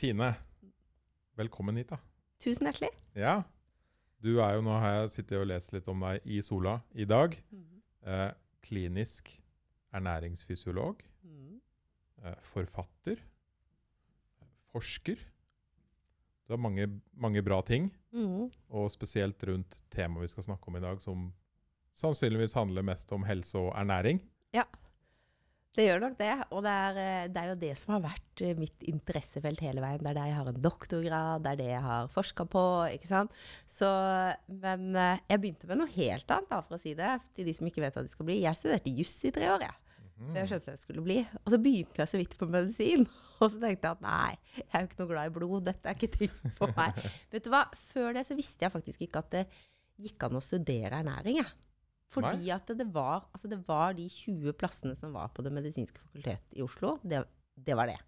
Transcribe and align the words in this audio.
Tine, 0.00 0.30
velkommen 1.36 1.76
hit, 1.76 1.90
da. 1.92 1.98
Tusen 2.40 2.64
hjertelig. 2.70 2.88
Ja. 3.18 3.42
Du 4.20 4.38
er 4.40 4.54
jo, 4.56 4.62
nå 4.64 4.72
har 4.80 4.94
jeg 5.02 5.10
sittet 5.16 5.36
og 5.40 5.48
lest 5.50 5.74
litt 5.74 5.88
om 5.92 6.00
deg 6.06 6.24
i 6.24 6.38
Sola 6.44 6.78
i 6.96 7.04
dag. 7.08 7.36
Eh, 8.04 8.30
klinisk 8.64 9.28
ernæringsfysiolog. 9.96 11.02
Eh, 12.24 12.38
forfatter. 12.52 13.20
Forsker. 14.72 15.20
Du 16.46 16.54
har 16.56 16.60
mange, 16.60 16.88
mange 17.12 17.42
bra 17.44 17.60
ting, 17.62 17.90
Mm. 18.12 18.50
og 18.70 18.90
spesielt 18.90 19.42
rundt 19.44 19.82
temaet 19.90 20.22
vi 20.22 20.28
skal 20.28 20.42
snakke 20.42 20.68
om 20.68 20.76
i 20.76 20.80
dag, 20.80 21.00
som 21.00 21.32
sannsynligvis 21.94 22.54
handler 22.54 22.82
mest 22.82 23.12
om 23.12 23.22
helse 23.24 23.54
og 23.58 23.74
ernæring. 23.76 24.20
Det 25.76 25.84
gjør 25.86 26.00
nok 26.02 26.16
det. 26.18 26.32
Og 26.50 26.64
det 26.66 26.70
er, 26.84 26.96
eh, 26.98 27.26
det 27.30 27.42
er 27.42 27.50
jo 27.52 27.58
det 27.60 27.74
som 27.78 27.92
har 27.94 28.02
vært 28.08 28.42
eh, 28.42 28.56
mitt 28.58 28.86
interessefelt 28.90 29.60
hele 29.62 29.82
veien. 29.84 30.02
Det 30.02 30.10
er 30.10 30.16
det 30.18 30.24
jeg 30.26 30.38
har 30.40 30.50
en 30.50 30.64
doktorgrad, 30.64 31.44
det 31.44 31.52
er 31.52 31.60
det 31.60 31.68
jeg 31.68 31.82
har 31.84 32.10
forska 32.10 32.46
på. 32.50 32.64
ikke 32.96 33.10
sant? 33.10 33.36
Så, 33.70 33.90
men 34.50 34.90
eh, 34.98 35.22
jeg 35.30 35.42
begynte 35.44 35.70
med 35.70 35.80
noe 35.82 35.94
helt 35.94 36.34
annet, 36.34 36.50
da, 36.50 36.58
for 36.66 36.74
å 36.74 36.82
si 36.82 36.96
det. 36.98 37.12
Til 37.36 37.46
de 37.46 37.54
som 37.54 37.70
ikke 37.70 37.84
vet 37.84 37.94
hva 37.96 38.04
de 38.06 38.10
skal 38.10 38.28
bli. 38.28 38.40
Jeg 38.42 38.58
studerte 38.58 38.96
juss 38.98 39.14
i 39.30 39.32
tre 39.36 39.46
år, 39.54 39.66
jeg. 39.68 39.78
Mhm. 40.10 40.26
For 40.32 40.40
jeg 40.42 40.50
skjønte 40.50 40.74
jeg 40.74 40.82
skulle 40.82 41.06
bli. 41.06 41.18
Og 41.44 41.54
så 41.54 41.62
begynte 41.62 42.02
jeg 42.02 42.12
så 42.16 42.20
vidt 42.24 42.36
på 42.40 42.50
medisin. 42.50 43.06
Og 43.40 43.46
så 43.48 43.56
tenkte 43.62 43.88
jeg 43.88 43.94
at 43.94 44.02
nei, 44.04 44.34
jeg 44.58 44.68
er 44.74 44.82
jo 44.82 44.90
ikke 44.90 44.98
noe 45.04 45.12
glad 45.14 45.30
i 45.30 45.34
blod. 45.38 45.64
Dette 45.70 45.88
er 45.88 45.96
ikke 45.96 46.12
ting 46.18 46.54
for 46.58 46.74
meg. 46.76 46.98
Vet 47.32 47.46
du 47.46 47.54
hva? 47.54 47.62
Før 47.94 48.18
det 48.18 48.26
så 48.28 48.36
visste 48.36 48.66
jeg 48.66 48.74
faktisk 48.74 49.06
ikke 49.06 49.22
at 49.22 49.32
det 49.38 49.46
gikk 50.00 50.26
an 50.26 50.36
å 50.36 50.42
studere 50.44 50.98
ernæring. 50.98 51.38
jeg. 51.40 51.54
Fordi 52.10 52.50
at 52.50 52.72
det 52.74 52.88
var, 52.90 53.28
altså 53.30 53.50
det 53.50 53.60
var 53.68 53.94
de 53.94 54.08
20 54.10 54.56
plassene 54.58 54.96
som 54.98 55.12
var 55.14 55.30
på 55.34 55.44
Det 55.46 55.52
medisinske 55.54 56.02
fakultet 56.02 56.56
i 56.58 56.64
Oslo. 56.64 56.96
Det, 57.06 57.22
det 57.54 57.76
var 57.78 57.90
det. 57.90 58.00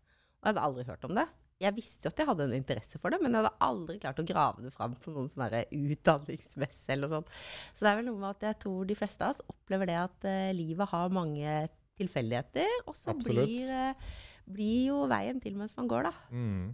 Og 0.43 0.49
jeg 0.49 0.51
hadde 0.51 0.67
aldri 0.67 0.87
hørt 0.89 1.07
om 1.07 1.15
det. 1.19 1.29
Jeg 1.63 1.77
visste 1.77 2.09
jo 2.09 2.11
at 2.11 2.19
jeg 2.19 2.27
hadde 2.27 2.47
en 2.49 2.57
interesse 2.57 2.99
for 2.99 3.15
det, 3.15 3.21
men 3.23 3.31
jeg 3.31 3.45
hadde 3.45 3.63
aldri 3.63 4.01
klart 4.03 4.19
å 4.19 4.27
grave 4.27 4.65
det 4.65 4.73
fram 4.75 4.97
på 4.99 5.13
noen 5.15 5.29
sånn 5.31 5.45
derre 5.45 5.63
utdanningsmesse 5.71 6.91
eller 6.91 7.07
noe 7.07 7.21
sånt. 7.21 7.31
Så 7.71 7.85
det 7.85 7.93
er 7.93 8.01
vel 8.01 8.09
noe 8.09 8.19
med 8.19 8.33
at 8.33 8.47
jeg 8.49 8.59
tror 8.65 8.89
de 8.89 8.99
fleste 8.99 9.23
av 9.23 9.37
oss 9.37 9.45
opplever 9.47 9.93
det 9.93 9.99
at 10.01 10.27
uh, 10.27 10.51
livet 10.59 10.91
har 10.91 11.15
mange 11.15 11.55
tilfeldigheter, 12.01 12.75
og 12.91 12.99
så 12.99 13.15
blir, 13.15 13.71
uh, 13.71 14.19
blir 14.51 14.89
jo 14.89 15.05
veien 15.13 15.39
til 15.45 15.55
mens 15.61 15.77
man 15.79 15.91
går, 15.93 16.09
da. 16.09 16.15
Mm. 16.35 16.73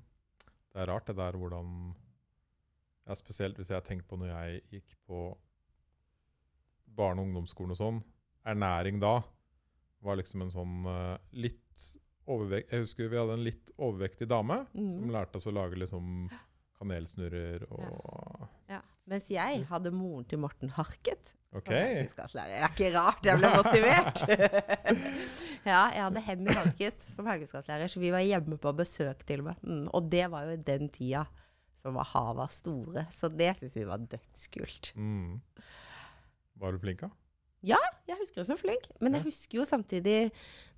Det 0.72 0.80
er 0.80 0.88
rart 0.88 1.10
det 1.10 1.18
der 1.18 1.36
hvordan 1.36 1.74
ja, 3.08 3.16
Spesielt 3.16 3.60
hvis 3.60 3.72
jeg 3.72 3.84
tenker 3.84 4.08
på 4.08 4.18
når 4.20 4.32
jeg 4.32 4.64
gikk 4.78 4.96
på 5.08 5.20
barne- 6.98 7.22
og 7.22 7.30
ungdomsskolen 7.30 7.74
og 7.76 7.80
sånn. 7.80 8.02
Ernæring 8.48 9.00
da 9.02 9.20
var 10.04 10.18
liksom 10.18 10.44
en 10.44 10.52
sånn 10.54 10.76
uh, 10.86 11.16
litt 11.34 11.64
overvekt 12.28 12.74
Jeg 12.74 12.84
husker 12.84 13.08
vi 13.10 13.18
hadde 13.18 13.38
en 13.38 13.46
litt 13.46 13.70
overvektig 13.80 14.28
dame 14.30 14.60
mm. 14.74 14.92
som 15.00 15.10
lærte 15.14 15.40
oss 15.40 15.48
å 15.48 15.54
lage 15.56 15.78
liksom 15.80 16.28
kanelsnurrer 16.78 17.66
og 17.72 18.46
Ja. 18.70 18.82
Mens 19.08 19.30
jeg 19.32 19.62
hadde 19.70 19.90
moren 19.96 20.26
til 20.28 20.40
Morten 20.42 20.68
Harket. 20.76 21.32
OK. 21.56 21.70
som. 21.72 22.50
Det 22.52 22.58
er 22.58 22.66
ikke 22.68 22.90
rart 22.92 23.24
jeg 23.24 23.40
ble 23.40 23.52
motivert. 23.54 24.20
ja, 25.70 25.80
jeg 25.94 26.02
hadde 26.02 26.22
Henny 26.26 26.52
Harket 26.52 27.06
som 27.08 27.30
haugeskapslærer, 27.30 27.88
så 27.88 28.02
vi 28.02 28.12
var 28.12 28.20
hjemme 28.26 28.58
på 28.60 28.74
besøk 28.76 29.24
til 29.28 29.40
og 29.40 29.48
med. 29.48 29.62
Mm, 29.64 29.86
og 29.96 30.10
det 30.12 30.26
var 30.28 30.50
jo 30.50 30.58
den 30.66 30.92
tida 30.92 31.24
som 31.80 31.96
var 31.96 32.10
hava 32.12 32.50
store, 32.52 33.06
så 33.14 33.30
det 33.32 33.54
syns 33.62 33.78
vi 33.78 33.86
var 33.88 34.04
dødskult. 34.12 34.92
Mm. 34.98 35.38
Var 36.58 36.72
du 36.72 36.78
flink, 36.78 37.00
da? 37.00 37.10
Jeg 38.08 38.16
husker 38.22 38.40
det 38.40 38.46
som 38.48 38.56
flink, 38.56 38.86
men 39.04 39.18
jeg 39.18 39.26
husker 39.26 39.58
jo 39.58 39.64
samtidig 39.68 40.30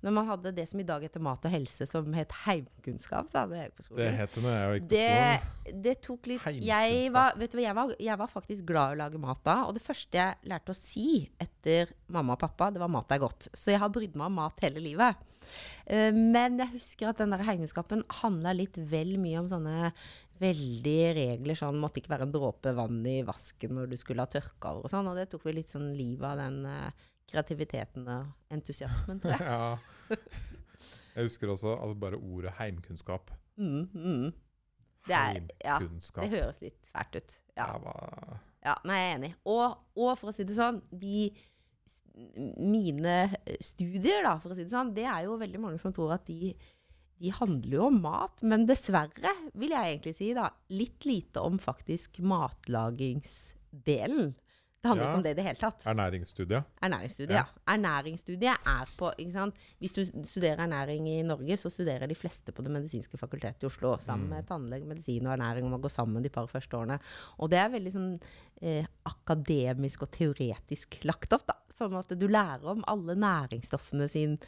når 0.03 0.15
man 0.17 0.27
hadde 0.27 0.51
det 0.57 0.65
som 0.67 0.81
i 0.81 0.85
dag 0.87 1.03
heter 1.05 1.21
mat 1.23 1.45
og 1.47 1.53
helse, 1.53 1.85
som 1.87 2.09
het 2.17 2.33
heimkunnskap. 2.43 3.29
Da, 3.31 3.45
det, 3.47 3.69
på 3.77 3.85
skolen. 3.85 4.01
Det 4.03 4.17
het 4.19 4.35
det 4.35 4.43
da 4.43 4.55
jeg 4.57 4.73
gikk 4.73 4.83
på 4.83 4.91
Det, 4.91 5.05
skolen. 5.07 5.81
det 5.85 5.93
tok 6.03 6.27
litt 6.31 6.47
jeg 6.67 7.11
var, 7.15 7.37
vet 7.39 7.55
du 7.55 7.61
jeg, 7.63 7.75
var, 7.77 7.93
jeg 8.03 8.19
var 8.19 8.31
faktisk 8.33 8.65
glad 8.67 8.91
i 8.91 8.97
å 8.97 9.01
lage 9.05 9.21
mat 9.21 9.43
da. 9.47 9.57
Og 9.69 9.77
det 9.77 9.83
første 9.85 10.19
jeg 10.19 10.51
lærte 10.51 10.75
å 10.75 10.77
si 10.77 11.05
etter 11.39 11.93
mamma 12.11 12.35
og 12.35 12.41
pappa, 12.43 12.71
det 12.73 12.81
var 12.83 12.91
'mat 12.91 13.13
er 13.15 13.21
godt'. 13.23 13.47
Så 13.53 13.71
jeg 13.71 13.79
har 13.79 13.93
brydd 13.93 14.17
meg 14.19 14.27
om 14.27 14.35
mat 14.41 14.59
hele 14.65 14.83
livet. 14.83 15.15
Eh, 15.85 16.11
men 16.11 16.59
jeg 16.59 16.73
husker 16.75 17.09
at 17.11 17.21
den 17.21 17.31
der 17.31 17.43
heimkunnskapen 17.47 18.03
handla 18.21 18.53
litt 18.55 18.75
vel 18.75 19.15
mye 19.21 19.39
om 19.39 19.47
sånne 19.51 19.93
veldige 20.41 21.13
regler. 21.15 21.55
Sånn 21.55 21.79
måtte 21.79 22.01
ikke 22.01 22.13
være 22.15 22.27
en 22.27 22.33
dråpe 22.35 22.73
vann 22.75 22.99
i 23.07 23.21
vasken 23.27 23.75
når 23.77 23.91
du 23.91 23.97
skulle 23.99 24.25
ha 24.25 24.31
tørka 24.31 24.73
over 24.73 24.89
og 24.89 24.93
sånn. 24.93 25.07
Og 25.11 25.15
det 25.19 25.29
tok 25.31 25.45
vel 25.47 25.59
litt 25.61 25.71
sånn 25.73 25.91
livet 25.95 26.27
av 26.27 26.41
den 26.41 26.65
eh, 26.65 27.07
kreativiteten 27.31 28.03
og 28.11 28.53
entusiasmen, 28.53 29.19
tror 29.23 29.31
jeg. 29.35 29.43
ja. 29.51 30.17
Jeg 31.15 31.27
husker 31.27 31.47
også 31.51 31.69
altså 31.75 31.97
bare 31.99 32.19
ordet 32.19 32.51
heimkunnskap. 32.59 33.25
Mm, 33.59 33.87
mm. 33.93 34.27
Det 35.07 35.17
er, 35.17 35.39
ja, 35.65 35.77
det 35.81 36.29
høres 36.29 36.59
litt 36.61 36.81
fælt 36.93 37.13
ut. 37.17 37.31
Ja. 37.57 37.67
Ja, 38.61 38.75
nei, 38.85 38.97
jeg 38.99 39.07
er 39.07 39.15
enig. 39.17 39.31
Og, 39.49 39.65
og 39.97 40.11
for 40.19 40.27
å 40.29 40.33
si 40.35 40.45
det 40.45 40.55
sånn, 40.57 40.77
de 40.93 41.31
mine 42.61 43.31
studier, 43.63 44.23
da, 44.25 44.35
for 44.41 44.51
å 44.51 44.55
si 44.57 44.63
det 44.65 44.73
sånn, 44.73 44.95
det 44.95 45.05
er 45.09 45.21
jo 45.25 45.41
veldig 45.41 45.59
mange 45.63 45.79
som 45.81 45.91
tror 45.95 46.11
at 46.17 46.25
de, 46.27 46.39
de 47.21 47.29
handler 47.33 47.75
jo 47.79 47.85
om 47.87 48.01
mat. 48.03 48.43
Men 48.45 48.67
dessverre, 48.69 49.31
vil 49.57 49.71
jeg 49.73 49.85
egentlig 49.95 50.15
si, 50.17 50.27
da, 50.37 50.45
litt 50.73 51.01
lite 51.07 51.39
om 51.45 51.55
faktisk 51.61 52.19
matlagingsdelen. 52.25 54.33
Det 54.81 54.89
handler 54.89 55.03
Ja. 55.05 55.09
ikke 55.11 55.17
om 55.17 55.23
det 55.23 55.31
i 55.31 55.33
det 55.37 55.43
hele 55.45 55.59
tatt. 55.61 55.83
Ernæringsstudie. 55.85 56.63
Ernæringsstudiet, 56.81 57.29
Ja. 57.37 57.43
ja. 57.45 57.73
Ernæringsstudiet 57.75 58.57
er 58.65 58.87
på 58.97 59.11
ikke 59.19 59.31
sant? 59.31 59.55
Hvis 59.79 59.93
du 59.93 60.05
studerer 60.25 60.57
ernæring 60.65 61.07
i 61.07 61.21
Norge, 61.21 61.53
så 61.57 61.69
studerer 61.69 62.07
de 62.07 62.15
fleste 62.15 62.51
på 62.51 62.63
Det 62.63 62.71
medisinske 62.71 63.15
fakultetet 63.17 63.61
i 63.61 63.65
Oslo. 63.67 63.97
Sammen 63.99 64.29
med 64.29 64.47
tannlege, 64.47 64.83
medisin 64.87 65.27
og 65.27 65.33
ernæring, 65.37 65.65
og 65.65 65.71
man 65.71 65.81
går 65.81 65.89
sammen 65.93 66.23
de 66.23 66.29
par 66.29 66.47
første 66.47 66.73
årene. 66.77 66.97
Og 67.37 67.49
det 67.51 67.59
er 67.59 67.69
veldig 67.69 67.91
sånn 67.93 68.19
eh, 68.63 68.85
akademisk 69.05 70.01
og 70.01 70.11
teoretisk 70.11 70.97
lagt 71.05 71.31
opp, 71.33 71.45
da. 71.45 71.53
Sånn 71.69 71.93
at 71.97 72.09
du 72.17 72.27
lærer 72.27 72.65
om 72.65 72.83
alle 72.87 73.13
næringsstoffene 73.15 74.09
sin 74.09 74.39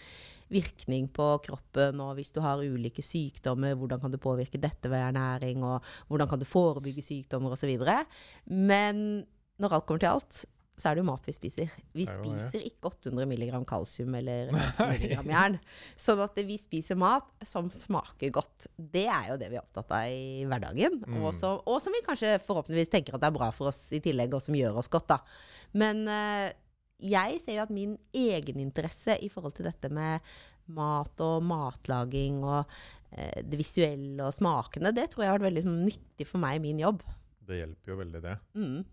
virkning 0.50 1.08
på 1.14 1.28
kroppen, 1.46 2.00
og 2.02 2.16
hvis 2.18 2.32
du 2.34 2.42
har 2.42 2.58
ulike 2.58 3.02
sykdommer, 3.06 3.76
hvordan 3.76 4.02
kan 4.02 4.12
du 4.12 4.18
påvirke 4.18 4.60
dette 4.60 4.90
ved 4.90 4.98
ernæring, 5.14 5.64
og 5.64 5.82
hvordan 6.10 6.28
kan 6.30 6.40
du 6.40 6.46
forebygge 6.46 7.02
sykdommer, 7.06 7.52
osv. 7.52 7.78
Men 8.50 9.26
når 9.62 9.78
alt 9.78 9.88
kommer 9.88 10.04
til 10.04 10.14
alt, 10.14 10.44
så 10.74 10.90
er 10.90 10.96
det 10.96 11.04
jo 11.04 11.06
mat 11.06 11.28
vi 11.30 11.34
spiser. 11.36 11.74
Vi 11.94 12.06
er 12.08 12.16
spiser 12.16 12.64
ikke 12.66 12.90
800 12.90 13.28
mg 13.30 13.60
kalsium 13.70 14.16
eller 14.18 14.50
1 14.50 14.80
mg 14.82 15.30
jern. 15.30 15.58
Sånn 16.00 16.24
at 16.24 16.40
vi 16.48 16.58
spiser 16.58 16.98
mat 17.00 17.30
som 17.46 17.70
smaker 17.74 18.34
godt. 18.34 18.68
Det 18.74 19.06
er 19.06 19.30
jo 19.30 19.38
det 19.42 19.52
vi 19.52 19.60
er 19.60 19.62
opptatt 19.62 19.94
av 19.94 20.10
i 20.10 20.42
hverdagen. 20.50 20.98
Mm. 21.06 21.20
Og, 21.22 21.30
som, 21.38 21.62
og 21.70 21.78
som 21.84 21.94
vi 21.94 22.02
kanskje 22.06 22.40
forhåpentligvis 22.42 22.90
tenker 22.96 23.14
at 23.14 23.22
det 23.22 23.30
er 23.30 23.38
bra 23.38 23.52
for 23.54 23.70
oss 23.70 23.86
i 23.94 24.02
tillegg, 24.04 24.34
og 24.34 24.42
som 24.42 24.58
gjør 24.58 24.82
oss 24.82 24.90
godt, 24.94 25.14
da. 25.14 25.20
Men 25.78 26.04
eh, 26.10 26.50
jeg 27.04 27.38
ser 27.44 27.60
jo 27.60 27.68
at 27.68 27.76
min 27.76 27.94
egeninteresse 28.10 29.20
i 29.22 29.30
forhold 29.30 29.54
til 29.60 29.70
dette 29.70 29.94
med 29.94 30.26
mat 30.74 31.22
og 31.22 31.44
matlaging 31.46 32.42
og 32.48 32.64
eh, 33.12 33.44
det 33.46 33.60
visuelle 33.60 34.26
og 34.26 34.34
smakene, 34.34 34.94
det 34.96 35.10
tror 35.12 35.26
jeg 35.26 35.34
har 35.36 35.38
vært 35.38 35.52
veldig 35.52 35.66
sånn, 35.68 35.82
nyttig 35.86 36.28
for 36.30 36.42
meg 36.42 36.58
i 36.58 36.66
min 36.66 36.82
jobb. 36.82 37.06
Det 37.44 37.62
hjelper 37.62 37.94
jo 37.94 38.00
veldig, 38.00 38.22
det. 38.24 38.36
Mm. 38.58 38.84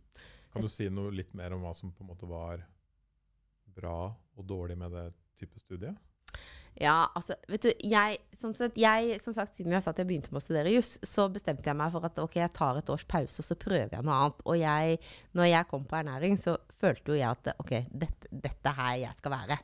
Kan 0.51 0.67
du 0.67 0.71
si 0.73 0.89
noe 0.91 1.13
litt 1.15 1.35
mer 1.39 1.55
om 1.55 1.65
hva 1.65 1.75
som 1.77 1.93
på 1.95 2.05
en 2.05 2.11
måte 2.11 2.29
var 2.29 2.65
bra 3.71 4.11
og 4.11 4.47
dårlig 4.47 4.77
med 4.79 4.95
det 4.97 5.11
type 5.39 5.61
studiet? 5.63 5.95
Ja, 6.79 7.11
altså, 7.19 7.35
vet 7.51 7.65
du, 7.67 7.71
jeg, 7.83 8.19
sånn 8.37 8.55
sett, 8.57 8.77
jeg, 8.79 9.17
som 9.21 9.35
sagt, 9.35 9.57
siden 9.59 9.75
jeg 9.75 9.83
sa 9.85 9.93
at 9.93 9.99
jeg 10.01 10.07
begynte 10.09 10.31
med 10.31 10.39
å 10.41 10.45
studere 10.45 10.73
juss, 10.73 10.95
så 11.05 11.27
bestemte 11.33 11.67
jeg 11.67 11.77
meg 11.77 11.91
for 11.93 12.07
at 12.07 12.21
ok, 12.23 12.37
jeg 12.39 12.55
tar 12.57 12.79
et 12.79 12.93
års 12.95 13.05
pause, 13.11 13.43
og 13.43 13.47
så 13.47 13.57
prøver 13.59 13.97
jeg 13.97 14.07
noe 14.07 14.17
annet. 14.17 14.45
Og 14.47 14.59
jeg, 14.61 15.01
når 15.37 15.51
jeg 15.51 15.69
kom 15.73 15.87
på 15.91 15.99
ernæring, 15.99 16.39
så 16.41 16.55
følte 16.81 17.13
jo 17.13 17.19
jeg 17.19 17.29
at 17.29 17.51
ok, 17.61 17.75
dette, 17.91 18.31
dette 18.31 18.75
her 18.79 19.01
jeg 19.03 19.19
skal 19.19 19.35
være. 19.35 19.59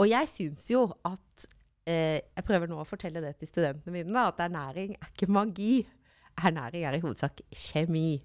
Og 0.00 0.10
jeg 0.10 0.32
syns 0.32 0.64
jo 0.72 0.86
at 1.06 1.46
eh, 1.86 2.18
Jeg 2.32 2.46
prøver 2.48 2.72
nå 2.72 2.80
å 2.82 2.88
fortelle 2.88 3.22
det 3.22 3.36
til 3.38 3.52
studentene 3.52 3.94
mine, 3.94 4.10
da, 4.16 4.30
at 4.32 4.42
ernæring 4.48 4.96
er 4.96 5.12
ikke 5.12 5.30
magi. 5.30 5.84
Ernæring 6.40 6.88
er 6.88 6.96
i 6.96 7.04
hovedsak 7.04 7.44
kjemi. 7.52 8.16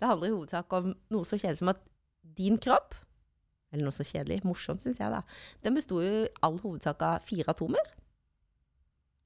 Det 0.00 0.08
handler 0.08 0.30
i 0.30 0.34
hovedsak 0.34 0.76
om 0.78 0.92
noe 1.14 1.28
så 1.28 1.38
kjedelig 1.38 1.62
som 1.62 1.72
at 1.72 1.82
din 2.36 2.58
kropp 2.60 2.96
eller 3.70 3.86
noe 3.86 3.94
så 3.94 4.06
kjedelig, 4.06 4.40
morsomt 4.46 4.82
syns 4.82 4.98
jeg, 4.98 5.12
da. 5.12 5.20
Den 5.62 5.76
besto 5.78 6.00
i 6.02 6.24
all 6.42 6.56
hovedsak 6.58 7.02
av 7.06 7.26
fire 7.26 7.52
atomer. 7.52 7.92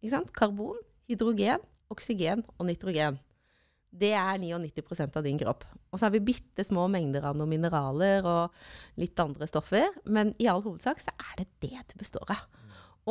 Ikke 0.02 0.12
sant? 0.12 0.34
Karbon, 0.36 0.82
hydrogen, 1.08 1.64
oksygen 1.92 2.44
og 2.58 2.68
nitrogen. 2.68 3.16
Det 3.94 4.10
er 4.18 4.40
99% 4.42 5.16
av 5.16 5.24
din 5.24 5.38
kropp. 5.40 5.64
Og 5.88 6.00
så 6.00 6.08
har 6.08 6.14
vi 6.16 6.24
bitte 6.26 6.64
små 6.66 6.88
mengder 6.92 7.24
av 7.28 7.38
noen 7.38 7.52
mineraler 7.54 8.26
og 8.26 9.00
litt 9.00 9.18
andre 9.22 9.48
stoffer, 9.48 9.94
men 10.04 10.34
i 10.42 10.48
all 10.50 10.64
hovedsak 10.64 11.00
så 11.00 11.14
er 11.14 11.40
det 11.40 11.48
det 11.64 11.86
det 11.92 12.00
består 12.00 12.34
av. 12.34 12.44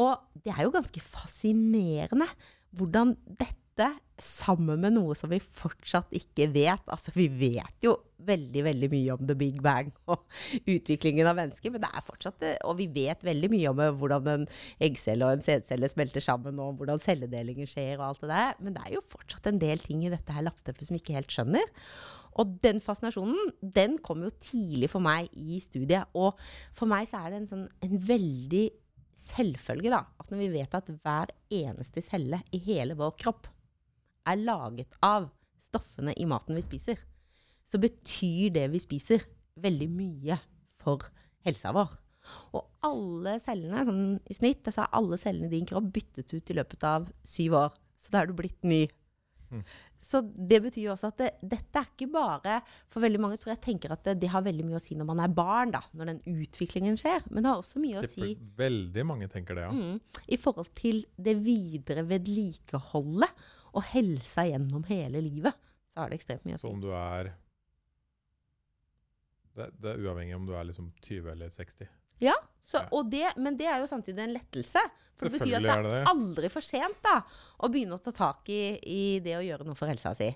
Og 0.04 0.44
det 0.44 0.54
er 0.54 0.66
jo 0.66 0.74
ganske 0.74 1.02
fascinerende 1.06 2.28
hvordan 2.74 3.16
dette, 3.26 3.60
sammen 4.22 4.82
med 4.84 4.94
noe 4.96 5.16
som 5.18 5.32
vi 5.32 5.40
fortsatt 5.42 6.14
ikke 6.16 6.48
vet 6.54 6.90
Altså, 6.94 7.12
vi 7.16 7.26
vet 7.28 7.84
jo 7.84 7.96
veldig 8.24 8.64
veldig 8.64 8.90
mye 8.92 9.16
om 9.16 9.24
the 9.28 9.36
big 9.36 9.58
bang 9.64 9.90
og 10.08 10.22
utviklingen 10.70 11.28
av 11.28 11.36
mennesker, 11.40 11.74
men 11.74 11.84
det 11.84 11.90
er 11.90 12.06
fortsatt 12.06 12.46
Og 12.70 12.78
vi 12.80 12.88
vet 12.94 13.26
veldig 13.26 13.50
mye 13.52 13.72
om 13.74 13.82
eh, 13.84 13.96
hvordan 14.00 14.30
en 14.32 14.46
eggcelle 14.84 15.28
og 15.28 15.38
en 15.38 15.46
sædcelle 15.46 15.90
smelter 15.92 16.24
sammen, 16.24 16.62
og 16.62 16.78
hvordan 16.80 17.02
celledelingen 17.04 17.70
skjer 17.70 17.98
og 17.98 18.12
alt 18.12 18.24
det 18.24 18.32
der, 18.32 18.60
men 18.62 18.78
det 18.78 18.86
er 18.86 18.98
jo 18.98 19.08
fortsatt 19.16 19.50
en 19.50 19.62
del 19.62 19.82
ting 19.84 20.06
i 20.06 20.14
dette 20.14 20.36
her 20.36 20.46
lappteppet 20.46 20.88
som 20.88 20.96
vi 20.96 21.02
ikke 21.04 21.18
helt 21.18 21.34
skjønner. 21.34 21.74
Og 22.40 22.56
den 22.64 22.80
fascinasjonen, 22.82 23.52
den 23.62 24.00
kom 24.02 24.24
jo 24.26 24.32
tidlig 24.42 24.90
for 24.90 25.04
meg 25.06 25.30
i 25.38 25.60
studiet. 25.62 26.10
Og 26.18 26.40
for 26.74 26.90
meg 26.90 27.06
så 27.10 27.22
er 27.22 27.34
det 27.34 27.44
en 27.44 27.52
sånn 27.52 27.68
en 27.86 28.00
veldig 28.08 28.64
selvfølge, 29.24 29.92
da, 29.94 30.04
at 30.20 30.32
når 30.32 30.42
vi 30.42 30.54
vet 30.56 30.78
at 30.78 30.90
hver 30.90 31.34
eneste 31.54 32.02
celle 32.02 32.42
i 32.54 32.62
hele 32.66 32.98
vår 32.98 33.14
kropp 33.22 33.50
er 34.30 34.40
laget 34.44 34.98
av 35.04 35.30
stoffene 35.62 36.16
i 36.20 36.28
maten 36.30 36.58
vi 36.58 36.66
spiser, 36.66 37.00
så 37.64 37.80
betyr 37.82 38.54
det 38.58 38.68
vi 38.74 38.82
spiser, 38.84 39.24
veldig 39.64 39.90
mye 39.92 40.40
for 40.82 41.06
helsa 41.46 41.74
vår. 41.76 41.92
Og 42.56 42.88
alle 42.88 43.38
cellene, 43.44 43.84
sånn 43.88 44.04
i 44.30 44.36
snitt, 44.36 44.68
så 44.72 44.86
er 44.86 44.98
alle 45.00 45.20
cellene 45.20 45.50
i 45.50 45.56
din 45.58 45.68
kropp 45.68 45.90
byttet 45.96 46.34
ut 46.34 46.52
i 46.52 46.58
løpet 46.58 46.86
av 46.88 47.08
syv 47.28 47.58
år. 47.60 47.80
Så 48.00 48.14
da 48.14 48.22
er 48.22 48.30
du 48.30 48.36
blitt 48.38 48.64
ny. 48.68 48.86
Mm. 49.54 49.64
Så 50.04 50.20
det 50.24 50.60
betyr 50.64 50.88
jo 50.88 50.94
også 50.96 51.12
at 51.12 51.20
det, 51.22 51.30
dette 51.46 51.78
er 51.78 51.86
ikke 51.86 52.08
bare 52.10 52.56
For 52.90 53.04
veldig 53.04 53.20
mange 53.22 53.38
tror 53.38 53.52
jeg 53.54 53.62
tenker 53.62 53.92
at 53.94 54.02
det, 54.08 54.16
det, 54.24 54.32
har 54.34 54.42
veldig 54.44 54.66
mye 54.66 54.80
å 54.80 54.82
si 54.82 54.98
når 54.98 55.08
man 55.12 55.22
er 55.24 55.36
barn, 55.36 55.72
da, 55.76 55.84
når 55.94 56.10
den 56.10 56.22
utviklingen 56.42 56.98
skjer. 57.00 57.22
Men 57.30 57.44
det 57.44 57.52
har 57.52 57.62
også 57.62 57.82
mye 57.84 58.02
å 58.02 58.10
si 58.10 58.34
Veldig 58.58 59.06
mange 59.08 59.30
tenker 59.32 59.60
det, 59.60 59.68
ja. 59.68 59.74
Mm, 59.76 60.24
I 60.26 60.40
forhold 60.42 60.72
til 60.80 61.04
det 61.16 61.38
videre 61.46 62.06
vedlikeholdet 62.10 63.46
og 63.74 63.86
helsa 63.94 64.46
gjennom 64.48 64.86
hele 64.90 65.22
livet. 65.24 65.58
Så 65.92 66.02
har 66.02 66.12
det 66.12 66.22
ekstremt 66.22 66.46
mye 66.48 66.58
å 66.58 66.62
si. 66.62 66.66
Så 66.66 66.74
om 66.74 66.82
du 66.82 66.90
er 66.96 67.34
det, 69.54 69.70
det, 69.78 69.92
er 69.92 70.02
uavhengig 70.02 70.36
om 70.36 70.48
du 70.48 70.56
er 70.58 70.66
liksom 70.66 70.90
20 71.04 71.30
eller 71.36 71.52
60. 71.54 71.90
Ja, 72.24 72.34
så, 72.64 72.86
det, 73.10 73.34
men 73.38 73.58
det 73.60 73.68
er 73.70 73.82
jo 73.84 73.90
samtidig 73.90 74.24
en 74.24 74.34
lettelse. 74.34 74.82
For 75.20 75.30
det 75.30 75.38
betyr 75.38 75.60
at 75.60 75.66
det 75.66 75.94
er, 76.00 76.08
aldri 76.10 76.50
for 76.50 76.66
sent 76.66 76.98
da, 77.06 77.20
å 77.62 77.70
begynne 77.70 77.98
å 78.00 78.02
ta 78.02 78.14
tak 78.16 78.50
i, 78.50 78.62
i, 78.82 79.04
det 79.24 79.36
å 79.38 79.44
gjøre 79.46 79.68
noe 79.68 79.78
for 79.78 79.92
helsa 79.92 80.16
si. 80.18 80.30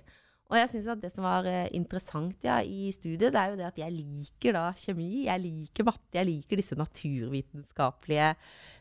Og 0.47 0.55
jeg 0.55 0.69
synes 0.71 0.87
at 0.93 1.01
det 1.03 1.11
som 1.11 1.25
var 1.27 1.47
eh, 1.49 1.67
interessant 1.75 2.45
ja, 2.45 2.61
i 2.63 2.87
studiet, 2.95 3.33
det 3.35 3.39
er 3.41 3.51
jo 3.51 3.59
det 3.59 3.67
at 3.67 3.81
jeg 3.81 3.95
liker 3.95 4.55
da 4.55 4.69
kjemi, 4.79 5.25
jeg 5.25 5.43
liker 5.43 5.87
matte, 5.87 6.15
jeg 6.15 6.29
liker 6.29 6.61
disse 6.61 6.77
naturvitenskapelige 6.79 8.29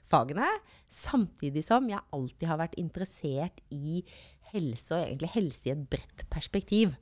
fagene. 0.07 0.47
Samtidig 0.87 1.65
som 1.67 1.89
jeg 1.91 2.05
alltid 2.15 2.47
har 2.53 2.61
vært 2.63 2.79
interessert 2.79 3.59
i 3.75 4.05
helse, 4.53 4.95
og 4.95 5.03
egentlig 5.03 5.33
helse 5.35 5.67
i 5.67 5.75
et 5.75 5.87
bredt 5.91 6.27
perspektiv. 6.31 6.95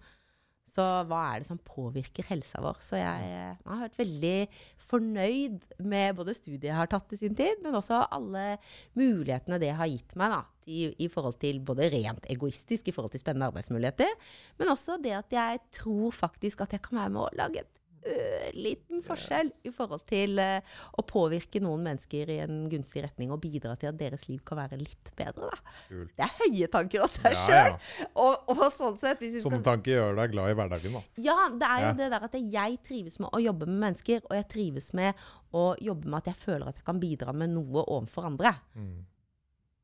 Så 0.74 0.84
hva 1.06 1.20
er 1.30 1.42
det 1.42 1.46
som 1.46 1.60
påvirker 1.62 2.26
helsa 2.32 2.62
vår? 2.64 2.80
Så 2.82 2.98
jeg, 2.98 3.28
jeg, 3.30 3.52
har 3.68 3.84
vært 3.84 4.00
veldig 4.00 4.38
fornøyd 4.82 5.68
med 5.86 6.18
både 6.18 6.34
studiet 6.34 6.70
jeg 6.72 6.78
har 6.80 6.90
tatt 6.90 7.14
i 7.14 7.20
sin 7.20 7.36
tid, 7.38 7.62
men 7.62 7.78
også 7.78 8.00
alle 8.14 8.56
mulighetene 8.98 9.60
det 9.62 9.70
har 9.78 9.90
gitt 9.90 10.16
meg. 10.18 10.34
da, 10.34 10.42
i, 10.64 10.88
i, 11.04 11.08
forhold 11.12 11.36
til 11.42 11.60
både 11.60 11.90
rent 11.92 12.26
egoistisk 12.32 12.88
i 12.88 12.94
forhold 12.96 13.12
til 13.12 13.22
spennende 13.22 13.50
arbeidsmuligheter, 13.52 14.14
men 14.58 14.72
også 14.72 14.96
det 15.04 15.12
at 15.18 15.34
jeg 15.36 15.60
tror 15.76 16.14
faktisk 16.16 16.64
at 16.64 16.72
jeg 16.72 16.84
kan 16.84 17.02
være 17.02 17.14
med 17.14 17.26
å 17.26 17.32
lage 17.36 17.64
et 17.64 17.80
ørliten 18.04 19.02
forskjell 19.04 19.50
i 19.66 19.72
forhold 19.74 20.04
til 20.08 20.40
uh, 20.40 20.58
å 20.98 21.04
påvirke 21.08 21.62
noen 21.64 21.84
mennesker 21.86 22.30
i 22.34 22.38
en 22.44 22.64
gunstig 22.72 23.04
retning 23.04 23.32
og 23.34 23.40
bidra 23.42 23.74
til 23.80 23.90
at 23.90 23.98
deres 24.00 24.26
liv 24.28 24.42
kan 24.46 24.60
være 24.60 24.78
litt 24.80 25.12
bedre. 25.18 25.50
Det 25.88 26.26
er 26.26 26.34
høye 26.40 26.68
tanker 26.72 27.04
av 27.06 27.12
seg 27.12 27.36
ja, 27.36 27.44
sjøl. 27.44 27.72
Ja. 27.76 28.08
Og, 28.24 28.52
og, 28.52 28.64
sånn 28.74 28.98
sett 29.00 29.24
Sånne 29.24 29.60
skal... 29.60 29.64
tanker 29.70 29.96
gjør 29.96 30.20
deg 30.20 30.34
glad 30.34 30.52
i 30.52 30.58
hverdagen, 30.58 30.98
da. 30.98 31.04
Ja, 31.24 31.38
det 31.52 31.70
er 31.70 31.80
jo 31.84 31.88
ja. 31.88 31.96
det 32.02 32.10
der 32.16 32.28
at 32.28 32.38
jeg 32.58 32.78
trives 32.86 33.18
med 33.22 33.32
å 33.32 33.42
jobbe 33.42 33.70
med 33.70 33.80
mennesker, 33.86 34.22
og 34.28 34.36
jeg 34.38 34.48
trives 34.52 34.92
med 34.96 35.24
å 35.54 35.66
jobbe 35.82 36.10
med 36.10 36.20
at 36.22 36.32
jeg 36.32 36.40
føler 36.42 36.70
at 36.70 36.80
jeg 36.80 36.86
kan 36.86 37.02
bidra 37.02 37.34
med 37.36 37.54
noe 37.54 37.84
overfor 37.84 38.28
andre. 38.30 38.56
Mm. 38.74 39.02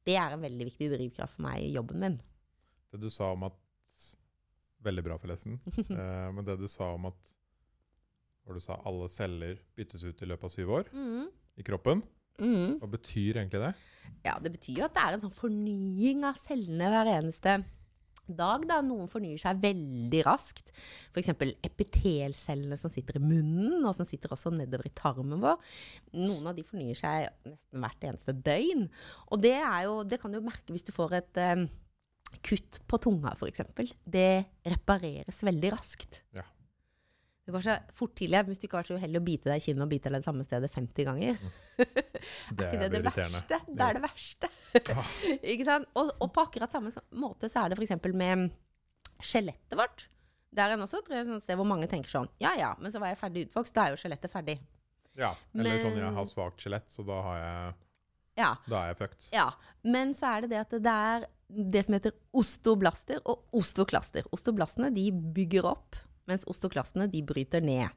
Det 0.07 0.17
er 0.19 0.35
en 0.35 0.43
veldig 0.43 0.67
viktig 0.73 0.91
drivkraft 0.95 1.37
for 1.39 1.47
meg 1.47 1.65
i 1.65 1.75
jobben 1.75 2.01
min. 2.03 2.21
Det 2.91 3.01
du 3.01 3.11
sa 3.13 3.33
om 3.37 3.49
at 3.49 3.59
Veldig 4.81 5.03
bra, 5.05 5.19
forresten. 5.21 5.59
eh, 5.77 6.29
men 6.33 6.45
det 6.45 6.55
du 6.57 6.65
sa 6.69 6.95
om 6.95 7.11
at 7.11 7.35
hvor 8.51 8.59
du 8.59 8.65
sa 8.65 8.81
alle 8.89 9.07
celler 9.13 9.61
byttes 9.79 10.03
ut 10.03 10.23
i 10.23 10.29
løpet 10.29 10.49
av 10.49 10.55
syv 10.55 10.73
år 10.81 10.91
mm. 10.91 11.27
i 11.63 11.67
kroppen. 11.67 12.03
Mm. 12.41 12.81
Hva 12.81 12.89
betyr 12.91 13.39
egentlig 13.39 13.63
det? 13.63 13.75
Ja, 14.25 14.39
Det 14.43 14.51
betyr 14.57 14.81
jo 14.81 14.87
at 14.89 14.97
det 14.97 15.05
er 15.05 15.17
en 15.17 15.23
sånn 15.23 15.37
fornying 15.37 16.25
av 16.27 16.41
cellene 16.41 16.89
hver 16.91 17.11
eneste 17.19 17.61
dag. 18.31 18.65
da 18.69 18.81
Noen 18.85 19.11
fornyer 19.11 19.41
seg 19.41 19.61
veldig 19.63 20.23
raskt. 20.27 20.73
F.eks. 21.13 21.33
epitelcellene 21.67 22.79
som 22.81 22.93
sitter 22.93 23.19
i 23.19 23.23
munnen, 23.23 23.79
og 23.85 23.95
som 23.97 24.09
sitter 24.09 24.33
også 24.35 24.53
nedover 24.55 24.89
i 24.91 24.95
tarmen 24.97 25.43
vår. 25.43 25.61
Noen 26.19 26.51
av 26.51 26.59
de 26.59 26.67
fornyer 26.67 26.99
seg 26.99 27.29
nesten 27.47 27.85
hvert 27.85 28.09
eneste 28.11 28.35
døgn. 28.35 28.89
Og 29.31 29.43
det, 29.45 29.57
jo, 29.87 30.01
det 30.07 30.21
kan 30.23 30.35
du 30.35 30.41
merke 30.45 30.75
hvis 30.75 30.87
du 30.87 30.95
får 30.95 31.19
et 31.21 31.43
um, 31.57 31.67
kutt 32.47 32.81
på 32.91 33.03
tunga, 33.03 33.35
f.eks. 33.37 33.65
Det 34.05 34.31
repareres 34.67 35.45
veldig 35.47 35.75
raskt. 35.77 36.23
Ja. 36.37 36.47
Det 37.51 37.57
går 37.57 37.65
så 37.67 37.75
fort 37.99 38.13
til 38.15 38.35
jeg, 38.37 38.47
hvis 38.47 38.61
du 38.63 38.69
ikke 38.69 38.79
har 38.79 38.87
så 38.87 38.95
uheldig 38.95 39.19
å 39.19 39.25
bite 39.27 39.51
deg 39.51 39.59
i 39.59 39.63
kinnet 39.65 39.83
og 39.83 39.91
bite 39.91 40.11
deg 40.13 40.21
det 40.23 40.27
samme 40.29 40.45
stedet 40.47 40.69
50 40.71 41.07
ganger. 41.09 41.41
Mm. 41.41 41.55
Det 41.81 41.89
er, 42.63 42.69
ikke 42.69 42.79
det 42.79 42.91
det 42.93 43.01
verste? 43.09 43.59
Det 43.67 43.87
er 43.87 43.97
det 43.97 44.03
verste. 44.05 44.51
Ja. 44.77 45.05
ikke 45.57 45.67
sant? 45.67 45.89
Og, 45.99 46.13
og, 46.15 46.29
på 46.31 46.45
akkurat 46.45 46.77
samme 46.77 46.93
måte 47.19 47.51
så 47.51 47.65
er 47.65 47.73
det 47.73 47.81
f.eks. 47.81 47.97
med 48.15 48.45
skjelettet 49.19 49.75
vårt. 49.81 50.05
Der 50.55 50.71
er 50.71 50.85
også 50.85 51.01
et 51.03 51.11
sted 51.43 51.59
hvor 51.59 51.67
mange 51.67 51.87
tenker 51.91 52.11
sånn 52.11 52.27
Ja 52.43 52.55
ja, 52.59 52.71
men 52.83 52.91
så 52.95 53.03
var 53.03 53.11
jeg 53.11 53.19
ferdig 53.19 53.49
utvokst. 53.49 53.75
Da 53.75 53.89
er 53.89 53.97
jo 53.97 53.99
skjelettet 53.99 54.31
ferdig. 54.31 54.61
Ja. 55.19 55.33
Eller 55.57 55.75
men, 55.75 55.83
sånn 55.83 55.99
jeg 55.99 56.15
har 56.21 56.29
svakt 56.31 56.63
skjelett, 56.63 56.87
så 56.95 57.03
da 57.07 57.19
har 57.27 57.41
jeg 57.41 57.73
ja. 58.39 58.53
Da 58.71 58.85
er 58.85 58.93
jeg 58.93 59.01
fucked. 59.01 59.27
Ja. 59.35 59.49
Men 59.83 60.15
så 60.15 60.31
er 60.37 60.47
det 60.47 60.53
det 60.55 60.63
at 60.63 60.79
det 60.87 60.95
er 61.11 61.27
det 61.51 61.83
som 61.83 61.99
heter 61.99 62.15
ostoblaster 62.31 63.19
og 63.27 63.43
ostoklaster. 63.59 64.31
Ostoblastene 64.31 64.93
de 64.95 65.09
bygger 65.11 65.67
opp 65.73 65.99
mens 66.31 66.47
ostoklastene 66.51 67.09
de 67.11 67.23
bryter 67.27 67.65
ned. 67.65 67.91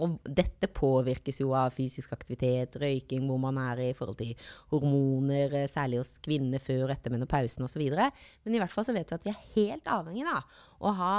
Og 0.00 0.20
dette 0.22 0.68
påvirkes 0.70 1.40
jo 1.42 1.50
av 1.58 1.74
fysisk 1.74 2.12
aktivitet, 2.14 2.76
røyking, 2.78 3.24
hvor 3.26 3.40
man 3.42 3.58
er 3.58 3.82
i 3.88 3.94
forhold 3.96 4.20
til 4.20 4.36
hormoner, 4.70 5.52
eh, 5.58 5.68
særlig 5.68 5.98
hos 6.00 6.14
kvinner 6.22 6.62
før 6.62 6.94
etter 6.94 7.10
menopausen 7.10 7.66
osv. 7.66 7.82
Men 7.90 8.54
i 8.54 8.62
hvert 8.62 8.72
fall 8.72 8.86
så 8.86 8.94
vet 8.94 9.10
vi 9.10 9.18
at 9.18 9.26
vi 9.26 9.34
er 9.34 9.48
helt 9.56 9.90
avhengig 9.90 10.28
av 10.30 10.62
å 10.80 10.94
ha 10.94 11.14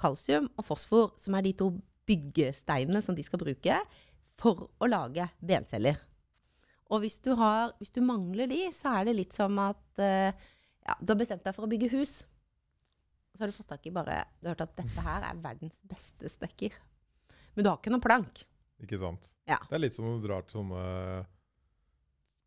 kalsium 0.00 0.50
og 0.56 0.66
fosfor, 0.66 1.14
som 1.16 1.38
er 1.38 1.46
de 1.46 1.54
to 1.56 1.70
byggesteinene 2.06 3.02
som 3.02 3.16
de 3.16 3.24
skal 3.26 3.40
bruke 3.40 3.78
for 4.36 4.68
å 4.78 4.90
lage 4.90 5.24
benceller. 5.40 5.96
Og 6.92 7.02
hvis 7.02 7.18
du, 7.18 7.32
har, 7.38 7.72
hvis 7.80 7.94
du 7.94 8.02
mangler 8.04 8.50
de, 8.50 8.60
så 8.74 9.00
er 9.00 9.08
det 9.08 9.16
litt 9.18 9.34
som 9.34 9.56
at 9.58 9.98
uh, 9.98 10.30
ja, 10.86 10.94
du 11.00 11.12
har 11.12 11.18
bestemt 11.18 11.42
deg 11.46 11.56
for 11.56 11.66
å 11.66 11.70
bygge 11.70 11.90
hus. 11.96 12.20
Og 13.36 13.38
så 13.38 13.44
har 13.44 13.50
du 13.52 13.56
fått 13.58 13.68
tak 13.68 13.84
i 13.84 13.90
bare 13.92 14.22
Du 14.40 14.46
har 14.48 14.54
hørt 14.54 14.62
at 14.64 14.78
dette 14.78 15.02
her 15.04 15.24
er 15.28 15.40
verdens 15.44 15.76
beste 15.84 16.30
stekker. 16.32 16.72
Men 17.52 17.66
du 17.66 17.68
har 17.68 17.76
ikke 17.76 17.90
noen 17.92 18.00
plank. 18.00 18.38
Ikke 18.80 18.96
sant. 18.96 19.26
Ja. 19.44 19.58
Det 19.68 19.76
er 19.76 19.82
litt 19.82 19.92
som 19.92 20.06
når 20.08 20.14
du 20.22 20.24
drar 20.24 20.46
til 20.46 20.56
sånne 20.56 20.84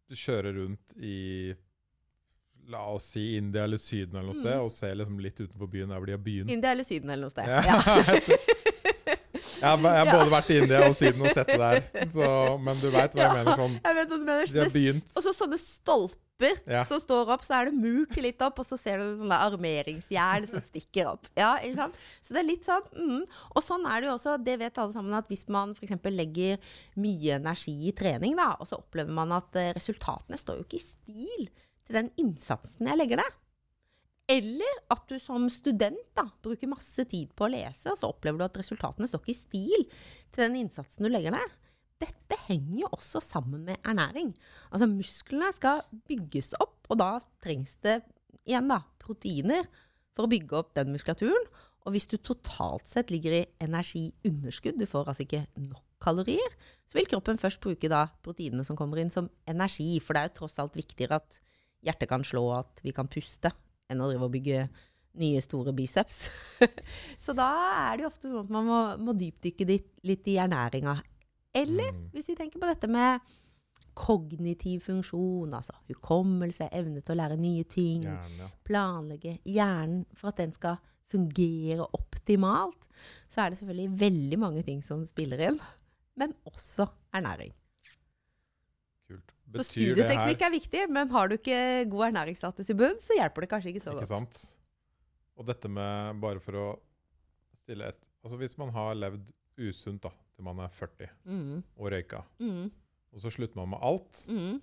Du 0.09 0.15
kjører 0.17 0.57
rundt 0.57 0.95
i 0.97 1.19
La 2.73 2.87
oss 2.89 3.11
si 3.13 3.35
India 3.37 3.67
eller 3.69 3.77
Syden 3.81 4.17
eller 4.17 4.31
noe 4.31 4.37
mm. 4.37 4.41
sted, 4.41 4.57
og 4.61 4.71
ser 4.73 4.97
liksom 4.97 5.21
litt 5.21 5.37
utenfor 5.37 5.69
byen 5.69 5.93
der 5.93 6.01
hvor 6.01 6.09
de 6.09 6.13
har 6.13 6.21
begynt. 6.21 6.51
India 6.53 6.73
eller 6.73 6.85
Syden 6.85 7.13
eller 7.13 7.25
noe 7.25 7.33
sted. 7.33 7.45
Ja. 7.49 7.59
jeg, 9.37 9.63
har, 9.63 9.77
jeg 9.77 10.01
har 10.01 10.09
både 10.09 10.33
vært 10.33 10.49
i 10.53 10.57
India 10.63 10.81
og 10.85 10.97
Syden 10.97 11.25
og 11.25 11.37
sett 11.37 11.49
det 11.49 11.59
der. 11.61 12.09
Så, 12.13 12.31
men 12.65 12.81
du 12.81 12.89
veit 12.93 13.13
hva 13.17 13.25
jeg 13.25 13.37
mener. 13.39 13.61
Sånn, 13.61 13.77
jeg 13.77 13.99
vet 14.01 14.09
hva 14.09 14.19
du 14.19 14.25
mener. 14.25 14.53
De 14.53 14.61
har 14.65 14.73
begynt. 14.73 15.13
Og 15.13 15.25
så 15.25 15.35
sånne 15.37 15.61
stolper 15.61 16.28
stolper 16.39 16.71
ja. 16.71 16.83
som 16.85 16.99
står 16.99 17.31
opp, 17.33 17.43
så 17.45 17.59
er 17.59 17.69
det 17.69 17.77
murt 17.77 18.15
litt 18.17 18.41
opp, 18.41 18.59
og 18.59 18.65
så 18.65 18.77
ser 18.77 18.99
du 18.99 19.19
sånn 19.19 19.31
armeringsjern 19.31 20.47
som 20.47 20.61
stikker 20.63 21.11
opp. 21.13 21.27
Ja, 21.35 21.57
ikke 21.59 21.75
sant? 21.75 21.99
Så 22.21 22.33
det 22.33 22.41
er 22.41 22.47
litt 22.47 22.65
sånn 22.67 22.87
mm. 22.95 23.25
Og 23.55 23.63
sånn 23.63 23.85
er 23.85 24.01
det 24.01 24.09
jo 24.09 24.15
også, 24.15 24.37
det 24.43 24.57
vet 24.61 24.79
alle 24.79 24.95
sammen, 24.95 25.17
at 25.17 25.27
hvis 25.29 25.47
man 25.51 25.75
f.eks. 25.75 25.97
legger 26.09 26.57
mye 26.99 27.35
energi 27.39 27.75
i 27.89 27.95
trening, 27.95 28.37
da, 28.39 28.53
og 28.59 28.69
så 28.69 28.79
opplever 28.79 29.13
man 29.13 29.35
at 29.35 29.55
eh, 29.59 29.73
resultatene 29.75 30.39
står 30.39 30.59
jo 30.59 30.67
ikke 30.67 30.79
i 30.79 30.87
stil 30.87 31.45
til 31.89 32.01
den 32.01 32.11
innsatsen 32.21 32.89
jeg 32.89 32.99
legger 32.99 33.23
ned. 33.23 33.37
Eller 34.29 34.81
at 34.93 35.07
du 35.09 35.17
som 35.17 35.47
student 35.49 36.03
da, 36.17 36.27
bruker 36.43 36.69
masse 36.69 37.01
tid 37.09 37.31
på 37.33 37.47
å 37.47 37.51
lese, 37.51 37.89
og 37.89 37.97
så 37.97 38.11
opplever 38.11 38.37
du 38.37 38.45
at 38.45 38.59
resultatene 38.61 39.09
står 39.09 39.23
ikke 39.23 39.33
i 39.33 39.39
stil 39.39 39.87
til 40.29 40.45
den 40.45 40.59
innsatsen 40.61 41.07
du 41.07 41.09
legger 41.09 41.33
ned 41.33 41.57
dette 41.99 42.37
henger 42.47 42.85
jo 42.85 42.91
også 42.95 43.21
sammen 43.23 43.65
med 43.67 43.79
ernæring. 43.83 44.31
Altså 44.71 44.87
musklene 44.89 45.51
skal 45.55 45.83
bygges 46.07 46.53
opp, 46.59 46.79
og 46.89 47.01
da 47.01 47.11
trengs 47.43 47.75
det 47.83 47.99
igjen 48.47 48.71
da, 48.71 48.81
proteiner 49.01 49.67
for 50.15 50.25
å 50.25 50.31
bygge 50.31 50.57
opp 50.59 50.73
den 50.77 50.93
muskulaturen. 50.95 51.49
Og 51.87 51.95
hvis 51.95 52.09
du 52.11 52.17
totalt 52.17 52.89
sett 52.91 53.11
ligger 53.13 53.37
i 53.37 53.45
energiunderskudd, 53.63 54.79
du 54.79 54.87
får 54.89 55.11
altså 55.11 55.25
ikke 55.25 55.45
nok 55.63 55.85
kalorier, 55.99 56.53
så 56.87 56.97
vil 56.97 57.07
kroppen 57.11 57.39
først 57.39 57.59
bruke 57.63 57.89
da 57.91 58.05
proteinene 58.23 58.65
som 58.67 58.77
kommer 58.79 59.01
inn, 59.01 59.11
som 59.11 59.29
energi. 59.49 59.97
For 60.03 60.15
det 60.15 60.21
er 60.21 60.29
jo 60.29 60.37
tross 60.41 60.59
alt 60.61 60.77
viktigere 60.79 61.19
at 61.19 61.39
hjertet 61.85 62.11
kan 62.11 62.23
slå, 62.27 62.45
at 62.59 62.83
vi 62.83 62.93
kan 62.95 63.09
puste, 63.11 63.51
enn 63.89 64.03
å 64.03 64.09
drive 64.09 64.27
og 64.27 64.33
bygge 64.35 64.67
nye 65.19 65.41
store 65.43 65.73
biceps. 65.75 66.27
så 67.23 67.35
da 67.37 67.49
er 67.89 67.97
det 67.97 68.05
jo 68.05 68.11
ofte 68.11 68.29
sånn 68.29 68.45
at 68.45 68.53
man 68.53 68.67
må, 68.67 68.81
må 69.09 69.15
dypdykke 69.17 69.67
litt, 69.67 70.29
i 70.29 70.37
ernæringa. 70.39 70.99
Eller 71.59 71.91
Mm. 71.93 72.09
hvis 72.13 72.29
vi 72.31 72.35
tenker 72.39 72.59
på 72.61 72.69
dette 72.69 72.87
med 72.89 73.19
kognitiv 73.99 74.79
funksjon, 74.85 75.51
altså 75.57 75.73
hukommelse, 75.89 76.69
evne 76.71 77.01
til 77.03 77.15
å 77.15 77.19
lære 77.19 77.37
nye 77.39 77.65
ting, 77.67 78.03
Gjerne, 78.05 78.37
ja. 78.45 78.47
planlegge 78.67 79.33
hjernen 79.49 80.05
for 80.15 80.31
at 80.31 80.39
den 80.39 80.53
skal 80.55 80.77
fungere 81.09 81.87
optimalt, 81.97 82.85
så 83.27 83.41
er 83.43 83.49
det 83.51 83.59
selvfølgelig 83.59 83.99
veldig 83.99 84.39
mange 84.39 84.63
ting 84.63 84.83
som 84.85 85.01
spiller 85.09 85.41
inn. 85.49 85.57
Men 86.19 86.35
også 86.47 86.85
ernæring. 87.17 87.51
Kult. 89.09 89.33
Betyr 89.49 89.63
så 89.63 89.65
studieteknikk 89.71 90.43
er 90.45 90.53
viktig, 90.53 90.83
men 90.93 91.09
har 91.09 91.27
du 91.31 91.35
ikke 91.39 91.59
god 91.89 92.11
ernæringsstatus 92.11 92.69
i 92.69 92.77
bunn, 92.77 92.99
så 93.01 93.17
hjelper 93.17 93.41
det 93.45 93.49
kanskje 93.49 93.73
ikke 93.73 93.83
så 93.83 93.95
Ikke 93.95 94.05
godt. 94.05 94.13
sant? 94.19 94.41
Og 95.39 95.47
dette 95.47 95.71
med 95.71 96.19
bare 96.21 96.39
for 96.43 96.59
å 96.59 96.67
stille 97.55 97.87
et 97.89 98.05
Altså 98.19 98.35
hvis 98.35 98.57
man 98.59 98.67
har 98.75 98.95
levd 98.99 99.29
usunt 99.57 100.01
da, 100.03 100.09
til 100.39 100.47
man 100.47 100.61
er 100.63 100.71
40 100.71 101.09
Mm, 101.27 101.63
og 101.77 101.91
røyka, 101.91 102.23
mm, 102.39 102.69
og 103.13 103.23
så 103.23 103.31
slutter 103.35 103.59
man 103.59 103.73
med 103.75 103.83
alt 103.83 104.21
mm, 104.29 104.61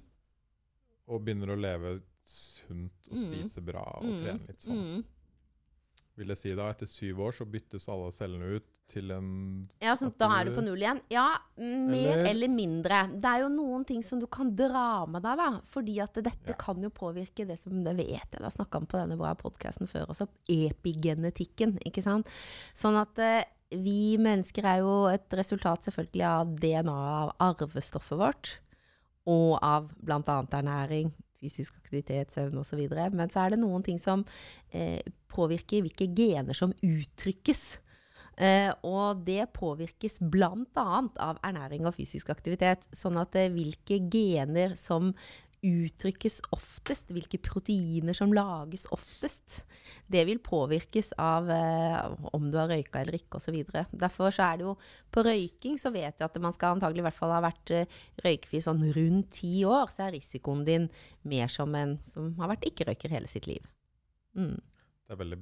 og 1.13 1.25
begynner 1.27 1.53
å 1.55 1.61
leve 1.61 1.99
sunt 2.27 3.11
og 3.13 3.17
Mm. 3.21 3.27
spise 3.29 3.63
bra 3.63 3.85
og 4.01 4.09
mm, 4.09 4.17
trene 4.25 4.47
litt 4.49 4.65
sånn. 4.65 5.05
Vil 6.17 6.29
jeg 6.33 6.39
si 6.41 6.55
da, 6.57 6.71
etter 6.73 6.89
syv 6.89 7.21
år 7.21 7.33
så 7.37 7.45
byttes 7.45 7.87
alle 7.93 8.09
cellene 8.17 8.57
ut 8.57 8.65
til 8.89 9.11
en 9.11 9.69
Ja, 9.83 9.93
sånn, 9.99 10.15
da 10.17 10.31
er 10.41 10.45
du- 10.49 10.55
på 10.57 10.63
null 10.65 10.79
igjen. 10.81 11.01
Ja, 11.11 11.37
mer 11.59 12.19
Eller- 12.19 12.31
eller, 12.31 12.49
mindre. 12.49 13.01
Det 13.21 13.25
er 13.25 13.41
jo 13.43 13.49
noen 13.49 13.85
ting 13.85 14.01
som 14.03 14.19
du 14.21 14.27
kan 14.27 14.55
dra 14.57 15.05
med 15.07 15.23
deg, 15.23 15.37
da. 15.37 15.61
Fordi 15.65 15.99
at 16.01 16.15
dette 16.15 16.47
Ja. 16.49 16.55
kan 16.55 16.81
jo 16.81 16.89
påvirke 16.91 17.47
det 17.47 17.59
som 17.59 17.83
det 17.83 17.97
vet 17.97 18.31
jeg, 18.31 18.41
da 18.41 18.49
snakka 18.49 18.77
om 18.79 18.87
på 18.87 18.97
denne 18.97 19.19
bra 19.19 19.35
podkasten 19.35 19.87
før 19.89 20.07
også, 20.09 20.29
epigenetikken. 20.49 21.79
Ikke 21.85 22.03
sant? 22.03 22.27
Sånn 22.75 22.97
at 23.01 23.19
eh, 23.19 23.45
vi 23.71 24.17
mennesker 24.23 24.67
er 24.69 24.83
jo 24.85 25.07
et 25.11 25.37
resultat 25.39 25.87
selvfølgelig 25.89 26.27
av 26.29 26.53
DNA, 26.61 26.99
av 27.23 27.33
arvestoffet 27.43 28.21
vårt. 28.21 28.53
Og 29.27 29.57
av 29.59 29.89
bl.a. 29.99 30.21
ernæring, 30.55 31.11
fysisk 31.41 31.75
aktivitet, 31.81 32.31
søvn 32.35 32.61
osv. 32.63 32.85
Men 33.11 33.33
så 33.33 33.43
er 33.43 33.55
det 33.55 33.63
noen 33.63 33.83
ting 33.87 33.99
som 34.03 34.23
eh, 34.71 35.03
påvirker 35.33 35.83
hvilke 35.83 36.07
gener 36.15 36.55
som 36.57 36.75
uttrykkes. 36.79 37.65
Eh, 38.37 38.71
og 38.85 39.25
det 39.27 39.49
påvirkes 39.57 40.21
bl.a. 40.21 40.87
av 41.25 41.41
ernæring 41.43 41.89
og 41.89 41.97
fysisk 41.97 42.31
aktivitet. 42.35 42.87
Sånn 42.95 43.19
at 43.19 43.35
eh, 43.35 43.51
hvilke 43.53 43.99
gener 44.13 44.77
som 44.79 45.11
uttrykkes 45.65 46.41
oftest, 46.55 47.09
hvilke 47.15 47.39
proteiner 47.43 48.17
som 48.17 48.33
lages 48.35 48.85
oftest, 48.95 49.63
det 50.13 50.25
vil 50.29 50.41
påvirkes 50.45 51.13
av 51.21 51.49
eh, 51.51 52.27
om 52.37 52.51
du 52.53 52.59
har 52.61 52.69
røyka 52.71 53.01
eller 53.01 53.17
ikke 53.19 53.41
osv. 53.41 53.57
Derfor 53.91 54.35
så 54.35 54.51
er 54.51 54.61
det 54.61 54.67
jo 54.67 54.75
På 55.11 55.25
røyking 55.25 55.79
så 55.81 55.91
vet 55.95 56.19
du 56.19 56.27
at 56.27 56.37
man 56.43 56.55
skal 56.55 56.77
antagelig 56.77 57.03
i 57.03 57.07
hvert 57.09 57.19
fall 57.19 57.35
ha 57.35 57.41
vært 57.45 57.73
eh, 57.75 57.99
røykfri 58.25 58.61
sånn 58.63 58.85
rundt 58.97 59.31
ti 59.41 59.65
år, 59.69 59.89
så 59.93 60.07
er 60.07 60.17
risikoen 60.19 60.65
din 60.67 60.91
mer 61.25 61.49
som 61.53 61.75
en 61.75 61.97
som 62.05 62.35
har 62.41 62.53
vært 62.53 62.69
ikke-røyker 62.71 63.17
hele 63.17 63.31
sitt 63.31 63.49
liv. 63.51 63.65
Mm. 64.37 64.59
Det 65.07 65.15
er 65.15 65.23
veldig 65.23 65.41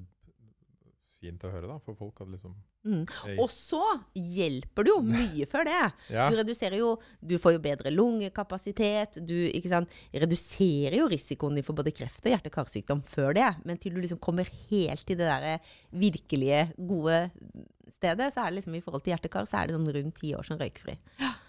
fint 1.24 1.44
å 1.44 1.52
høre, 1.52 1.68
da, 1.70 1.80
for 1.82 1.98
folk 1.98 2.22
at 2.22 2.30
liksom 2.30 2.54
Mm. 2.84 3.04
Og 3.40 3.48
så 3.48 3.80
hjelper 4.12 4.84
det 4.84 4.92
jo 4.92 5.00
mye 5.06 5.46
før 5.48 5.68
det. 5.68 5.82
Ja, 6.14 6.26
Du 6.28 6.36
reduserer 6.36 6.76
jo 6.76 6.90
Du 7.24 7.36
får 7.40 7.56
jo 7.56 7.62
bedre 7.64 7.92
lungekapasitet. 7.94 9.20
Du 9.24 9.34
ikke 9.48 9.70
sant, 9.72 9.92
reduserer 10.12 10.98
jo 11.00 11.08
risikoen 11.10 11.56
din 11.56 11.64
for 11.66 11.76
både 11.76 11.94
kreft 11.96 12.26
og 12.26 12.34
hjerte-karsykdom 12.34 13.00
før 13.08 13.32
det. 13.38 13.48
Men 13.64 13.80
til 13.80 13.96
du 13.96 14.02
liksom 14.02 14.20
kommer 14.22 14.48
helt 14.68 15.06
til 15.06 15.18
det 15.20 15.28
derre 15.30 15.56
virkelige 15.94 16.66
gode 16.76 17.24
stedet, 17.94 18.32
så 18.34 18.44
er 18.44 18.52
det 18.52 18.60
liksom 18.60 18.76
i 18.76 18.82
forhold 18.84 19.04
til 19.04 19.14
hjerte-kar, 19.14 19.48
så 19.48 19.62
er 19.62 19.70
det 19.70 19.78
sånn 19.78 19.88
rundt 19.96 20.20
ti 20.20 20.34
år 20.36 20.46
som 20.46 20.60
røykfri. 20.60 20.98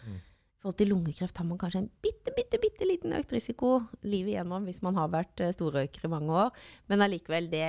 Mm. 0.05 0.17
Forhold 0.65 0.79
til 0.79 0.89
lungekreft 0.89 1.37
har 1.37 1.45
man 1.45 1.59
kanskje 1.61 1.83
en 1.83 1.91
bitte, 2.01 2.31
bitte, 2.33 2.57
bitte 2.57 2.85
liten 2.89 3.11
økt 3.13 3.35
risiko 3.35 3.83
livet 4.01 4.31
igjennom 4.31 4.63
hvis 4.65 4.79
man 4.81 4.95
har 4.97 5.11
vært 5.13 5.43
eh, 5.45 5.51
storrøyker 5.53 6.07
i 6.07 6.09
mange 6.09 6.33
år. 6.33 6.49
Men 6.89 7.05
allikevel, 7.05 7.51
det 7.51 7.67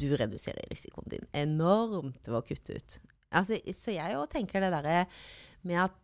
Du 0.00 0.06
reduserer 0.16 0.64
risikoen 0.70 1.12
din 1.12 1.28
enormt 1.36 2.24
ved 2.30 2.38
å 2.38 2.40
kutte 2.46 2.78
ut. 2.78 2.96
Altså, 3.36 3.60
så 3.76 3.92
jeg 3.92 4.16
òg 4.16 4.32
tenker 4.32 4.64
det 4.64 4.72
derre 4.72 5.04
med 5.60 5.82
at 5.84 6.00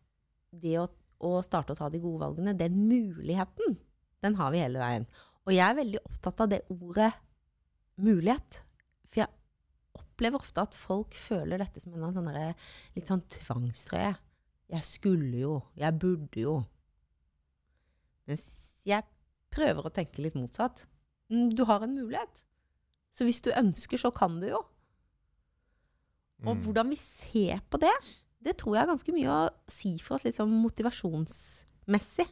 det 0.52 0.76
å, 0.82 0.84
å 1.24 1.32
starte 1.48 1.72
å 1.72 1.80
ta 1.80 1.88
de 1.88 2.02
gode 2.04 2.20
valgene, 2.26 2.56
den 2.60 2.76
muligheten, 2.76 3.80
den 4.20 4.36
har 4.36 4.52
vi 4.52 4.60
hele 4.66 4.84
veien. 4.84 5.08
Og 5.48 5.56
jeg 5.56 5.64
er 5.64 5.80
veldig 5.80 6.06
opptatt 6.12 6.44
av 6.44 6.52
det 6.52 6.62
ordet 6.76 7.08
mulighet. 8.04 8.62
For 9.08 9.24
jeg 9.24 9.32
opplever 9.96 10.44
ofte 10.44 10.68
at 10.68 10.76
folk 10.76 11.16
føler 11.16 11.64
dette 11.64 11.80
som 11.80 11.96
en 11.96 12.20
sånn 12.20 12.34
litt 12.36 13.08
sånn 13.08 13.24
tvangstrøye. 13.40 14.18
Jeg 14.68 14.84
skulle 14.84 15.38
jo, 15.40 15.54
jeg 15.76 15.98
burde 16.00 16.42
jo. 16.42 16.58
Mens 18.28 18.44
jeg 18.84 19.06
prøver 19.54 19.86
å 19.88 19.92
tenke 19.94 20.20
litt 20.20 20.36
motsatt. 20.36 20.84
Mm, 21.32 21.48
Du 21.56 21.64
har 21.64 21.84
en 21.84 21.94
mulighet. 21.96 22.44
Så 23.12 23.24
hvis 23.24 23.40
du 23.40 23.50
ønsker, 23.50 23.98
så 23.98 24.10
kan 24.14 24.36
du 24.40 24.48
jo. 24.50 24.60
Og 26.44 26.54
mm. 26.54 26.62
hvordan 26.66 26.92
vi 26.92 26.98
ser 27.00 27.64
på 27.70 27.80
det, 27.82 27.94
det 28.44 28.58
tror 28.60 28.76
jeg 28.76 28.84
er 28.84 28.92
ganske 28.92 29.14
mye 29.16 29.32
å 29.32 29.40
si 29.72 29.96
for 30.04 30.18
oss 30.18 30.26
litt 30.28 30.36
sånn 30.36 30.52
motivasjonsmessig. 30.62 32.28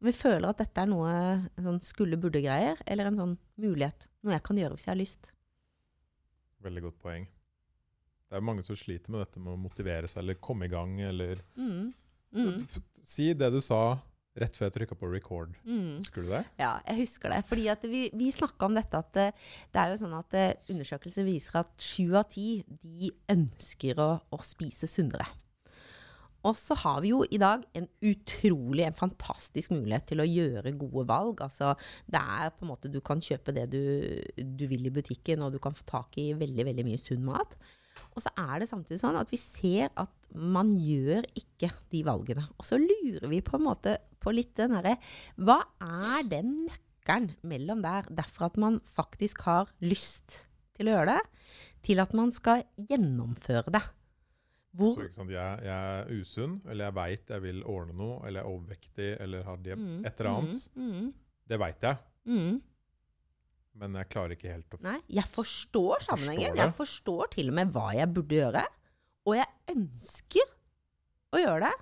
Om 0.00 0.08
vi 0.10 0.16
føler 0.16 0.48
at 0.50 0.60
dette 0.60 0.82
er 0.82 0.90
noe 0.90 1.12
en 1.12 1.68
sånn 1.68 1.78
skulle-burde-greier, 1.84 2.82
eller 2.84 3.12
en 3.12 3.20
sånn 3.20 3.38
mulighet. 3.62 4.08
Noe 4.24 4.34
jeg 4.34 4.44
kan 4.48 4.58
gjøre 4.60 4.76
hvis 4.76 4.88
jeg 4.88 4.92
har 4.92 5.00
lyst. 5.00 5.30
Veldig 6.66 6.88
godt 6.88 6.98
poeng. 7.04 7.28
Det 8.26 8.38
er 8.38 8.44
mange 8.44 8.64
som 8.66 8.78
sliter 8.78 9.12
med 9.12 9.22
dette 9.22 9.40
med 9.42 9.54
å 9.54 9.60
motivere 9.60 10.10
seg 10.10 10.24
eller 10.24 10.42
komme 10.42 10.66
i 10.66 10.72
gang. 10.72 10.98
eller... 11.00 11.42
Mm. 11.56 11.94
Mm. 12.36 12.60
Si 13.06 13.30
det 13.38 13.48
du 13.54 13.60
sa 13.62 13.96
rett 14.36 14.56
før 14.58 14.68
jeg 14.68 14.74
trykka 14.74 14.98
på 14.98 15.08
record. 15.12 15.54
Mm. 15.64 16.02
Husker 16.02 16.26
du 16.26 16.32
det? 16.34 16.42
Ja, 16.60 16.76
jeg 16.88 17.04
husker 17.04 17.32
det. 17.32 17.40
Fordi 17.48 17.70
at 17.72 17.86
vi, 17.88 18.02
vi 18.16 18.28
snakka 18.34 18.68
om 18.68 18.76
dette 18.76 19.00
at 19.00 19.14
det, 19.16 19.30
det 19.72 19.80
er 19.80 19.92
jo 19.92 20.00
sånn 20.02 20.16
at 20.18 20.36
eh, 20.36 20.52
undersøkelser 20.74 21.26
viser 21.26 21.62
at 21.62 21.72
sju 21.80 22.12
av 22.18 22.28
ti 22.34 22.60
de 22.82 23.12
ønsker 23.32 24.02
å, 24.02 24.10
å 24.20 24.40
spise 24.44 24.90
sunnere. 24.90 25.28
Og 26.46 26.54
så 26.54 26.76
har 26.78 27.00
vi 27.02 27.10
jo 27.10 27.24
i 27.32 27.40
dag 27.42 27.64
en 27.74 27.88
utrolig, 28.06 28.84
en 28.86 28.98
fantastisk 28.98 29.72
mulighet 29.74 30.06
til 30.12 30.22
å 30.22 30.28
gjøre 30.28 30.76
gode 30.78 31.06
valg. 31.08 31.40
Altså, 31.42 31.72
det 32.06 32.20
er 32.20 32.52
på 32.54 32.66
en 32.66 32.70
måte 32.70 32.92
Du 32.92 33.00
kan 33.04 33.22
kjøpe 33.24 33.54
det 33.56 33.66
du, 33.72 33.82
du 34.36 34.66
vil 34.70 34.86
i 34.86 34.94
butikken, 34.94 35.42
og 35.42 35.56
du 35.56 35.58
kan 35.62 35.74
få 35.74 35.86
tak 35.88 36.20
i 36.22 36.28
veldig, 36.38 36.68
veldig 36.68 36.86
mye 36.86 37.02
sunn 37.02 37.24
mat. 37.26 37.56
Og 38.16 38.24
så 38.24 38.32
er 38.40 38.62
det 38.62 38.68
samtidig 38.70 38.98
sånn 39.02 39.18
at 39.20 39.28
vi 39.32 39.38
ser 39.40 39.90
at 40.00 40.30
man 40.32 40.70
gjør 40.72 41.26
ikke 41.36 41.68
de 41.92 42.00
valgene. 42.06 42.46
Og 42.56 42.64
så 42.66 42.78
lurer 42.80 43.28
vi 43.30 43.42
på 43.44 43.58
en 43.58 43.66
måte 43.68 43.98
på 44.24 44.32
litt 44.34 44.54
den 44.58 44.74
herre 44.74 44.96
Hva 45.36 45.60
er 45.84 46.24
den 46.28 46.56
nøkkelen 46.64 47.34
mellom 47.46 47.84
der, 47.84 48.08
derfor 48.10 48.48
at 48.48 48.56
man 48.58 48.80
faktisk 48.88 49.44
har 49.46 49.70
lyst 49.84 50.46
til 50.76 50.88
å 50.88 50.96
gjøre 50.96 51.14
det, 51.14 51.20
til 51.86 52.00
at 52.02 52.16
man 52.16 52.32
skal 52.34 52.64
gjennomføre 52.88 53.72
det? 53.76 53.84
Hvor 54.76 54.92
Så, 54.96 55.06
sant? 55.14 55.30
Jeg, 55.32 55.60
jeg 55.64 56.00
er 56.00 56.10
usunn, 56.18 56.58
eller 56.68 56.88
jeg 56.90 56.96
veit 56.98 57.30
jeg 57.32 57.44
vil 57.46 57.62
ordne 57.64 57.94
noe, 57.96 58.16
eller 58.26 58.42
jeg 58.42 58.44
er 58.44 58.50
overvektig, 58.56 59.10
eller 59.24 59.46
har 59.46 59.62
diab 59.64 59.78
Mm, 59.80 60.00
et 60.04 60.20
eller 60.20 60.30
annet. 60.32 60.66
Mm, 60.74 60.90
mm, 60.90 61.06
Det 61.48 61.58
veit 61.62 61.86
jeg, 61.86 61.96
mm. 62.26 62.56
Men 63.80 63.96
jeg 64.00 64.08
klarer 64.12 64.36
ikke 64.36 64.52
helt 64.52 64.76
å 64.76 64.80
Nei, 64.84 64.98
jeg 65.12 65.28
forstår 65.28 66.04
sammenhengen. 66.06 66.54
Forstår. 66.54 66.62
Jeg 66.62 66.76
forstår 66.78 67.32
til 67.34 67.50
og 67.52 67.58
med 67.58 67.74
hva 67.74 67.90
jeg 67.96 68.12
burde 68.16 68.38
gjøre. 68.38 68.62
Og 69.26 69.36
jeg 69.36 69.74
ønsker 69.74 70.54
å 71.34 71.42
gjøre 71.42 71.68
det, 71.68 71.74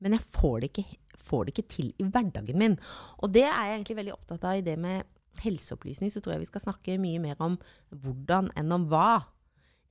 men 0.00 0.16
jeg 0.16 0.26
får 0.32 0.56
det 0.62 0.70
ikke, 0.70 0.84
får 1.20 1.46
det 1.46 1.54
ikke 1.54 1.70
til 1.74 1.90
i 1.92 2.06
hverdagen 2.08 2.60
min. 2.60 2.76
Og 3.20 3.32
det 3.34 3.44
er 3.46 3.68
jeg 3.68 3.78
egentlig 3.78 3.98
veldig 4.00 4.16
opptatt 4.16 4.46
av 4.48 4.58
i 4.58 4.64
det 4.66 4.76
med 4.80 5.06
helseopplysning. 5.44 6.10
Så 6.12 6.22
tror 6.24 6.34
jeg 6.34 6.44
vi 6.46 6.50
skal 6.50 6.64
snakke 6.64 6.98
mye 7.02 7.22
mer 7.22 7.40
om 7.44 7.58
hvordan 7.92 8.50
enn 8.58 8.76
om 8.76 8.88
hva. 8.90 9.22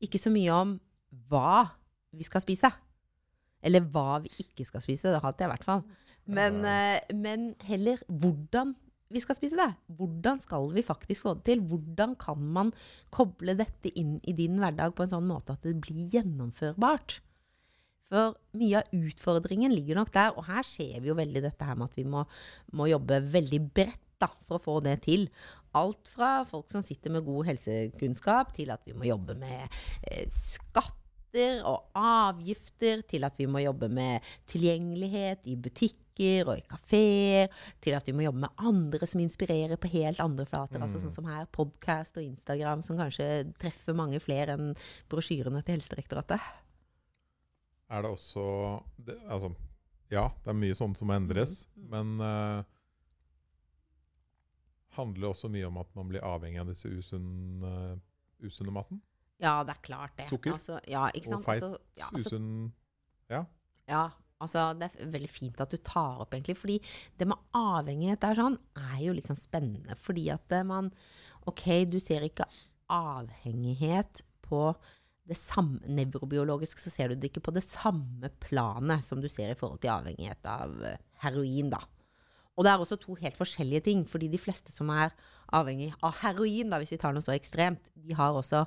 Ikke 0.04 0.22
så 0.22 0.34
mye 0.34 0.56
om 0.56 0.76
hva 1.30 1.70
vi 2.16 2.26
skal 2.26 2.44
spise. 2.44 2.72
Eller 3.64 3.86
hva 3.94 4.22
vi 4.24 4.32
ikke 4.42 4.66
skal 4.68 4.84
spise. 4.84 5.14
Det 5.14 5.24
hater 5.24 5.46
jeg 5.46 5.52
i 5.52 5.54
hvert 5.54 5.68
fall. 5.68 5.84
Men, 6.30 6.62
eh, 6.66 7.00
men 7.16 7.54
heller 7.66 8.02
hvordan 8.08 8.76
vi 9.10 9.22
skal 9.24 9.38
spise 9.38 9.58
det. 9.58 9.70
Hvordan 9.98 10.42
skal 10.44 10.70
vi 10.76 10.86
faktisk 10.86 11.26
få 11.26 11.34
det 11.38 11.48
til? 11.50 11.64
Hvordan 11.66 12.14
kan 12.20 12.42
man 12.58 12.74
koble 13.14 13.56
dette 13.58 13.92
inn 13.98 14.18
i 14.22 14.36
din 14.38 14.60
hverdag 14.62 14.94
på 14.96 15.06
en 15.06 15.16
sånn 15.16 15.28
måte 15.30 15.56
at 15.56 15.66
det 15.66 15.80
blir 15.82 16.14
gjennomførbart? 16.14 17.20
For 18.10 18.38
mye 18.58 18.82
av 18.82 18.94
utfordringen 18.96 19.74
ligger 19.74 20.00
nok 20.00 20.14
der, 20.14 20.34
og 20.34 20.48
her 20.50 20.66
ser 20.66 21.02
vi 21.02 21.12
jo 21.12 21.18
veldig 21.18 21.44
dette 21.46 21.66
her 21.66 21.78
med 21.78 21.92
at 21.92 21.98
vi 21.98 22.06
må, 22.10 22.24
må 22.74 22.90
jobbe 22.90 23.22
veldig 23.34 23.62
bredt 23.70 24.06
da, 24.20 24.32
for 24.46 24.58
å 24.58 24.64
få 24.64 24.78
det 24.86 24.98
til. 25.06 25.28
Alt 25.78 26.10
fra 26.10 26.40
folk 26.50 26.70
som 26.72 26.84
sitter 26.86 27.14
med 27.14 27.28
god 27.28 27.52
helsekunnskap, 27.52 28.54
til 28.58 28.74
at 28.74 28.82
vi 28.90 28.98
må 28.98 29.08
jobbe 29.08 29.38
med 29.40 29.80
eh, 30.10 30.26
skatter 30.26 31.62
og 31.70 31.94
avgifter, 31.98 33.06
til 33.10 33.26
at 33.30 33.38
vi 33.38 33.46
må 33.50 33.62
jobbe 33.62 33.92
med 33.94 34.26
tilgjengelighet 34.50 35.46
i 35.50 35.56
butikker, 35.56 36.09
butikker 36.20 36.50
og 36.50 36.58
i 36.60 36.66
kafeer, 36.68 37.50
til 37.82 37.96
at 37.96 38.08
vi 38.08 38.14
må 38.14 38.24
jobbe 38.24 38.44
med 38.44 38.50
andre 38.58 39.08
som 39.08 39.22
inspirerer 39.22 39.78
på 39.78 39.92
helt 39.94 40.20
andre 40.20 40.46
flater. 40.46 40.82
Altså 40.82 41.00
sånn 41.00 41.14
som 41.14 41.26
her, 41.26 41.46
podkast 41.52 42.18
og 42.18 42.24
Instagram, 42.24 42.84
som 42.84 42.98
kanskje 42.98 43.54
treffer 43.60 43.96
mange 43.96 44.20
flere 44.20 44.56
enn 44.58 44.76
brosjyrene 45.10 45.64
til 45.64 45.78
Helsedirektoratet. 45.78 46.40
Er 47.90 48.04
det 48.04 48.12
også 48.12 48.84
det, 48.98 49.18
Altså, 49.28 49.54
ja, 50.12 50.30
det 50.44 50.50
er 50.50 50.60
mye 50.60 50.76
sånt 50.76 50.98
som 50.98 51.08
må 51.08 51.16
endres, 51.16 51.68
Mm, 51.76 51.84
mm. 51.84 51.90
men 51.90 52.22
uh, 52.22 52.64
handler 54.98 55.22
det 55.22 55.30
også 55.30 55.50
mye 55.50 55.68
om 55.68 55.78
at 55.78 55.96
man 55.96 56.10
blir 56.10 56.22
avhengig 56.22 56.60
av 56.60 56.68
disse 56.68 56.88
usunne, 56.88 58.00
usunne 58.44 58.72
maten? 58.72 59.02
Ja, 59.40 59.64
det 59.64 59.72
er 59.72 59.82
klart 59.82 60.18
det. 60.18 60.28
Sukker 60.28 60.52
Altså, 60.52 60.80
ja, 60.88 61.06
og 61.08 61.44
feit, 61.44 61.64
Altså, 61.64 61.78
ja, 61.98 62.10
altså, 62.12 62.36
Usunn 62.36 62.74
Ja, 63.88 64.10
altså 64.44 64.70
det 64.80 64.90
er 64.90 65.12
veldig 65.16 65.32
fint 65.32 65.60
at 65.64 65.74
du 65.74 65.80
tar 65.84 66.24
opp, 66.24 66.34
egentlig. 66.34 66.58
Fordi 66.60 66.78
det 67.20 67.28
med 67.30 67.50
avhengighet 67.58 68.26
er 68.26 68.40
sånn, 68.40 68.58
er 68.80 69.02
jo 69.04 69.16
litt 69.16 69.30
sånn 69.30 69.40
spennende. 69.40 69.98
Fordi 70.00 70.30
at 70.36 70.56
eh, 70.56 70.68
man 70.68 70.94
Ok, 71.50 71.66
du 71.90 71.98
ser 72.04 72.26
ikke 72.26 72.46
avhengighet 72.94 74.22
på 74.46 74.74
det 75.30 75.38
samme 75.38 75.80
Nevrobiologisk 75.94 76.82
så 76.82 76.92
ser 76.92 77.10
du 77.10 77.20
det 77.20 77.30
ikke 77.30 77.44
på 77.46 77.54
det 77.56 77.64
samme 77.66 78.32
planet 78.42 79.06
som 79.06 79.22
du 79.22 79.30
ser 79.32 79.54
i 79.54 79.58
forhold 79.58 79.82
til 79.84 79.94
avhengighet 79.94 80.50
av 80.50 80.76
eh, 80.86 81.00
heroin, 81.24 81.72
da. 81.74 81.82
Og 82.60 82.66
det 82.68 82.74
er 82.74 82.82
også 82.84 82.98
to 83.00 83.16
helt 83.16 83.38
forskjellige 83.40 83.86
ting, 83.88 84.02
fordi 84.04 84.28
de 84.28 84.40
fleste 84.42 84.74
som 84.76 84.90
er 84.92 85.14
avhengig 85.56 85.94
av 86.04 86.18
heroin, 86.20 86.68
da, 86.68 86.82
hvis 86.82 86.92
vi 86.92 87.00
tar 87.00 87.14
noe 87.16 87.24
så 87.24 87.32
ekstremt, 87.32 87.88
de 87.96 88.18
har 88.18 88.36
også 88.36 88.66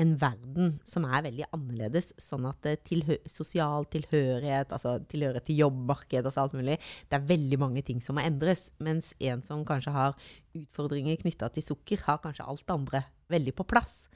en 0.00 0.12
verden 0.16 0.76
som 0.88 1.04
er 1.04 1.24
veldig 1.26 1.48
annerledes, 1.52 2.12
sånn 2.22 2.46
at 2.48 2.68
eh, 2.70 2.78
tilhø 2.86 3.18
sosial 3.28 3.84
tilhørighet, 3.92 4.70
altså 4.72 4.94
tilhørighet 5.10 5.48
til 5.50 5.58
jobbmarked 5.64 6.28
og 6.28 6.32
så 6.32 6.46
alt 6.46 6.56
mulig, 6.56 6.78
det 7.10 7.18
er 7.18 7.26
veldig 7.28 7.58
mange 7.60 7.82
ting 7.84 8.00
som 8.04 8.16
må 8.16 8.24
endres, 8.24 8.68
mens 8.80 9.12
en 9.20 9.42
som 9.44 9.66
kanskje 9.68 9.92
har 9.92 10.16
utfordringer 10.56 11.18
knytta 11.20 11.50
til 11.52 11.66
sukker, 11.66 12.06
har 12.06 12.22
kanskje 12.22 12.46
alt 12.46 12.64
det 12.64 12.78
andre 12.78 13.04
veldig 13.32 13.56
på 13.58 13.68
plass. 13.68 14.06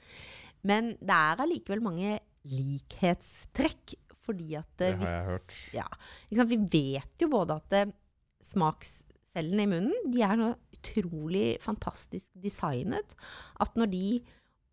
Men 0.67 0.95
det 1.03 1.13
er 1.13 1.43
allikevel 1.43 1.83
mange 1.83 2.17
likhetstrekk, 2.47 3.97
fordi 4.27 4.57
at 4.59 4.71
Det 4.79 4.93
eh, 4.95 4.97
har 5.03 5.13
jeg 5.13 5.27
hørt. 5.29 5.53
Ja? 5.75 5.87
Vi 6.47 6.57
vet 6.71 7.21
jo 7.21 7.29
både 7.31 7.59
at 7.61 7.75
eh, 7.77 7.93
smakscellene 9.37 9.65
i 9.65 9.69
munnen 9.69 10.11
de 10.11 10.23
er 10.25 10.37
noe 10.39 10.57
utrolig 10.77 11.57
fantastisk 11.61 12.29
designet 12.33 13.15
at 13.59 13.75
når 13.77 13.91
de 13.91 14.07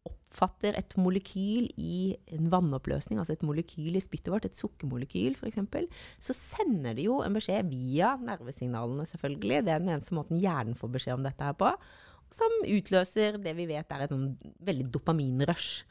oppfatter 0.04 0.76
et 0.76 0.97
molekyl 0.99 1.68
i 1.80 2.16
en 2.35 2.50
vannoppløsning, 2.50 3.18
altså 3.18 3.37
et 3.37 3.44
molekyl 3.47 3.94
i 3.97 4.02
spyttet 4.02 4.33
vårt, 4.33 4.44
et 4.44 4.56
sukkermolekyl 4.56 5.37
f.eks., 5.38 5.61
så 6.21 6.35
sender 6.37 6.94
de 6.94 7.06
jo 7.06 7.23
en 7.25 7.33
beskjed 7.33 7.71
via 7.71 8.16
nervesignalene, 8.21 9.06
selvfølgelig. 9.06 9.62
Det 9.64 9.73
er 9.73 9.80
den 9.80 9.94
eneste 9.94 10.16
måten 10.16 10.40
hjernen 10.42 10.76
får 10.76 10.92
beskjed 10.99 11.16
om 11.16 11.25
dette 11.25 11.47
her 11.47 11.56
på. 11.56 11.71
Som 12.35 12.52
utløser 12.66 13.38
det 13.40 13.54
vi 13.56 13.68
vet 13.71 13.94
er 13.94 14.04
et 14.04 14.12
sånn 14.12 14.35
veldig 14.66 14.90
dopaminrush. 14.92 15.87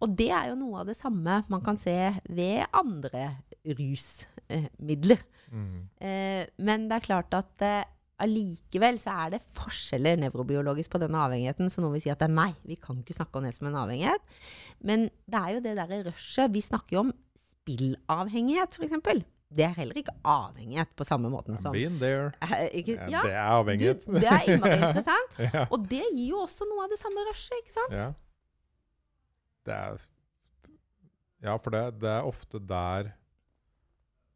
Og 0.00 0.14
det 0.16 0.30
er 0.30 0.52
jo 0.52 0.60
noe 0.62 0.84
av 0.84 0.88
det 0.88 0.96
samme 0.96 1.42
man 1.50 1.64
kan 1.66 1.76
se 1.80 1.96
ved 2.30 2.64
andre 2.70 3.32
rusmidler. 3.66 5.26
Mm. 5.50 5.88
Eh, 6.00 6.42
men 6.64 6.88
det 6.88 7.00
er 7.00 7.08
klart 7.10 7.34
at 7.36 7.66
eh, 7.66 7.82
allikevel 8.22 8.98
så 9.00 9.14
er 9.26 9.36
det 9.36 9.42
forskjeller 9.56 10.18
nevrobiologisk 10.24 10.90
på 10.94 11.00
denne 11.02 11.20
avhengigheten. 11.28 11.70
Så 11.70 11.82
noen 11.84 11.94
vil 11.96 12.02
si 12.04 12.10
at 12.12 12.20
det 12.22 12.28
er 12.28 12.34
nei, 12.34 12.50
vi 12.66 12.76
kan 12.82 12.98
ikke 13.00 13.16
snakke 13.16 13.38
om 13.40 13.46
det 13.46 13.54
som 13.56 13.68
en 13.70 13.78
avhengighet. 13.84 14.36
Men 14.84 15.08
det 15.30 15.40
er 15.40 15.56
jo 15.56 15.64
det 15.64 15.74
derre 15.78 16.00
rushet. 16.10 16.52
Vi 16.54 16.62
snakker 16.64 16.96
jo 16.98 17.02
om 17.06 17.12
spillavhengighet, 17.48 18.78
f.eks. 18.78 19.24
Det 19.48 19.64
er 19.64 19.72
heller 19.78 19.96
ikke 19.96 20.12
avhengighet 20.28 20.90
på 20.98 21.06
samme 21.08 21.30
måten 21.32 21.56
som 21.60 21.72
been 21.72 21.96
there. 22.02 22.32
Eh, 22.44 22.66
ikke, 22.82 22.98
Ja, 23.08 23.22
det 23.24 23.32
er 23.32 23.46
avhengighet. 23.54 24.04
Du, 24.04 24.18
det 24.18 24.28
er 24.28 24.44
innmari 24.44 24.76
interessant. 24.82 25.38
ja. 25.40 25.62
Og 25.72 25.86
det 25.88 26.02
gir 26.12 26.26
jo 26.34 26.42
også 26.42 26.66
noe 26.68 26.84
av 26.84 26.92
det 26.92 26.98
samme 27.00 27.24
rushet, 27.30 27.54
ikke 27.62 27.76
sant? 27.76 27.94
ja. 27.96 28.10
Det 29.68 29.74
er 29.76 30.04
Ja, 31.44 31.54
for 31.60 31.70
det, 31.70 31.80
det 32.02 32.08
er 32.10 32.26
ofte 32.26 32.58
der 32.58 33.10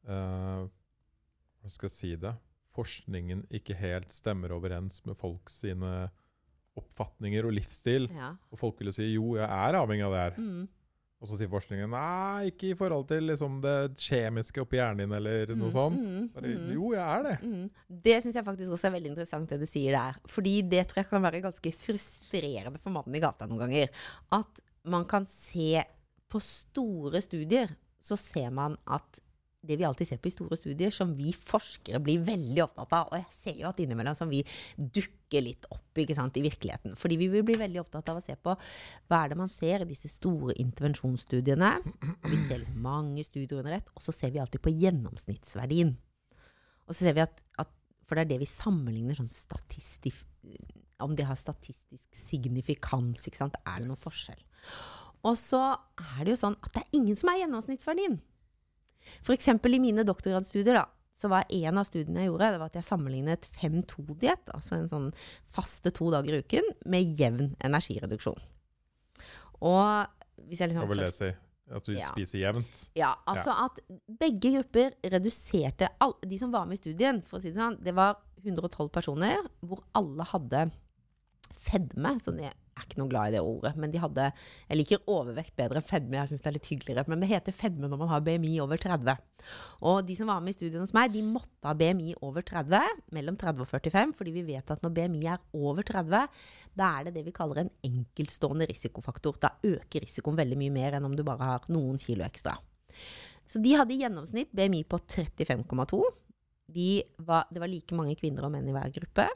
uh, 0.07 0.67
Hva 1.63 1.71
skal 1.73 1.89
jeg 1.89 1.95
si 1.95 2.11
det? 2.21 2.35
Forskningen 2.73 3.45
ikke 3.53 3.77
helt 3.77 4.13
stemmer 4.15 4.53
overens 4.57 5.03
med 5.05 5.17
folks 5.21 5.61
sine 5.65 6.09
oppfatninger 6.79 7.45
og 7.45 7.53
livsstil. 7.59 8.07
Ja. 8.17 8.31
Og 8.53 8.61
folk 8.61 8.79
ville 8.81 8.95
si 8.97 9.11
jo, 9.13 9.35
jeg 9.37 9.45
er 9.49 9.77
avhengig 9.77 10.07
av 10.07 10.15
det 10.15 10.23
her. 10.23 10.39
Mm. 10.41 10.63
Og 11.23 11.29
så 11.31 11.37
sier 11.39 11.51
forskningen 11.53 11.93
nei, 11.93 12.49
ikke 12.51 12.73
i 12.73 12.75
forhold 12.79 13.05
til 13.13 13.29
liksom, 13.29 13.61
det 13.63 13.75
kjemiske 14.03 14.65
oppi 14.65 14.81
hjernen 14.81 15.05
din 15.05 15.13
eller 15.15 15.53
noe 15.55 15.69
Mm, 15.69 15.75
sånt. 15.77 16.01
mm, 16.01 16.25
Bare, 16.35 16.55
mm. 16.59 16.71
jo, 16.75 16.89
jeg 16.97 17.05
er 17.05 17.23
det. 17.29 17.35
Mm. 17.47 18.01
Det 18.09 18.17
syns 18.25 18.39
jeg 18.41 18.47
faktisk 18.49 18.75
også 18.75 18.89
er 18.89 18.95
veldig 18.97 19.13
interessant, 19.13 19.53
det 19.53 19.61
du 19.63 19.67
sier 19.71 19.95
der. 19.95 20.19
Fordi 20.27 20.55
det 20.73 20.87
tror 20.91 21.03
jeg 21.05 21.11
kan 21.13 21.23
være 21.29 21.43
ganske 21.45 21.73
frustrerende 21.79 22.81
for 22.83 22.91
mannen 22.97 23.15
i 23.15 23.23
gata 23.23 23.47
noen 23.47 23.63
ganger. 23.69 23.93
At 24.35 24.65
man 24.91 25.05
kan 25.07 25.29
se 25.31 25.85
på 26.33 26.41
store 26.43 27.21
studier, 27.23 27.71
så 28.03 28.17
ser 28.19 28.51
man 28.51 28.75
at 28.91 29.21
det 29.63 29.77
vi 29.79 29.85
alltid 29.87 30.09
ser 30.09 30.19
på 30.19 30.27
i 30.27 30.35
store 30.35 30.57
studier, 30.59 30.91
som 30.95 31.13
vi 31.15 31.31
forskere 31.37 32.01
blir 32.03 32.23
veldig 32.27 32.65
opptatt 32.65 32.95
av, 32.99 33.11
og 33.13 33.21
jeg 33.21 33.35
ser 33.37 33.61
jo 33.61 33.69
at 33.69 33.83
innimellom 33.83 34.17
som 34.19 34.31
vi 34.31 34.41
dukker 34.77 35.45
litt 35.45 35.69
opp 35.71 36.01
ikke 36.03 36.17
sant, 36.19 36.37
i 36.37 36.43
virkeligheten. 36.45 36.97
Fordi 36.99 37.19
vi 37.21 37.29
vil 37.31 37.45
bli 37.47 37.57
veldig 37.61 37.83
opptatt 37.85 38.11
av 38.11 38.19
å 38.19 38.25
se 38.25 38.35
på 38.35 38.57
hva 38.57 39.21
er 39.21 39.33
det 39.33 39.39
man 39.39 39.53
ser 39.55 39.85
i 39.85 39.89
disse 39.89 40.11
store 40.11 40.57
intervensjonsstudiene. 40.63 41.71
Vi 42.27 42.41
ser 42.43 42.65
liksom 42.65 42.83
mange 42.83 43.23
studier 43.27 43.61
under 43.61 43.79
ett, 43.79 43.93
og 43.95 44.03
så 44.03 44.15
ser 44.17 44.35
vi 44.35 44.43
alltid 44.43 44.65
på 44.65 44.75
gjennomsnittsverdien. 44.75 45.95
Og 46.89 46.97
så 46.97 47.07
ser 47.07 47.17
vi 47.17 47.25
at, 47.25 47.39
at 47.63 47.71
For 48.09 48.19
det 48.19 48.27
er 48.27 48.33
det 48.35 48.43
vi 48.43 48.51
sammenligner 48.51 49.15
sånn 49.15 49.31
statistisk 49.31 50.27
Om 51.01 51.15
det 51.17 51.25
har 51.29 51.39
statistisk 51.39 52.11
signifikans, 52.15 53.29
ikke 53.31 53.45
sant. 53.45 53.57
Er 53.63 53.81
det 53.81 53.89
noen 53.89 54.01
forskjell? 54.01 54.43
Og 55.23 55.39
så 55.39 55.63
er 55.71 56.25
det 56.25 56.35
jo 56.35 56.41
sånn 56.43 56.59
at 56.67 56.75
det 56.75 56.83
er 56.83 56.99
ingen 56.99 57.19
som 57.19 57.31
er 57.31 57.45
gjennomsnittsverdien. 57.45 58.19
Eksempel 59.35 59.75
i 59.75 59.81
mine 59.83 60.05
doktorgradsstudier, 60.05 60.75
da, 60.75 60.87
så 61.15 61.29
var 61.31 61.45
en 61.51 61.79
av 61.79 61.85
studiene 61.87 62.25
jeg 62.25 62.31
gjorde, 62.33 62.51
det 62.55 62.61
var 62.63 62.71
at 62.73 62.79
jeg 62.81 62.89
sammenlignet 62.89 63.49
5-2-diett, 63.61 64.51
altså 64.55 64.79
en 64.79 64.89
sånn 64.91 65.09
faste 65.47 65.93
to 65.95 66.11
dager 66.11 66.35
i 66.35 66.43
uken, 66.43 66.71
med 66.87 67.19
jevn 67.19 67.55
energireduksjon. 67.63 68.41
Og 69.63 70.47
hvis 70.49 70.63
jeg 70.63 70.73
liksom 70.73 70.87
Hva 70.87 70.95
vil 70.95 71.05
det 71.05 71.15
si? 71.15 71.33
At 71.73 71.87
du 71.87 71.93
Ja. 71.95 72.09
spiser 72.11 72.39
jevnt? 72.41 72.89
ja, 72.99 73.15
altså 73.27 73.51
at 73.65 73.79
begge 74.19 74.51
grupper 74.59 74.93
reduserte 75.05 75.89
all, 76.01 76.15
De 76.27 76.37
som 76.39 76.51
var 76.51 76.67
med 76.67 76.75
i 76.75 76.83
studien, 76.83 77.23
for 77.23 77.39
å 77.39 77.43
si 77.43 77.51
det 77.51 77.57
sånn, 77.61 77.79
det 77.83 77.95
var 77.95 78.17
112 78.45 78.91
personer 78.91 79.39
hvor 79.63 79.85
alle 79.95 80.25
hadde 80.25 80.71
fedme. 81.55 82.19
sånn 82.21 82.41
jeg 82.43 82.53
er 82.73 82.87
ikke 82.87 83.01
noe 83.01 83.11
glad 83.11 83.31
i 83.31 83.35
det 83.37 83.43
ordet, 83.45 83.73
men 83.81 83.93
de 83.93 84.01
hadde 84.01 84.29
Jeg 84.33 84.79
liker 84.79 85.11
overvekt 85.11 85.55
bedre 85.59 85.81
enn 85.81 85.87
fedme, 85.87 86.17
jeg 86.19 86.31
syns 86.31 86.45
det 86.45 86.51
er 86.51 86.57
litt 86.57 86.71
hyggeligere. 86.71 87.05
Men 87.11 87.23
det 87.23 87.29
heter 87.31 87.57
fedme 87.57 87.91
når 87.91 88.01
man 88.01 88.11
har 88.13 88.25
BMI 88.25 88.55
over 88.65 88.81
30. 88.81 89.17
Og 89.89 90.01
de 90.07 90.17
som 90.17 90.31
var 90.31 90.41
med 90.45 90.55
i 90.55 90.57
studien 90.57 90.83
hos 90.83 90.95
meg, 90.97 91.13
de 91.13 91.23
måtte 91.27 91.69
ha 91.69 91.75
BMI 91.77 92.17
over 92.25 92.47
30, 92.49 93.05
mellom 93.17 93.39
30 93.41 93.65
og 93.65 93.71
45, 93.71 94.17
fordi 94.19 94.35
vi 94.39 94.47
vet 94.49 94.73
at 94.73 94.85
når 94.85 94.95
BMI 94.97 95.23
er 95.35 95.45
over 95.59 95.85
30, 95.87 96.43
da 96.79 96.91
er 96.99 97.09
det 97.09 97.17
det 97.19 97.27
vi 97.29 97.37
kaller 97.37 97.65
en 97.65 97.73
enkeltstående 97.89 98.69
risikofaktor. 98.71 99.39
Da 99.43 99.55
øker 99.69 100.07
risikoen 100.07 100.39
veldig 100.41 100.61
mye 100.65 100.75
mer 100.75 100.99
enn 100.99 101.09
om 101.09 101.17
du 101.19 101.25
bare 101.27 101.55
har 101.55 101.71
noen 101.73 102.01
kilo 102.03 102.25
ekstra. 102.27 102.57
Så 103.49 103.61
de 103.63 103.75
hadde 103.77 103.95
i 103.95 104.01
gjennomsnitt 104.01 104.53
BMI 104.55 104.85
på 104.89 105.01
35,2. 105.03 106.03
De 106.73 106.91
det 107.03 107.61
var 107.61 107.69
like 107.69 107.97
mange 107.97 108.17
kvinner 108.17 108.47
og 108.47 108.55
menn 108.55 108.69
i 108.69 108.75
hver 108.75 108.93
gruppe. 108.95 109.27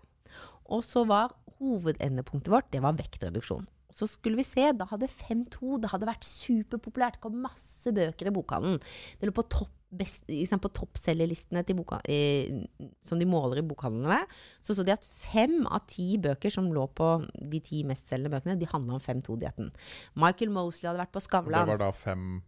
Og 0.72 0.84
så 0.84 1.04
var 1.08 1.34
hovedendepunktet 1.60 2.52
vårt 2.52 2.70
det 2.72 2.82
var 2.84 2.96
vektreduksjon. 2.98 3.66
Så 3.96 4.04
skulle 4.10 4.36
vi 4.36 4.44
se, 4.44 4.66
da 4.76 4.84
hadde 4.90 5.08
5-2 5.08 5.78
det 5.80 5.88
hadde 5.92 6.08
vært 6.08 6.26
superpopulært. 6.26 7.16
Det 7.16 7.22
kom 7.24 7.38
masse 7.40 7.92
bøker 7.96 8.28
i 8.28 8.34
bokhandelen. 8.34 8.80
Det 9.16 9.28
lå 9.30 9.32
på 9.38 9.46
topp 9.48 9.72
best, 9.96 10.26
liksom 10.28 10.60
på 10.60 10.68
toppselgerlistene 10.74 11.62
eh, 12.10 12.66
som 13.00 13.18
de 13.18 13.24
måler 13.30 13.62
i 13.62 13.64
bokhandlene. 13.64 14.18
Så 14.60 14.74
så 14.76 14.84
de 14.84 14.92
at 14.92 15.06
fem 15.06 15.62
av 15.70 15.86
ti 15.88 16.18
bøker 16.20 16.52
som 16.52 16.68
lå 16.74 16.84
på 16.92 17.08
de 17.40 17.60
ti 17.64 17.84
mestselgende 17.88 18.34
bøkene, 18.34 18.58
de 18.60 18.68
handla 18.68 18.98
om 18.98 19.00
5-2-dietten. 19.00 19.70
Michael 20.18 20.50
Mosley 20.52 20.90
hadde 20.90 21.00
vært 21.04 21.14
på 21.16 21.22
Skavlan. 21.24 21.64
det 21.64 21.78
var 21.78 21.84
da 21.86 21.92
fem 21.96 22.42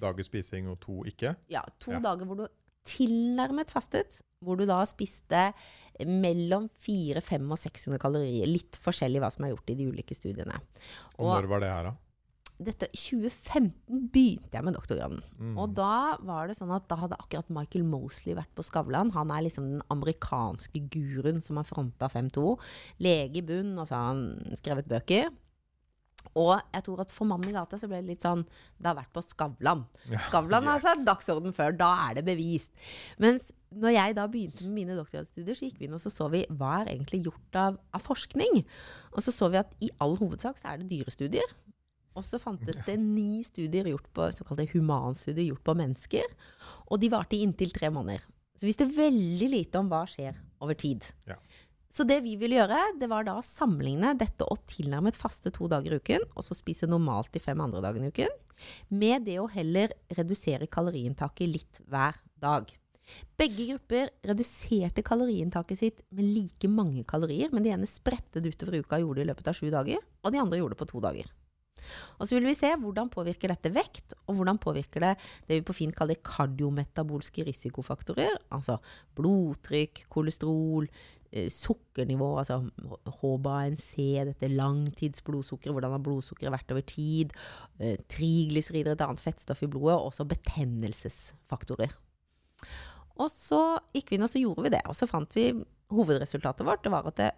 dager 0.00 0.24
spising 0.24 0.70
og 0.70 0.78
to 0.80 1.02
ikke? 1.04 1.34
Ja, 1.52 1.66
to 1.78 1.92
Ja. 1.92 2.00
dager 2.00 2.24
hvor 2.24 2.36
du 2.36 2.46
tilnærmet 2.84 3.72
fastet. 3.72 4.20
Hvor 4.44 4.58
du 4.60 4.66
da 4.68 4.82
spiste 4.84 5.46
mellom 6.04 6.66
400-500 6.68 7.52
og 7.54 7.60
600 7.62 8.00
kalorier. 8.02 8.48
Litt 8.50 8.76
forskjellig 8.76 9.22
hva 9.22 9.30
som 9.32 9.46
er 9.46 9.54
gjort 9.54 9.70
i 9.72 9.76
de 9.78 9.86
ulike 9.88 10.16
studiene. 10.16 10.58
Og, 11.18 11.26
Og- 11.28 11.36
når 11.38 11.48
var 11.48 11.60
det 11.64 11.70
her, 11.72 11.84
da? 11.90 11.94
Dette, 12.64 12.86
2015 12.94 13.72
begynte 14.14 14.52
jeg 14.54 14.62
med 14.62 14.76
doktorgraden. 14.76 15.22
Mm. 15.40 15.56
Og 15.58 15.72
da 15.74 16.16
var 16.22 16.46
det 16.46 16.54
sånn 16.56 16.70
at 16.70 16.86
da 16.86 16.94
hadde 17.00 17.16
akkurat 17.18 17.48
Michael 17.50 17.82
Mosley 17.82 18.36
vært 18.36 18.52
på 18.54 18.62
Skavlan. 18.62 19.10
Han 19.10 19.32
er 19.34 19.42
liksom 19.42 19.72
den 19.72 19.82
amerikanske 19.90 20.84
guruen 20.88 21.42
som 21.42 21.56
har 21.58 21.64
fronta 21.66 22.06
5-2. 22.08 22.56
Lege 23.02 23.38
i 23.38 23.42
bunn, 23.42 23.76
og 23.76 23.88
så 23.88 23.98
har 23.98 24.06
han 24.12 24.56
skrevet 24.60 24.86
bøker. 24.86 25.32
Og 26.32 26.54
jeg 26.56 26.84
tror 26.86 27.02
at 27.04 27.12
for 27.14 27.28
mannen 27.30 27.50
i 27.50 27.54
gata 27.54 27.78
så 27.78 27.88
ble 27.90 28.00
det 28.02 28.14
litt 28.14 28.24
sånn 28.24 28.42
Det 28.44 28.88
har 28.88 28.96
vært 28.98 29.12
på 29.14 29.22
Skavlan. 29.22 29.84
Ja, 30.10 30.22
Skavlan 30.24 30.66
har 30.70 30.80
yes. 30.80 30.86
satt 30.86 31.04
dagsorden 31.06 31.54
før. 31.56 31.76
Da 31.78 31.90
er 32.08 32.18
det 32.18 32.24
bevist. 32.26 32.72
Mens 33.22 33.52
når 33.74 33.96
jeg 33.96 34.16
da 34.18 34.24
begynte 34.30 34.66
med 34.66 34.78
mine 34.80 34.96
doktorgradsstudier, 34.98 35.58
så 35.58 35.68
gikk 35.68 35.80
vi 35.80 35.88
inn 35.88 35.96
og 35.96 36.02
så 36.02 36.12
så 36.14 36.28
vi 36.32 36.44
hva 36.54 36.80
er 36.82 36.94
egentlig 36.94 37.24
gjort 37.26 37.58
av, 37.58 37.78
av 37.94 38.02
forskning. 38.02 38.62
Og 39.14 39.24
så 39.24 39.34
så 39.34 39.50
vi 39.52 39.60
at 39.62 39.74
i 39.82 39.90
all 40.04 40.16
hovedsak 40.20 40.60
så 40.60 40.72
er 40.72 40.82
det 40.82 40.90
dyrestudier. 40.92 41.54
Og 42.14 42.22
så 42.26 42.38
fantes 42.38 42.78
det 42.86 42.94
ni 43.00 43.42
studier 43.42 43.88
gjort 43.90 44.06
på 44.14 44.28
såkalte 44.36 44.68
humanstudier 44.70 45.48
gjort 45.48 45.64
på 45.66 45.74
mennesker. 45.78 46.36
Og 46.86 47.02
de 47.02 47.10
varte 47.10 47.34
i 47.34 47.42
inntil 47.42 47.74
tre 47.74 47.90
måneder. 47.90 48.22
Så 48.54 48.62
vi 48.62 48.70
visste 48.70 48.86
veldig 48.86 49.48
lite 49.50 49.80
om 49.82 49.90
hva 49.90 50.04
skjer 50.06 50.38
over 50.62 50.78
tid. 50.78 51.02
Ja. 51.26 51.40
Så 51.94 52.02
det 52.02 52.16
vi 52.24 52.34
ville 52.34 52.58
gjøre, 52.58 52.80
det 52.98 53.06
var 53.10 53.26
da 53.26 53.36
å 53.38 53.44
sammenligne 53.46 54.16
dette 54.18 54.46
å 54.50 54.56
tilnærmet 54.66 55.14
faste 55.14 55.52
to 55.54 55.68
dager 55.70 55.94
i 55.94 56.00
uken, 56.02 56.24
og 56.34 56.42
så 56.42 56.56
spise 56.58 56.88
normalt 56.90 57.30
de 57.36 57.42
fem 57.42 57.60
andre 57.62 57.82
dagene 57.84 58.08
i 58.08 58.14
uken, 58.14 58.32
med 58.90 59.28
det 59.28 59.36
å 59.38 59.50
heller 59.50 59.94
redusere 60.18 60.66
kaloriinntaket 60.66 61.52
litt 61.52 61.78
hver 61.86 62.18
dag. 62.42 62.66
Begge 63.38 63.68
grupper 63.68 64.10
reduserte 64.26 65.04
kaloriinntaket 65.06 65.78
sitt 65.78 66.02
med 66.10 66.26
like 66.34 66.70
mange 66.72 67.04
kalorier, 67.06 67.52
men 67.54 67.62
de 67.62 67.70
ene 67.76 67.86
spredte 67.86 68.42
det 68.42 68.56
utover 68.56 68.80
uka 68.80 68.98
og 68.98 69.06
gjorde 69.06 69.20
det 69.20 69.26
i 69.28 69.30
løpet 69.30 69.50
av 69.52 69.58
sju 69.60 69.70
dager, 69.70 70.04
og 70.24 70.34
de 70.34 70.42
andre 70.42 70.60
gjorde 70.60 70.74
det 70.74 70.82
på 70.82 70.90
to 70.90 71.02
dager. 71.04 71.32
Og 72.16 72.26
så 72.26 72.38
vil 72.38 72.46
vi 72.48 72.56
se 72.56 72.70
hvordan 72.80 73.10
påvirker 73.12 73.52
dette 73.52 73.70
vekt, 73.74 74.16
og 74.24 74.38
hvordan 74.38 74.58
påvirker 74.58 75.04
det 75.04 75.10
det 75.46 75.58
vi 75.60 75.66
på 75.68 75.76
fint 75.76 75.94
kaller 75.94 76.18
kardiometabolske 76.24 77.44
risikofaktorer, 77.46 78.38
altså 78.56 78.78
blodtrykk, 79.18 80.06
kolesterol, 80.12 80.88
sukkernivå, 81.50 82.28
altså 82.40 82.60
HbA1c, 83.20 83.96
dette 84.30 84.48
langtidsblodsukkeret, 84.52 85.74
hvordan 85.74 85.94
har 85.96 86.02
blodsukkeret 86.04 86.52
vært 86.54 86.74
over 86.74 86.84
tid, 86.86 87.32
eh, 87.80 87.96
triglycerider, 88.12 88.92
et 88.94 89.04
annet 89.06 89.22
fettstoff 89.22 89.62
i 89.66 89.70
blodet, 89.70 89.96
og 89.98 90.10
også 90.12 90.26
betennelsesfaktorer. 90.30 91.94
Og 93.18 93.30
så 93.30 93.60
gikk 93.94 94.10
vi 94.10 94.16
inn 94.18 94.26
og 94.26 94.30
så 94.32 94.42
gjorde 94.42 94.62
vi 94.66 94.72
det, 94.74 94.82
og 94.90 94.96
så 94.98 95.06
fant 95.10 95.34
vi 95.36 95.48
hovedresultatet 95.94 96.66
vårt, 96.66 96.82
det 96.82 96.92
var 96.94 97.06
at 97.10 97.18
det, 97.20 97.30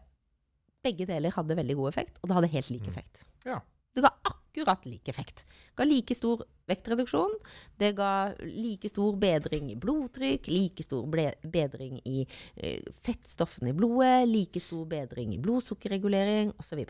begge 0.87 1.07
deler 1.09 1.35
hadde 1.35 1.57
veldig 1.59 1.77
god 1.77 1.89
effekt, 1.91 2.21
og 2.23 2.29
det 2.31 2.37
hadde 2.39 2.53
helt 2.53 2.71
lik 2.71 2.83
Mm. 2.87 2.89
effekt. 2.93 3.25
Ja. 3.45 3.61
Det 3.95 4.03
ga 4.05 4.11
akkurat 4.25 4.43
lik 4.65 5.09
effekt. 5.09 5.45
Ga 5.77 5.85
like 5.85 6.15
stor 6.15 6.45
vektreduksjon, 6.67 7.35
det 7.79 7.93
ga 7.99 8.33
like 8.41 8.89
stor 8.89 9.17
bedring 9.21 9.71
i 9.71 9.77
blodtrykk, 9.77 10.49
like 10.49 10.83
stor 10.83 11.05
bedring 11.43 12.01
i 12.05 12.25
eh, 12.57 12.81
fettstoffene 13.03 13.71
i 13.71 13.77
blodet, 13.77 14.29
like 14.29 14.61
stor 14.61 14.87
bedring 14.87 15.35
i 15.35 15.39
blodsukkerregulering 15.43 16.55
osv. 16.59 16.83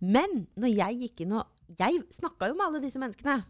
Men 0.00 0.46
når 0.56 0.72
jeg 0.72 1.00
gikk 1.04 1.26
inn 1.26 1.36
og 1.40 1.52
Jeg 1.66 2.04
snakka 2.14 2.46
jo 2.46 2.54
med 2.54 2.62
alle 2.62 2.78
disse 2.78 3.00
menneskene. 3.02 3.40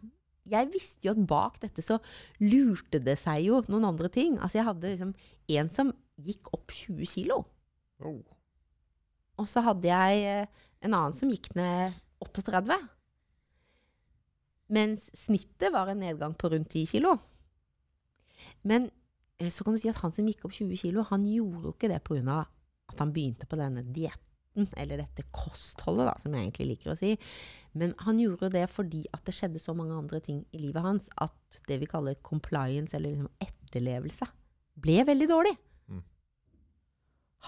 Jeg 0.49 0.71
visste 0.73 1.05
jo 1.05 1.11
at 1.13 1.19
bak 1.29 1.59
dette 1.61 1.83
så 1.85 1.99
lurte 2.41 2.97
det 2.97 3.13
seg 3.21 3.43
jo 3.45 3.59
noen 3.69 3.85
andre 3.85 4.09
ting. 4.09 4.39
Altså 4.41 4.57
jeg 4.57 4.65
hadde 4.65 4.89
liksom 4.89 5.11
en 5.53 5.69
som 5.69 5.91
gikk 6.17 6.49
opp 6.49 6.73
20 6.73 7.05
kilo. 7.11 7.43
Oh. 8.01 8.23
Og 9.37 9.45
så 9.45 9.61
hadde 9.61 9.85
jeg 9.85 10.23
eh, 10.25 10.65
en 10.81 10.95
annen 10.97 11.13
som 11.13 11.29
gikk 11.29 11.51
ned 11.57 11.93
38. 12.25 12.79
Mens 14.73 15.07
snittet 15.15 15.71
var 15.73 15.91
en 15.91 16.01
nedgang 16.03 16.35
på 16.35 16.49
rundt 16.51 16.73
10 16.73 16.85
kilo. 16.91 17.15
Men 18.67 18.89
eh, 19.39 19.49
så 19.53 19.63
kan 19.63 19.75
du 19.75 19.81
si 19.81 19.91
at 19.91 20.01
han 20.03 20.13
som 20.15 20.27
gikk 20.27 20.45
opp 20.47 20.55
20 20.55 20.79
kilo, 20.83 21.05
han 21.07 21.25
gjorde 21.27 21.65
jo 21.69 21.75
ikke 21.75 21.91
det 21.91 22.03
pga. 22.07 22.45
at 22.87 23.03
han 23.03 23.11
begynte 23.11 23.47
på 23.47 23.59
denne 23.59 23.83
dietten, 23.83 24.67
eller 24.79 25.01
dette 25.01 25.25
kostholdet, 25.35 26.07
da, 26.07 26.15
som 26.21 26.33
jeg 26.33 26.47
egentlig 26.47 26.67
liker 26.71 26.93
å 26.93 26.97
si. 26.97 27.13
Men 27.77 27.93
han 28.05 28.19
gjorde 28.21 28.49
det 28.53 28.65
fordi 28.71 29.03
at 29.13 29.25
det 29.27 29.35
skjedde 29.35 29.61
så 29.61 29.75
mange 29.77 29.95
andre 29.95 30.21
ting 30.23 30.45
i 30.55 30.61
livet 30.63 30.85
hans 30.85 31.09
at 31.19 31.59
det 31.67 31.81
vi 31.81 31.89
kaller 31.89 32.19
compliance, 32.23 32.95
eller 32.95 33.13
liksom 33.13 33.29
etterlevelse, 33.43 34.29
ble 34.77 35.01
veldig 35.07 35.27
dårlig. 35.29 35.53
Mm. 35.91 36.03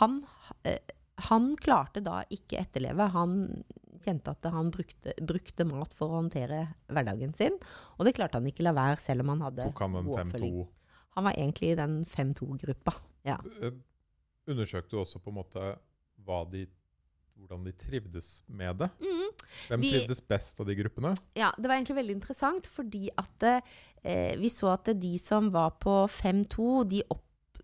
Han, 0.02 0.20
eh, 0.68 0.96
han 1.30 1.52
klarte 1.60 2.04
da 2.04 2.22
ikke 2.36 2.62
etterleve. 2.62 3.10
Han 3.16 3.64
kjente 4.04 4.32
at 4.34 4.48
han 4.54 4.72
brukte, 4.74 5.14
brukte 5.22 5.66
mat 5.68 5.94
for 5.98 6.10
å 6.10 6.20
håndtere 6.22 6.64
hverdagen 6.90 7.34
sin. 7.38 7.56
Og 7.98 8.06
det 8.08 8.16
klarte 8.18 8.40
han 8.40 8.48
ikke 8.50 8.66
la 8.66 8.74
være, 8.78 9.00
selv 9.04 9.26
om 9.26 9.34
han 9.36 9.46
hadde 9.48 9.68
Tok 9.70 9.84
han 9.86 9.94
den 10.00 10.10
god 10.10 10.20
oppfølging. 10.26 10.58
5-2 10.64 10.68
Han 11.18 11.24
var 11.30 11.34
egentlig 11.38 11.72
i 11.72 11.78
den 11.80 11.96
5-2-gruppa. 12.06 12.94
Ja. 13.28 13.38
Eh, 13.62 13.74
Undersøkte 14.50 14.96
du 14.96 15.02
også 15.04 15.20
på 15.22 15.30
en 15.30 15.38
måte 15.42 15.64
de, 16.52 16.66
hvordan 17.38 17.64
de 17.66 17.72
trivdes 17.72 18.44
med 18.48 18.78
det? 18.82 18.90
Mm. 19.02 19.30
Hvem 19.70 19.82
Vi- 19.82 19.92
trivdes 19.92 20.22
best 20.28 20.60
av 20.60 20.68
de 20.68 20.76
gruppene? 20.76 21.16
Ja, 21.36 21.52
det 21.58 21.68
var 21.68 21.76
egentlig 21.78 21.96
veldig 21.96 22.16
interessant, 22.18 22.68
fordi 22.68 23.10
at 23.18 23.44
eh, 24.04 24.36
vi 24.38 24.50
så 24.50 24.74
at 24.74 24.86
de 25.00 25.18
som 25.18 25.50
var 25.52 25.72
på 25.82 26.08
5-2, 26.10 26.88
de 26.90 27.04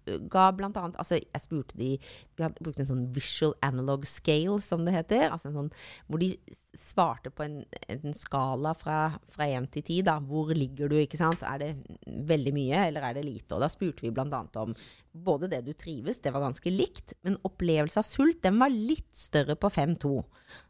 oppga 0.05 0.45
blant 0.57 0.77
Altså, 0.77 1.19
jeg 1.19 1.41
spurte 1.41 1.77
de 1.79 1.95
Vi 1.97 2.43
hadde 2.43 2.63
brukt 2.63 2.79
en 2.81 2.89
sånn 2.89 3.05
visual 3.15 3.55
analog 3.65 4.05
scale, 4.09 4.59
som 4.61 4.85
det 4.85 4.95
heter. 4.95 5.29
Altså 5.31 5.51
sånn 5.53 5.71
hvor 6.07 6.21
de 6.21 6.31
svarte 6.75 7.31
på 7.33 7.45
en, 7.45 7.61
en 7.91 8.15
skala 8.15 8.73
fra, 8.77 8.99
fra 9.31 9.47
1 9.47 9.69
til 9.73 9.83
10, 9.83 10.01
da. 10.09 10.17
Hvor 10.23 10.51
ligger 10.55 10.91
du, 10.91 10.97
ikke 10.99 11.19
sant? 11.19 11.43
Er 11.47 11.61
det 11.61 11.71
veldig 12.05 12.53
mye, 12.55 12.85
eller 12.89 13.09
er 13.09 13.17
det 13.17 13.25
lite? 13.27 13.55
Og 13.55 13.63
da 13.63 13.71
spurte 13.71 14.05
vi 14.05 14.13
annet 14.15 14.59
om 14.61 14.75
både 15.15 15.49
det 15.51 15.61
du 15.65 15.71
trives, 15.77 16.19
det 16.19 16.33
var 16.33 16.43
ganske 16.43 16.71
likt, 16.73 17.15
men 17.23 17.37
opplevelse 17.47 18.01
av 18.01 18.07
sult, 18.07 18.41
den 18.43 18.59
var 18.59 18.73
litt 18.73 19.09
større 19.15 19.55
på 19.59 19.69
5-2. 19.71 20.11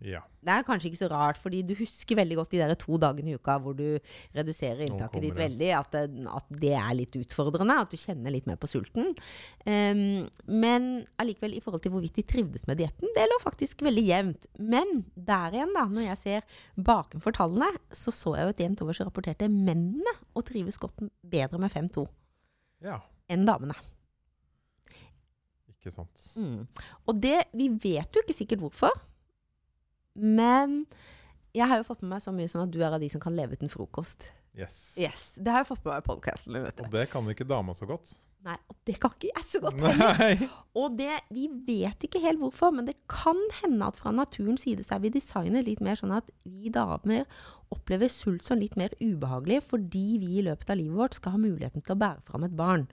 Ja. 0.06 0.22
Det 0.46 0.54
er 0.54 0.66
kanskje 0.68 0.92
ikke 0.92 1.00
så 1.00 1.10
rart, 1.10 1.40
fordi 1.42 1.64
du 1.66 1.74
husker 1.80 2.20
veldig 2.20 2.38
godt 2.38 2.52
de 2.54 2.60
der 2.62 2.74
to 2.78 3.00
dagene 3.02 3.32
i 3.34 3.38
uka 3.40 3.56
hvor 3.64 3.74
du 3.78 3.98
reduserer 4.36 4.84
inntaket 4.86 5.24
ditt 5.24 5.40
veldig, 5.40 5.70
at 5.74 5.96
det, 5.96 6.04
at 6.30 6.52
det 6.62 6.74
er 6.78 6.92
litt 7.00 7.18
utfordrende, 7.18 7.78
at 7.82 7.94
du 7.94 7.98
kjenner 7.98 8.34
litt 8.34 8.46
mer 8.50 8.60
på 8.62 8.70
sulten. 8.70 9.16
Um, 9.66 10.28
men 10.46 10.90
allikevel, 11.22 11.58
i 11.58 11.64
forhold 11.66 11.82
til 11.86 11.96
hvorvidt 11.96 12.20
de 12.20 12.28
trivdes 12.30 12.68
med 12.70 12.80
dietten, 12.84 13.10
det 13.18 13.26
lå 13.32 13.40
faktisk 13.42 13.82
veldig 13.88 14.06
jevnt. 14.06 14.48
Men 14.62 15.02
der 15.16 15.58
igjen, 15.58 15.74
da, 15.76 15.88
når 15.90 16.10
jeg 16.12 16.22
ser 16.22 16.62
bakenfor 16.78 17.36
tallene, 17.40 17.72
så 17.90 18.14
så 18.14 18.38
jeg 18.38 18.46
jo 18.46 18.56
et 18.56 18.64
jevnt 18.68 18.86
over 18.86 18.98
så 18.98 19.10
rapporterte 19.10 19.50
mennene 19.50 20.14
å 20.38 20.46
trives 20.46 20.78
godt 20.82 21.08
bedre 21.26 21.58
med 21.62 21.74
5-2 21.74 22.06
ja. 22.86 23.02
enn 23.34 23.50
damene. 23.50 23.78
Ikke 25.86 25.94
sant. 25.94 26.24
Mm. 26.42 26.64
Og 27.06 27.20
det, 27.22 27.44
vi 27.54 27.70
vet 27.70 28.10
jo 28.10 28.24
ikke 28.26 28.34
sikkert 28.34 28.64
hvorfor, 28.66 28.96
men 30.18 30.82
jeg 31.54 31.70
har 31.70 31.78
jo 31.78 31.86
fått 31.86 32.02
med 32.02 32.16
meg 32.16 32.24
så 32.24 32.34
mye 32.34 32.50
som 32.50 32.64
at 32.64 32.72
du 32.74 32.80
er 32.82 32.96
av 32.96 33.04
de 33.04 33.10
som 33.12 33.22
kan 33.22 33.36
leve 33.38 33.54
uten 33.54 33.70
frokost. 33.70 34.32
Yes. 34.56 34.96
Yes, 34.98 35.24
Det 35.38 35.52
har 35.52 35.62
jeg 35.62 35.70
fått 35.74 35.84
med 35.84 35.92
meg 35.92 36.02
i 36.02 36.08
podkasten 36.08 36.58
Og 36.64 36.94
det 36.94 37.10
kan 37.12 37.28
ikke 37.30 37.46
dama 37.48 37.76
så 37.76 37.86
godt. 37.86 38.16
Nei, 38.46 38.56
og 38.70 38.78
det 38.86 38.96
kan 39.02 39.14
ikke 39.14 39.32
jeg 39.32 39.46
så 39.48 39.60
godt 39.64 39.80
heller. 39.82 40.20
Nei. 40.20 40.50
Og 40.78 40.96
det, 41.00 41.12
vi 41.34 41.48
vet 41.68 42.06
ikke 42.06 42.22
helt 42.24 42.40
hvorfor, 42.42 42.74
men 42.76 42.88
det 42.88 42.96
kan 43.12 43.40
hende 43.62 43.88
at 43.90 43.98
fra 44.00 44.14
naturens 44.14 44.64
side 44.68 44.86
så 44.86 44.96
er 44.96 45.06
vi 45.06 45.14
designet 45.16 45.66
litt 45.68 45.82
mer 45.84 45.98
sånn 46.00 46.14
at 46.16 46.30
vi 46.46 46.70
damer 46.74 47.26
opplever 47.74 48.12
sult 48.12 48.46
som 48.46 48.62
litt 48.62 48.78
mer 48.80 48.94
ubehagelig, 49.02 49.64
fordi 49.72 50.06
vi 50.22 50.38
i 50.40 50.46
løpet 50.46 50.72
av 50.72 50.80
livet 50.80 51.00
vårt 51.00 51.18
skal 51.18 51.36
ha 51.36 51.42
muligheten 51.42 51.84
til 51.84 51.98
å 51.98 52.02
bære 52.06 52.26
fram 52.30 52.46
et 52.48 52.56
barn. 52.56 52.86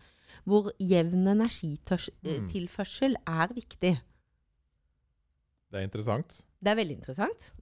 Hvor 0.45 0.71
jevn 0.81 1.25
Mm. 1.25 1.33
energitilførsel 1.37 3.17
er 3.27 3.49
viktig. 3.55 4.01
Det 5.73 5.81
er 5.81 5.87
interessant. 5.87 6.43
Det 6.63 6.71
er 6.73 6.77
veldig 6.77 6.97
interessant. 7.01 7.53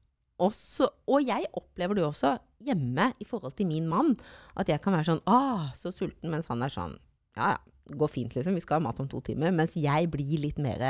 Også, 0.41 0.89
og 1.07 1.27
jeg 1.27 1.47
opplever 1.55 1.95
det 1.95 2.05
også 2.05 2.39
hjemme 2.65 3.13
i 3.21 3.25
forhold 3.29 3.53
til 3.57 3.69
min 3.69 3.87
mann. 3.89 4.17
At 4.57 4.69
jeg 4.69 4.81
kan 4.81 4.95
være 4.97 5.13
sånn 5.13 5.23
ah, 5.27 5.71
så 5.77 5.93
sulten, 5.93 6.31
mens 6.33 6.49
han 6.51 6.63
er 6.63 6.73
sånn 6.73 6.97
ja 7.37 7.53
ja, 7.53 7.59
går 7.97 8.11
fint, 8.11 8.35
liksom. 8.35 8.55
Vi 8.55 8.61
skal 8.65 8.81
ha 8.81 8.85
mat 8.89 8.99
om 9.03 9.09
to 9.09 9.21
timer. 9.25 9.53
Mens 9.55 9.77
jeg 9.79 10.11
blir 10.11 10.41
litt 10.43 10.59
mer 10.59 10.83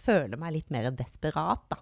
Føler 0.00 0.38
meg 0.40 0.54
litt 0.54 0.70
mer 0.72 0.88
desperat, 0.96 1.60
da. 1.68 1.76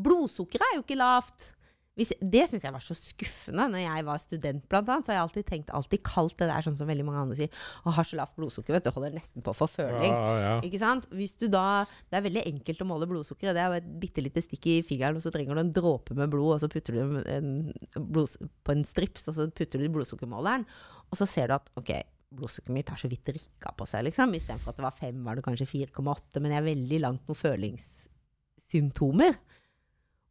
Blodsukkeret 0.00 0.70
er 0.70 0.78
jo 0.78 0.84
ikke 0.86 0.96
lavt. 0.96 1.50
Hvis, 1.98 2.12
det 2.22 2.44
syns 2.46 2.62
jeg 2.62 2.74
var 2.74 2.82
så 2.84 2.94
skuffende 2.94 3.64
når 3.72 3.82
jeg 3.82 4.04
var 4.06 4.20
student, 4.22 4.66
blant 4.70 4.90
annet. 4.92 5.06
Så 5.06 5.12
har 5.12 5.18
jeg 5.18 5.24
alltid 5.26 5.46
tenkt, 5.48 5.72
alltid 5.74 6.02
kalt 6.06 6.36
det 6.38 6.46
der 6.50 6.64
sånn 6.64 6.76
som 6.78 6.90
veldig 6.90 7.06
mange 7.08 7.24
andre 7.24 7.38
sier. 7.40 7.62
Å, 7.82 7.94
har 7.96 8.06
så 8.06 8.18
lavt 8.20 8.36
blodsukker, 8.38 8.76
vet 8.76 8.86
du. 8.86 8.92
Holder 8.94 9.16
nesten 9.16 9.44
på 9.44 9.54
få 9.56 9.66
føling. 9.72 10.12
Ja, 10.14 10.34
ja. 10.44 10.52
Ikke 10.66 10.80
sant? 10.82 11.08
Hvis 11.14 11.34
du 11.40 11.48
da, 11.50 11.64
det 12.08 12.20
er 12.20 12.26
veldig 12.28 12.44
enkelt 12.52 12.84
å 12.84 12.88
måle 12.88 13.08
blodsukkeret. 13.10 13.56
Det 13.56 13.64
er 13.64 13.72
jo 13.72 13.80
et 13.80 13.88
bitte 14.04 14.22
lite 14.24 14.44
stikk 14.44 14.70
i 14.70 14.76
fingeren, 14.86 15.18
og 15.18 15.24
så 15.26 15.32
trenger 15.34 15.58
du 15.58 15.64
en 15.64 15.74
dråpe 15.74 16.14
med 16.18 16.30
blod, 16.32 16.54
og 16.56 16.62
så 16.62 16.70
putter 16.70 16.94
du 16.94 17.18
en 17.34 17.50
blod, 17.98 18.38
på 18.62 18.76
en 18.76 18.86
strips, 18.86 19.26
og 19.32 19.38
så 19.40 19.48
putter 19.50 19.82
du 19.82 19.88
i 19.88 19.92
blodsukkermåleren. 19.98 20.68
Og 21.10 21.18
så 21.18 21.26
ser 21.26 21.50
du 21.50 21.58
at 21.58 21.66
ok, 21.80 21.90
blodsukkeret 22.38 22.76
mitt 22.76 22.90
har 22.92 23.00
så 23.00 23.08
vidt 23.10 23.28
rikka 23.32 23.72
på 23.76 23.86
seg, 23.88 24.06
liksom. 24.08 24.34
Istedenfor 24.36 24.72
at 24.72 24.78
det 24.80 24.86
var 24.86 24.96
fem, 24.98 25.18
var 25.26 25.38
det 25.38 25.46
kanskje 25.46 25.68
4,8. 25.70 26.42
Men 26.44 26.52
jeg 26.54 26.60
er 26.62 26.70
veldig 26.70 26.98
langt 27.04 27.24
noen 27.26 27.42
følingssymptomer. 27.42 29.38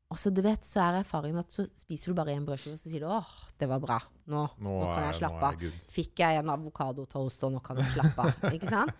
Og 0.08 0.16
så 0.16 0.32
du 0.32 0.40
vet, 0.40 0.64
så 0.64 0.80
er 0.86 1.02
erfaringen 1.02 1.42
at 1.42 1.52
så 1.52 1.66
spiser 1.76 2.14
du 2.14 2.16
bare 2.16 2.32
en 2.32 2.46
brødskive, 2.48 2.78
og 2.78 2.80
så 2.80 2.88
sier 2.88 3.04
du 3.04 3.10
'åh, 3.12 3.32
det 3.60 3.68
var 3.68 3.82
bra'. 3.84 4.00
Nå, 4.32 4.44
nå, 4.56 4.72
Nå, 4.72 4.76
kan 4.88 5.04
jeg 5.04 5.18
slappe 5.20 5.48
av. 5.50 5.64
Fikk 5.92 6.22
jeg 6.24 6.40
en 6.40 6.52
avokadotoast, 6.54 7.44
og 7.44 7.52
nå 7.52 7.60
kan 7.64 7.80
jeg 7.82 7.92
slappe 7.92 8.24
av. 8.24 8.46
ikke 8.56 8.70
sant? 8.72 8.94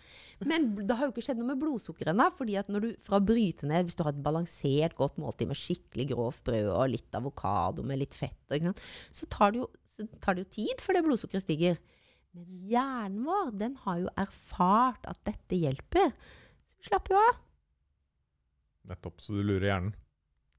Men 0.44 0.74
det 0.76 0.98
har 0.98 1.08
jo 1.08 1.14
ikke 1.14 1.24
skjedd 1.24 1.40
noe 1.40 1.54
med 1.54 1.62
blodsukkeret 1.62 2.12
ennå. 2.12 2.28
fordi 2.36 2.58
at 2.60 2.68
når 2.68 2.84
du 2.84 2.90
fra 3.08 3.22
å 3.22 3.24
bryte 3.24 3.68
ned, 3.68 3.88
hvis 3.88 3.96
du 3.96 4.04
har 4.04 4.12
et 4.12 4.24
balansert 4.24 4.96
godt 5.00 5.16
måltid 5.18 5.48
med 5.48 5.60
skikkelig 5.60 6.10
grovt 6.12 6.44
brød 6.44 6.72
og 6.76 6.92
litt 6.92 7.16
avokado 7.16 7.84
med 7.88 8.00
litt 8.00 8.16
fett, 8.16 8.44
ikke 8.52 8.74
sant? 8.74 8.82
Så, 9.12 9.30
tar 9.32 9.56
det 9.56 9.64
jo, 9.64 9.70
så 9.88 10.08
tar 10.20 10.36
det 10.36 10.44
jo 10.44 10.52
tid 10.60 10.84
før 10.84 11.00
det 11.00 11.04
blodsukkeret 11.08 11.46
stiger. 11.48 11.80
Men 12.36 12.52
hjernen 12.68 13.24
vår, 13.24 13.54
den 13.56 13.80
har 13.86 14.04
jo 14.04 14.12
erfart 14.20 15.08
at 15.08 15.24
dette 15.24 15.56
hjelper. 15.56 16.12
Så 16.12 16.84
vi 16.84 16.92
slapper 16.92 17.16
jo 17.16 17.24
av. 17.30 17.40
Nettopp. 18.92 19.24
Så 19.24 19.40
du 19.40 19.42
lurer 19.44 19.72
hjernen. 19.72 19.96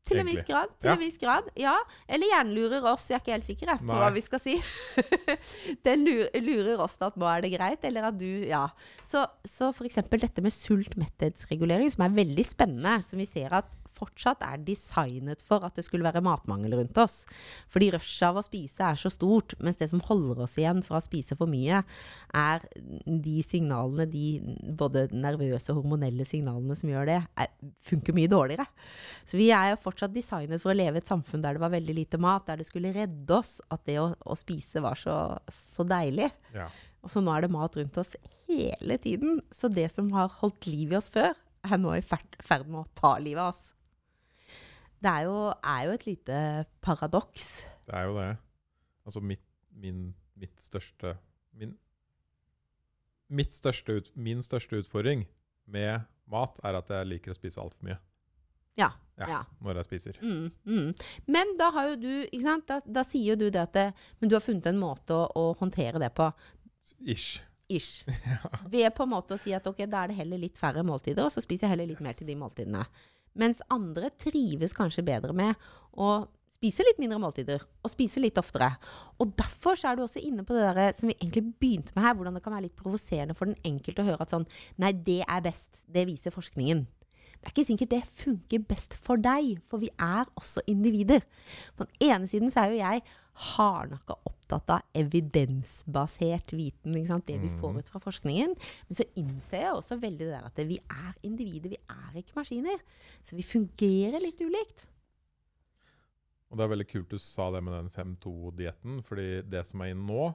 Til 0.08 0.20
en 0.22 0.26
viss 0.30 0.44
grad. 0.48 0.72
Til 0.80 0.88
Ja. 0.90 0.94
en 0.94 1.02
viss 1.02 1.18
grad, 1.20 1.50
ja. 1.56 1.74
Eller 2.08 2.26
hjernen 2.32 2.54
lurer 2.56 2.84
oss, 2.92 3.08
jeg 3.10 3.18
er 3.18 3.22
ikke 3.24 3.36
helt 3.36 3.48
sikker 3.48 3.72
på 3.82 3.92
Nei. 3.92 3.98
hva 4.00 4.10
vi 4.14 4.22
skal 4.24 4.40
si. 4.42 4.56
Den 5.86 6.04
lurer, 6.04 6.80
oss 6.82 6.96
til 6.98 7.08
at 7.10 7.16
nå 7.20 7.26
er 7.30 7.44
det 7.44 7.52
greit, 7.54 7.84
eller 7.88 8.08
at 8.10 8.18
du 8.18 8.26
Ja. 8.48 8.66
Så, 9.04 9.26
så 9.44 9.72
eksempel 9.88 10.20
dette 10.20 10.42
med 10.44 10.52
sult-metthetsregulering, 10.54 11.90
som 11.92 12.04
er 12.06 12.16
veldig 12.16 12.44
spennende, 12.46 12.98
som 13.04 13.18
vi 13.20 13.26
ser 13.28 13.52
at 13.56 13.74
fortsatt 13.98 14.42
er 14.46 14.62
designet 14.64 15.42
for 15.44 15.64
at 15.66 15.76
det 15.78 15.84
skulle 15.86 16.06
være 16.06 16.22
matmangel 16.24 16.78
rundt 16.78 17.00
oss. 17.02 17.20
Fordi 17.72 17.90
rushet 17.94 18.28
av 18.30 18.40
å 18.40 18.44
spise 18.46 18.86
er 18.86 18.98
så 19.00 19.12
stort, 19.12 19.56
mens 19.64 19.80
det 19.80 19.90
som 19.92 20.02
holder 20.06 20.44
oss 20.46 20.56
igjen 20.60 20.82
fra 20.86 21.00
å 21.00 21.04
spise 21.04 21.36
for 21.38 21.50
mye, 21.50 21.82
er 22.38 22.66
de 23.04 23.36
signalene, 23.44 24.08
de 24.10 24.26
både 24.78 25.08
nervøse 25.14 25.72
og 25.72 25.82
hormonelle 25.82 26.26
signalene 26.28 26.76
som 26.78 26.92
gjør 26.92 27.10
det, 27.10 27.20
er, 27.38 27.52
funker 27.86 28.16
mye 28.16 28.30
dårligere. 28.30 28.68
Så 29.28 29.40
vi 29.40 29.50
er 29.54 29.72
jo 29.72 29.82
fortsatt 29.82 30.14
designet 30.14 30.62
for 30.62 30.72
å 30.72 30.78
leve 30.78 31.00
i 31.00 31.04
et 31.04 31.10
samfunn 31.10 31.44
der 31.44 31.56
det 31.56 31.64
var 31.64 31.74
veldig 31.74 31.96
lite 31.96 32.20
mat, 32.22 32.46
der 32.48 32.62
det 32.62 32.68
skulle 32.68 32.94
redde 32.96 33.38
oss 33.38 33.58
at 33.74 33.84
det 33.88 33.98
å, 34.02 34.10
å 34.18 34.38
spise 34.38 34.82
var 34.84 34.98
så, 35.00 35.16
så 35.52 35.86
deilig. 35.88 36.30
Ja. 36.54 36.68
Og 37.04 37.12
så 37.12 37.22
nå 37.22 37.32
er 37.34 37.46
det 37.46 37.54
mat 37.54 37.76
rundt 37.78 37.98
oss 38.00 38.14
hele 38.48 38.98
tiden. 39.02 39.42
Så 39.54 39.70
det 39.72 39.88
som 39.94 40.10
har 40.16 40.32
holdt 40.40 40.68
liv 40.68 40.92
i 40.92 40.98
oss 40.98 41.10
før, 41.12 41.36
er 41.68 41.80
nå 41.80 41.94
i 41.96 42.04
ferd, 42.04 42.68
med 42.68 42.82
å 42.82 42.88
ta 42.98 43.16
livet 43.22 43.42
av 43.42 43.52
oss. 43.52 43.62
Det 44.98 45.10
er 45.10 45.26
jo, 45.28 45.36
er 45.62 45.82
jo 45.86 45.94
et 45.94 46.06
lite 46.08 46.38
paradoks. 46.82 47.48
Det 47.86 47.94
er 47.94 48.08
jo 48.08 48.16
det. 48.18 48.30
Altså 49.06 49.22
mitt, 49.24 49.44
min, 49.70 50.08
mitt 50.36 50.60
største 50.60 51.14
min, 51.58 51.76
mitt 53.28 53.54
største 53.54 53.98
ut, 53.98 54.10
Min 54.16 54.42
største 54.42 54.82
utfordring 54.82 55.26
med 55.68 56.04
mat 56.28 56.60
er 56.64 56.78
at 56.78 56.90
jeg 56.92 57.08
liker 57.08 57.32
å 57.32 57.36
spise 57.38 57.60
altfor 57.62 57.88
mye 57.88 57.98
Ja. 58.78 58.92
Ja. 59.18 59.26
ja. 59.26 59.38
når 59.64 59.80
jeg 59.80 59.88
spiser. 59.88 60.18
Mm, 60.22 60.50
mm. 60.64 60.90
Men 61.26 61.56
da 61.58 61.72
har 61.74 61.88
jo 61.90 61.96
du 61.98 62.12
ikke 62.28 62.44
sant? 62.44 62.68
Da, 62.68 62.78
da 62.84 63.02
sier 63.06 63.32
jo 63.32 63.38
du 63.40 63.48
det 63.50 63.64
at 63.64 63.74
det, 63.74 63.88
Men 64.20 64.30
du 64.30 64.36
har 64.36 64.44
funnet 64.44 64.68
en 64.70 64.78
måte 64.78 65.16
å, 65.16 65.24
å 65.34 65.56
håndtere 65.58 65.98
det 65.98 66.12
på. 66.14 66.28
Ish. 67.02 67.40
Ish. 67.68 68.04
Ved 68.72 68.92
på 68.94 69.04
en 69.04 69.12
måte 69.16 69.34
å 69.34 69.40
si 69.40 69.52
at 69.56 69.66
ok, 69.66 69.82
da 69.90 70.04
er 70.04 70.12
det 70.12 70.20
heller 70.20 70.40
litt 70.44 70.60
færre 70.60 70.84
måltider, 70.86 71.26
og 71.26 71.34
så 71.34 71.42
spiser 71.42 71.66
jeg 71.66 71.74
heller 71.74 71.90
litt 71.90 72.04
mer 72.04 72.14
til 72.16 72.30
de 72.30 72.38
måltidene. 72.38 72.84
Mens 73.38 73.62
andre 73.72 74.10
trives 74.16 74.74
kanskje 74.76 75.04
bedre 75.06 75.36
med 75.36 75.68
å 75.98 76.26
spise 76.58 76.82
litt 76.82 76.98
mindre 76.98 77.20
måltider, 77.22 77.62
og 77.62 77.92
spise 77.92 78.20
litt 78.22 78.38
oftere. 78.40 78.72
Og 79.22 79.30
derfor 79.38 79.78
så 79.78 79.90
er 79.90 79.98
du 79.98 80.02
også 80.04 80.22
inne 80.26 80.42
på 80.46 80.56
det 80.56 80.72
der 80.74 80.96
som 80.96 81.10
vi 81.10 81.14
egentlig 81.20 81.44
begynte 81.60 81.94
med 81.94 82.02
her, 82.02 82.16
hvordan 82.18 82.34
det 82.34 82.42
kan 82.42 82.54
være 82.56 82.66
litt 82.66 82.78
provoserende 82.78 83.36
for 83.38 83.50
den 83.50 83.60
enkelte 83.68 84.02
å 84.02 84.08
høre 84.08 84.26
at 84.26 84.34
sånn 84.34 84.48
Nei, 84.82 84.90
det 84.92 85.20
er 85.22 85.44
best. 85.44 85.84
Det 85.86 86.06
viser 86.08 86.34
forskningen. 86.34 86.82
Det 87.38 87.46
er 87.46 87.54
ikke 87.54 87.68
sikkert 87.68 87.92
det 87.92 88.02
funker 88.18 88.62
best 88.66 88.96
for 88.98 89.20
deg, 89.22 89.60
for 89.70 89.78
vi 89.78 89.92
er 89.94 90.26
også 90.38 90.64
individer. 90.66 91.22
På 91.78 91.86
den 91.86 92.10
ene 92.10 92.30
siden 92.30 92.50
så 92.50 92.64
er 92.64 92.74
jo 92.74 92.80
jeg 92.80 93.04
hardnakka 93.38 94.16
opptatt 94.26 94.70
av 94.74 94.82
evidensbasert 94.98 96.52
viten, 96.56 96.92
det 96.94 97.38
vi 97.38 97.48
får 97.60 97.72
Mhm. 97.72 97.78
ut 97.78 97.88
fra 97.88 98.00
forskningen. 98.00 98.54
Men 98.88 98.94
så 98.96 99.04
innser 99.16 99.60
jeg 99.62 99.72
også 99.74 100.00
veldig 100.00 100.18
det 100.18 100.30
der 100.32 100.46
at 100.46 100.56
vi 100.68 100.78
er 100.90 101.14
individer, 101.22 101.70
vi 101.70 101.78
er 101.88 102.12
ikke 102.22 102.34
maskiner. 102.36 102.78
Så 103.22 103.36
vi 103.36 103.42
fungerer 103.42 104.20
litt 104.20 104.40
ulikt. 104.40 104.86
Og 106.50 106.56
det 106.56 106.64
er 106.64 106.76
veldig 106.76 106.88
kult 106.88 107.08
du 107.10 107.18
sa 107.18 107.50
det 107.50 107.62
med 107.62 107.74
den 107.74 107.90
5-2-dietten, 107.90 109.02
fordi 109.04 109.42
det 109.48 109.66
som 109.66 109.80
er 109.82 109.90
inne 109.94 110.06
nå, 110.06 110.34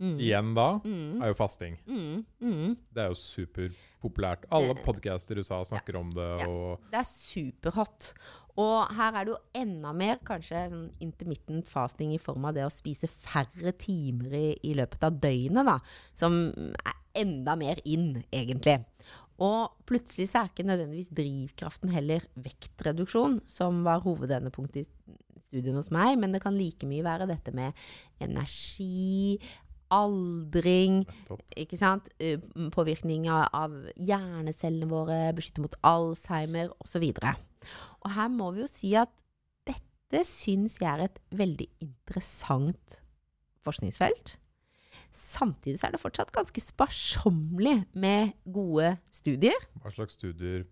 Mm. 0.00 0.18
igjen 0.18 0.54
da, 0.54 0.78
Mm. 0.80 1.22
er 1.22 1.28
jo 1.28 1.34
fasting. 1.34 1.76
Mm. 1.86 2.24
Mm. 2.40 2.76
Det 2.92 3.02
er 3.04 3.08
jo 3.08 3.14
superpopulært. 3.14 4.44
Alle 4.50 4.74
podcaster 4.74 5.36
i 5.36 5.38
USA 5.40 5.62
snakker 5.64 5.94
om 5.96 6.10
det, 6.10 6.40
Ja. 6.40 6.76
Det 6.90 6.98
er 6.98 7.04
superhot. 7.04 8.12
Og 8.60 8.90
her 8.92 9.16
er 9.16 9.24
det 9.24 9.32
jo 9.32 9.38
enda 9.62 9.94
mer 9.96 10.18
kanskje 10.26 10.66
sånn 10.68 10.88
intermittent 11.04 11.68
fasting 11.70 12.12
i 12.12 12.20
form 12.20 12.44
av 12.50 12.56
det 12.56 12.66
å 12.66 12.72
spise 12.72 13.08
færre 13.08 13.72
timer 13.80 14.34
i, 14.36 14.46
i 14.68 14.74
løpet 14.76 15.06
av 15.08 15.16
døgnet, 15.22 15.68
da. 15.70 15.78
Som 16.18 16.42
er 16.52 16.98
enda 17.22 17.56
mer 17.56 17.80
inn, 17.88 18.18
egentlig. 18.32 18.82
Og 19.42 19.72
plutselig 19.88 20.28
så 20.30 20.42
er 20.42 20.52
ikke 20.52 20.68
nødvendigvis 20.68 21.10
drivkraften 21.16 21.92
heller 21.92 22.24
vektreduksjon, 22.44 23.40
som 23.48 23.82
var 23.86 24.04
hovedendepunktet 24.04 24.84
i 24.84 25.18
studien 25.48 25.76
hos 25.78 25.90
meg, 25.94 26.18
men 26.20 26.34
det 26.34 26.42
kan 26.44 26.56
like 26.56 26.86
mye 26.88 27.04
være 27.04 27.28
dette 27.30 27.54
med 27.56 27.76
energi, 28.22 29.40
aldring, 29.92 31.02
ikke 31.58 31.76
sant? 31.76 32.08
Eh, 32.22 32.40
Påvirkning 32.72 33.26
av, 33.28 33.48
av 33.52 33.74
hjernecellene 34.00 34.88
våre, 34.88 35.18
beskytte 35.36 35.64
mot 35.64 35.76
Alzheimer 35.84 36.72
osv. 36.80 37.10
Og, 38.02 38.12
her 38.16 38.30
må 38.32 38.50
vi 38.54 38.64
jo 38.64 38.70
si 38.70 38.92
at 38.98 39.12
dette 39.68 40.24
syns 40.28 40.78
jeg 40.82 40.90
er 40.90 41.06
et 41.06 41.18
veldig 41.38 41.68
interessant 41.84 43.00
forskningsfelt. 43.64 44.36
Samtidig 45.12 45.78
så 45.80 45.88
er 45.88 45.94
det 45.94 46.02
fortsatt 46.02 46.32
ganske 46.34 46.60
sparsommelig 46.60 47.82
med 47.92 48.32
gode 48.48 48.96
studier. 49.12 49.68
Hva 49.82 49.92
slags 49.92 50.16
studier 50.18 50.64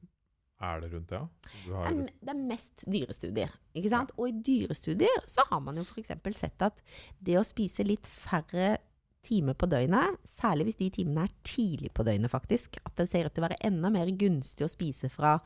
er 0.61 0.83
det 0.83 0.91
rundt 0.93 1.09
det? 1.09 1.21
ja? 1.21 1.81
Har, 1.85 1.97
det 2.21 2.33
er 2.35 2.41
mest 2.41 2.85
dyrestudier. 2.85 3.53
Ikke 3.77 3.93
sant? 3.93 4.13
Og 4.19 4.29
i 4.29 4.37
dyrestudier 4.45 5.25
så 5.29 5.45
har 5.49 5.61
man 5.65 5.81
jo 5.81 5.87
f.eks. 5.87 6.13
sett 6.37 6.65
at 6.65 6.81
det 7.19 7.39
å 7.41 7.47
spise 7.47 7.87
litt 7.87 8.09
færre 8.09 8.77
timer 9.25 9.57
på 9.59 9.69
døgnet, 9.69 10.17
særlig 10.25 10.71
hvis 10.71 10.79
de 10.79 10.89
timene 10.95 11.27
er 11.27 11.35
tidlig 11.45 11.91
på 11.97 12.05
døgnet 12.07 12.33
faktisk, 12.33 12.79
at 12.85 12.95
det 12.97 13.09
ser 13.11 13.29
ut 13.29 13.35
til 13.37 13.45
å 13.45 13.49
være 13.49 13.61
enda 13.69 13.91
mer 13.93 14.09
gunstig 14.17 14.65
å 14.65 14.73
spise 14.73 15.11
fra 15.13 15.37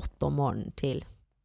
åtte 0.00 0.28
om 0.28 0.38
morgenen 0.40 0.72
til 0.78 1.02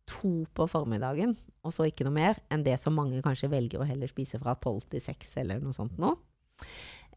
to 0.07 0.45
på 0.55 0.67
formiddagen, 0.71 1.35
og 1.67 1.73
så 1.75 1.89
ikke 1.89 2.05
noe 2.07 2.15
mer, 2.15 2.37
enn 2.53 2.63
det 2.63 2.77
som 2.79 2.95
mange 2.95 3.19
kanskje 3.25 3.51
velger 3.51 3.83
å 3.83 3.87
heller 3.87 4.07
spise 4.07 4.39
fra 4.39 4.55
tolv 4.55 4.85
til 4.91 5.03
seks 5.03 5.35
eller 5.41 5.59
noe 5.63 5.75
sånt 5.75 5.97
nå. 5.99 6.13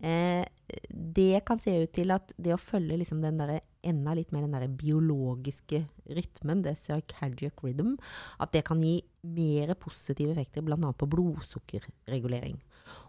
Eh, 0.01 0.43
det 0.89 1.43
kan 1.45 1.61
se 1.61 1.75
ut 1.83 1.93
til 1.93 2.13
at 2.15 2.33
det 2.41 2.55
å 2.55 2.61
følge 2.61 2.97
liksom 3.03 3.21
den 3.23 3.41
der, 3.41 3.59
enda 3.85 4.15
litt 4.17 4.33
mer 4.33 4.47
den 4.47 4.57
der 4.57 4.73
biologiske 4.81 5.83
rytmen, 6.09 6.65
det 6.65 6.79
circadiac 6.81 7.61
rhythm, 7.63 7.95
at 8.41 8.55
det 8.57 8.65
kan 8.67 8.81
gi 8.83 8.99
mer 9.29 9.75
positive 9.79 10.33
effekter 10.33 10.65
bl.a. 10.65 10.79
på 10.97 11.09
blodsukkerregulering. 11.11 12.59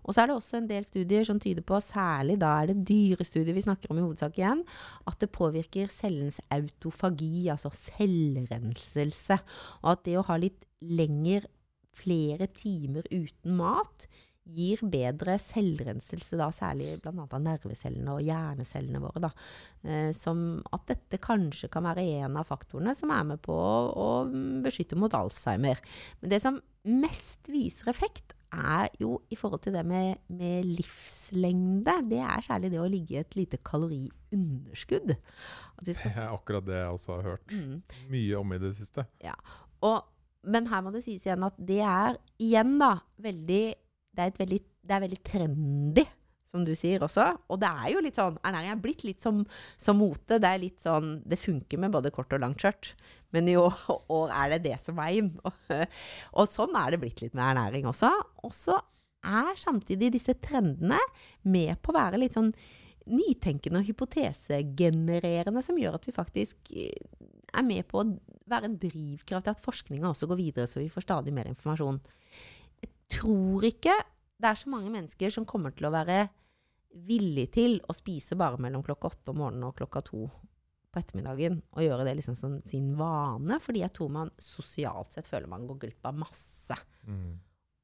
Og 0.02 0.15
så 0.15 0.24
er 0.24 0.32
det 0.32 0.38
også 0.38 0.60
en 0.60 0.70
del 0.70 0.86
studier 0.88 1.26
som 1.28 1.39
tyder 1.41 1.65
på, 1.67 1.78
særlig 1.84 2.39
da 2.41 2.54
er 2.62 2.72
det 2.72 2.86
dyrestudier 2.89 3.56
vi 3.56 3.65
snakker 3.65 3.91
om 3.91 4.02
i 4.02 4.06
hovedsak 4.06 4.39
igjen, 4.39 4.63
at 5.10 5.22
det 5.22 5.32
påvirker 5.36 5.91
cellens 5.91 6.41
autofagi, 6.54 7.50
altså 7.54 7.74
selvrenselse. 7.76 9.38
Og 9.84 9.94
at 9.96 10.04
det 10.08 10.17
å 10.20 10.28
ha 10.32 10.39
litt 10.41 10.65
lenger, 10.82 11.46
flere 12.02 12.48
timer 12.56 13.06
uten 13.12 13.58
mat, 13.60 14.08
gir 14.52 14.82
bedre 14.89 15.36
selvrenselse, 15.39 16.38
da, 16.39 16.50
særlig 16.54 16.96
bl.a. 17.04 17.13
av 17.13 17.41
nervecellene 17.44 18.15
og 18.15 18.26
hjernecellene 18.26 19.02
våre. 19.04 19.22
Da. 19.28 19.32
Eh, 19.86 20.10
som 20.17 20.62
at 20.74 20.88
dette 20.89 21.22
kanskje 21.22 21.70
kan 21.72 21.86
være 21.86 22.06
en 22.24 22.39
av 22.41 22.50
faktorene 22.50 22.96
som 22.98 23.13
er 23.13 23.28
med 23.34 23.44
på 23.46 23.56
å, 23.56 24.10
beskytte 24.65 24.98
mot 25.00 25.13
Alzheimer. 25.17 25.82
Men 26.22 26.34
det 26.34 26.41
som 26.44 26.60
mest 26.88 27.52
viser 27.52 27.91
effekt, 27.94 28.36
er 28.52 28.92
jo 29.00 29.16
i 29.32 29.38
forhold 29.40 29.62
til 29.64 29.76
det 29.76 29.84
med, 29.88 30.22
med 30.28 30.68
livslengde. 30.68 31.96
Det 32.12 32.22
er 32.24 32.46
særlig 32.46 32.72
det 32.74 32.82
å 32.82 32.90
ligge 32.92 33.16
i 33.16 33.22
et 33.22 33.38
lite 33.40 33.60
kaloriunderskudd. 33.66 35.14
At 35.16 35.88
vi 35.88 35.96
det 35.96 36.14
er 36.14 36.34
akkurat 36.38 36.68
det 36.68 36.80
jeg 36.80 36.96
også 36.96 37.18
har 37.18 37.30
hørt 37.34 37.56
mm. 37.56 37.76
mye 38.12 38.40
om 38.40 38.56
i 38.56 38.62
det 38.62 38.74
siste. 38.78 39.06
Og, 39.88 40.04
men 40.52 40.68
her 40.72 40.84
må 40.84 40.94
det 40.94 41.04
sies 41.06 41.26
igjen 41.26 41.48
at 41.48 41.58
det 41.58 41.82
er 41.86 42.20
igjen 42.42 42.78
da 42.82 42.98
veldig 43.22 43.64
Det 44.12 44.20
er, 44.20 44.28
et 44.34 44.40
veldig, 44.42 44.58
det 44.84 44.96
er 44.96 45.04
veldig 45.06 45.18
trendy, 45.24 46.04
som 46.52 46.66
du 46.68 46.74
sier 46.78 47.04
også. 47.04 47.26
Og 47.52 47.62
det 47.62 47.70
er 47.72 47.88
jo 47.94 48.04
litt 48.04 48.20
sånn 48.20 48.38
Ernæring 48.44 48.74
er 48.74 48.84
blitt 48.84 49.06
litt 49.08 49.24
som, 49.24 49.44
som 49.80 50.00
mote. 50.02 50.40
Det 50.42 50.50
er 50.50 50.62
litt 50.62 50.84
sånn 50.84 51.14
Det 51.28 51.40
funker 51.40 51.82
med 51.82 51.96
både 51.96 52.12
kort 52.14 52.34
og 52.36 52.44
langt 52.44 52.62
skjørt. 52.64 52.94
Men 53.36 53.50
år, 53.62 53.78
år 54.12 54.36
er 54.36 54.56
det 54.56 54.64
det 54.68 54.78
som 54.86 55.00
er 55.04 55.22
inn. 55.22 55.34
Og, 55.48 55.74
og 56.38 56.54
sånn 56.54 56.78
er 56.78 56.94
det 56.94 57.02
blitt 57.04 57.24
litt 57.24 57.38
med 57.38 57.48
ernæring 57.48 57.88
også. 57.90 58.12
Og 58.46 58.56
så 58.58 58.78
er 59.22 59.58
samtidig 59.60 60.12
disse 60.16 60.36
trendene 60.42 61.00
med 61.46 61.78
på 61.82 61.94
å 61.94 62.00
være 62.00 62.20
litt 62.22 62.38
sånn 62.38 62.52
nytenkende 63.12 63.82
og 63.82 63.88
hypotesegenererende, 63.88 65.64
som 65.66 65.78
gjør 65.80 65.98
at 65.98 66.06
vi 66.08 66.14
faktisk 66.14 66.72
eh, 66.74 66.94
er 67.52 67.66
med 67.66 67.88
på 67.90 68.02
å 68.02 68.08
være 68.52 68.70
en 68.70 68.80
drivkraft 68.82 69.48
til 69.48 69.54
at 69.54 69.64
forskninga 69.64 70.10
også 70.12 70.30
går 70.30 70.40
videre, 70.40 70.70
så 70.70 70.82
vi 70.82 70.90
får 70.92 71.06
stadig 71.06 71.34
mer 71.36 71.50
informasjon. 71.50 72.00
Jeg 72.82 72.92
tror 73.18 73.66
ikke 73.68 73.96
det 74.41 74.49
er 74.49 74.60
så 74.60 74.71
mange 74.73 74.91
mennesker 74.93 75.34
som 75.34 75.47
kommer 75.47 75.73
til 75.75 75.88
å 75.88 75.93
være 75.93 76.23
villig 77.08 77.47
til 77.56 77.77
å 77.88 77.95
spise 77.95 78.36
bare 78.39 78.60
mellom 78.62 78.84
klokka 78.84 79.13
åtte 79.13 79.32
om 79.32 79.39
morgenen 79.43 79.69
og 79.69 79.77
klokka 79.77 80.01
to 80.10 80.25
på 80.91 80.99
ettermiddagen, 80.99 81.62
og 81.71 81.86
gjøre 81.86 82.04
det 82.04 82.17
liksom 82.17 82.36
som 82.36 82.58
sin 82.67 82.89
vane, 82.99 83.62
fordi 83.63 83.80
jeg 83.80 83.93
tror 83.95 84.10
man 84.12 84.34
sosialt 84.41 85.15
sett 85.15 85.30
føler 85.30 85.47
man 85.47 85.63
går 85.69 85.80
glipp 85.86 86.10
av 86.10 86.17
masse. 86.19 86.75
Mm. 87.08 87.39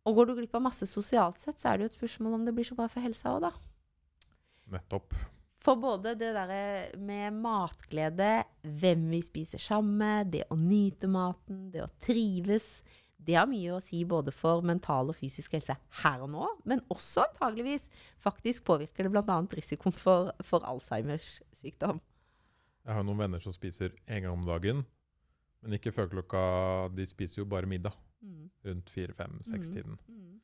Og 0.07 0.17
går 0.17 0.27
du 0.27 0.35
glipp 0.41 0.57
av 0.59 0.65
masse 0.65 0.87
sosialt 0.89 1.39
sett, 1.39 1.59
så 1.59 1.71
er 1.71 1.77
det 1.77 1.87
jo 1.87 1.91
et 1.93 1.97
spørsmål 2.01 2.35
om 2.35 2.45
det 2.47 2.55
blir 2.57 2.67
så 2.67 2.75
bra 2.75 2.89
for 2.91 3.03
helsa 3.03 3.31
òg, 3.37 3.47
da. 3.47 3.53
Nettopp. 4.75 5.15
For 5.67 5.79
både 5.79 6.13
det 6.19 6.33
derre 6.35 6.61
med 6.99 7.39
matglede, 7.41 8.31
hvem 8.63 9.07
vi 9.11 9.23
spiser 9.25 9.59
sammen 9.59 9.97
med, 9.99 10.33
det 10.35 10.45
å 10.51 10.59
nyte 10.59 11.09
maten, 11.11 11.67
det 11.73 11.83
å 11.83 11.89
trives, 12.03 12.81
det 13.19 13.33
har 13.35 13.47
mye 13.49 13.73
å 13.75 13.81
si 13.81 14.03
både 14.05 14.31
for 14.31 14.61
mental 14.61 15.09
og 15.09 15.15
fysisk 15.17 15.51
helse 15.57 15.75
her 16.03 16.21
og 16.21 16.29
nå, 16.31 16.47
men 16.69 16.81
også 16.93 17.25
antageligvis 17.27 17.89
faktisk 18.23 18.63
påvirker 18.69 19.03
det 19.07 19.11
bl.a. 19.11 19.39
risikoen 19.57 19.93
for, 19.95 20.31
for 20.45 20.63
Alzheimers 20.67 21.41
sykdom. 21.51 21.99
Jeg 22.85 22.93
har 22.95 23.03
noen 23.03 23.17
venner 23.19 23.39
som 23.43 23.51
spiser 23.51 23.91
en 24.07 24.21
gang 24.23 24.31
om 24.37 24.45
dagen, 24.47 24.85
men 25.61 25.73
ikke 25.75 25.91
før 25.91 26.07
klokka 26.13 26.41
De 26.95 27.05
spiser 27.09 27.41
jo 27.41 27.45
bare 27.49 27.67
middag 27.69 27.93
Mm. 28.17 28.49
rundt 28.65 28.89
fire-fem-seks-tiden. 28.89 29.93
Mm. 30.09 30.39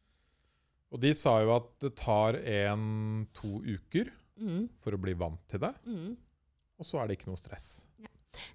Og 0.93 0.99
de 1.01 1.09
sa 1.17 1.39
jo 1.41 1.55
at 1.55 1.71
det 1.81 1.95
tar 1.97 2.35
en-to 2.37 3.63
uker 3.65 4.11
Mm. 4.37 4.67
for 4.79 4.91
å 4.93 5.01
bli 5.01 5.13
vant 5.17 5.39
til 5.49 5.59
det, 5.59 5.73
Mm. 5.87 6.15
og 6.77 6.85
så 6.85 7.01
er 7.01 7.07
det 7.07 7.17
ikke 7.17 7.31
noe 7.31 7.35
stress. 7.41 7.85
Ja. 7.99 8.07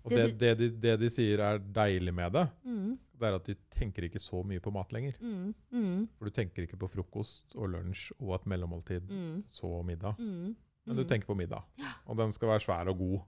Og 0.04 0.10
Det 0.10 0.38
det, 0.38 0.52
de, 0.58 0.68
det 0.70 0.96
de 1.00 1.10
sier 1.10 1.38
er 1.40 1.58
deilig 1.58 2.14
med 2.14 2.32
det, 2.32 2.48
Mm. 2.64 2.98
det 3.18 3.26
er 3.28 3.34
at 3.34 3.44
de 3.44 3.54
tenker 3.70 4.02
ikke 4.08 4.20
så 4.22 4.44
mye 4.46 4.60
på 4.60 4.72
mat 4.72 4.92
lenger. 4.92 5.14
Mm. 5.20 5.54
Mm. 5.72 6.08
For 6.18 6.24
du 6.24 6.30
tenker 6.30 6.62
ikke 6.66 6.78
på 6.78 6.90
frokost 6.90 7.54
og 7.56 7.70
lunsj 7.70 8.12
og 8.20 8.34
et 8.34 8.46
mellommåltid, 8.46 9.08
Mm. 9.10 9.44
så 9.50 9.82
middag. 9.84 10.16
Mm. 10.18 10.56
Men 10.86 10.96
du 10.96 11.02
Mm. 11.02 11.08
tenker 11.08 11.26
på 11.26 11.36
middag. 11.36 11.62
Og 12.06 12.16
den 12.16 12.32
skal 12.32 12.48
være 12.48 12.60
svær 12.60 12.88
og 12.88 12.98
god. 12.98 13.20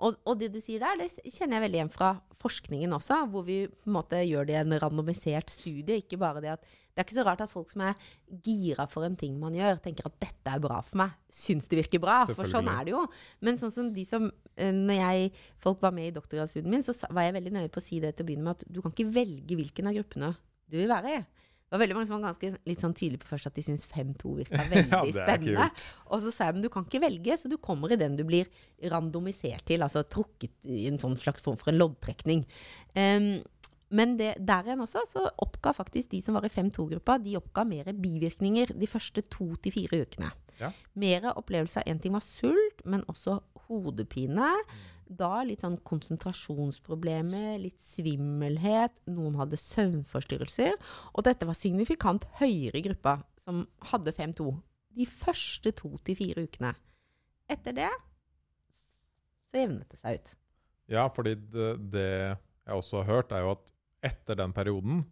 Og, 0.00 0.14
og 0.24 0.38
det 0.40 0.46
du 0.54 0.60
sier 0.64 0.80
der, 0.80 0.96
det 0.96 1.10
kjenner 1.28 1.58
jeg 1.58 1.64
veldig 1.66 1.76
igjen 1.76 1.90
fra 1.92 2.06
forskningen 2.40 2.94
også, 2.96 3.18
hvor 3.28 3.42
vi 3.44 3.66
på 3.68 3.84
en 3.90 3.92
måte 3.98 4.16
gjør 4.24 4.46
det 4.48 4.54
i 4.56 4.60
en 4.62 4.72
randomisert 4.80 5.50
studie. 5.52 5.98
Ikke 6.00 6.16
bare 6.16 6.40
det 6.40 6.54
at 6.54 6.62
Det 6.90 7.04
er 7.04 7.04
ikke 7.04 7.14
så 7.20 7.24
rart 7.24 7.40
at 7.44 7.48
folk 7.52 7.68
som 7.70 7.82
er 7.82 7.94
gira 8.42 8.86
for 8.88 9.04
en 9.04 9.14
ting 9.16 9.38
man 9.38 9.52
gjør, 9.54 9.78
tenker 9.80 10.06
at 10.06 10.16
dette 10.20 10.50
er 10.52 10.58
bra 10.60 10.80
for 10.82 10.96
meg. 10.96 11.10
Syns 11.30 11.68
det 11.68 11.78
virker 11.84 12.00
bra. 12.00 12.24
For 12.26 12.44
sånn 12.44 12.66
er 12.68 12.84
det 12.84 12.92
jo. 12.92 13.06
Men 13.40 13.56
sånn 13.60 13.70
som 13.72 13.92
de 13.94 14.04
som 14.04 14.30
Når 14.60 14.98
jeg, 15.00 15.30
folk 15.62 15.82
var 15.82 15.94
med 15.96 16.10
i 16.10 16.14
doktorgradsstudien 16.16 16.70
min, 16.72 16.84
så 16.86 16.94
var 17.10 17.28
jeg 17.28 17.36
veldig 17.38 17.52
nøye 17.56 17.72
på 17.72 17.80
å 17.82 17.84
si 17.84 18.00
det 18.02 18.14
til 18.16 18.26
å 18.26 18.30
begynne 18.30 18.48
med 18.48 18.58
at 18.58 18.66
du 18.68 18.80
kan 18.84 18.94
ikke 18.94 19.12
velge 19.14 19.58
hvilken 19.58 19.90
av 19.90 19.96
gruppene 19.96 20.34
du 20.70 20.78
vil 20.78 20.90
være 20.90 21.14
i. 21.18 21.20
Det 21.70 21.76
var 21.76 21.84
veldig 21.84 21.94
mange 21.94 22.08
som 22.08 22.16
var 22.16 22.32
ganske 22.32 22.48
litt 22.66 22.80
sånn 22.82 22.94
tydelige 22.98 23.22
på 23.22 23.28
først 23.30 23.46
at 23.46 23.54
de 23.54 23.62
syntes 23.62 23.84
5-2 23.92 24.30
virka 24.40 24.64
veldig 24.72 24.90
Ja, 24.90 25.02
spennende. 25.14 25.66
Og 26.10 26.18
så 26.24 26.32
sa 26.34 26.48
jeg 26.48 26.56
men 26.56 26.64
du 26.64 26.70
kan 26.74 26.86
ikke 26.88 27.02
velge, 27.04 27.36
så 27.38 27.50
du 27.50 27.54
kommer 27.62 27.94
i 27.94 27.98
den 28.00 28.16
du 28.18 28.24
blir 28.26 28.50
randomisert 28.90 29.62
til. 29.70 29.84
Altså 29.86 30.02
trukket 30.02 30.66
i 30.66 30.88
en 30.90 30.98
sånn 30.98 31.14
slags 31.20 31.44
form 31.44 31.60
for 31.60 31.70
en 31.70 31.78
loddtrekning. 31.78 32.42
Um, 32.98 33.36
men 33.94 34.16
det, 34.18 34.32
der 34.46 34.66
igjen 34.66 34.82
også, 34.82 35.04
så 35.06 35.28
oppga 35.46 35.70
faktisk 35.74 36.10
de 36.10 36.20
som 36.22 36.34
var 36.34 36.46
i 36.46 36.50
5-2-gruppa, 36.50 37.20
de 37.22 37.38
oppga 37.38 37.62
mer 37.66 37.92
bivirkninger 37.94 38.74
de 38.78 38.90
første 38.90 39.22
to 39.30 39.52
til 39.62 39.74
fire 39.74 40.02
ukene. 40.02 40.30
Ja. 40.58 40.72
Mer 40.98 41.30
opplevelse 41.36 41.82
av 41.82 41.90
en 41.90 42.02
ting 42.02 42.14
var 42.18 42.26
sult, 42.26 42.82
men 42.82 43.06
også 43.10 43.38
hodepine. 43.70 44.50
Da 45.10 45.40
litt 45.46 45.64
sånn 45.64 45.78
konsentrasjonsproblemer, 45.86 47.56
litt 47.62 47.80
svimmelhet. 47.82 49.00
Noen 49.10 49.38
hadde 49.40 49.58
søvnforstyrrelser. 49.58 50.76
Og 51.14 51.26
dette 51.26 51.48
var 51.48 51.58
signifikant 51.58 52.26
høyere 52.42 52.78
i 52.78 52.84
gruppa 52.90 53.18
som 53.40 53.64
hadde 53.90 54.14
5-2. 54.14 54.52
De 55.00 55.06
første 55.06 55.72
to 55.78 55.96
til 56.06 56.18
fire 56.18 56.46
ukene. 56.46 56.74
Etter 57.50 57.74
det 57.74 57.90
så 59.50 59.58
jevnet 59.58 59.90
det 59.90 59.98
seg 59.98 60.20
ut. 60.20 60.32
Ja, 60.90 61.06
fordi 61.10 61.36
det, 61.50 61.70
det 61.90 62.08
jeg 62.10 62.76
også 62.76 63.02
har 63.02 63.08
hørt, 63.16 63.32
er 63.34 63.44
jo 63.44 63.54
at 63.56 63.72
etter 64.10 64.38
den 64.38 64.54
perioden 64.54 65.04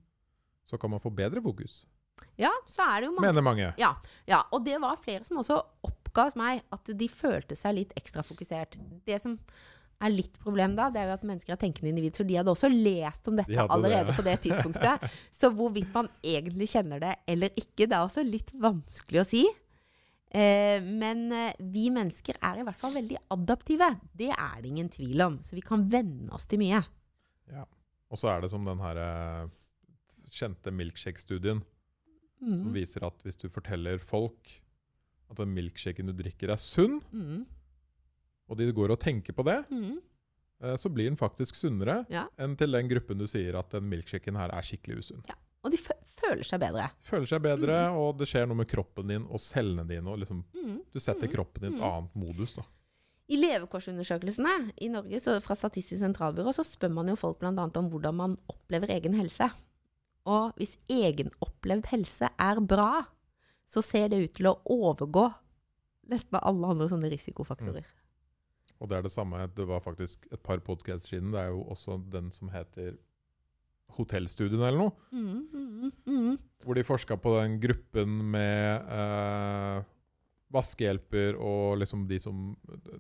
så 0.68 0.78
kan 0.80 0.92
man 0.92 1.02
få 1.02 1.10
bedre 1.14 1.42
fokus. 1.42 1.82
Ja, 2.38 2.50
så 2.66 2.84
er 2.86 3.00
det 3.00 3.08
jo 3.08 3.14
mange 3.14 3.28
Mener 3.28 3.44
mange. 3.46 3.68
Ja, 3.78 3.92
ja, 4.28 4.42
og 4.54 4.64
det 4.66 4.78
var 4.82 4.98
flere 5.00 5.26
som 5.26 5.40
også 5.42 5.58
oppga 6.18 6.28
hos 6.32 6.38
meg 6.38 6.62
at 6.74 6.90
de 6.98 7.08
følte 7.10 7.56
seg 7.58 7.76
litt 7.78 7.92
ekstra 7.98 8.24
fokusert. 8.26 8.74
Det 9.06 9.18
som 9.22 9.36
er 9.98 10.12
litt 10.14 10.34
problem 10.42 10.76
da, 10.78 10.88
det 10.94 11.00
er 11.00 11.08
jo 11.10 11.16
at 11.16 11.24
mennesker 11.26 11.54
er 11.54 11.58
tenkende 11.58 11.90
individ, 11.90 12.14
så 12.14 12.26
de 12.26 12.36
hadde 12.38 12.52
også 12.52 12.70
lest 12.70 13.30
om 13.30 13.38
De 13.38 13.42
dette 13.42 13.54
det, 13.54 13.70
allerede 13.74 14.12
ja. 14.12 14.16
på 14.16 14.24
det 14.26 14.36
tidspunktet. 14.44 15.06
Så 15.40 15.50
hvorvidt 15.54 15.90
man 15.94 16.10
egentlig 16.22 16.68
kjenner 16.70 17.02
det 17.02 17.16
eller 17.26 17.50
ikke, 17.58 17.86
det 17.88 17.96
er 17.96 18.04
også 18.04 18.22
litt 18.26 18.52
vanskelig 18.54 19.22
å 19.22 19.26
si. 19.26 19.42
Eh, 20.30 20.78
men 20.84 21.24
eh, 21.34 21.58
vi 21.58 21.88
mennesker 21.90 22.38
er 22.44 22.60
i 22.60 22.66
hvert 22.68 22.78
fall 22.78 22.94
veldig 22.94 23.18
adaptive. 23.34 23.90
Det 24.14 24.30
er 24.30 24.62
det 24.62 24.70
ingen 24.70 24.92
tvil 24.92 25.24
om. 25.24 25.40
Så 25.42 25.58
vi 25.58 25.66
kan 25.66 25.82
venne 25.90 26.30
oss 26.36 26.46
til 26.46 26.62
mye. 26.62 26.84
Og 28.08 28.16
så 28.16 28.30
er 28.30 28.44
det 28.44 28.52
som 28.52 28.62
den 28.64 28.78
her 28.80 29.02
eh, 29.02 29.50
kjente 30.30 30.74
milkshake-studien, 30.74 31.64
som 31.64 31.74
Mm. 32.38 32.70
viser 32.70 33.02
at 33.02 33.18
hvis 33.26 33.34
du 33.34 33.48
forteller 33.50 33.98
folk 33.98 34.52
at 35.30 35.36
den 35.36 35.54
milkshaken 35.54 36.06
du 36.06 36.12
drikker 36.12 36.50
er 36.50 36.56
sunn, 36.56 37.00
Mm. 37.12 37.46
og 38.48 38.56
de 38.56 38.72
går 38.72 38.90
og 38.90 39.00
tenker 39.00 39.32
på 39.36 39.44
det, 39.44 39.64
Mm. 39.70 39.98
eh, 40.62 40.74
så 40.76 40.88
blir 40.92 41.08
den 41.10 41.16
faktisk 41.16 41.54
sunnere 41.54 42.06
Ja. 42.10 42.26
enn 42.38 42.56
til 42.56 42.70
den 42.72 42.88
gruppen 42.88 43.18
du 43.18 43.26
sier 43.26 43.56
at 43.58 43.70
den 43.70 43.88
milkshaken 43.88 44.36
her 44.36 44.48
er 44.50 44.62
skikkelig 44.62 44.98
usunn. 44.98 45.22
Og 45.64 45.70
de 45.72 45.76
fø 45.76 45.92
føler 46.06 46.44
seg 46.44 46.60
bedre. 46.60 46.90
Føler 47.02 47.26
seg 47.26 47.42
bedre, 47.42 47.90
og 47.92 48.16
det 48.18 48.28
skjer 48.28 48.46
noe 48.46 48.56
med 48.56 48.68
kroppen 48.68 49.08
din 49.08 49.24
og 49.26 49.40
cellene 49.40 49.86
dine. 49.86 50.06
Og 50.08 50.18
liksom, 50.18 50.44
Mm. 50.54 50.80
du 50.92 50.98
setter 51.00 51.26
Mm. 51.28 51.32
kroppen 51.34 51.64
i 51.64 51.66
et 51.66 51.74
Mm. 51.74 51.82
annet 51.82 52.14
modus. 52.14 52.54
Da. 52.54 52.62
I 53.28 53.36
levekårsundersøkelsene 53.36 54.72
i 54.80 54.88
Norge 54.88 55.20
så 55.20 55.40
fra 55.42 55.54
Statistisk 55.54 56.00
sentralbyrå 56.00 56.52
så 56.54 56.64
spør 56.64 56.90
man 56.92 57.08
jo 57.08 57.16
folk 57.16 57.38
bl.a. 57.40 57.50
om 57.50 57.90
hvordan 57.90 58.14
man 58.14 58.36
opplever 58.48 58.88
egen 58.88 59.14
helse. 59.14 59.50
Og 60.26 60.54
hvis 60.56 60.76
egenopplevd 60.88 61.86
helse 61.86 62.28
er 62.38 62.60
bra, 62.60 63.06
så 63.68 63.82
ser 63.84 64.10
det 64.12 64.22
ut 64.24 64.36
til 64.38 64.48
å 64.50 64.58
overgå 64.72 65.28
nesten 66.08 66.40
alle 66.40 66.72
andre 66.72 66.88
sånne 66.88 67.10
risikofaktorer. 67.12 67.84
Og 68.78 68.88
det 68.88 68.98
er 68.98 69.04
det 69.04 69.12
samme. 69.12 69.42
Det 69.52 69.66
var 69.68 69.82
faktisk 69.84 70.24
et 70.32 70.40
par 70.44 70.62
podkaster 70.64 71.16
siden. 71.16 71.32
Det 71.34 71.42
er 71.42 71.52
jo 71.52 71.64
også 71.68 71.98
den 72.12 72.30
som 72.34 72.50
heter 72.52 72.96
Hotellstudien 73.96 74.60
eller 74.60 74.78
noe. 74.78 74.92
Mm, 75.10 75.38
mm, 75.48 75.92
mm. 76.06 76.34
Hvor 76.64 76.76
de 76.76 76.84
forska 76.84 77.16
på 77.20 77.32
den 77.38 77.56
gruppen 77.60 78.18
med 78.34 78.90
eh, 78.92 79.86
vaskehjelper 80.52 81.38
og 81.40 81.78
liksom 81.82 82.04
de 82.08 82.18
som 82.20 82.52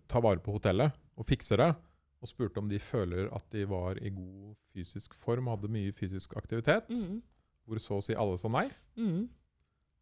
tar 0.08 0.24
vare 0.24 0.42
på 0.44 0.56
hotellet 0.56 0.96
og 1.18 1.28
fikser 1.28 1.62
det. 1.62 1.70
Og 2.18 2.30
spurte 2.32 2.58
om 2.58 2.70
de 2.70 2.80
føler 2.82 3.28
at 3.36 3.44
de 3.54 3.62
var 3.70 4.00
i 4.02 4.10
god 4.10 4.56
fysisk 4.74 5.14
form 5.14 5.52
hadde 5.52 5.70
mye 5.70 5.92
fysisk 5.94 6.34
aktivitet. 6.40 6.88
Mm, 6.90 7.20
Hvor 7.68 7.82
så 7.84 8.00
å 8.00 8.04
si 8.04 8.16
alle 8.18 8.40
sa 8.40 8.50
nei. 8.50 8.66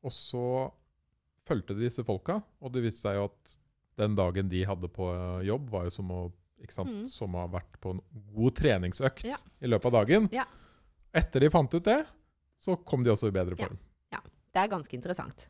Og 0.06 0.14
så 0.14 0.42
fulgte 1.46 1.74
de 1.76 1.86
disse 1.88 2.02
folka, 2.06 2.40
og 2.62 2.72
det 2.74 2.82
viste 2.86 3.06
seg 3.06 3.18
jo 3.18 3.24
at 3.28 3.56
den 3.98 4.14
dagen 4.18 4.48
de 4.52 4.64
hadde 4.68 4.88
på 4.92 5.08
eh, 5.14 5.46
jobb, 5.48 5.68
var 5.72 5.86
jo 5.88 5.94
som 5.94 6.10
å, 6.14 6.20
ikke 6.62 6.84
Mm. 6.86 7.02
som 7.10 7.34
har 7.36 7.48
vært 7.52 7.76
på 7.82 7.90
en 7.94 8.00
god 8.34 8.54
treningsøkt 8.58 9.24
Ja. 9.28 9.36
i 9.60 9.66
løpet 9.68 9.86
av 9.90 9.92
dagen. 10.00 10.28
Ja. 10.32 10.44
Etter 11.14 11.40
de 11.40 11.50
fant 11.52 11.72
ut 11.74 11.84
det, 11.84 12.00
så 12.58 12.76
kom 12.84 13.02
de 13.04 13.10
også 13.12 13.28
i 13.28 13.34
bedre 13.34 13.56
form. 13.56 13.78
Ja. 14.12 14.18
ja. 14.18 14.20
Det 14.54 14.62
er 14.62 14.68
ganske 14.72 14.94
interessant. 14.96 15.46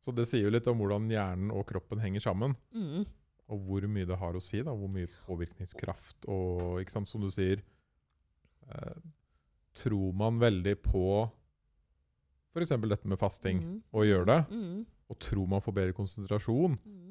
Så 0.00 0.12
det 0.14 0.26
sier 0.28 0.44
jo 0.46 0.50
litt 0.54 0.66
om 0.70 0.78
hvordan 0.78 1.08
hjernen 1.10 1.50
og 1.52 1.66
kroppen 1.66 1.98
henger 2.00 2.20
sammen, 2.20 2.54
Mm, 2.72 3.04
og 3.48 3.60
hvor 3.66 3.86
mye 3.88 4.06
det 4.06 4.16
har 4.18 4.34
å 4.34 4.42
si. 4.42 4.60
da, 4.62 4.72
Hvor 4.74 4.88
mye 4.92 5.08
påvirkningskraft 5.26 6.26
og 6.28 6.80
ikke 6.82 6.90
sant, 6.92 7.08
Som 7.08 7.20
du 7.22 7.30
sier, 7.30 7.62
eh, 8.70 8.94
tror 9.74 10.12
man 10.14 10.38
veldig 10.40 10.76
på 10.82 11.30
f.eks. 12.56 12.74
dette 12.88 13.08
med 13.12 13.20
fasting, 13.20 13.60
mm, 13.62 13.80
og 13.92 14.06
gjør 14.08 14.26
det, 14.32 14.38
mm, 14.50 14.78
og 15.12 15.18
tror 15.22 15.46
man 15.52 15.62
får 15.62 15.76
bedre 15.76 15.96
konsentrasjon 15.96 16.78
mm, 16.80 17.02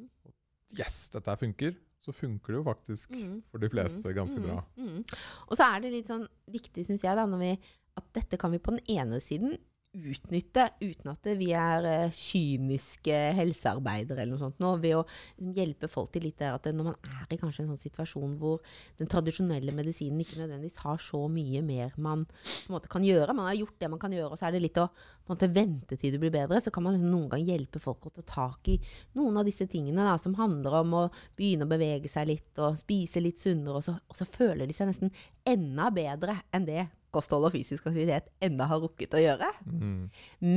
Yes, 0.75 1.05
dette 1.13 1.29
her 1.31 1.39
funker! 1.39 1.75
Så 2.05 2.11
funker 2.13 2.53
det 2.53 2.59
jo 2.59 2.65
faktisk 2.67 3.13
mm. 3.15 3.37
for 3.49 3.61
de 3.63 3.69
fleste 3.71 4.11
ganske 4.13 4.37
Mm, 4.37 4.43
bra. 4.45 4.59
mm. 4.77 4.99
Og 5.47 5.55
så 5.57 5.69
er 5.71 5.79
det 5.81 5.93
litt 5.93 6.09
sånn 6.11 6.27
viktig, 6.53 6.83
syns 6.85 7.05
jeg, 7.05 7.15
da, 7.17 7.23
når 7.25 7.39
vi, 7.41 7.53
at 7.97 8.11
dette 8.13 8.37
kan 8.37 8.51
vi 8.53 8.59
på 8.61 8.75
den 8.75 8.83
ene 8.99 9.21
siden 9.23 9.55
utnytte, 9.95 10.65
uten 10.83 11.07
at 11.13 11.27
vi 11.39 11.53
er 11.55 11.85
uh, 11.87 12.11
kyniske 12.11 13.15
helsearbeidere 13.37 14.21
eller 14.25 14.35
noe 14.35 14.41
sånt, 14.41 14.57
nå, 14.59 14.73
ved 14.83 14.97
å 14.99 15.05
liksom, 15.05 15.53
hjelpe 15.55 15.87
folk 15.87 16.11
til 16.11 16.25
litt 16.27 16.37
der 16.41 16.57
at 16.57 16.67
når 16.75 16.89
man 16.91 16.97
er 17.07 17.31
i 17.31 17.39
kanskje 17.39 17.63
en 17.63 17.71
sånn 17.71 17.79
situasjon 17.85 18.33
hvor 18.41 18.59
den 18.99 19.07
tradisjonelle 19.07 19.71
medisinen 19.71 20.19
ikke 20.19 20.41
nødvendigvis 20.41 20.81
har 20.83 20.99
så 20.99 21.21
mye 21.31 21.63
mer 21.63 21.95
man 21.95 22.25
på 22.27 22.67
en 22.67 22.75
måte 22.75 22.91
kan 22.91 23.07
gjøre, 23.07 23.37
man 23.39 23.47
har 23.49 23.55
gjort 23.61 23.79
det 23.79 23.91
man 23.95 24.03
kan 24.03 24.11
gjøre, 24.17 24.33
og 24.35 24.41
så 24.41 24.49
er 24.49 24.57
det 24.57 24.65
litt 24.67 24.81
å 24.83 24.89
måte, 25.31 25.49
vente 25.51 25.97
til 25.99 26.13
det 26.13 26.19
blir 26.21 26.33
bedre, 26.33 26.59
så 26.61 26.73
kan 26.73 26.85
man 26.85 26.95
liksom 26.95 27.11
noen 27.11 27.29
gang 27.31 27.45
hjelpe 27.47 27.81
folk 27.83 28.05
å 28.07 28.13
ta 28.17 28.25
tak 28.29 28.69
i 28.73 28.77
noen 29.17 29.39
av 29.41 29.47
disse 29.47 29.67
tingene 29.71 30.05
da, 30.05 30.17
som 30.21 30.37
handler 30.39 30.79
om 30.81 30.93
å 30.99 31.05
begynne 31.37 31.67
å 31.67 31.71
bevege 31.71 32.11
seg 32.11 32.29
litt 32.29 32.61
og 32.61 32.77
spise 32.81 33.23
litt 33.23 33.41
sunnere, 33.41 33.79
og 33.79 33.87
så, 33.87 33.97
og 33.97 34.19
så 34.19 34.27
føler 34.29 34.69
de 34.69 34.77
seg 34.77 34.91
nesten 34.91 35.13
enda 35.47 35.89
bedre 35.93 36.39
enn 36.55 36.69
det 36.69 36.87
kosthold 37.15 37.47
og 37.47 37.53
fysisk 37.55 37.85
aktivitet 37.87 38.27
enda 38.43 38.67
har 38.67 38.81
rukket 38.83 39.15
å 39.15 39.21
gjøre. 39.21 39.51
Mm. 39.65 40.01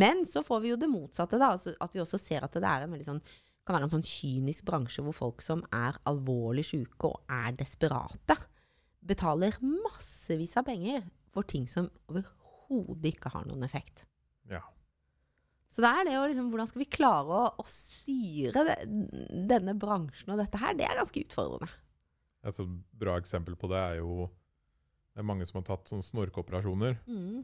Men 0.00 0.24
så 0.26 0.42
får 0.46 0.64
vi 0.64 0.72
jo 0.72 0.80
det 0.80 0.90
motsatte, 0.90 1.38
da. 1.38 1.52
Altså 1.54 1.76
at 1.78 1.94
vi 1.94 2.02
også 2.02 2.18
ser 2.18 2.42
at 2.46 2.56
det 2.56 2.66
er 2.66 2.86
en 2.86 2.96
veldig 2.96 3.12
sånn 3.12 3.22
kan 3.68 3.76
være 3.76 3.88
en 3.90 3.98
sånn 3.98 4.08
kynisk 4.08 4.64
bransje 4.64 5.02
hvor 5.04 5.12
folk 5.12 5.42
som 5.44 5.60
er 5.76 5.98
alvorlig 6.08 6.64
syke 6.64 7.10
og 7.10 7.18
er 7.28 7.52
desperate, 7.58 8.38
betaler 9.04 9.58
massevis 9.60 10.56
av 10.56 10.64
penger 10.70 11.04
for 11.34 11.44
ting 11.48 11.66
som 11.68 11.90
overhodet 12.08 13.12
ikke 13.12 13.32
har 13.34 13.44
noen 13.48 13.66
effekt. 13.66 14.06
Ja. 14.50 14.62
Så 15.68 15.82
det 15.84 15.90
er 15.92 16.06
det 16.08 16.14
å 16.16 16.24
liksom, 16.30 16.46
hvordan 16.52 16.68
skal 16.70 16.80
vi 16.80 16.88
klare 16.88 17.38
å, 17.42 17.50
å 17.60 17.64
styre 17.68 18.62
det, 18.70 18.76
denne 19.50 19.74
bransjen 19.76 20.32
og 20.32 20.40
dette 20.40 20.60
her, 20.62 20.76
det 20.78 20.86
er 20.88 20.96
ganske 20.96 21.20
utfordrende. 21.26 21.68
Et 22.48 22.56
sånt 22.56 22.80
bra 22.96 23.18
eksempel 23.20 23.56
på 23.58 23.68
det 23.68 23.78
er 23.82 23.98
jo 24.00 24.28
det 25.12 25.20
er 25.24 25.26
mange 25.26 25.44
som 25.48 25.58
har 25.58 25.66
tatt 25.66 25.90
sånne 25.90 26.06
snorkeoperasjoner 26.06 27.00
Mm, 27.10 27.42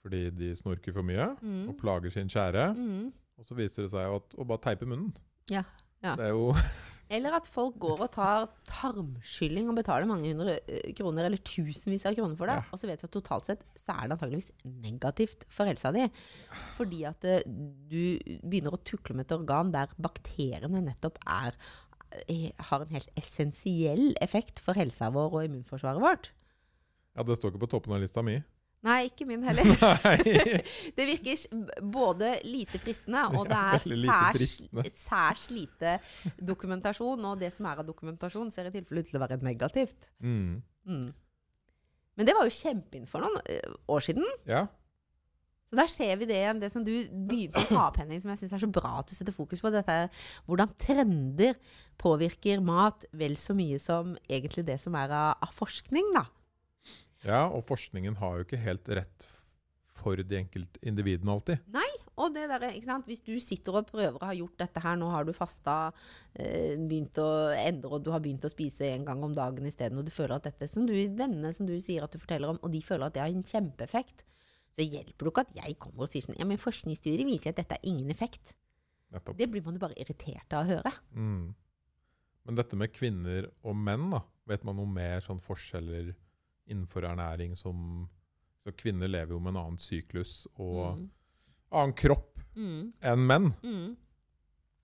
fordi 0.00 0.20
de 0.32 0.52
snorker 0.56 0.94
for 0.96 1.04
mye 1.04 1.26
og 1.34 1.42
mm, 1.42 1.72
plager 1.80 2.12
sin 2.14 2.30
kjære. 2.30 2.68
mm. 2.76 3.08
Og 3.40 3.46
så 3.48 3.56
viser 3.56 3.86
det 3.86 3.90
seg 3.94 4.04
jo 4.04 4.18
at 4.20 4.34
å 4.36 4.44
bare 4.44 4.60
teipe 4.66 4.86
munnen 4.88 5.10
Ja, 5.50 5.64
ja. 6.04 6.12
Det 6.16 6.26
er 6.28 6.34
jo 6.36 6.52
Eller 7.10 7.34
at 7.34 7.48
folk 7.50 7.74
går 7.82 8.04
og 8.04 8.12
tar 8.14 8.44
tarmskylling 8.68 9.66
og 9.70 9.78
betaler 9.80 10.06
mange 10.06 10.30
hundre 10.30 10.60
eh, 10.70 10.92
kroner, 10.94 11.26
eller 11.26 11.42
tusenvis 11.42 12.06
av 12.06 12.14
kroner 12.14 12.38
for 12.38 12.50
det. 12.50 12.60
Ja. 12.60 12.66
Og 12.70 12.78
så 12.78 12.86
vet 12.86 13.02
vi 13.02 13.08
at 13.08 13.14
totalt 13.16 13.50
sett 13.50 13.64
så 13.74 13.96
er 13.96 14.06
det 14.06 14.16
antageligvis 14.16 14.52
negativt 14.84 15.42
for 15.50 15.66
helsa 15.66 15.90
di. 15.96 16.06
Fordi 16.76 17.02
at 17.10 17.26
eh, 17.26 17.42
du 17.90 18.38
begynner 18.44 18.76
å 18.76 18.82
tukle 18.86 19.18
med 19.18 19.26
et 19.26 19.34
organ 19.34 19.74
der 19.74 19.90
bakteriene 19.98 20.84
nettopp 20.86 21.18
er 21.26 21.58
eh, 22.28 22.52
har 22.70 22.86
en 22.86 22.94
helt 22.94 23.10
essensiell 23.18 24.12
effekt 24.22 24.62
for 24.62 24.78
helsa 24.78 25.10
vår 25.14 25.34
og 25.34 25.48
immunforsvaret 25.48 26.06
vårt. 26.06 26.30
Ja, 27.18 27.26
det 27.26 27.40
står 27.40 27.50
ikke 27.50 27.64
på 27.66 27.72
toppen 27.74 27.98
av 27.98 28.04
lista 28.04 28.22
mi. 28.22 28.38
Nei, 28.86 29.10
ikke 29.10 29.26
min 29.28 29.42
heller. 29.44 29.68
Det 30.96 31.06
virker 31.08 31.42
både 31.84 32.32
lite 32.48 32.80
fristende, 32.80 33.26
og 33.36 33.48
det 33.50 33.58
er 33.58 33.84
særs, 33.84 34.54
særs 34.96 35.46
lite 35.52 35.98
dokumentasjon. 36.40 37.24
Og 37.28 37.40
det 37.40 37.52
som 37.52 37.68
er 37.68 37.82
av 37.82 37.88
dokumentasjon, 37.88 38.52
ser 38.54 38.70
i 38.70 38.74
tilfelle 38.78 39.04
ut 39.04 39.10
til 39.12 39.20
å 39.20 39.24
være 39.26 39.40
negativt. 39.44 40.08
Mm. 40.24 40.62
Mm. 40.88 41.10
Men 42.16 42.28
det 42.28 42.36
var 42.36 42.48
jo 42.48 42.56
kjempeinn 42.56 43.08
for 43.08 43.24
noen 43.24 43.76
år 43.88 44.06
siden. 44.08 44.26
Ja. 44.48 44.66
Så 45.70 45.78
der 45.78 45.86
ser 45.92 46.16
vi 46.18 46.26
det 46.26 46.40
igjen, 46.40 46.58
det 46.58 46.72
som 46.72 46.82
du 46.82 46.90
begynte 47.28 47.60
å 47.60 47.68
ta 47.68 47.82
opp, 47.84 48.00
Henning, 48.00 48.18
som 48.18 48.32
jeg 48.32 48.40
syns 48.40 48.56
er 48.56 48.62
så 48.64 48.68
bra 48.74 48.96
at 48.98 49.06
du 49.06 49.14
setter 49.14 49.34
fokus 49.36 49.60
på. 49.62 49.70
Dette 49.70 49.94
er 50.02 50.24
hvordan 50.48 50.72
trender 50.82 51.54
påvirker 52.00 52.64
mat 52.64 53.06
vel 53.14 53.36
så 53.38 53.54
mye 53.54 53.78
som 53.78 54.16
egentlig 54.26 54.64
det 54.66 54.80
som 54.82 54.96
er 54.98 55.12
av, 55.14 55.36
av 55.46 55.54
forskning, 55.54 56.10
da. 56.16 56.24
Ja, 57.26 57.44
og 57.48 57.66
forskningen 57.68 58.16
har 58.20 58.38
jo 58.38 58.46
ikke 58.46 58.62
helt 58.62 58.88
rett 59.00 59.26
for 60.00 60.16
de 60.16 60.38
enkelte 60.38 60.80
individene 60.86 61.34
alltid. 61.34 61.60
Og 62.20 62.34
det 62.34 62.46
der, 62.50 62.66
ikke 62.74 62.88
sant? 62.88 63.06
Hvis 63.08 63.22
du 63.24 63.32
sitter 63.40 63.78
og 63.80 63.88
prøver 63.88 64.18
å 64.18 64.28
ha 64.28 64.34
gjort 64.36 64.58
dette 64.60 64.82
her, 64.84 64.96
nå 65.00 65.08
har 65.12 65.24
du 65.24 65.32
fasta, 65.36 65.92
eh, 66.34 66.76
begynt 66.76 67.16
å 67.20 67.28
endre, 67.56 67.94
og 67.96 68.04
du 68.04 68.10
har 68.12 68.20
begynt 68.20 68.44
å 68.44 68.52
spise 68.52 68.90
en 68.92 69.06
gang 69.08 69.22
om 69.24 69.34
dagen 69.36 69.66
isteden, 69.66 69.98
og 69.98 70.04
du 70.04 70.12
føler 70.12 70.36
at 70.36 70.48
dette 70.50 70.68
som 70.68 70.86
du, 70.88 70.92
vennene 70.92 71.52
som 71.56 71.68
du 71.68 71.78
sier 71.80 72.04
at 72.04 72.12
du 72.12 72.20
forteller 72.20 72.52
om, 72.52 72.60
og 72.62 72.72
de 72.72 72.82
føler 72.84 73.06
at 73.06 73.16
det 73.16 73.24
har 73.24 73.32
en 73.32 73.46
kjempeeffekt, 73.46 74.24
så 74.76 74.84
hjelper 74.84 75.26
det 75.26 75.32
ikke 75.32 75.46
at 75.46 75.56
jeg 75.56 75.78
kommer 75.82 76.04
og 76.04 76.12
sier 76.12 76.22
sånn 76.22 76.38
Ja, 76.38 76.46
men 76.46 76.60
forskningsstudier 76.60 77.26
viser 77.26 77.50
at 77.50 77.58
dette 77.58 77.74
har 77.74 77.88
ingen 77.88 78.12
effekt. 78.12 78.54
Nettopp. 79.10 79.38
Det 79.40 79.48
blir 79.50 79.64
man 79.64 79.74
jo 79.74 79.82
bare 79.82 79.98
irritert 79.98 80.52
av 80.54 80.62
å 80.62 80.76
høre. 80.76 80.92
Mm. 81.10 81.54
Men 82.46 82.58
dette 82.60 82.78
med 82.78 82.92
kvinner 82.94 83.48
og 83.64 83.74
menn, 83.74 84.10
da, 84.12 84.22
vet 84.46 84.62
man 84.64 84.78
noe 84.78 84.86
mer 84.86 85.24
sånn 85.24 85.40
forskjeller 85.42 86.12
innenfor 86.70 87.02
ernæring 87.10 87.56
som 87.58 88.08
Så 88.60 88.72
kvinner 88.76 89.08
lever 89.08 89.32
jo 89.32 89.38
med 89.40 89.54
en 89.54 89.62
annen 89.62 89.78
syklus 89.80 90.46
og 90.58 90.98
Mm. 90.98 91.10
annen 91.72 91.94
kropp 91.96 92.38
Mm. 92.56 92.92
enn 93.02 93.26
menn. 93.26 93.54
Mm. 93.64 93.96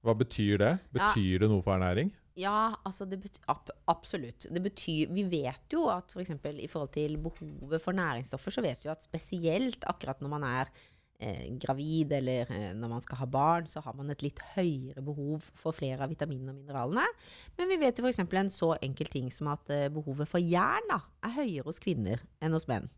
Hva 0.03 0.15
betyr 0.17 0.59
det? 0.59 0.71
Ja. 0.95 1.13
Betyr 1.13 1.41
det 1.41 1.49
noe 1.51 1.61
for 1.63 1.75
ernæring? 1.77 2.11
Ja, 2.37 2.75
altså 2.87 3.05
det 3.09 3.21
betyr, 3.23 3.41
ab 3.49 3.69
absolutt. 3.89 4.47
Det 4.53 4.63
betyr, 4.63 5.09
vi 5.13 5.23
vet 5.25 5.69
jo 5.73 5.89
at 5.89 6.11
for 6.13 6.21
eksempel 6.21 6.59
i 6.61 6.67
forhold 6.69 6.93
til 6.93 7.17
behovet 7.19 7.81
for 7.83 7.93
næringsstoffer, 7.93 8.51
så 8.53 8.63
vet 8.63 8.83
vi 8.85 8.91
at 8.91 9.03
spesielt 9.03 9.85
akkurat 9.89 10.21
når 10.21 10.29
man 10.29 10.45
er 10.45 10.67
eh, 11.19 11.47
gravid 11.63 12.13
eller 12.19 12.51
eh, 12.53 12.69
når 12.77 12.93
man 12.93 13.05
skal 13.05 13.21
ha 13.23 13.29
barn, 13.31 13.67
så 13.71 13.83
har 13.85 13.97
man 13.99 14.11
et 14.13 14.25
litt 14.25 14.43
høyere 14.55 15.05
behov 15.05 15.49
for 15.55 15.77
flere 15.77 16.03
av 16.05 16.13
vitaminene 16.13 16.55
og 16.55 16.61
mineralene. 16.61 17.07
Men 17.59 17.73
vi 17.73 17.81
vet 17.83 17.99
jo 17.99 18.07
f.eks. 18.07 18.23
en 18.27 18.53
så 18.53 18.75
enkel 18.83 19.11
ting 19.13 19.33
som 19.35 19.53
at 19.55 19.73
eh, 19.75 19.89
behovet 19.93 20.31
for 20.31 20.43
jern 20.43 20.93
da, 20.93 21.03
er 21.27 21.39
høyere 21.41 21.67
hos 21.71 21.83
kvinner 21.83 22.23
enn 22.41 22.57
hos 22.57 22.69
menn. 22.71 22.89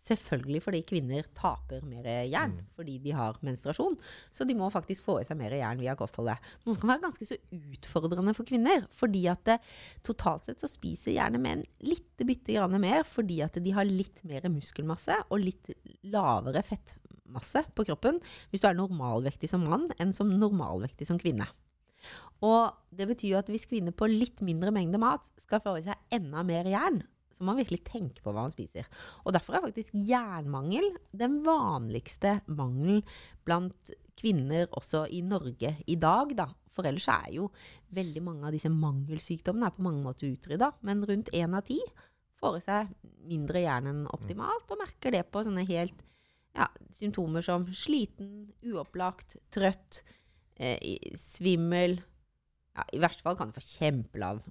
Selvfølgelig 0.00 0.62
fordi 0.64 0.78
kvinner 0.88 1.26
taper 1.36 1.82
mer 1.84 2.06
jern 2.24 2.54
Mm. 2.56 2.68
fordi 2.74 2.94
de 3.04 3.12
har 3.12 3.36
menstruasjon. 3.44 3.98
Så 4.32 4.46
de 4.48 4.54
må 4.54 4.70
faktisk 4.72 5.04
få 5.04 5.18
i 5.20 5.26
seg 5.28 5.36
mer 5.36 5.52
jern 5.52 5.78
via 5.78 5.94
kostholdet. 5.94 6.40
Noe 6.64 6.72
som 6.72 6.80
kan 6.80 6.94
være 6.94 7.04
ganske 7.04 7.26
så 7.28 7.36
utfordrende 7.52 8.34
for 8.34 8.48
kvinner. 8.48 8.86
Fordi 8.90 9.26
at 9.28 9.44
det, 9.44 9.58
totalt 10.02 10.46
sett 10.46 10.58
så 10.58 10.70
spiser 10.72 11.12
gjerne 11.12 11.38
menn 11.38 11.66
litt 11.84 12.16
bitte 12.16 12.56
grann 12.56 12.80
mer 12.80 13.04
fordi 13.04 13.42
at 13.44 13.60
de 13.60 13.70
har 13.76 13.84
litt 13.84 14.24
mer 14.24 14.48
muskelmasse 14.48 15.20
og 15.28 15.44
litt 15.44 15.70
lavere 16.02 16.62
fettmasse 17.30 17.64
på 17.74 17.86
kroppen 17.86 18.20
hvis 18.50 18.62
du 18.62 18.68
er 18.68 18.78
normalvektig 18.78 19.48
som 19.48 19.64
mann 19.64 19.90
enn 19.98 20.12
som 20.12 20.30
normalvektig 20.30 21.06
som 21.06 21.18
kvinne. 21.18 21.46
Og 22.42 22.72
det 22.90 23.06
betyr 23.08 23.34
jo 23.34 23.40
at 23.40 23.48
hvis 23.50 23.68
kvinner 23.68 23.92
på 23.92 24.08
litt 24.08 24.40
mindre 24.40 24.72
mengde 24.72 24.98
mat 24.98 25.26
skal 25.38 25.60
få 25.60 25.78
i 25.78 25.84
seg 25.84 25.96
enda 26.10 26.42
mer 26.42 26.64
jern, 26.64 27.02
så 27.30 27.42
må 27.42 27.52
man 27.52 27.60
virkelig 27.60 27.84
tenke 27.84 28.22
på 28.22 28.32
hva 28.32 28.46
man 28.46 28.54
spiser. 28.54 28.88
Og 29.24 29.34
derfor 29.34 29.56
er 29.56 29.66
faktisk 29.66 29.92
jernmangel 29.94 30.94
den 31.12 31.42
vanligste 31.44 32.40
mangelen 32.48 33.02
blant 33.44 33.92
kvinner 34.20 34.68
også 34.76 35.06
i 35.12 35.22
Norge 35.24 35.76
i 35.86 35.96
dag, 35.96 36.32
da. 36.36 36.48
For 36.70 36.86
ellers 36.86 37.08
er 37.10 37.32
jo 37.34 37.48
veldig 37.92 38.22
mange 38.24 38.46
av 38.46 38.54
disse 38.54 38.70
mangelsykdommene 38.72 39.72
på 39.74 39.84
mange 39.84 40.04
måter 40.04 40.30
utrydda. 40.30 40.70
Men 40.86 41.02
rundt 41.04 41.32
én 41.36 41.56
av 41.56 41.66
ti 41.66 41.80
får 42.40 42.56
i 42.56 42.64
seg 42.64 42.92
mindre 43.28 43.64
jern 43.64 43.90
enn 43.90 44.04
optimalt, 44.14 44.68
og 44.70 44.80
merker 44.80 45.12
det 45.12 45.26
på 45.28 45.42
sånne 45.44 45.66
helt 45.68 46.04
ja, 46.56 46.68
symptomer 46.96 47.44
som 47.46 47.66
sliten, 47.76 48.50
uopplagt, 48.66 49.36
trøtt, 49.54 50.02
eh, 50.56 50.78
svimmel. 51.18 52.00
Ja, 52.76 52.86
I 52.94 53.02
verste 53.02 53.26
fall 53.26 53.38
kan 53.38 53.50
du 53.50 53.58
få 53.58 53.64
kjempelav 53.66 54.42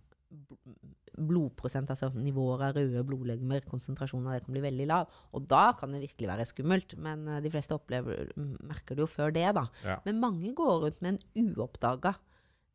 blodprosent, 1.20 1.90
altså 1.92 2.10
nivåer 2.16 2.64
av 2.70 2.78
røde 2.78 3.04
blodlegemer, 3.08 3.66
konsentrasjonen 3.68 4.30
av 4.30 4.38
det 4.38 4.46
kan 4.46 4.56
bli 4.56 4.64
veldig 4.64 4.88
lav. 4.90 5.20
Og 5.36 5.48
da 5.52 5.70
kan 5.78 5.92
det 5.94 6.04
virkelig 6.06 6.30
være 6.32 6.48
skummelt, 6.48 6.96
men 7.02 7.28
eh, 7.28 7.42
de 7.44 7.52
fleste 7.54 7.76
opplever, 7.76 8.32
merker 8.38 8.96
det 8.96 9.04
jo 9.04 9.12
før 9.12 9.36
det, 9.36 9.48
da. 9.58 9.68
Ja. 9.86 10.00
Men 10.08 10.22
mange 10.24 10.54
går 10.56 10.86
rundt 10.86 11.02
med 11.04 11.20
en 11.20 11.54
uoppdaga 11.56 12.16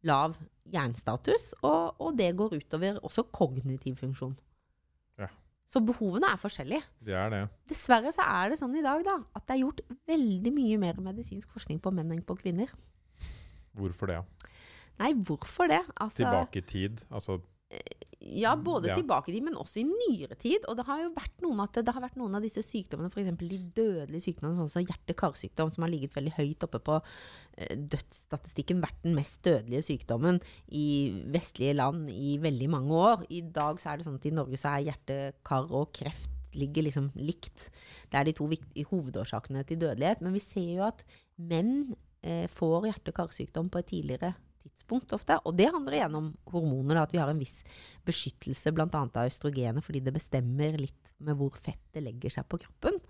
lav 0.04 0.36
jernstatus, 0.68 1.54
og, 1.62 1.96
og 2.02 2.18
det 2.18 2.34
går 2.36 2.58
utover 2.58 3.00
også 3.04 3.26
kognitiv 3.32 3.96
funksjon. 4.02 4.36
Så 5.70 5.80
behovene 5.84 6.28
er 6.28 6.40
forskjellige. 6.40 6.84
Det 7.04 7.14
er 7.16 7.30
det. 7.32 7.42
Dessverre 7.70 8.12
så 8.14 8.26
er 8.26 8.52
det 8.52 8.58
sånn 8.60 8.74
i 8.76 8.82
dag 8.84 9.00
da, 9.06 9.16
at 9.34 9.46
det 9.48 9.56
er 9.56 9.62
gjort 9.64 9.80
veldig 10.10 10.52
mye 10.54 10.80
mer 10.82 11.00
medisinsk 11.02 11.54
forskning 11.56 11.80
på 11.82 11.92
menn 11.94 12.12
enn 12.14 12.24
på 12.26 12.36
kvinner. 12.38 12.70
Hvorfor 13.74 14.12
det? 14.12 14.20
Nei, 15.00 15.10
hvorfor 15.26 15.72
det? 15.72 15.80
Altså, 15.96 16.20
Tilbake 16.22 16.60
i 16.60 16.66
tid? 16.68 17.00
Altså, 17.10 17.40
Ja, 18.24 18.54
både 18.56 18.88
Ja. 18.88 18.96
tilbake 18.96 19.28
i 19.28 19.34
tid, 19.34 19.44
men 19.44 19.54
også 19.54 19.80
i 19.80 19.84
nyere 19.84 20.34
tid. 20.34 20.64
Og 20.68 20.76
det 20.76 20.86
har 20.86 21.02
jo 21.02 21.10
vært 21.12 21.42
noe 21.42 21.54
med 21.54 21.68
at 21.68 21.84
det 21.84 21.94
har 21.94 22.00
vært 22.02 22.16
noen 22.16 22.34
av 22.34 22.42
disse 22.42 22.62
sykdommene, 22.62 23.10
f.eks. 23.12 23.36
de 23.36 23.58
dødelige 23.74 24.24
sykdommene, 24.24 24.56
sånn 24.56 24.70
som 24.70 24.84
hjerte-karsykdom, 24.84 25.72
som 25.72 25.82
har 25.84 25.90
ligget 25.90 26.14
veldig 26.14 26.32
høyt 26.38 26.64
oppe 26.64 26.80
på 26.80 27.02
eh, 27.58 27.76
dødsstatistikken, 27.76 28.80
vært 28.80 29.02
den 29.02 29.14
mest 29.14 29.42
dødelige 29.42 29.82
sykdommen 29.82 30.40
i 30.72 31.12
vestlige 31.34 31.74
land 31.76 32.08
i 32.10 32.38
veldig 32.38 32.70
mange 32.70 32.92
år. 32.92 33.26
I 33.30 33.42
dag 33.42 33.78
så 33.78 33.92
er 33.92 33.98
det 33.98 34.06
sånn 34.06 34.16
at 34.16 34.26
i 34.26 34.34
Norge 34.34 34.56
så 34.56 34.72
er 34.72 34.88
hjerte-kar 34.88 35.70
og 35.70 35.92
kreft 35.92 36.30
ligger 36.54 36.86
liksom 36.86 37.10
likt. 37.18 37.70
Det 38.10 38.18
er 38.20 38.24
de 38.24 38.32
to 38.32 38.46
hovedårsakene 38.46 39.64
til 39.66 39.80
dødelighet. 39.82 40.22
Men 40.22 40.32
vi 40.32 40.40
ser 40.40 40.76
jo 40.76 40.84
at 40.86 41.04
menn 41.36 41.94
eh, 42.22 42.46
får 42.46 42.86
hjerte-karsykdom 42.92 43.68
på 43.70 43.78
et 43.82 43.90
tidligere 43.90 44.34
tidspunkt 44.34 44.53
ofte. 45.16 45.38
Og 45.44 45.56
det 45.56 45.70
handler 45.72 45.98
igjen 45.98 46.18
om 46.18 46.30
hormoner, 46.50 46.98
da, 46.98 47.04
at 47.04 47.14
vi 47.14 47.20
har 47.22 47.30
en 47.30 47.40
viss 47.40 47.62
beskyttelse 48.06 48.72
bl.a. 48.74 48.88
av 48.90 49.28
østrogenet, 49.28 49.84
fordi 49.84 50.02
det 50.04 50.14
bestemmer 50.14 50.78
litt 50.80 51.12
med 51.24 51.38
hvor 51.38 51.54
fettet 51.56 52.02
legger 52.04 52.32
seg 52.32 52.48
på 52.48 52.60
kroppen. 52.64 53.00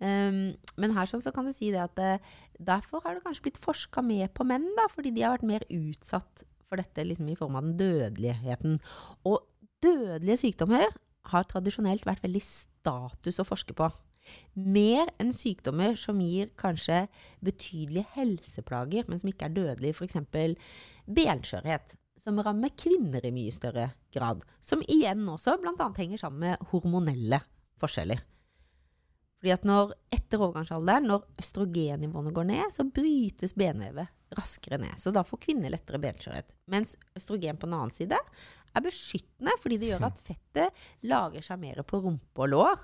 Um, 0.00 0.56
men 0.80 0.94
her 0.96 1.08
sånn, 1.10 1.22
så 1.24 1.32
kan 1.34 1.44
du 1.44 1.52
si 1.52 1.70
det 1.74 1.82
at 1.82 2.00
uh, 2.00 2.36
derfor 2.56 3.02
har 3.04 3.16
det 3.16 3.24
kanskje 3.26 3.48
blitt 3.48 3.60
forska 3.60 4.04
mer 4.04 4.30
på 4.32 4.46
menn, 4.48 4.68
da, 4.78 4.88
fordi 4.92 5.12
de 5.14 5.24
har 5.26 5.36
vært 5.36 5.50
mer 5.50 5.66
utsatt 5.68 6.44
for 6.68 6.80
dette 6.80 7.04
liksom, 7.04 7.28
i 7.28 7.36
form 7.38 7.58
av 7.58 7.66
den 7.66 7.78
dødeligheten. 7.80 8.78
Og 9.28 9.44
dødelige 9.84 10.42
sykdommer 10.44 10.88
har 11.32 11.48
tradisjonelt 11.48 12.06
vært 12.08 12.24
veldig 12.24 12.42
status 12.44 13.40
å 13.40 13.46
forske 13.48 13.76
på. 13.76 13.88
Mer 14.54 15.12
enn 15.22 15.32
sykdommer 15.36 15.96
som 15.98 16.20
gir 16.22 16.50
kanskje 16.58 17.04
betydelige 17.44 18.08
helseplager, 18.16 19.08
men 19.08 19.20
som 19.20 19.30
ikke 19.30 19.48
er 19.48 19.56
dødelige, 19.56 19.96
f.eks. 19.96 20.18
benskjørhet, 21.18 21.94
som 22.18 22.40
rammer 22.42 22.74
kvinner 22.78 23.24
i 23.24 23.34
mye 23.34 23.54
større 23.54 23.90
grad. 24.14 24.42
Som 24.60 24.82
igjen 24.88 25.26
også 25.30 25.58
bl.a. 25.62 25.92
henger 25.98 26.20
sammen 26.20 26.48
med 26.48 26.68
hormonelle 26.72 27.40
forskjeller. 27.78 28.24
Fordi 29.38 29.54
at 29.54 29.66
når, 29.68 29.92
Etter 30.10 30.42
overgangsalderen, 30.42 31.06
når 31.06 31.26
østrogennivåene 31.38 32.32
går 32.34 32.48
ned, 32.48 32.72
så 32.74 32.86
brytes 32.90 33.54
benvevet 33.58 34.10
raskere 34.34 34.80
ned. 34.82 34.98
Så 34.98 35.12
da 35.14 35.22
får 35.24 35.40
kvinner 35.46 35.72
lettere 35.72 36.00
benskjørhet. 36.02 36.50
Mens 36.70 36.96
østrogen 37.16 37.58
på 37.60 37.68
den 37.68 37.76
annen 37.78 37.94
side 37.94 38.18
er 38.18 38.84
beskyttende, 38.84 39.54
fordi 39.62 39.78
det 39.80 39.92
gjør 39.92 40.08
at 40.10 40.22
fettet 40.22 40.82
lager 41.06 41.44
seg 41.44 41.62
mer 41.62 41.82
på 41.86 42.02
rumpe 42.02 42.44
og 42.44 42.50
lår. 42.52 42.82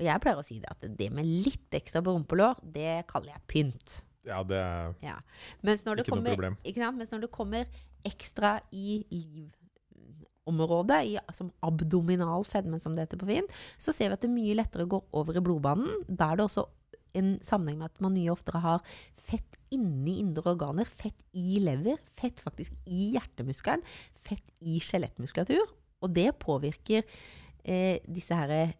Og 0.00 0.06
jeg 0.06 0.22
pleier 0.24 0.40
å 0.40 0.46
si 0.46 0.58
det 0.62 0.70
at 0.72 0.86
det 0.98 1.10
med 1.14 1.28
litt 1.28 1.74
ekstra 1.76 2.02
på 2.04 2.14
rumpelår, 2.16 2.62
det 2.74 3.02
kaller 3.10 3.34
jeg 3.34 3.46
pynt. 3.50 3.98
Ja, 4.26 4.42
det 4.46 4.58
er 4.58 4.94
Ja. 5.02 5.16
Ikke 5.62 6.14
noe 6.16 6.34
problem. 6.34 6.56
Ikke 6.64 6.82
sant? 6.82 6.98
Mens 6.98 7.10
når 7.12 7.26
det 7.26 7.32
kommer 7.34 7.66
ekstra 8.06 8.60
i 8.72 9.02
livområdet, 10.46 11.00
i, 11.06 11.18
som 11.34 11.50
abdominal 11.62 12.44
fedme, 12.46 12.78
som 12.82 12.94
det 12.94 13.06
heter 13.06 13.20
på 13.20 13.30
fint, 13.30 13.50
så 13.78 13.92
ser 13.94 14.10
vi 14.10 14.18
at 14.18 14.22
det 14.24 14.30
mye 14.30 14.56
lettere 14.58 14.86
går 14.86 15.04
over 15.12 15.36
i 15.38 15.44
blodbanen. 15.44 16.06
Da 16.08 16.32
er 16.32 16.40
det 16.40 16.46
også 16.46 16.66
en 17.18 17.34
sammenheng 17.44 17.82
med 17.82 17.90
at 17.90 18.00
man 18.00 18.14
mye 18.14 18.32
oftere 18.32 18.62
har 18.62 18.80
fett 19.18 19.58
inni 19.74 20.18
indre 20.22 20.54
organer, 20.54 20.88
fett 20.88 21.18
i 21.36 21.60
lever, 21.62 22.00
fett 22.08 22.40
faktisk 22.40 22.72
i 22.86 23.12
hjertemuskelen, 23.16 23.84
fett 24.14 24.52
i 24.60 24.78
skjelettmuskulatur. 24.82 25.66
Og 26.02 26.14
det 26.14 26.30
påvirker 26.42 27.02
eh, 27.64 27.98
disse 28.08 28.34
her 28.36 28.72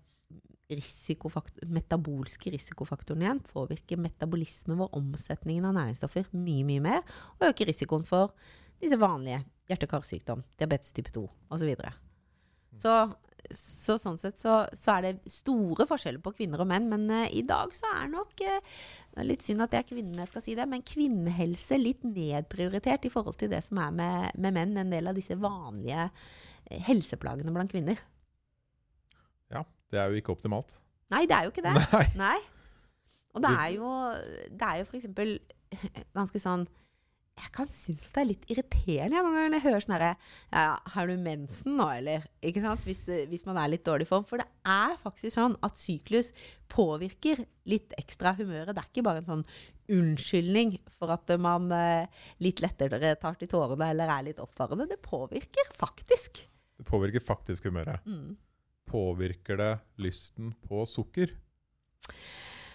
risikofakt 0.79 1.63
metabolske 1.73 2.53
risikofaktorene 2.55 3.27
igjen. 3.27 3.43
Påvirker 3.53 4.01
metabolismen 4.01 4.81
vår, 4.81 4.93
omsetningen 4.99 5.69
av 5.69 5.77
næringsstoffer, 5.79 6.31
mye, 6.37 6.67
mye 6.69 6.85
mer. 6.85 7.03
Og 7.39 7.51
øker 7.51 7.71
risikoen 7.71 8.07
for 8.09 8.35
disse 8.83 8.99
vanlige 8.99 9.43
hjerte-karsykdom, 9.71 10.43
diabetes 10.59 10.95
type 10.95 11.13
2 11.15 11.23
osv. 11.55 11.71
Så, 11.73 12.83
så, 12.83 12.97
så 13.53 13.99
sånn 14.01 14.19
sett 14.21 14.41
så, 14.41 14.63
så 14.77 14.97
er 14.97 15.07
det 15.07 15.33
store 15.33 15.87
forskjeller 15.89 16.23
på 16.25 16.35
kvinner 16.37 16.63
og 16.63 16.71
menn. 16.71 16.89
Men 16.93 17.09
uh, 17.11 17.27
i 17.31 17.45
dag 17.47 17.75
så 17.77 17.91
er 18.01 18.13
nok 18.13 18.45
uh, 18.47 18.79
litt 19.27 19.45
synd 19.45 19.65
at 19.65 19.75
det 19.75 19.83
er 19.83 19.91
kvinnene 19.91 20.25
jeg 20.25 20.33
skal 20.33 20.47
si 20.47 20.57
det, 20.59 20.69
men 20.71 20.87
kvinnehelse 20.87 21.79
litt 21.81 22.07
nedprioritert 22.07 23.07
i 23.09 23.13
forhold 23.13 23.39
til 23.41 23.53
det 23.53 23.63
som 23.67 23.83
er 23.83 23.93
med, 23.99 24.41
med 24.41 24.59
menn. 24.59 24.79
En 24.81 24.95
del 24.95 25.11
av 25.11 25.19
disse 25.19 25.37
vanlige 25.39 26.09
eh, 26.09 26.81
helseplagene 26.89 27.55
blant 27.55 27.73
kvinner. 27.73 28.01
Det 29.93 30.01
er 30.01 30.11
jo 30.11 30.23
ikke 30.23 30.33
optimalt. 30.35 30.79
Nei, 31.13 31.27
det 31.29 31.37
er 31.37 31.47
jo 31.47 31.53
ikke 31.53 31.65
det. 31.67 31.77
Nei. 31.93 32.07
Nei. 32.17 32.39
Og 33.33 33.43
det 33.45 33.51
er 33.51 33.75
jo, 33.79 33.91
det 34.53 34.69
er 34.69 34.79
jo 34.81 34.87
eksempel 34.93 35.37
ganske 36.19 36.41
sånn 36.41 36.67
Jeg 37.41 37.49
kan 37.55 37.69
synes 37.73 38.03
at 38.05 38.17
det 38.19 38.21
er 38.21 38.29
litt 38.29 38.51
irriterende 38.53 39.17
jeg, 39.17 39.25
noen 39.25 39.37
ganger 39.39 39.53
når 39.53 39.57
jeg 39.57 39.65
hører 39.65 39.85
sånn 39.85 39.95
herre 39.97 40.11
ja, 40.53 40.65
'Har 40.93 41.09
du 41.09 41.15
mensen 41.17 41.79
nå, 41.79 41.87
eller?' 41.97 42.27
Ikke 42.45 42.65
sant? 42.65 42.85
Hvis, 42.85 43.01
det, 43.07 43.23
hvis 43.31 43.47
man 43.49 43.57
er 43.57 43.73
litt 43.73 43.87
dårlig 43.89 44.09
form. 44.11 44.27
For 44.29 44.43
det 44.43 44.49
er 44.69 44.99
faktisk 45.01 45.39
sånn 45.39 45.57
at 45.65 45.81
syklus 45.81 46.33
påvirker 46.73 47.41
litt 47.73 47.97
ekstra 47.97 48.35
humøret. 48.37 48.75
Det 48.77 48.85
er 48.85 48.91
ikke 48.91 49.07
bare 49.09 49.25
en 49.25 49.31
sånn 49.31 49.47
unnskyldning 49.93 50.77
for 50.93 51.13
at 51.13 51.33
man 51.41 51.73
eh, 51.73 52.23
litt 52.45 52.61
lettere 52.65 53.01
tar 53.21 53.41
til 53.41 53.51
tårene 53.51 53.91
eller 53.95 54.13
er 54.13 54.29
litt 54.29 54.41
oppfarende. 54.43 54.91
Det 54.93 55.01
påvirker 55.05 55.73
faktisk. 55.77 56.45
Det 56.77 56.89
påvirker 56.89 57.25
faktisk 57.25 57.71
humøret. 57.71 58.05
Mm. 58.05 58.37
Påvirker 58.93 59.59
det 59.61 59.73
lysten 60.05 60.53
på 60.67 60.85
sukker? 60.89 61.33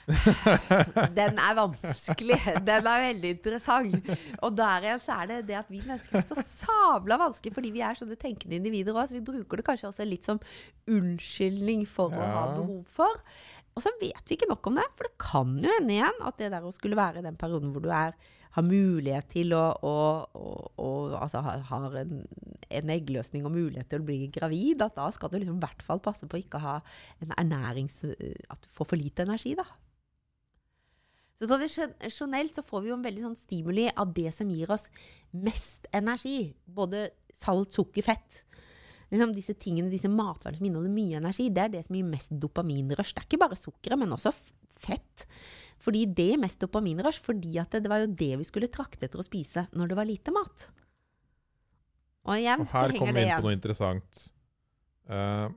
Den 1.20 1.36
er 1.36 1.56
vanskelig. 1.58 2.38
Den 2.64 2.88
er 2.88 3.02
veldig 3.10 3.32
interessant. 3.36 4.12
Og 4.40 4.56
der 4.56 4.86
igjen 4.86 5.02
så 5.04 5.18
er 5.22 5.32
det 5.32 5.40
det 5.50 5.58
at 5.60 5.72
vi 5.72 5.82
mennesker 5.84 6.22
er 6.22 6.28
så 6.30 6.40
sabla 6.40 7.18
vanskelig 7.20 7.54
fordi 7.58 7.74
vi 7.76 7.84
er 7.84 8.00
sånne 8.00 8.16
tenkende 8.20 8.56
individer 8.60 8.96
òg. 8.96 9.10
Så 9.10 9.18
vi 9.18 9.26
bruker 9.28 9.60
det 9.60 9.68
kanskje 9.68 9.92
også 9.92 10.08
litt 10.08 10.28
som 10.28 10.40
unnskyldning 10.88 11.84
for 11.92 12.16
å 12.16 12.32
ha 12.38 12.46
behov 12.56 12.88
for. 12.98 13.24
Og 13.78 13.84
så 13.84 13.94
vet 14.02 14.26
vi 14.26 14.36
ikke 14.36 14.50
nok 14.50 14.72
om 14.72 14.80
det. 14.80 14.88
For 14.98 15.06
det 15.06 15.22
kan 15.22 15.54
jo 15.62 15.70
hende 15.70 15.94
igjen 15.94 16.26
at 16.26 16.42
det 16.42 16.50
der 16.56 16.66
å 16.66 16.74
skulle 16.74 16.98
være 16.98 17.22
i 17.22 17.28
den 17.28 17.38
perioden 17.40 17.72
hvor 17.76 17.86
du 17.86 17.92
er 17.94 18.18
har 18.58 18.66
mulighet 18.66 19.28
til 19.30 19.54
å, 19.54 19.64
å, 19.86 19.96
å, 20.34 20.52
å 20.82 20.88
altså 21.20 21.44
har, 21.46 21.98
en, 22.00 22.24
en 22.80 22.92
eggløsning 22.94 23.46
og 23.46 23.54
mulighet 23.54 23.92
til 23.92 24.02
å 24.02 24.08
bli 24.08 24.32
gravid, 24.34 24.82
at 24.82 24.98
da 24.98 25.12
skal 25.14 25.30
du 25.30 25.38
liksom 25.38 25.60
i 25.60 25.66
hvert 25.66 25.84
fall 25.86 26.02
passe 26.02 26.26
på 26.26 26.40
å 26.40 26.42
ikke 26.42 26.64
ha 26.64 26.80
en 27.22 27.36
ernærings... 27.38 28.02
At 28.50 28.64
du 28.64 28.72
får 28.74 28.90
for 28.94 28.98
lite 28.98 29.28
energi, 29.28 29.54
da. 29.60 29.68
Så 31.38 31.46
tradisjonelt 31.46 32.58
så 32.58 32.64
får 32.66 32.82
vi 32.82 32.90
jo 32.90 32.98
en 32.98 33.06
veldig 33.06 33.28
sånn 33.28 33.38
stimuli 33.38 33.86
av 33.94 34.10
det 34.18 34.32
som 34.34 34.50
gir 34.50 34.72
oss 34.74 34.88
mest 35.38 35.86
energi. 35.94 36.56
Både 36.66 37.12
salt, 37.30 37.78
sukker, 37.78 38.08
fett. 38.10 38.42
Liksom 39.12 39.32
disse 39.36 39.56
tingene, 39.56 39.92
disse 39.92 40.10
matvarene 40.12 40.60
som 40.60 40.66
inneholder 40.68 40.92
mye 40.92 41.20
energi, 41.22 41.48
det 41.54 41.64
er 41.64 41.74
det 41.78 41.86
som 41.86 41.96
gir 41.96 42.08
mest 42.08 42.34
dopaminrush. 42.42 43.14
Det 43.14 43.22
er 43.22 43.28
ikke 43.30 43.40
bare 43.46 43.60
sukkeret, 43.60 44.00
men 44.02 44.16
også 44.16 44.34
fett. 44.78 45.28
Fordi 45.84 46.04
det 46.18 46.26
gir 46.32 46.42
mest 46.42 46.60
dopaminrush, 46.64 47.22
fordi 47.24 47.56
at 47.62 47.72
det, 47.72 47.86
det 47.86 47.92
var 47.94 48.04
jo 48.04 48.10
det 48.20 48.34
vi 48.42 48.48
skulle 48.48 48.72
trakte 48.74 49.08
etter 49.08 49.22
å 49.22 49.26
spise 49.26 49.68
når 49.78 49.94
det 49.94 50.00
var 50.00 50.10
lite 50.10 50.34
mat. 50.36 50.68
Og 52.28 52.36
igjen 52.36 52.66
Og 52.66 52.68
så 52.68 52.84
her 52.84 52.96
kommer 52.98 53.16
vi 53.16 53.24
inn 53.24 53.40
på 53.40 53.48
noe 53.48 53.56
interessant. 53.56 54.24
Uh, 55.08 55.48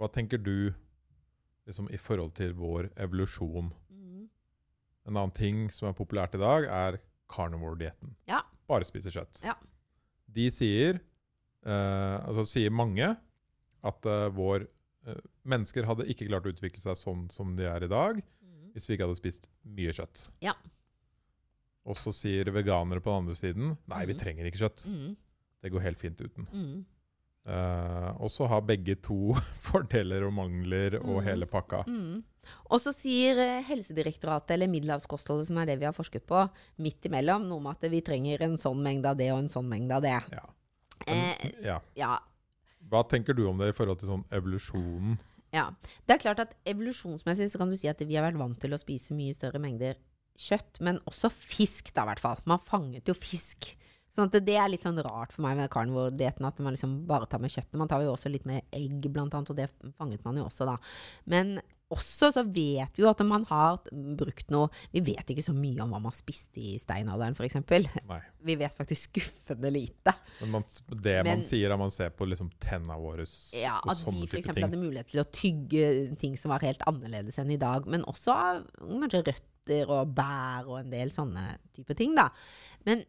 hva 0.00 0.08
tenker 0.12 0.40
du 0.40 0.72
liksom, 1.68 1.88
i 1.88 2.00
forhold 2.00 2.34
til 2.36 2.52
vår 2.58 2.90
evolusjon? 3.00 3.72
Mm. 3.88 4.26
En 5.08 5.14
annen 5.16 5.36
ting 5.36 5.68
som 5.72 5.88
er 5.88 5.96
populært 5.96 6.36
i 6.36 6.42
dag, 6.42 6.68
er 6.68 7.00
carnivore-dietten. 7.30 8.12
Ja. 8.28 8.42
Bare 8.68 8.84
spise 8.88 9.12
kjøtt. 9.14 9.40
Ja. 9.46 9.56
De 10.30 10.46
sier, 10.52 11.00
altså 11.68 12.44
sier 12.48 12.70
mange, 12.70 13.16
at 13.84 14.06
eh, 14.06 14.28
vår 14.36 14.66
eh, 15.06 15.20
mennesker 15.44 15.84
hadde 15.88 16.06
ikke 16.08 16.28
klart 16.28 16.46
å 16.46 16.52
utvikle 16.52 16.80
seg 16.80 16.96
sånn 16.96 17.30
som 17.32 17.54
de 17.56 17.64
er 17.68 17.84
i 17.84 17.88
dag, 17.88 18.22
Mm. 18.40 18.72
hvis 18.74 18.86
vi 18.88 18.94
ikke 18.96 19.06
hadde 19.08 19.16
spist 19.18 19.48
mye 19.64 19.92
kjøtt. 19.92 20.30
Ja. 20.40 20.52
Og 21.88 21.96
så 21.96 22.12
sier 22.12 22.44
veganere 22.52 23.00
på 23.00 23.10
den 23.10 23.24
andre 23.24 23.36
siden 23.36 23.76
nei, 23.88 24.04
vi 24.06 24.14
Mhm. 24.14 24.20
trenger 24.20 24.44
ikke 24.50 24.60
kjøtt. 24.62 24.86
Mm. 24.86 25.16
Det 25.62 25.72
går 25.72 25.80
helt 25.82 25.98
fint 25.98 26.20
uten. 26.20 26.46
Mm. 26.52 26.84
Eh, 27.46 28.10
og 28.20 28.28
så 28.30 28.46
har 28.48 28.60
begge 28.60 28.94
to 29.00 29.32
fordeler 29.68 30.26
og 30.26 30.32
mangler 30.34 30.98
og 31.00 31.22
Mhm. 31.22 31.24
hele 31.24 31.46
pakka. 31.46 31.84
Mm. 31.86 32.22
Og 32.70 32.78
så 32.80 32.92
sier 32.94 33.36
eh, 33.38 33.62
Helsedirektoratet, 33.64 34.50
eller 34.52 34.68
middelhavskostholdet, 34.68 35.46
som 35.46 35.56
er 35.58 35.66
det 35.66 35.78
vi 35.80 35.84
har 35.86 35.92
forsket 35.96 36.26
på, 36.26 36.50
midt 36.78 37.02
imellom, 37.08 37.48
noe 37.48 37.60
med 37.60 37.76
at 37.82 37.90
vi 37.90 38.00
trenger 38.02 38.40
en 38.42 38.56
sånn 38.56 38.80
mengde 38.82 39.06
av 39.06 39.16
det 39.16 39.30
og 39.32 39.38
en 39.40 39.48
sånn 39.48 39.68
mengde 39.68 39.92
av 39.92 40.02
det. 40.02 40.20
Ja. 40.32 40.46
Eh, 41.06 41.50
ja. 41.64 41.78
ja, 41.96 42.18
Hva 42.90 43.02
tenker 43.08 43.36
du 43.36 43.46
om 43.48 43.60
det 43.60 43.70
i 43.70 43.76
forhold 43.76 44.00
til 44.02 44.10
sånn 44.12 44.24
evolusjonen? 44.34 45.18
ja. 45.56 45.66
Det 46.06 46.14
er 46.16 46.22
klart 46.22 46.42
at 46.44 46.52
evolusjonsmessig 46.68 47.48
så 47.50 47.58
kan 47.58 47.70
du 47.72 47.76
si 47.78 47.88
at 47.90 48.00
vi 48.04 48.14
har 48.18 48.26
vært 48.26 48.38
vant 48.38 48.58
til 48.60 48.74
å 48.74 48.78
spise 48.80 49.16
mye 49.16 49.34
større 49.34 49.58
mengder 49.62 49.96
kjøtt, 50.40 50.78
men 50.84 51.00
også 51.10 51.28
fisk, 51.32 51.90
da, 51.94 52.04
i 52.04 52.10
hvert 52.12 52.22
fall. 52.22 52.38
Man 52.48 52.62
fanget 52.62 53.08
jo 53.10 53.16
fisk. 53.18 53.72
Sånn 54.10 54.26
at 54.26 54.34
det, 54.34 54.44
det 54.48 54.56
er 54.58 54.70
litt 54.72 54.82
sånn 54.86 54.98
rart 55.04 55.34
for 55.34 55.44
meg 55.44 55.58
med 55.58 55.70
carnivore-dietten, 55.70 56.46
at 56.48 56.62
man 56.64 56.74
liksom 56.74 56.96
bare 57.06 57.28
tar 57.30 57.42
med 57.42 57.52
kjøttet. 57.52 57.76
Man 57.78 57.90
tar 57.90 58.02
jo 58.02 58.14
også 58.14 58.32
litt 58.32 58.46
med 58.48 58.66
egg, 58.74 59.04
blant 59.12 59.34
annet, 59.36 59.52
og 59.52 59.58
det 59.58 59.68
fanget 59.98 60.24
man 60.26 60.40
jo 60.40 60.46
også, 60.48 60.66
da. 60.70 60.78
Men 61.30 61.60
også 61.90 62.28
så 62.34 62.42
vet 62.46 62.94
vi 62.96 63.02
jo 63.02 63.08
at 63.10 63.20
man 63.26 63.42
har 63.48 63.80
brukt 64.18 64.50
noe 64.54 64.68
Vi 64.94 65.02
vet 65.08 65.32
ikke 65.32 65.42
så 65.42 65.54
mye 65.56 65.82
om 65.82 65.90
hva 65.90 65.98
man 66.04 66.14
spiste 66.14 66.62
i 66.62 66.76
steinalderen, 66.78 67.34
f.eks. 67.34 67.56
Vi 68.48 68.56
vet 68.60 68.76
faktisk 68.78 69.10
skuffende 69.10 69.72
lite. 69.74 70.14
Men 70.40 70.54
man, 70.54 70.66
det 70.94 71.16
Men- 71.24 71.40
man 71.40 71.44
sier, 71.46 71.70
er 71.74 71.80
man 71.80 71.90
ser 71.94 72.12
på 72.14 72.28
liksom 72.30 72.50
tenna 72.62 72.96
våre 73.00 73.26
Ja, 73.58 73.80
og 73.82 73.90
At 73.92 74.04
de 74.04 74.06
sånne 74.06 74.28
f.eks. 74.30 74.52
hadde 74.54 74.80
mulighet 74.80 75.10
til 75.10 75.22
å 75.24 75.28
tygge 75.34 75.84
ting 76.22 76.38
som 76.38 76.54
var 76.54 76.62
helt 76.66 76.82
annerledes 76.86 77.38
enn 77.42 77.50
i 77.50 77.60
dag. 77.60 77.86
Men 77.90 78.06
også 78.06 78.36
kanskje 78.78 79.24
røtter 79.32 79.90
og 79.90 80.14
bær 80.16 80.70
og 80.70 80.78
en 80.84 80.94
del 80.94 81.10
sånne 81.14 81.58
type 81.76 81.94
ting, 81.98 82.14
da. 82.18 82.30
Men, 82.86 83.02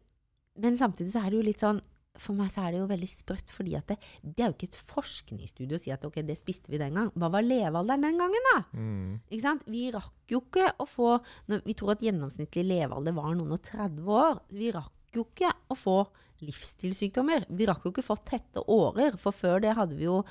men 0.58 0.76
samtidig 0.80 1.14
så 1.14 1.22
er 1.22 1.30
det 1.30 1.38
jo 1.38 1.46
litt 1.46 1.62
sånn 1.62 1.80
For 2.20 2.36
meg 2.36 2.50
så 2.52 2.66
er 2.66 2.74
det 2.74 2.80
jo 2.82 2.88
veldig 2.90 3.08
sprøtt, 3.08 3.50
fordi 3.54 3.78
det, 3.88 3.96
det 4.20 4.44
er 4.44 4.50
jo 4.50 4.56
ikke 4.56 4.68
et 4.68 4.80
forskningsstudie 4.90 5.78
å 5.78 5.80
si 5.80 5.92
at 5.94 6.02
ok, 6.04 6.18
det 6.28 6.36
spiste 6.36 6.68
vi 6.72 6.80
den 6.80 6.98
gang. 6.98 7.12
Hva 7.16 7.30
var 7.32 7.46
levealderen 7.46 8.04
den 8.04 8.20
gangen, 8.20 8.48
da? 8.50 8.58
Mm. 8.76 9.14
Ikke 9.30 9.44
sant? 9.46 9.64
Vi 9.72 9.86
rakk 9.94 10.32
jo 10.32 10.42
ikke 10.44 10.68
å 10.80 10.88
få 10.88 11.14
Vi 11.48 11.76
tror 11.78 11.94
at 11.94 12.04
gjennomsnittlig 12.04 12.66
levealder 12.68 13.16
var 13.16 13.32
noen 13.38 13.56
og 13.56 13.64
30 13.64 14.12
år. 14.12 14.42
Vi 14.52 14.68
rakk 14.76 15.16
jo 15.16 15.24
ikke 15.28 15.54
å 15.72 15.76
få 15.78 15.96
livsstilssykdommer. 16.42 17.46
Vi 17.50 17.68
rakk 17.68 17.86
jo 17.86 17.94
ikke 17.94 18.06
fått 18.06 18.26
tette 18.30 18.64
årer, 18.70 19.16
for 19.20 19.34
før 19.36 19.62
det 19.64 19.76
hadde 19.78 19.98
vi 19.98 20.08
jo 20.08 20.22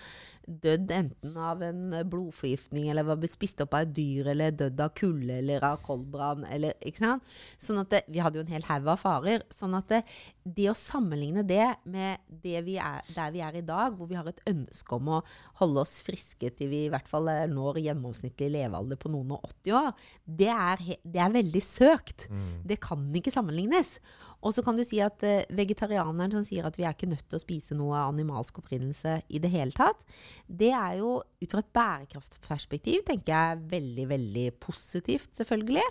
dødd 0.47 0.91
enten 0.91 1.35
av 1.37 1.61
en 1.63 1.93
blodforgiftning, 2.09 2.89
eller 2.91 3.05
var 3.07 3.21
spist 3.29 3.61
opp 3.63 3.75
av 3.77 3.85
et 3.85 3.93
dyr, 3.95 4.31
eller 4.33 4.55
dødd 4.57 4.81
av 4.81 4.93
kulde, 4.97 5.37
eller 5.37 5.63
av 5.65 5.81
koldbrann, 5.85 6.45
eller 6.49 6.75
ikke 6.81 7.03
sant. 7.03 7.35
Sånn 7.61 7.81
at 7.83 7.91
det, 7.93 8.01
Vi 8.11 8.19
hadde 8.19 8.39
jo 8.39 8.45
en 8.45 8.53
hel 8.53 8.65
haug 8.67 8.89
av 8.91 8.99
farer. 8.99 9.45
Sånn 9.53 9.75
at 9.77 9.87
det, 9.91 10.01
det 10.43 10.67
å 10.71 10.77
sammenligne 10.77 11.43
det 11.47 11.75
med 11.85 12.19
det 12.27 12.63
vi 12.65 12.77
er, 12.81 13.05
der 13.15 13.31
vi 13.31 13.43
er 13.45 13.59
i 13.59 13.65
dag, 13.65 13.95
hvor 13.95 14.09
vi 14.09 14.17
har 14.17 14.27
et 14.27 14.41
ønske 14.49 14.97
om 14.97 15.13
å 15.17 15.21
holde 15.61 15.85
oss 15.85 15.99
friske 16.03 16.51
til 16.57 16.71
vi 16.71 16.85
i 16.85 16.91
hvert 16.91 17.07
fall 17.09 17.29
når 17.51 17.81
gjennomsnittlig 17.85 18.51
levealder 18.57 18.99
på 18.99 19.11
noen 19.13 19.37
og 19.37 19.45
80 19.61 19.77
år, 19.77 19.91
det 20.25 20.51
er, 20.51 20.85
det 21.03 21.21
er 21.21 21.37
veldig 21.37 21.63
søkt. 21.63 22.27
Mm. 22.31 22.61
Det 22.67 22.81
kan 22.81 23.07
ikke 23.15 23.33
sammenlignes. 23.33 23.99
Og 24.41 24.55
så 24.55 24.63
kan 24.65 24.77
du 24.77 24.83
si 24.85 24.99
at 25.03 25.21
uh, 25.25 25.43
vegetarianeren 25.57 26.33
som 26.33 26.45
sier 26.45 26.65
at 26.67 26.77
vi 26.79 26.85
er 26.87 26.95
ikke 26.95 27.09
nødt 27.11 27.27
til 27.29 27.37
å 27.37 27.43
spise 27.43 27.77
noe 27.77 27.99
animalsk 28.07 28.61
opprinnelse 28.61 29.19
i 29.29 29.41
det 29.43 29.51
hele 29.53 29.75
tatt, 29.77 30.01
det 30.47 30.71
er 30.73 30.99
jo 31.01 31.19
ut 31.21 31.51
fra 31.53 31.63
et 31.63 31.73
bærekraftperspektiv 31.77 33.05
tenker 33.07 33.33
jeg 33.33 33.65
veldig, 33.71 34.07
veldig 34.11 34.47
positivt, 34.63 35.33
selvfølgelig. 35.37 35.85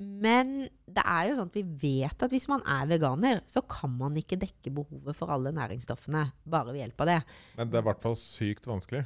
Men 0.00 0.52
det 0.88 1.02
er 1.04 1.28
jo 1.28 1.36
sånn 1.36 1.50
at 1.50 1.56
vi 1.58 1.64
vet 1.82 2.22
at 2.24 2.32
hvis 2.32 2.48
man 2.48 2.62
er 2.64 2.88
veganer, 2.88 3.42
så 3.48 3.60
kan 3.68 3.92
man 3.98 4.16
ikke 4.16 4.38
dekke 4.40 4.72
behovet 4.72 5.16
for 5.16 5.32
alle 5.32 5.52
næringsstoffene 5.52 6.24
bare 6.48 6.72
ved 6.72 6.80
hjelp 6.86 7.04
av 7.04 7.10
det. 7.10 7.18
Men 7.58 7.72
det 7.72 7.80
er 7.80 7.84
i 7.84 7.88
hvert 7.90 8.04
fall 8.06 8.16
sykt 8.16 8.68
vanskelig. 8.70 9.04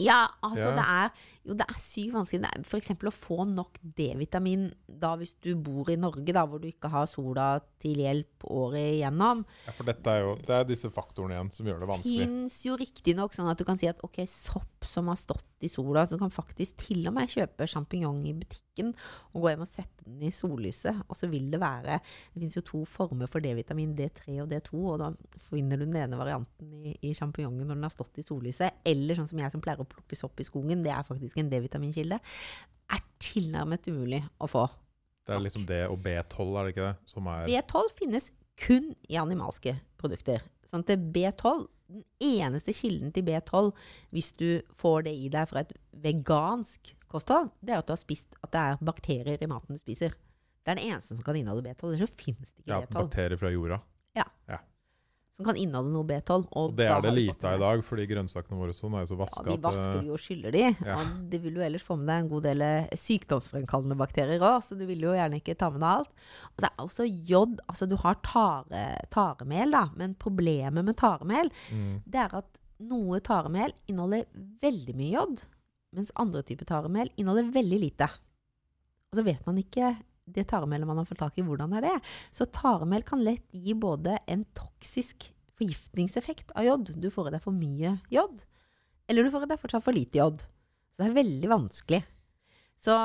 Ja, 0.00 0.26
altså 0.42 0.70
Ja. 0.70 0.74
det 0.78 0.84
er 0.88 1.10
jo 1.44 1.54
det 1.58 1.66
er 1.68 1.78
sykt 1.78 2.14
vanskelig. 2.14 2.40
Det 2.42 2.66
F.eks. 2.66 2.90
å 2.96 3.12
få 3.12 3.44
nok 3.48 3.76
D-vitamin 3.82 4.72
da 4.88 5.16
hvis 5.20 5.34
du 5.42 5.54
bor 5.56 5.90
i 5.90 5.96
Norge, 5.96 6.32
da 6.32 6.46
hvor 6.46 6.60
du 6.62 6.68
ikke 6.70 6.88
har 6.88 7.06
sola 7.10 7.60
til 7.82 7.96
hjelp 8.00 8.46
året 8.48 9.02
igjennom. 9.02 9.44
Ja, 9.66 9.72
for 9.76 9.84
dette 9.84 10.06
er 10.14 10.20
jo 10.24 10.36
det 10.36 10.54
er 10.56 10.64
disse 10.64 10.88
faktorene 10.90 11.36
igjen 11.36 11.52
som 11.52 11.66
gjør 11.66 11.80
det 11.84 11.88
vanskelig. 11.92 12.26
Fins 12.26 12.60
jo 12.64 12.76
riktignok 12.80 13.34
sånn 13.36 13.50
at 13.50 13.58
du 13.58 13.64
kan 13.68 13.76
si 13.80 13.90
at 13.90 14.00
ok, 14.06 14.22
sopp 14.26 14.71
som 14.88 15.08
har 15.10 15.18
stått 15.18 15.64
i 15.64 15.70
sola, 15.70 16.04
så 16.04 16.16
du 16.16 16.22
kan 16.22 16.32
faktisk 16.32 16.80
til 16.82 17.06
og 17.08 17.14
med 17.16 17.30
kjøpe 17.30 17.66
sjampinjong 17.70 18.20
i 18.28 18.34
butikken 18.36 18.90
og 19.32 19.44
gå 19.44 19.52
hjem 19.52 19.64
og 19.64 19.70
sette 19.70 20.06
den 20.06 20.24
i 20.26 20.32
sollyset, 20.34 21.04
og 21.06 21.18
så 21.18 21.28
vil 21.30 21.50
det 21.52 21.60
være 21.62 22.00
Det 22.02 22.42
fins 22.42 22.58
jo 22.58 22.64
to 22.66 22.82
former 22.88 23.30
for 23.30 23.44
D-vitamin, 23.44 23.94
D3 23.98 24.40
og 24.42 24.50
D2, 24.50 24.72
og 24.80 25.00
da 25.02 25.10
finner 25.48 25.78
du 25.80 25.86
den 25.86 25.98
ene 26.02 26.18
varianten 26.18 26.72
i, 26.82 26.96
i 27.02 27.14
sjampinjongen 27.16 27.66
når 27.66 27.78
den 27.78 27.88
har 27.88 27.94
stått 27.94 28.20
i 28.22 28.26
sollyset, 28.26 28.82
eller 28.88 29.18
sånn 29.18 29.30
som 29.30 29.42
jeg 29.42 29.54
som 29.54 29.64
pleier 29.64 29.82
å 29.82 29.88
plukke 29.88 30.18
sopp 30.18 30.42
i 30.42 30.48
skogen, 30.48 30.84
det 30.84 30.94
er 30.94 31.06
faktisk 31.06 31.38
en 31.38 31.50
D-vitaminkilde, 31.52 32.20
er 32.92 33.04
tilnærmet 33.22 33.86
umulig 33.92 34.22
å 34.42 34.50
få. 34.50 34.66
Det 35.22 35.36
er 35.36 35.44
liksom 35.44 35.66
det 35.68 35.84
og 35.86 36.00
B12, 36.02 36.46
er 36.50 36.64
det 36.64 36.74
ikke 36.74 36.88
det? 36.88 36.94
Som 37.12 37.28
er 37.30 37.46
B12 37.50 37.92
finnes 38.00 38.32
kun 38.62 38.92
i 39.08 39.18
animalske 39.20 39.76
produkter. 40.00 40.42
Sånn 40.68 40.84
at 40.84 40.92
B12, 41.14 41.66
den 41.92 42.04
eneste 42.22 42.74
kilden 42.76 43.12
til 43.14 43.26
B12, 43.26 43.70
hvis 44.14 44.32
du 44.40 44.48
får 44.80 45.06
det 45.08 45.14
i 45.14 45.30
deg 45.32 45.48
fra 45.50 45.62
et 45.64 45.72
vegansk 46.02 46.94
kosthold, 47.12 47.50
det 47.60 47.74
er 47.74 47.82
at 47.82 47.88
du 47.88 47.94
har 47.94 48.00
spist 48.00 48.36
at 48.40 48.52
det 48.54 48.60
er 48.62 48.84
bakterier 48.84 49.42
i 49.44 49.50
maten 49.50 49.76
du 49.76 49.80
spiser. 49.80 50.16
Det 50.62 50.72
er 50.72 50.78
det 50.78 50.88
eneste 50.88 51.16
som 51.16 51.24
kan 51.26 51.36
inneholde 51.38 51.64
B12. 51.66 51.90
Ellers 51.90 52.04
så 52.06 52.12
finnes 52.14 52.52
det 52.52 52.64
ikke 52.64 52.76
ja, 52.76 52.84
B12 52.86 52.98
bakterier 52.98 53.40
fra 53.40 53.52
jorda. 53.52 53.82
Som 55.32 55.46
kan 55.46 55.56
inneholde 55.56 55.92
noe 55.94 56.04
B12. 56.04 56.34
Og, 56.50 56.56
Og 56.60 56.74
det 56.76 56.86
er 56.92 57.00
det 57.04 57.12
lite 57.16 57.48
av 57.48 57.56
i 57.56 57.62
dag, 57.62 57.82
fordi 57.88 58.04
grønnsakene 58.10 58.58
våre 58.60 58.74
sånn 58.76 58.96
er 58.98 59.06
så 59.08 59.14
så 59.14 59.16
Ja, 59.16 59.20
vaska 59.24 59.44
de 59.48 59.56
vasker 59.64 60.08
jo 60.08 60.16
og 60.16 60.20
skyller 60.20 60.52
de. 60.52 60.64
Ja. 60.84 60.96
Og 60.98 61.12
det 61.32 61.40
vil 61.44 61.56
jo 61.56 61.64
ellers 61.64 61.86
få 61.86 61.96
med 61.96 62.10
deg 62.10 62.24
en 62.24 62.30
god 62.34 62.46
del 62.48 62.64
eh, 62.66 62.90
sykdomsfremkallende 63.00 63.96
bakterier 64.00 64.44
òg, 64.44 64.58
så 64.66 64.76
du 64.76 64.84
vil 64.88 65.06
jo 65.06 65.14
gjerne 65.16 65.40
ikke 65.40 65.56
ta 65.56 65.70
med 65.72 65.80
deg 65.80 66.02
alt. 66.02 66.12
Og 66.52 66.64
det 66.64 66.70
er 66.70 66.84
også 66.84 67.08
jod. 67.32 67.56
Altså 67.66 67.88
du 67.88 67.96
har 68.04 68.20
tare, 68.26 68.84
taremel, 69.14 69.72
da, 69.72 69.86
men 69.96 70.18
problemet 70.20 70.84
med 70.84 70.98
taremel 71.00 71.48
mm, 71.72 72.02
det 72.12 72.26
er 72.26 72.36
at 72.42 72.60
noe 72.92 73.22
taremel 73.24 73.72
inneholder 73.88 74.28
veldig 74.62 74.94
mye 74.98 75.16
jod, 75.16 75.44
mens 75.96 76.12
andre 76.20 76.44
typer 76.44 76.68
taremel 76.68 77.08
inneholder 77.16 77.52
veldig 77.54 77.80
lite. 77.80 78.08
Og 79.12 79.20
så 79.20 79.24
vet 79.26 79.44
man 79.48 79.60
ikke 79.60 79.94
det 80.24 80.46
taremelet 80.50 80.86
man 80.86 81.00
har 81.00 81.08
fått 81.08 81.22
tak 81.22 81.38
i, 81.38 81.44
hvordan 81.46 81.74
er 81.78 81.86
det? 81.86 81.94
Så 82.34 82.46
taremel 82.52 83.04
kan 83.06 83.22
lett 83.24 83.48
gi 83.54 83.74
både 83.74 84.16
en 84.30 84.44
toksisk 84.56 85.30
forgiftningseffekt 85.58 86.54
av 86.58 86.66
jod. 86.66 86.94
Du 86.98 87.10
får 87.12 87.30
i 87.30 87.36
deg 87.36 87.44
for 87.44 87.56
mye 87.56 87.96
jod, 88.12 88.44
eller 89.10 89.26
du 89.26 89.32
får 89.34 89.46
i 89.46 89.52
deg 89.52 89.62
fortsatt 89.62 89.84
for 89.84 89.96
lite 89.96 90.22
jod. 90.22 90.44
Så 90.92 91.02
det 91.02 91.08
er 91.08 91.16
veldig 91.20 91.50
vanskelig. 91.50 92.02
Så, 92.82 92.96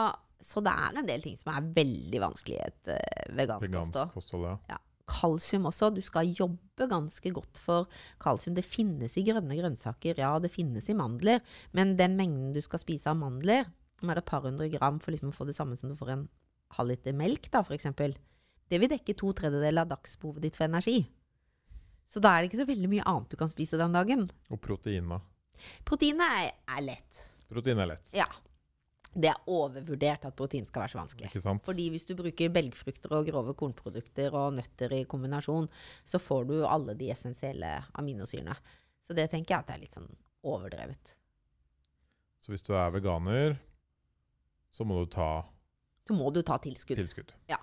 så 0.44 0.64
det 0.66 0.74
er 0.74 1.00
en 1.00 1.08
del 1.08 1.24
ting 1.24 1.38
som 1.40 1.54
er 1.54 1.72
veldig 1.76 2.22
vanskelig 2.24 2.58
i 2.58 2.66
et 2.66 2.92
uh, 2.92 3.00
vegansk 3.38 3.68
kosthold 3.68 3.96
vegansk 3.96 4.16
kosthold. 4.18 4.48
Ja. 4.70 4.80
kalsium 5.08 5.70
også. 5.70 5.92
Du 5.96 6.02
skal 6.04 6.34
jobbe 6.36 6.90
ganske 6.92 7.32
godt 7.34 7.62
for 7.64 7.88
kalsium. 8.22 8.58
Det 8.58 8.66
finnes 8.68 9.18
i 9.18 9.26
grønne 9.28 9.58
grønnsaker, 9.60 10.20
ja, 10.20 10.34
det 10.44 10.54
finnes 10.54 10.90
i 10.92 10.98
mandler, 10.98 11.44
men 11.78 11.96
den 12.00 12.18
mengden 12.20 12.52
du 12.56 12.62
skal 12.66 12.84
spise 12.84 13.14
av 13.14 13.20
mandler, 13.22 13.70
må 14.04 14.12
være 14.12 14.22
et 14.22 14.30
par 14.30 14.44
hundre 14.46 14.68
gram 14.70 15.00
for 15.02 15.10
liksom 15.14 15.32
å 15.32 15.34
få 15.34 15.48
det 15.48 15.56
samme 15.58 15.78
som 15.78 15.90
du 15.90 15.96
får 15.98 16.12
en 16.14 16.28
halv 16.76 16.90
liter 16.92 17.14
melk, 17.16 17.50
da, 17.54 17.62
eksempel, 17.74 18.16
det 18.68 18.80
vil 18.82 18.92
dekke 18.92 19.16
to 19.16 19.32
tredjedeler 19.34 19.86
av 19.86 19.94
dagsbehovet 19.94 20.44
ditt 20.44 20.58
for 20.60 20.68
energi. 20.68 21.06
Så 22.08 22.20
da 22.24 22.34
er 22.36 22.44
det 22.44 22.52
ikke 22.52 22.62
så 22.64 22.68
veldig 22.70 22.90
mye 22.92 23.06
annet 23.08 23.32
du 23.32 23.38
kan 23.40 23.52
spise 23.52 23.80
den 23.80 23.96
dagen. 23.96 24.28
Og 24.52 24.60
proteiner. 24.64 25.24
Proteinet 25.88 26.28
er, 26.44 26.52
er 26.78 26.84
lett. 26.86 27.22
Protein 27.50 27.80
er 27.84 27.94
lett, 27.94 28.14
Ja. 28.16 28.28
Det 29.18 29.32
er 29.32 29.48
overvurdert 29.50 30.28
at 30.28 30.36
protein 30.38 30.68
skal 30.68 30.84
være 30.84 30.92
så 30.94 30.98
vanskelig. 31.00 31.30
ikke 31.32 31.42
sant? 31.42 31.64
Fordi 31.66 31.88
hvis 31.90 32.04
du 32.06 32.12
bruker 32.14 32.52
belgfrukter 32.54 33.16
og 33.18 33.26
grove 33.26 33.56
kornprodukter 33.58 34.36
og 34.38 34.54
nøtter 34.60 34.94
i 34.94 35.06
kombinasjon, 35.10 35.66
så 36.06 36.20
får 36.22 36.46
du 36.52 36.54
alle 36.68 36.94
de 37.00 37.08
essensielle 37.10 37.72
aminosyrene. 37.98 38.54
Så 39.02 39.16
det 39.18 39.30
tenker 39.32 39.56
jeg 39.56 39.64
at 39.64 39.72
det 39.72 39.74
er 39.78 39.82
litt 39.88 39.98
sånn 39.98 40.12
overdrevet. 40.46 41.16
Så 42.44 42.54
hvis 42.54 42.62
du 42.68 42.76
er 42.78 42.94
veganer, 42.94 43.58
så 44.70 44.86
må 44.86 45.00
du 45.02 45.10
ta 45.16 45.48
Så 46.08 46.16
må 46.16 46.32
du 46.34 46.42
ta 46.42 46.58
tilskudd. 46.64 46.98
tilskudd. 46.98 47.34
Ja. 47.52 47.58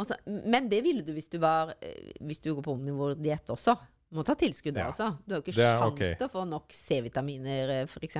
Også, 0.00 0.16
men 0.26 0.68
det 0.70 0.82
ville 0.86 1.02
du 1.04 1.12
hvis 1.12 1.28
du, 1.28 1.38
var, 1.42 1.74
eh, 1.82 2.12
hvis 2.24 2.40
du 2.40 2.54
går 2.54 2.62
på 2.64 2.72
omnivådiett 2.78 3.50
også. 3.52 3.74
Du 4.10 4.16
må 4.16 4.24
ta 4.26 4.34
tilskudd 4.34 4.74
da 4.74 4.86
Ja. 4.86 4.90
også. 4.90 5.10
Du 5.26 5.34
har 5.34 5.40
jo 5.42 5.44
ikke 5.44 5.58
sjanse 5.58 5.92
okay. 5.92 6.14
til 6.18 6.26
å 6.26 6.30
få 6.32 6.44
nok 6.48 6.72
C-vitaminer, 6.72 7.82
f.eks. 7.86 8.16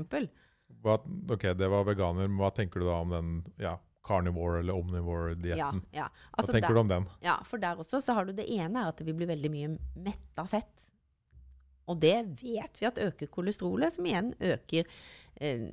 Hva, 0.82 0.98
ok, 1.34 1.48
det 1.58 1.68
var 1.70 1.84
veganer, 1.88 2.28
hva 2.38 2.50
tenker 2.54 2.80
du 2.80 2.86
da 2.86 2.98
om 3.02 3.10
den 3.10 3.30
ja, 3.58 3.72
carnivore- 4.06 4.60
eller 4.60 4.74
omnivore-dietten? 4.78 5.82
ja. 5.92 6.06
Hva 6.06 6.38
Altså, 6.38 6.52
tenker 6.52 6.68
der- 6.68 6.74
du 6.74 6.80
om 6.80 6.88
den? 6.88 7.06
Ja, 7.22 7.38
for 7.42 7.58
der 7.58 7.76
også 7.76 8.00
så 8.02 8.14
har 8.14 8.24
du 8.26 8.32
det 8.32 8.46
ene 8.48 8.76
er 8.84 8.88
at 8.88 8.96
det 8.98 9.06
vil 9.06 9.14
bli 9.18 9.26
veldig 9.26 9.50
mye 9.50 9.78
metta 9.96 10.46
fett. 10.46 10.86
Og 11.88 11.98
det 11.98 12.14
vet 12.40 12.78
vi 12.78 12.86
at 12.86 12.94
øker 13.02 13.26
kolesterolet, 13.26 13.90
som 13.92 14.04
igjen 14.06 14.34
øker 14.38 14.84
eh, 15.40 15.70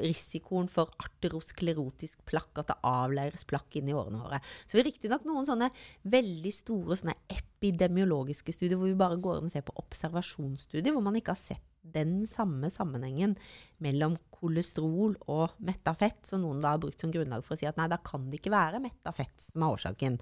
risikoen 0.00 0.68
for 0.72 0.92
arterosklerotisk 1.02 2.22
plakk, 2.28 2.62
at 2.62 2.70
det 2.72 2.78
avleires 2.88 3.44
plakk 3.48 3.76
inni 3.78 3.94
årene 3.96 4.22
våre. 4.22 4.40
Så 4.64 4.76
vi 4.76 4.82
har 4.82 4.88
riktignok 4.88 5.26
noen 5.28 5.48
sånne 5.48 5.68
veldig 6.08 6.52
store 6.56 6.96
sånne 6.98 7.16
epidemiologiske 7.32 8.54
studier 8.56 8.80
hvor 8.80 8.90
vi 8.90 8.98
bare 8.98 9.20
går 9.22 9.40
inn 9.40 9.50
og 9.50 9.54
ser 9.54 9.66
på 9.66 9.76
observasjonsstudier, 9.82 10.94
hvor 10.94 11.04
man 11.04 11.18
ikke 11.20 11.36
har 11.36 11.42
sett 11.42 11.68
den 11.82 12.22
samme 12.30 12.70
sammenhengen 12.70 13.34
mellom 13.82 14.16
kolesterol 14.34 15.16
og 15.30 15.54
metta 15.62 15.94
fett, 15.98 16.20
som 16.26 16.44
noen 16.44 16.62
da 16.62 16.76
har 16.76 16.82
brukt 16.82 17.02
som 17.02 17.12
grunnlag 17.12 17.44
for 17.46 17.56
å 17.56 17.60
si 17.60 17.68
at 17.68 17.78
nei, 17.78 17.90
da 17.90 17.98
kan 18.02 18.28
det 18.30 18.40
ikke 18.40 18.54
være 18.54 18.82
metta 18.82 19.12
fett 19.14 19.34
som 19.42 19.64
er 19.64 19.76
årsaken. 19.76 20.20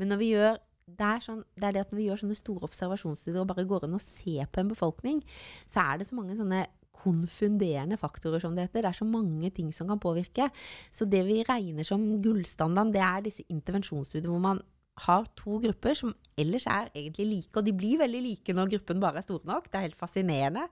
Men 0.00 0.12
når 0.12 0.22
vi 0.22 0.32
gjør 0.34 0.58
det 0.86 1.02
er, 1.02 1.22
sånn, 1.22 1.40
det 1.58 1.66
er 1.66 1.74
det 1.74 1.80
at 1.82 1.90
når 1.90 1.98
vi 1.98 2.04
gjør 2.06 2.20
sånne 2.20 2.38
store 2.38 2.68
observasjonsstudier 2.68 3.40
og 3.40 3.48
bare 3.50 3.64
går 3.66 3.88
inn 3.88 3.96
og 3.98 4.02
ser 4.04 4.46
på 4.46 4.62
en 4.62 4.68
befolkning, 4.70 5.22
så 5.66 5.82
er 5.82 5.98
det 5.98 6.06
så 6.06 6.14
mange 6.14 6.36
sånne 6.38 6.60
konfunderende 7.02 7.98
faktorer, 8.00 8.42
som 8.42 8.56
det 8.56 8.68
heter. 8.68 8.86
Det 8.86 8.92
er 8.92 9.00
så 9.00 9.08
mange 9.08 9.50
ting 9.54 9.72
som 9.74 9.88
kan 9.90 10.00
påvirke. 10.02 10.48
Så 10.90 11.08
det 11.08 11.24
vi 11.28 11.42
regner 11.46 11.86
som 11.86 12.02
gullstandarden, 12.24 12.94
det 12.94 13.04
er 13.04 13.28
disse 13.28 13.46
intervensjonsstudiene 13.52 14.32
hvor 14.32 14.42
man 14.42 14.64
har 15.04 15.26
to 15.36 15.58
grupper 15.60 15.96
som 15.96 16.14
ellers 16.40 16.64
er 16.72 16.88
egentlig 16.94 17.26
like, 17.28 17.52
og 17.52 17.66
de 17.66 17.74
blir 17.76 18.00
veldig 18.00 18.22
like 18.24 18.54
når 18.56 18.70
gruppen 18.78 19.02
bare 19.02 19.20
er 19.20 19.26
store 19.26 19.44
nok. 19.48 19.68
Det 19.68 19.76
er 19.78 19.88
helt 19.90 19.98
fascinerende. 19.98 20.64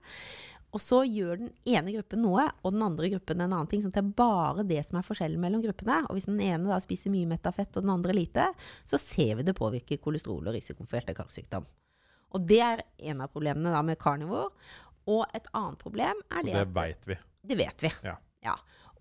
Og 0.75 0.81
så 0.83 1.03
gjør 1.07 1.39
den 1.39 1.51
ene 1.71 1.93
gruppen 1.95 2.19
noe, 2.25 2.49
og 2.65 2.73
den 2.75 2.83
andre 2.83 3.07
gruppen 3.13 3.39
en 3.39 3.53
annen 3.53 3.69
ting. 3.71 3.83
sånn 3.83 3.93
at 3.93 4.01
det 4.01 4.03
er 4.03 4.17
bare 4.17 4.65
det 4.67 4.81
som 4.83 4.99
er 4.99 5.07
forskjellen 5.07 5.39
mellom 5.39 5.63
gruppene. 5.63 6.01
Og 6.09 6.17
hvis 6.17 6.27
den 6.27 6.41
ene 6.43 6.67
da 6.67 6.81
spiser 6.83 7.13
mye 7.13 7.29
metafett 7.29 7.77
og 7.77 7.85
den 7.85 7.93
andre 7.93 8.15
lite, 8.17 8.49
så 8.83 8.99
ser 8.99 9.37
vi 9.39 9.47
det 9.47 9.55
påvirker 9.55 10.01
kolesterol 10.03 10.49
og 10.49 10.57
risikoen 10.57 10.89
for 10.89 10.99
hjerte-karsykdom. 10.99 11.69
Og 12.35 12.43
det 12.43 12.59
er 12.59 12.83
en 13.07 13.23
av 13.23 13.31
problemene 13.31 13.71
da 13.71 13.79
med 13.85 14.01
carnivore. 14.01 14.49
Og 15.07 15.25
et 15.37 15.47
annet 15.53 15.77
problem 15.79 16.21
er 16.31 16.41
Så 16.41 16.45
det, 16.45 16.53
det 16.53 16.67
veit 16.73 17.05
vi. 17.09 17.17
Det 17.45 17.57
vet 17.57 17.83
vi. 17.85 17.91
Ja. 18.03 18.55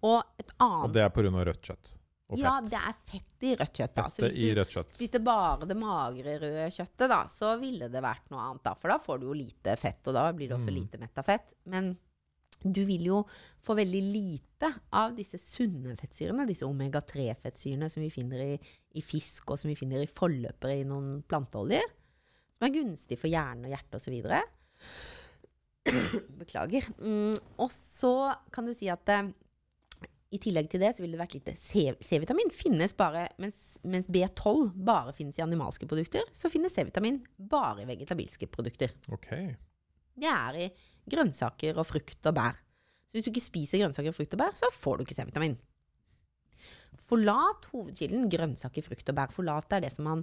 Og 0.05 0.23
et 0.39 0.51
Og 0.61 0.67
annet 0.85 0.93
det 0.99 1.03
er 1.03 1.13
pga. 1.17 1.45
rødt 1.49 1.63
kjøtt 1.71 1.93
og 2.31 2.39
Ja, 2.41 2.55
fett. 2.61 2.71
det 2.71 2.79
er 2.81 2.95
fett 3.11 3.43
i 3.45 3.55
rødt 3.61 3.73
kjøtt. 3.79 3.95
Da. 3.95 4.03
Så 4.09 4.23
hvis 4.25 4.35
du 4.55 4.65
kjøtt. 4.65 4.91
spiste 4.91 5.21
bare 5.23 5.67
det 5.69 5.77
magre 5.77 6.39
røde 6.41 6.71
kjøttet, 6.73 7.09
da, 7.09 7.25
så 7.29 7.55
ville 7.61 7.89
det 7.93 8.03
vært 8.03 8.31
noe 8.31 8.41
annet. 8.41 8.63
da. 8.65 8.75
For 8.75 8.89
da 8.89 8.97
får 8.99 9.21
du 9.21 9.27
jo 9.27 9.35
lite 9.37 9.77
fett, 9.77 10.01
og 10.09 10.15
da 10.15 10.33
blir 10.33 10.49
det 10.49 10.57
også 10.57 10.73
Mm. 10.73 10.81
lite 10.81 10.99
mett 10.99 11.19
av 11.19 11.25
fett. 11.25 11.53
Men 11.67 11.99
du 12.65 12.85
vil 12.87 13.05
jo 13.05 13.27
få 13.63 13.77
veldig 13.77 14.03
lite 14.13 14.73
av 14.93 15.15
disse 15.15 15.37
sunne 15.39 15.97
fettsyrene, 15.97 16.47
disse 16.47 16.65
omega-3-fettsyrene 16.65 17.91
som 17.91 18.03
vi 18.03 18.09
finner 18.11 18.41
i, 18.41 18.61
i 18.95 19.03
fisk, 19.03 19.51
og 19.51 19.59
som 19.59 19.69
vi 19.69 19.75
finner 19.77 20.01
i 20.03 20.07
forløpere 20.07 20.81
i 20.81 20.85
noen 20.85 21.23
planteoljer. 21.29 21.83
som 22.57 22.67
er 22.69 22.71
gunstig 22.73 23.19
for 23.19 23.29
hjernen 23.29 23.65
og 23.67 23.71
hjertet 23.71 24.01
osv. 24.01 24.23
Beklager. 25.85 26.87
Mm, 27.01 27.35
og 27.61 27.73
så 27.75 28.13
kan 28.55 28.67
du 28.69 28.73
si 28.77 28.89
at 28.93 29.09
eh, 29.13 29.29
i 30.35 30.41
tillegg 30.43 30.67
til 30.73 30.83
det 30.83 30.91
så 30.97 31.05
ville 31.05 31.15
det 31.15 31.23
vært 31.23 31.37
litt 31.37 31.51
C- 31.61 31.95
C-vitamin. 32.03 32.51
finnes 32.51 32.95
bare, 32.99 33.27
mens, 33.39 33.77
mens 33.87 34.09
B12 34.11 34.73
bare 34.87 35.13
finnes 35.15 35.39
i 35.39 35.45
animalske 35.45 35.87
produkter, 35.91 36.25
så 36.35 36.51
finnes 36.51 36.75
C-vitamin 36.75 37.21
bare 37.39 37.85
i 37.85 37.89
vegetabilske 37.93 38.49
produkter. 38.51 38.91
Ok. 39.15 39.31
Det 40.15 40.31
er 40.31 40.59
i 40.65 40.71
grønnsaker 41.11 41.79
og 41.79 41.87
frukt 41.87 42.27
og 42.31 42.35
bær. 42.39 42.59
Så 43.07 43.19
hvis 43.19 43.27
du 43.29 43.31
ikke 43.35 43.45
spiser 43.45 43.83
grønnsaker, 43.85 44.11
og 44.11 44.17
frukt 44.17 44.35
og 44.35 44.41
bær, 44.43 44.57
så 44.59 44.71
får 44.75 44.99
du 44.99 45.05
ikke 45.07 45.19
C-vitamin. 45.21 45.55
Forlat 47.01 47.67
hovedkilden 47.73 48.29
grønnsaker, 48.31 48.85
frukt 48.87 49.09
og 49.11 49.17
bær. 49.19 49.33
Forlat 49.35 49.75
er 49.75 49.83
det 49.85 49.91
som 49.95 50.07
man 50.09 50.23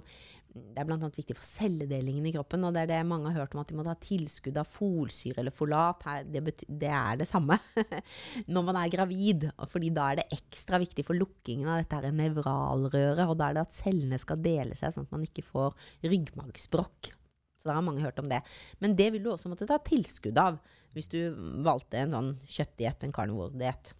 Det 0.52 0.76
er 0.76 0.84
annet 0.84 1.16
viktig 1.16 1.32
for 1.32 1.46
celledelingen 1.48 2.26
i 2.28 2.32
kroppen, 2.34 2.64
og 2.68 2.74
det 2.74 2.82
er 2.82 2.88
det 2.90 2.98
mange 3.08 3.30
har 3.30 3.40
hørt 3.40 3.54
om 3.56 3.62
at 3.62 3.70
de 3.70 3.76
må 3.78 3.86
ta 3.86 3.94
tilskudd 3.96 4.58
av 4.60 4.68
folsyre 4.68 5.40
eller 5.40 5.54
folat. 5.54 6.04
Her, 6.04 6.26
det, 6.28 6.42
det 6.68 6.90
er 6.92 7.22
det 7.22 7.28
samme 7.30 7.56
når 8.52 8.66
man 8.66 8.76
er 8.82 8.92
gravid, 8.92 9.46
fordi 9.72 9.88
da 9.96 10.10
er 10.10 10.20
det 10.20 10.36
ekstra 10.36 10.80
viktig 10.82 11.06
for 11.08 11.16
lukkingen 11.16 11.70
av 11.72 11.80
dette 11.80 11.96
her 11.96 12.12
nevralrøret, 12.20 13.24
og 13.24 13.38
da 13.40 13.48
er 13.48 13.56
det 13.56 13.64
at 13.64 13.80
cellene 13.80 14.20
skal 14.20 14.44
dele 14.44 14.76
seg, 14.76 14.92
sånn 14.92 15.08
at 15.08 15.16
man 15.16 15.24
ikke 15.24 15.46
får 15.48 15.72
ryggmargsbrokk. 16.04 17.14
Så 17.62 17.70
da 17.70 17.78
har 17.78 17.86
mange 17.86 18.02
hørt 18.02 18.18
om 18.18 18.28
det. 18.28 18.42
Men 18.82 18.96
det 18.98 19.08
vil 19.14 19.22
du 19.24 19.32
også 19.32 19.48
måtte 19.48 19.68
ta 19.70 19.78
tilskudd 19.80 20.36
av 20.42 20.60
hvis 20.92 21.08
du 21.12 21.18
valgte 21.64 22.02
en 22.02 22.12
sånn 22.16 22.32
kjøttdiett, 22.44 23.06
en 23.06 23.14
carnivore-diett. 23.14 23.94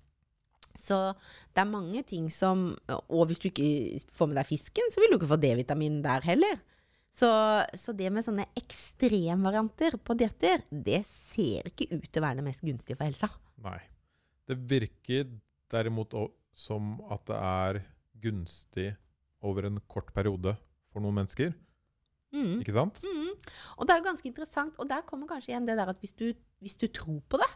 Så 0.79 0.99
det 1.53 1.63
er 1.63 1.69
mange 1.69 2.01
ting 2.09 2.31
som 2.33 2.71
Og 3.13 3.27
hvis 3.29 3.41
du 3.43 3.49
ikke 3.51 4.01
får 4.15 4.31
med 4.31 4.39
deg 4.41 4.49
fisken, 4.49 4.93
så 4.93 5.03
vil 5.03 5.13
du 5.13 5.19
ikke 5.19 5.31
få 5.35 5.41
D-vitamin 5.41 6.01
der 6.05 6.25
heller. 6.25 6.61
Så, 7.13 7.29
så 7.77 7.93
det 7.93 8.09
med 8.09 8.25
sånne 8.25 8.47
ekstremvarianter 8.57 9.99
på 10.01 10.17
dietter, 10.17 10.63
det 10.73 11.03
ser 11.09 11.69
ikke 11.69 11.91
ut 11.93 12.07
til 12.09 12.23
å 12.23 12.25
være 12.25 12.41
det 12.41 12.47
mest 12.47 12.65
gunstige 12.65 12.97
for 12.97 13.05
helsa. 13.05 13.29
Nei. 13.61 13.81
Det 14.49 14.57
virker 14.57 15.29
derimot 15.73 16.17
som 16.57 16.97
at 17.13 17.27
det 17.29 17.37
er 17.37 17.83
gunstig 18.23 18.89
over 19.45 19.69
en 19.69 19.77
kort 19.91 20.09
periode 20.17 20.55
for 20.89 21.05
noen 21.05 21.21
mennesker. 21.21 21.53
Mm. 22.33 22.63
Ikke 22.63 22.75
sant? 22.75 23.03
Mm. 23.05 23.35
Og 23.77 23.85
det 23.85 23.95
er 23.95 24.01
jo 24.01 24.09
ganske 24.09 24.29
interessant, 24.29 24.79
og 24.81 24.89
der 24.89 25.05
kommer 25.09 25.29
kanskje 25.29 25.53
igjen 25.53 25.69
det 25.69 25.77
der 25.77 25.93
at 25.93 26.01
hvis 26.01 26.17
du, 26.17 26.31
hvis 26.65 26.79
du 26.81 26.87
tror 26.89 27.21
på 27.29 27.41
det, 27.43 27.51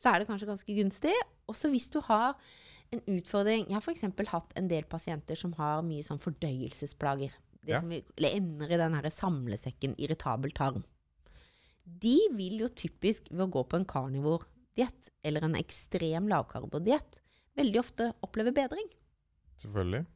så 0.00 0.12
er 0.14 0.22
det 0.22 0.30
kanskje 0.30 0.48
ganske 0.48 0.76
gunstig. 0.76 1.14
Også 1.50 1.70
hvis 1.72 1.90
du 1.92 2.00
har 2.06 2.36
en 2.90 3.02
utfordring 3.06 3.68
Jeg 3.68 3.76
har 3.76 3.84
f.eks. 3.84 4.02
hatt 4.32 4.54
en 4.58 4.68
del 4.70 4.86
pasienter 4.90 5.38
som 5.38 5.52
har 5.58 5.82
mye 5.86 6.02
sånn 6.02 6.18
fordøyelsesplager. 6.22 7.30
Det 7.60 7.74
Ja. 7.74 7.80
som 7.80 7.90
vi, 7.92 8.02
ender 8.16 8.72
i 8.72 8.78
den 8.80 8.94
her 8.96 9.10
samlesekken 9.12 9.94
irritabel 10.00 10.50
tarm. 10.56 10.84
De 11.84 12.16
vil 12.32 12.58
jo 12.60 12.68
typisk 12.68 13.28
ved 13.30 13.46
å 13.46 13.50
gå 13.50 13.64
på 13.68 13.76
en 13.76 13.84
carnivore-diett 13.84 15.10
eller 15.24 15.44
en 15.44 15.54
ekstrem 15.58 16.28
lavkarbodiett 16.28 17.20
veldig 17.58 17.78
ofte 17.82 18.14
oppleve 18.24 18.54
bedring. 18.54 18.88
Selvfølgelig. 19.60 20.06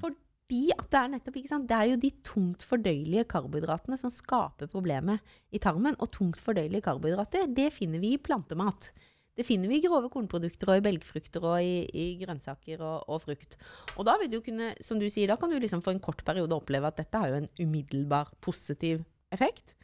Fordi 0.00 0.60
at 0.78 0.90
det 0.92 1.00
er 1.00 1.08
nettopp, 1.08 1.36
ikke 1.40 1.48
sant? 1.50 1.66
Det 1.68 1.76
er 1.76 1.90
jo 1.90 1.96
de 1.96 2.10
tungt 2.22 2.62
fordøyelige 2.62 3.24
karbohydratene 3.32 3.98
som 3.98 4.12
skaper 4.12 4.70
problemet 4.70 5.20
i 5.52 5.58
tarmen. 5.58 5.96
Og 5.98 6.12
tungt 6.14 6.38
fordøyelige 6.40 6.84
karbohydrater, 6.84 7.48
det 7.52 7.72
finner 7.72 7.98
vi 8.02 8.14
i 8.14 8.18
plantemat. 8.22 8.92
Det 9.34 9.46
finner 9.46 9.70
vi 9.70 9.80
i 9.80 9.82
grove 9.82 10.10
kornprodukter 10.14 10.70
og 10.70 10.78
i 10.78 10.84
belgfrukter 10.84 11.42
og 11.42 11.56
i, 11.58 11.82
i 11.90 12.04
grønnsaker 12.20 12.82
og, 12.84 13.08
og 13.10 13.24
frukt. 13.24 13.56
Og 13.98 14.06
da 14.06 14.14
vil 14.20 14.30
du 14.30 14.38
kunne, 14.44 14.72
som 14.84 15.00
du 15.00 15.08
sier, 15.10 15.30
da 15.30 15.38
kan 15.40 15.50
du 15.50 15.58
liksom 15.58 15.82
for 15.82 15.94
en 15.94 16.02
kort 16.02 16.22
periode 16.26 16.54
oppleve 16.54 16.90
at 16.90 17.00
dette 17.00 17.18
har 17.18 17.32
jo 17.32 17.40
en 17.42 17.50
umiddelbar 17.58 18.30
positiv 18.44 19.02
effekt. 19.34 19.74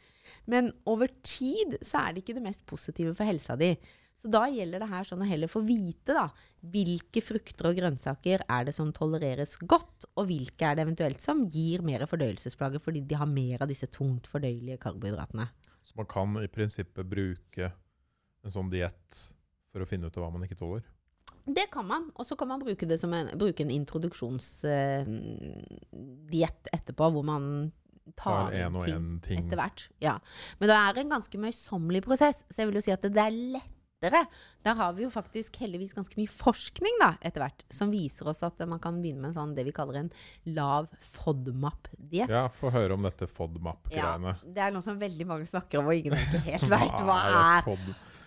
Men 0.47 0.71
over 0.87 1.11
tid 1.25 1.75
så 1.83 2.05
er 2.05 2.13
det 2.13 2.23
ikke 2.23 2.37
det 2.37 2.45
mest 2.45 2.63
positive 2.69 3.13
for 3.17 3.27
helsa 3.27 3.57
di. 3.59 3.73
Så 4.21 4.29
da 4.29 4.43
gjelder 4.53 4.83
det 4.83 4.89
her 4.91 5.07
sånn 5.07 5.23
å 5.25 5.27
heller 5.27 5.49
få 5.49 5.63
vite 5.65 6.13
da, 6.13 6.27
hvilke 6.71 7.23
frukter 7.25 7.71
og 7.71 7.79
grønnsaker 7.79 8.43
er 8.45 8.67
det 8.67 8.75
som 8.77 8.91
tolereres 8.93 9.55
godt, 9.65 10.05
og 10.13 10.27
hvilke 10.29 10.67
er 10.67 10.77
det 10.77 10.85
eventuelt 10.85 11.23
som 11.23 11.41
gir 11.49 11.81
mer 11.85 12.05
fordøyelsesplager 12.09 12.83
fordi 12.83 13.01
de 13.09 13.17
har 13.17 13.29
mer 13.29 13.65
av 13.65 13.71
disse 13.71 13.89
tungt 13.89 14.29
fordøyelige 14.29 14.77
karbohydratene. 14.83 15.49
Så 15.81 15.97
man 15.97 16.09
kan 16.09 16.37
i 16.37 16.49
prinsippet 16.53 17.09
bruke 17.09 17.71
en 18.45 18.53
sånn 18.53 18.69
diett 18.69 19.23
for 19.71 19.83
å 19.83 19.87
finne 19.89 20.07
ut 20.07 20.17
av 20.17 20.23
hva 20.25 20.33
man 20.35 20.43
ikke 20.47 20.59
tåler. 20.59 20.83
Det 21.45 21.67
kan 21.73 21.87
man, 21.87 22.11
og 22.13 22.25
så 22.27 22.35
kan 22.37 22.47
man 22.51 22.61
bruke 22.61 22.85
det 22.85 22.99
som 23.01 23.13
en, 23.17 23.31
bruke 23.39 23.63
en 23.65 23.71
introduksjonsdiett 23.73 25.07
etterpå, 26.75 27.09
hvor 27.15 27.25
man 27.25 27.71
tar 28.17 28.51
en 28.57 28.75
og 28.77 28.85
ting 28.85 28.95
en 28.95 29.19
ting. 29.23 29.39
etter 29.41 29.57
hvert. 29.59 29.89
Ja. 30.03 30.19
Men 30.59 30.69
det 30.71 30.77
er 30.77 30.97
en 31.01 31.13
ganske 31.17 31.37
møysommelig 31.41 32.01
prosess, 32.05 32.43
så 32.49 32.61
jeg 32.61 32.67
vil 32.69 32.77
jo 32.79 32.85
si 32.85 32.93
at 32.93 33.05
det, 33.07 33.17
er 33.17 33.31
lettere. 33.31 34.21
Der 34.65 34.77
har 34.77 34.93
vi 34.97 35.05
jo 35.05 35.11
faktisk 35.13 35.57
heldigvis 35.61 35.95
ganske 35.97 36.17
mye 36.19 36.29
forskning 36.29 36.95
da, 37.01 37.11
etter 37.25 37.41
hvert, 37.43 37.65
som 37.73 37.93
viser 37.93 38.29
oss 38.29 38.43
at 38.45 38.61
man 38.69 38.81
kan 38.83 39.01
begynne 39.01 39.21
med 39.23 39.29
en 39.31 39.37
sånn, 39.39 39.55
det 39.57 39.65
vi 39.65 39.73
kaller 39.75 39.95
en 40.03 40.11
lav 40.53 40.89
FODMAP-diett. 41.15 42.29
Ja, 42.29 42.47
få 42.53 42.69
høre 42.73 42.93
om 42.97 43.03
dette 43.07 43.25
FODMAP-greiene. 43.29 44.37
det 44.45 44.61
er 44.67 44.71
noe 44.75 44.85
som 44.85 45.01
veldig 45.01 45.25
mange 45.29 45.49
snakker 45.49 45.81
om, 45.81 45.89
og 45.89 45.97
ingen 45.97 46.17
helt 46.45 46.69
veit 46.69 47.01
hva 47.07 47.19
er. 47.33 47.75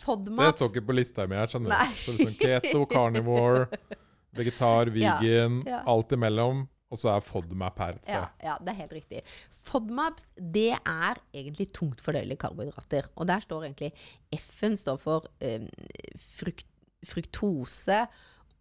FOD? 0.05 0.31
Det 0.37 0.53
står 0.59 0.73
ikke 0.73 0.87
på 0.91 0.97
lista 0.97 1.27
mi 1.31 1.39
her, 1.39 1.51
skjønner 1.51 1.73
du. 1.73 1.99
Så 2.05 2.15
liksom 2.17 2.37
keto, 2.41 2.85
carnivore, 2.91 3.67
vegetar, 4.39 4.93
vegan, 4.95 5.63
ja. 5.69 5.83
alt 5.91 6.15
imellom. 6.17 6.67
Og 6.95 7.01
så 7.01 7.11
er 7.11 7.25
FODMAP 7.27 7.81
her 7.83 7.97
Ja, 8.07 8.25
ja, 8.45 8.55
det 8.63 8.71
er 8.71 8.81
helt 8.85 8.93
riktig. 8.95 9.23
FODMAPs, 9.65 10.29
det 10.39 10.77
er 10.77 11.19
egentlig 11.35 11.67
tungt 11.75 12.03
fordøyelige 12.05 12.39
karbohydrater. 12.45 13.09
Og 13.19 13.27
der 13.27 13.43
står 13.43 13.65
egentlig 13.67 13.91
F-en 14.37 14.77
står 14.79 15.01
for 15.03 15.27
um, 15.43 15.67
frukt, 16.21 16.69
fruktose. 17.09 18.05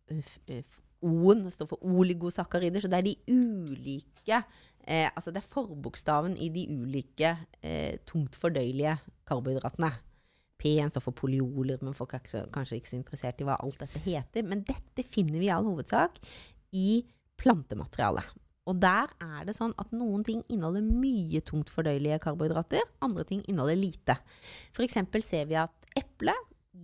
eh, 0.10 0.32
eh, 0.48 0.80
O-en 1.04 1.52
står 1.52 1.68
for 1.68 1.84
oligosakarider. 1.84 2.80
Så 2.82 2.90
det 2.90 3.02
er 3.02 3.10
de 3.10 3.16
ulike 3.28 4.40
eh, 4.88 5.10
Altså 5.12 5.32
det 5.32 5.44
er 5.44 5.52
forbokstaven 5.54 6.38
i 6.40 6.50
de 6.50 6.66
ulike 6.72 7.36
eh, 7.62 8.00
tungt 8.08 8.36
fordøyelige 8.40 8.98
karbohydratene. 9.28 9.92
P-en 10.64 10.92
står 10.92 11.04
for 11.04 11.18
polioler, 11.18 11.82
men 11.84 11.96
folk 11.98 12.14
er 12.16 12.24
ikke 12.24 12.32
så, 12.32 12.46
kanskje 12.54 12.80
ikke 12.80 12.94
så 12.94 13.00
interessert 13.02 13.42
i 13.44 13.48
hva 13.48 13.58
alt 13.60 13.84
dette 13.84 14.00
heter. 14.06 14.48
Men 14.48 14.64
dette 14.68 15.04
finner 15.04 15.42
vi 15.42 15.50
i 15.50 15.54
all 15.54 15.68
hovedsak 15.68 16.22
i 16.80 17.04
plantematerialet. 17.40 18.32
Og 18.72 18.78
der 18.80 19.12
er 19.20 19.44
det 19.44 19.58
sånn 19.58 19.74
at 19.82 19.92
noen 19.92 20.24
ting 20.24 20.40
inneholder 20.48 20.86
mye 20.86 21.42
tungt 21.44 21.72
fordøyelige 21.74 22.22
karbohydrater, 22.24 22.86
andre 23.04 23.26
ting 23.28 23.42
inneholder 23.44 23.76
lite. 23.76 24.16
Eksempel 24.80 25.26
ser 25.26 25.50
vi 25.50 25.60
at 25.60 25.90
eple 26.00 26.36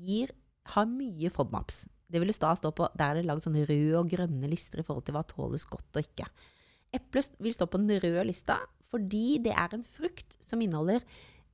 gir, 0.04 0.36
har 0.70 0.86
mye 0.86 1.32
FODMAPs. 1.34 1.86
Det 2.10 2.20
vil 2.22 2.34
da 2.34 2.52
stå 2.58 2.74
på, 2.76 2.90
Der 2.98 3.14
er 3.14 3.16
det 3.20 3.26
lagd 3.26 3.46
sånne 3.46 3.64
røde 3.66 3.96
og 3.98 4.10
grønne 4.12 4.50
lister 4.52 4.82
i 4.82 4.86
forhold 4.86 5.08
til 5.08 5.16
hva 5.16 5.24
tåles 5.26 5.66
godt 5.66 5.96
og 5.96 6.04
ikke. 6.04 6.28
Eple 6.94 7.24
vil 7.40 7.56
stå 7.56 7.66
på 7.70 7.80
den 7.82 8.02
røde 8.02 8.28
lista 8.28 8.60
fordi 8.90 9.38
det 9.46 9.54
er 9.54 9.74
en 9.76 9.86
frukt 9.86 10.34
som 10.42 10.62
inneholder 10.66 11.04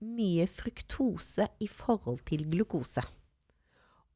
mye 0.04 0.48
fruktose 0.52 1.48
i 1.64 1.68
forhold 1.72 2.24
til 2.28 2.46
glukose. 2.52 3.04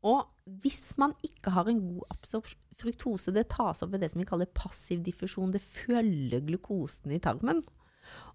Og 0.08 0.28
hvis 0.64 0.98
man 1.00 1.14
ikke 1.26 1.52
har 1.54 1.68
en 1.70 1.82
god 1.84 2.16
absorpsjon 2.16 2.66
Fruktose 2.80 3.34
det 3.36 3.50
tas 3.52 3.84
opp 3.84 3.92
ved 3.92 4.04
det 4.04 4.12
som 4.14 4.22
vi 4.22 4.28
kaller 4.30 4.48
passiv 4.56 5.02
diffusjon. 5.04 5.52
Det 5.52 5.60
følger 5.60 6.46
glukosen 6.48 7.12
i 7.12 7.20
tarmen. 7.20 7.60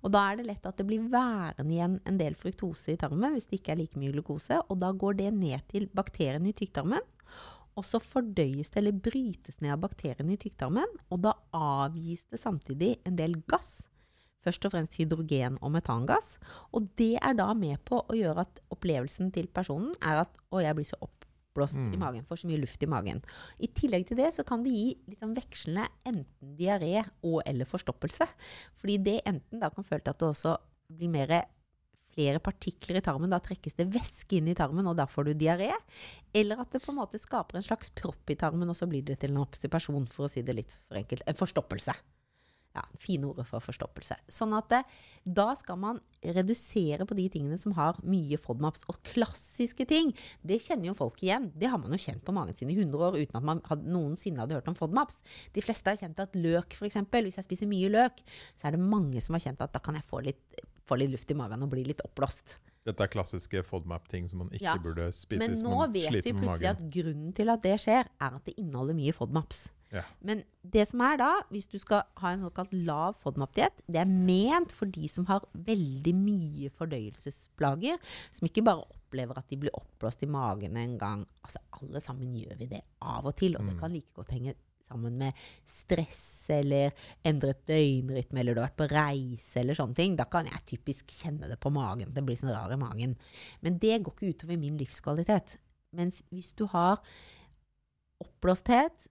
Og 0.04 0.12
da 0.14 0.20
er 0.28 0.38
det 0.38 0.46
lett 0.50 0.66
at 0.68 0.78
det 0.78 0.86
blir 0.86 1.06
værende 1.10 1.72
igjen 1.72 1.96
en 2.06 2.18
del 2.20 2.36
fruktose 2.38 2.92
i 2.92 2.98
tarmen 3.00 3.34
hvis 3.34 3.48
det 3.48 3.58
ikke 3.60 3.74
er 3.74 3.80
like 3.80 4.00
mye 4.00 4.12
glukose. 4.14 4.60
Og 4.68 4.78
da 4.82 4.92
går 4.92 5.18
det 5.22 5.30
ned 5.38 5.64
til 5.72 5.88
bakteriene 5.96 6.52
i 6.52 6.56
tykktarmen. 6.56 7.02
Og 7.74 7.88
så 7.88 7.98
fordøyes 7.98 8.70
det 8.70 8.82
eller 8.82 9.00
brytes 9.02 9.58
ned 9.64 9.72
av 9.74 9.80
bakteriene 9.82 10.36
i 10.36 10.40
tykktarmen. 10.44 10.92
Og 11.10 11.24
da 11.24 11.34
avgis 11.56 12.26
det 12.30 12.42
samtidig 12.42 12.98
en 13.08 13.16
del 13.18 13.40
gass. 13.50 13.88
Først 14.44 14.66
og 14.66 14.74
fremst 14.74 14.98
hydrogen- 14.98 15.58
og 15.62 15.72
metangass. 15.72 16.38
Og 16.72 16.90
det 17.00 17.18
er 17.22 17.34
da 17.38 17.52
med 17.54 17.80
på 17.88 18.02
å 18.04 18.16
gjøre 18.16 18.44
at 18.44 18.60
opplevelsen 18.74 19.32
til 19.32 19.46
personen 19.48 19.94
er 20.02 20.20
at 20.26 20.36
'å, 20.52 20.62
jeg 20.62 20.76
blir 20.76 20.84
så 20.84 21.00
oppblåst 21.00 21.78
i 21.78 21.96
Mm. 21.96 21.98
magen', 21.98 22.26
får 22.26 22.44
så 22.44 22.46
mye 22.48 22.60
luft 22.60 22.82
i 22.82 22.86
magen. 22.86 23.22
I 23.60 23.68
tillegg 23.68 24.06
til 24.06 24.16
det 24.16 24.32
så 24.34 24.44
kan 24.44 24.62
det 24.62 24.72
gi 24.72 24.96
sånn 25.16 25.34
vekslende 25.34 25.88
enten 26.04 26.56
diaré 26.56 27.04
og 27.22 27.42
eller 27.46 27.64
forstoppelse. 27.64 28.28
Fordi 28.76 29.02
det 29.02 29.22
enten 29.24 29.60
da 29.60 29.70
kan 29.70 29.84
føle 29.84 30.02
til 30.02 30.10
at 30.10 30.18
det 30.18 30.28
også 30.28 30.58
blir 30.90 31.08
mer 31.08 31.44
flere 32.14 32.38
partikler 32.38 32.98
i 32.98 33.00
tarmen, 33.00 33.30
da 33.30 33.40
trekkes 33.40 33.74
det 33.74 33.90
væske 33.90 34.36
inn 34.38 34.46
i 34.48 34.54
tarmen, 34.54 34.86
og 34.86 34.96
da 34.96 35.04
får 35.04 35.24
du 35.24 35.34
diaré. 35.34 35.72
Eller 36.32 36.60
at 36.60 36.70
det 36.70 36.82
på 36.82 36.90
en 36.92 36.98
måte 37.00 37.18
skaper 37.18 37.56
en 37.56 37.62
slags 37.62 37.90
propp 37.90 38.30
i 38.30 38.36
tarmen, 38.36 38.68
og 38.68 38.76
så 38.76 38.86
blir 38.88 39.02
det 39.04 39.18
til 39.18 39.30
en 39.30 39.42
obstipasjon, 39.44 40.06
for 40.08 40.26
å 40.26 40.30
si 40.30 40.40
det 40.42 40.54
litt 40.54 40.70
for 40.88 40.96
enkelt. 40.96 41.22
En 41.26 41.34
forstoppelse. 41.34 41.92
Ja, 42.74 42.82
fine 42.98 43.28
ordet 43.28 43.46
for 43.46 43.62
forstoppelse. 43.62 44.16
Sånn 44.26 44.54
at 44.58 44.66
det, 44.72 44.80
da 45.22 45.52
skal 45.54 45.78
man 45.78 46.00
redusere 46.24 47.06
på 47.06 47.14
de 47.14 47.28
tingene 47.30 47.58
som 47.60 47.76
har 47.76 48.00
mye 48.02 48.38
FODMAPs. 48.40 48.82
Og 48.90 48.98
klassiske 49.06 49.86
ting, 49.86 50.10
det 50.42 50.58
kjenner 50.64 50.90
jo 50.90 50.96
folk 50.98 51.22
igjen. 51.22 51.52
Det 51.54 51.70
har 51.70 51.78
man 51.78 51.94
jo 51.94 52.00
kjent 52.02 52.24
på 52.26 52.34
magen 52.34 52.58
sin 52.58 52.72
i 52.74 52.78
100 52.80 53.06
år 53.06 53.20
uten 53.20 53.38
at 53.38 53.46
man 53.46 53.62
hadde, 53.68 53.86
noensinne 53.94 54.42
hadde 54.42 54.58
hørt 54.58 54.72
om 54.72 54.78
FODMAPs. 54.78 55.22
De 55.54 55.62
fleste 55.62 55.94
har 55.94 56.02
kjent 56.02 56.24
at 56.26 56.34
løk, 56.34 56.74
f.eks., 56.74 56.98
hvis 57.14 57.38
jeg 57.38 57.46
spiser 57.46 57.70
mye 57.70 57.92
løk, 57.94 58.24
så 58.58 58.68
er 58.68 58.74
det 58.74 58.82
mange 58.82 59.22
som 59.22 59.38
har 59.38 59.46
kjent 59.46 59.62
at 59.62 59.74
da 59.74 59.82
kan 59.84 60.00
jeg 60.00 60.08
få 60.10 60.24
litt 60.26 60.64
få 60.84 60.98
litt 61.00 61.14
luft 61.14 61.30
i 61.32 61.36
magen 61.38 61.64
og 61.64 61.72
bli 61.72 61.84
litt 61.88 62.02
oppblåst. 62.04 62.58
Dette 62.84 63.06
er 63.06 63.08
klassiske 63.08 63.62
FODMAP-ting 63.64 64.26
som 64.28 64.42
man 64.42 64.50
ikke 64.52 64.66
Ja, 64.66 64.74
burde 64.76 65.08
spise 65.16 65.40
hvis 65.40 65.40
man 65.40 65.56
sliter 65.56 65.64
med 65.64 65.76
magen. 65.78 65.92
Men 65.94 66.02
nå 66.04 66.18
vet 66.18 66.26
vi 66.26 66.32
plutselig 66.36 66.68
at 66.68 66.82
grunnen 66.96 67.32
til 67.32 67.52
at 67.54 67.62
det 67.64 67.78
skjer, 67.80 68.10
er 68.20 68.36
at 68.36 68.44
det 68.44 68.54
inneholder 68.60 68.98
mye 68.98 69.14
FODMAPs. 69.16 69.62
Ja. 69.94 70.02
Men 70.26 70.42
det 70.74 70.86
som 70.90 71.00
er 71.06 71.16
da, 71.20 71.30
hvis 71.54 71.68
du 71.70 71.78
skal 71.78 72.02
ha 72.20 72.32
en 72.34 72.42
såkalt 72.42 72.72
lav 72.74 73.14
FODMAP-diett, 73.22 73.84
det 73.86 74.00
er 74.02 74.10
ment 74.10 74.74
for 74.74 74.90
de 74.90 75.06
som 75.10 75.26
har 75.30 75.46
veldig 75.54 76.14
mye 76.18 76.72
fordøyelsesplager, 76.74 77.98
som 78.34 78.48
ikke 78.48 78.64
bare 78.66 78.82
opplever 78.84 79.38
at 79.38 79.48
de 79.52 79.60
blir 79.62 79.74
oppblåst 79.78 80.24
i 80.26 80.30
magen 80.30 80.76
en 80.80 80.98
gang. 80.98 81.24
Altså, 81.46 81.62
alle 81.80 82.02
sammen 82.02 82.34
gjør 82.34 82.58
vi 82.58 82.70
det 82.74 82.82
av 83.00 83.26
og 83.30 83.36
til, 83.38 83.56
og 83.56 83.62
det 83.68 83.74
Mm. 83.74 83.80
kan 83.80 83.92
like 83.92 84.14
godt 84.14 84.34
henge 84.34 84.54
sammen 84.84 85.16
med 85.16 85.32
stress 85.64 86.50
eller 86.52 86.92
endret 87.24 87.64
døgnrytme, 87.66 88.40
eller 88.40 88.54
du 88.54 88.60
har 88.60 88.68
vært 88.68 88.82
på 88.82 88.90
reise 88.92 89.60
eller 89.60 89.74
sånne 89.74 89.94
ting. 89.96 90.16
Da 90.16 90.24
kan 90.24 90.44
jeg 90.44 90.64
typisk 90.66 91.06
kjenne 91.08 91.48
det 91.48 91.58
på 91.58 91.72
magen. 91.72 92.12
Det 92.12 92.24
blir 92.26 92.36
sånn 92.36 92.52
rar 92.52 92.70
i 92.70 92.76
magen. 92.76 93.16
Men 93.62 93.78
det 93.78 94.02
går 94.02 94.12
ikke 94.12 94.34
utover 94.34 94.58
min 94.58 94.76
livskvalitet. 94.76 95.56
Mens 95.94 96.22
hvis 96.30 96.52
du 96.54 96.66
har 96.66 97.00
oppblåsthet, 98.20 99.06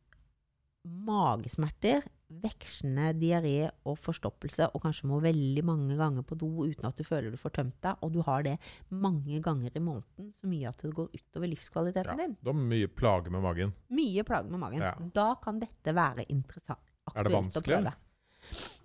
magesmerter, 0.83 2.03
vekslende 2.43 3.11
diaré 3.19 3.69
og 3.87 3.97
forstoppelse, 4.01 4.67
og 4.73 4.83
kanskje 4.83 5.07
må 5.07 5.19
veldig 5.23 5.63
mange 5.67 5.97
ganger 5.99 6.25
på 6.27 6.35
do 6.39 6.49
uten 6.65 6.87
at 6.89 6.97
du 6.97 7.05
føler 7.07 7.31
du 7.31 7.39
får 7.39 7.55
tømt 7.59 7.77
deg, 7.85 7.99
og 8.03 8.13
du 8.15 8.21
har 8.25 8.43
det 8.47 8.55
mange 8.89 9.39
ganger 9.43 9.75
i 9.77 9.83
måneden, 9.83 10.31
så 10.35 10.49
mye 10.49 10.71
at 10.71 10.81
det 10.81 10.93
går 10.97 11.11
utover 11.13 11.51
livskvaliteten 11.53 12.13
Ja, 12.13 12.27
din. 12.27 12.37
Da 12.41 12.55
mye 12.57 12.89
plager 12.91 13.33
med 13.33 13.45
magen. 13.45 13.75
Mye 13.93 14.25
plager 14.27 14.49
med 14.49 14.63
magen. 14.65 14.83
Ja. 14.83 14.93
Da 15.15 15.27
kan 15.43 15.61
dette 15.61 15.95
være 15.95 16.27
interessant. 16.33 16.83
Er 17.13 17.27
det 17.27 17.29
aktuelt 17.29 17.33
å 17.33 17.41
vanskelig, 17.41 17.75
prøve. 17.77 17.93
Ja. 17.93 17.99
Det 18.43 18.57
er 18.59 18.82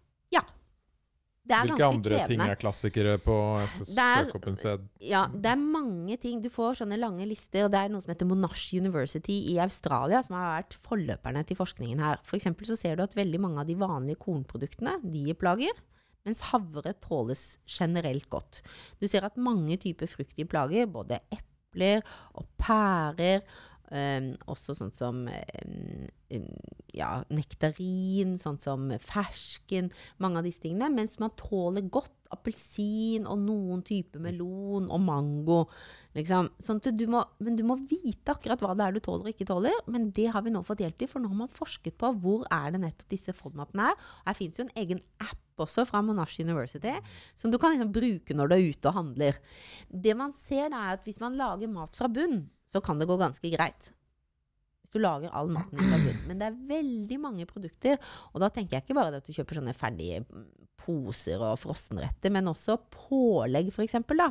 Hvilke 1.48 1.78
ganske 1.78 1.88
andre 1.88 2.18
ting 2.28 2.40
er 2.44 2.56
klassikere 2.60 3.16
på 3.24 3.34
Jeg 3.58 3.68
skal 3.72 3.98
er- 4.04 4.24
søke 4.26 4.36
opp 4.36 4.46
en 4.50 4.56
sted. 4.60 4.84
Ja, 5.00 5.26
det 5.32 5.46
er 5.46 5.56
mange 5.56 6.16
ting. 6.20 6.42
Du 6.42 6.48
får 6.52 6.76
sånne 6.82 6.98
lange 7.00 7.26
lister. 7.26 7.64
og 7.64 7.70
Det 7.72 7.80
er 7.80 7.88
noe 7.88 8.00
som 8.04 8.12
heter 8.14 8.26
Monash 8.28 8.74
University 8.76 9.38
i 9.54 9.58
Australia, 9.58 10.20
som 10.22 10.36
har 10.36 10.62
vært 10.62 10.76
forløperne 10.76 11.46
til 11.46 11.56
forskningen 11.56 11.98
her. 11.98 12.18
For 12.22 12.36
eksempel 12.36 12.66
så 12.66 12.76
ser 12.76 12.96
du 12.96 13.02
at 13.02 13.14
veldig 13.14 13.40
mange 13.40 13.58
av 13.60 13.66
de 13.66 13.74
vanlige 13.74 14.16
kornproduktene 14.18 14.98
de 15.02 15.30
er 15.30 15.34
plager, 15.34 15.72
mens 16.26 16.42
havre 16.52 16.92
tåles 17.00 17.58
generelt 17.66 18.28
godt. 18.28 18.60
Du 19.00 19.06
ser 19.08 19.24
at 19.24 19.36
mange 19.36 19.78
typer 19.78 20.06
frukt 20.06 20.34
gir 20.36 20.44
plager, 20.46 20.86
både 20.86 21.20
epler 21.32 22.02
og 22.34 22.44
pærer. 22.58 23.40
Um, 23.88 24.34
også 24.52 24.74
sånn 24.76 24.92
som 24.92 25.22
um, 25.24 26.48
ja, 26.92 27.08
nektarin, 27.32 28.34
sånn 28.40 28.58
som 28.60 28.90
fersken, 29.00 29.88
mange 30.20 30.40
av 30.40 30.48
disse 30.48 30.60
tingene. 30.64 30.90
Mens 30.92 31.16
man 31.22 31.32
tåler 31.40 31.86
godt 31.88 32.12
appelsin 32.34 33.24
og 33.24 33.40
noen 33.40 33.80
typer 33.86 34.20
melon 34.20 34.90
og 34.92 35.00
mango. 35.00 35.62
Liksom. 36.16 36.50
Sånn 36.60 36.82
du 36.84 37.06
må, 37.08 37.22
men 37.40 37.56
du 37.56 37.64
må 37.64 37.78
vite 37.88 38.34
akkurat 38.34 38.60
hva 38.60 38.74
det 38.76 38.86
er 38.86 38.98
du 38.98 39.02
tåler 39.04 39.28
og 39.28 39.32
ikke 39.32 39.48
tåler. 39.48 39.80
Men 39.88 40.10
det 40.16 40.28
har 40.34 40.44
vi 40.44 40.52
nå 40.52 40.62
fått 40.66 40.84
hjelp 40.84 40.98
til, 41.00 41.10
for 41.10 41.24
nå 41.24 41.32
har 41.32 41.42
man 41.46 41.52
forsket 41.52 41.96
på 42.00 42.12
hvor 42.20 42.44
er 42.52 42.74
det 42.74 42.82
nettopp 42.84 43.14
disse 43.14 43.34
FODMAP-ene 43.36 43.88
er. 43.92 44.08
Her 44.28 44.36
fins 44.36 44.60
jo 44.60 44.66
en 44.66 44.76
egen 44.84 45.00
app 45.24 45.40
også 45.58 45.82
fra 45.88 46.04
Monash 46.04 46.38
University, 46.38 46.92
som 47.34 47.50
du 47.50 47.58
kan 47.58 47.72
liksom 47.74 47.90
bruke 47.94 48.36
når 48.36 48.50
du 48.50 48.54
er 48.54 48.68
ute 48.68 48.90
og 48.92 48.98
handler. 49.00 49.40
Det 49.88 50.14
man 50.18 50.36
ser, 50.36 50.68
da 50.70 50.84
er 50.84 51.00
at 51.00 51.08
hvis 51.08 51.18
man 51.22 51.38
lager 51.40 51.72
mat 51.72 51.98
fra 51.98 52.06
bunn, 52.12 52.44
så 52.68 52.82
kan 52.84 53.00
det 53.00 53.08
gå 53.08 53.16
ganske 53.20 53.50
greit. 53.52 53.90
Hvis 54.82 54.94
du 54.94 55.02
lager 55.02 55.32
all 55.36 55.50
maten 55.52 55.76
fra 55.80 55.98
bunnen. 56.00 56.24
Men 56.30 56.40
det 56.40 56.46
er 56.48 56.58
veldig 56.70 57.18
mange 57.20 57.46
produkter, 57.48 57.98
og 58.32 58.40
da 58.40 58.48
tenker 58.52 58.78
jeg 58.78 58.86
ikke 58.86 58.96
bare 58.96 59.18
at 59.20 59.26
du 59.26 59.34
kjøper 59.36 59.58
sånne 59.60 59.74
ferdige 59.76 60.22
mm, 60.24 60.44
poser 60.80 61.42
og 61.44 61.58
frossenretter, 61.60 62.32
men 62.32 62.48
også 62.48 62.78
pålegg, 62.94 63.68
eksempel, 63.84 64.22
da. 64.22 64.30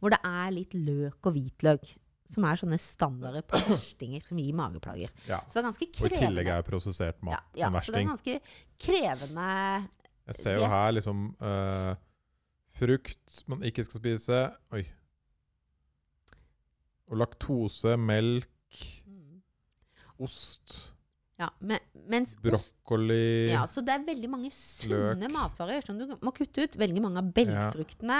Hvor 0.00 0.14
det 0.14 0.20
er 0.24 0.52
litt 0.54 0.76
løk 0.78 1.28
og 1.28 1.34
hvitløk. 1.36 1.90
Som 2.28 2.44
er 2.44 2.58
sånne 2.60 2.76
standarder 2.76 3.40
på 3.48 3.56
verstinger 3.70 4.20
som 4.28 4.36
gir 4.40 4.52
mageplager. 4.56 5.12
Ja. 5.28 5.38
Så 5.48 5.56
det 5.56 5.62
er 5.62 5.68
ganske 5.70 5.86
krevende. 5.88 6.04
Og 6.04 6.12
i 6.12 6.26
tillegg 6.26 6.50
er 6.52 6.66
prosessert 6.66 7.22
mat 7.24 7.38
ja, 7.56 7.62
ja, 7.64 7.70
en 7.70 7.78
så 7.80 7.92
det 7.94 8.02
er 8.02 8.04
versting. 8.04 8.10
ganske 8.12 8.84
krevende 8.84 9.46
Jeg 10.28 10.36
ser 10.42 10.58
jo 10.58 10.60
diet. 10.66 10.74
her 10.74 10.92
liksom 10.98 11.22
uh, 11.40 11.94
frukt 12.76 13.38
man 13.48 13.64
ikke 13.64 13.84
skal 13.88 14.02
spise. 14.02 14.42
Oi. 14.76 14.84
Og 17.08 17.16
laktose, 17.22 17.96
melk, 17.96 18.48
ost, 20.18 20.78
Ja, 21.38 21.46
men, 21.62 21.78
mens 22.10 22.32
ost 22.50 22.74
Ja, 23.46 23.60
så 23.70 23.78
det 23.86 23.92
er 23.94 24.02
veldig 24.08 24.28
mange 24.32 24.48
sunne 24.50 25.14
løk. 25.28 25.30
matvarer 25.36 25.84
som 25.86 25.96
du 26.00 26.16
må 26.20 26.32
kutte 26.34 26.64
ut. 26.66 26.74
Veldig 26.80 27.00
mange 27.04 27.18
av 27.22 27.28
belgfruktene. 27.36 28.16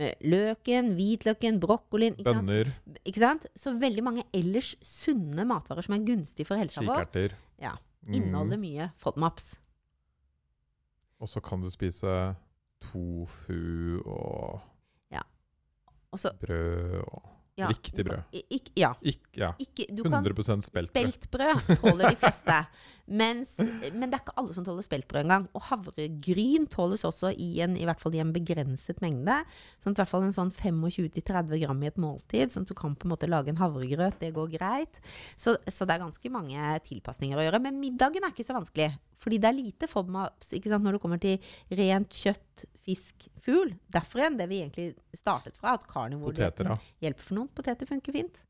Ja. 0.00 0.12
Løken, 0.24 0.94
hvitløken, 0.96 1.58
brokkolien. 1.60 2.16
Ikke 2.16 2.32
sant? 2.32 2.46
bønner, 2.48 2.70
ikke 3.04 3.20
sant? 3.20 3.44
Så 3.54 3.74
veldig 3.78 4.02
mange 4.06 4.24
ellers 4.32 4.72
sunne 4.80 5.44
matvarer 5.44 5.84
som 5.84 5.94
er 5.98 6.06
gunstige 6.08 6.46
for 6.48 6.56
helsa 6.56 6.80
vår, 6.80 7.04
kikerter. 7.04 7.36
Ja, 7.60 7.74
Mm. 8.02 8.14
inneholder 8.14 8.58
mye 8.58 8.88
FODMAPs. 8.98 9.56
Og 11.20 11.28
så 11.28 11.40
kan 11.44 11.60
du 11.60 11.68
spise 11.70 12.34
tofu 12.80 14.00
og 14.04 14.60
ja. 15.12 15.20
Også, 16.10 16.32
brød 16.40 17.04
og 17.04 17.28
ja, 17.60 17.68
Riktig 17.68 18.04
brød. 18.06 18.22
Ik 18.32 18.70
ja. 18.74 18.94
Ik 19.00 19.20
ja, 19.36 19.50
Ikke, 19.58 19.84
du 19.92 20.02
100% 20.02 20.64
speltbrød. 20.64 20.88
Speltbrød 20.88 21.76
tåler 21.82 22.08
de 22.08 22.16
fleste. 22.16 22.56
Mens, 23.20 23.58
men 23.92 24.08
det 24.08 24.16
er 24.16 24.22
ikke 24.22 24.34
alle 24.40 24.54
som 24.56 24.64
tåler 24.64 24.86
speltbrød 24.86 25.26
engang. 25.26 25.44
Og 25.52 25.66
havregryn 25.68 26.64
tåles 26.72 27.04
også 27.04 27.34
i, 27.36 27.50
en, 27.60 27.76
i 27.76 27.84
hvert 27.84 28.00
fall 28.00 28.16
i 28.16 28.22
en 28.24 28.32
begrenset 28.32 29.04
mengde. 29.04 29.36
Sånn 29.84 29.92
at 29.92 30.00
i 30.00 30.02
hvert 30.02 30.12
fall 30.14 30.24
en 30.24 30.36
sånn 30.38 30.54
25-30 30.54 31.60
gram 31.66 31.84
i 31.84 31.92
et 31.92 32.00
måltid, 32.00 32.54
sånn 32.54 32.64
at 32.64 32.72
du 32.72 32.78
kan 32.78 32.96
på 32.96 33.08
en 33.08 33.12
måte 33.12 33.28
lage 33.28 33.52
en 33.52 33.60
havregrøt. 33.60 34.16
Det 34.22 34.32
går 34.32 34.54
greit. 34.56 35.02
Så, 35.36 35.58
så 35.68 35.84
det 35.84 35.98
er 35.98 36.06
ganske 36.06 36.32
mange 36.32 36.76
tilpasninger 36.88 37.36
å 37.36 37.48
gjøre. 37.50 37.60
Men 37.68 37.82
middagen 37.84 38.24
er 38.24 38.32
ikke 38.32 38.48
så 38.48 38.56
vanskelig. 38.56 38.94
Fordi 39.22 39.38
det 39.42 39.50
er 39.50 39.58
lite 39.58 39.88
FODMAPs 39.90 40.54
når 40.72 40.96
det 40.96 41.02
kommer 41.02 41.20
til 41.22 41.52
rent 41.78 42.14
kjøtt, 42.22 42.64
fisk, 42.82 43.28
fugl. 43.42 43.74
Derfor 43.92 44.22
igjen 44.22 44.38
det 44.40 44.48
vi 44.50 44.62
egentlig 44.62 44.88
startet 45.16 45.58
fra, 45.58 45.76
at 45.76 45.86
carnivore 45.90 46.50
ja. 46.50 46.78
hjelper 47.02 47.28
for 47.28 47.38
noen. 47.38 47.52
Poteter 47.54 47.86
funker 47.86 48.16
fint. 48.16 48.42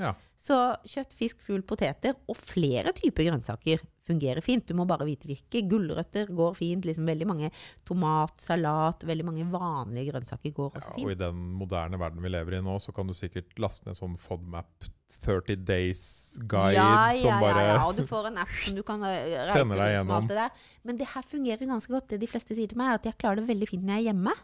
ja. 0.00 0.14
Så 0.36 0.56
kjøtt, 0.84 1.14
fisk, 1.16 1.38
fugl, 1.46 1.62
poteter 1.66 2.16
og 2.26 2.36
flere 2.36 2.92
typer 2.96 3.30
grønnsaker 3.30 3.84
fungerer 4.06 4.42
fint. 4.44 4.66
Du 4.68 4.76
må 4.78 4.86
bare 4.88 5.06
vite 5.08 5.28
hvilke. 5.30 5.62
Gulrøtter 5.66 6.30
går 6.34 6.54
fint. 6.58 6.86
Liksom 6.86 7.08
veldig 7.08 7.26
mange 7.30 7.50
tomat, 7.86 8.34
salat, 8.42 9.06
veldig 9.06 9.26
mange 9.26 9.46
vanlige 9.50 10.12
grønnsaker 10.12 10.54
går 10.56 10.76
ja. 10.76 10.84
fint. 10.90 11.06
Og 11.06 11.14
i 11.14 11.18
den 11.22 11.40
moderne 11.58 12.00
verden 12.02 12.22
vi 12.22 12.34
lever 12.34 12.58
i 12.58 12.62
nå, 12.66 12.78
så 12.82 12.94
kan 12.96 13.08
du 13.08 13.16
sikkert 13.16 13.54
laste 13.62 13.88
ned 13.88 13.98
sånn 13.98 14.18
FODMAP 14.20 14.90
30 15.26 15.62
Days 15.66 16.02
Guide 16.38 16.74
ja, 16.76 17.12
ja, 17.14 17.20
som 17.22 17.42
bare 17.42 17.62
ja, 17.62 17.70
ja, 17.76 17.84
og 17.86 17.96
du 17.98 18.06
får 18.06 18.28
en 18.30 18.40
app 18.42 18.52
som 18.62 18.74
du 18.76 18.82
kan 18.86 19.02
eh, 19.06 19.36
reise 19.50 19.64
med 19.68 20.12
alt 20.12 20.28
det 20.30 20.38
der. 20.38 20.66
Men 20.86 20.98
det 21.00 21.08
her 21.12 21.26
fungerer 21.26 21.70
ganske 21.70 21.92
godt. 21.92 22.10
Det 22.12 22.20
de 22.22 22.28
fleste 22.30 22.56
sier 22.58 22.70
til 22.70 22.78
meg, 22.80 22.92
er 22.92 23.00
at 23.00 23.08
jeg 23.10 23.18
klarer 23.20 23.40
det 23.40 23.48
veldig 23.50 23.68
fint 23.70 23.86
når 23.86 23.98
jeg 23.98 24.04
er 24.04 24.08
hjemme. 24.10 24.34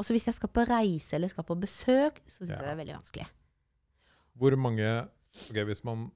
Og 0.00 0.06
så 0.06 0.16
hvis 0.16 0.28
jeg 0.30 0.36
skal 0.38 0.52
på 0.52 0.64
reise 0.68 1.16
eller 1.16 1.32
skal 1.32 1.44
på 1.48 1.56
besøk, 1.60 2.22
så 2.26 2.40
syns 2.40 2.54
jeg 2.54 2.62
det 2.64 2.72
er 2.72 2.78
veldig 2.78 2.98
vanskelig. 3.00 3.26
Hvor 4.40 4.56
mange 4.56 4.92
Ok, 5.30 5.60
Hvis 5.62 5.84
man 5.86 6.08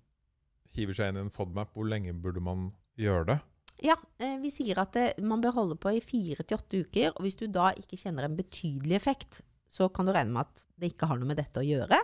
hiver 0.74 0.96
seg 0.96 1.12
inn 1.12 1.20
i 1.20 1.22
en 1.22 1.30
FODMAP, 1.30 1.70
hvor 1.76 1.86
lenge 1.86 2.10
burde 2.18 2.40
man 2.42 2.72
gjøre 2.98 3.28
det? 3.28 3.36
Ja, 3.84 3.94
eh, 4.18 4.38
vi 4.42 4.50
sier 4.50 4.80
at 4.82 4.94
det, 4.96 5.04
man 5.22 5.42
bør 5.42 5.54
holde 5.60 5.76
på 5.78 5.92
i 5.94 6.02
fire 6.02 6.42
til 6.42 6.58
åtte 6.58 6.80
uker. 6.82 7.12
Og 7.14 7.26
hvis 7.26 7.38
du 7.38 7.46
da 7.46 7.68
ikke 7.78 7.98
kjenner 8.00 8.26
en 8.26 8.34
betydelig 8.38 8.96
effekt, 8.98 9.42
så 9.70 9.86
kan 9.92 10.06
du 10.06 10.12
regne 10.14 10.34
med 10.34 10.48
at 10.48 10.64
det 10.80 10.92
ikke 10.92 11.08
har 11.10 11.20
noe 11.20 11.30
med 11.30 11.38
dette 11.38 11.62
å 11.62 11.66
gjøre. 11.66 12.00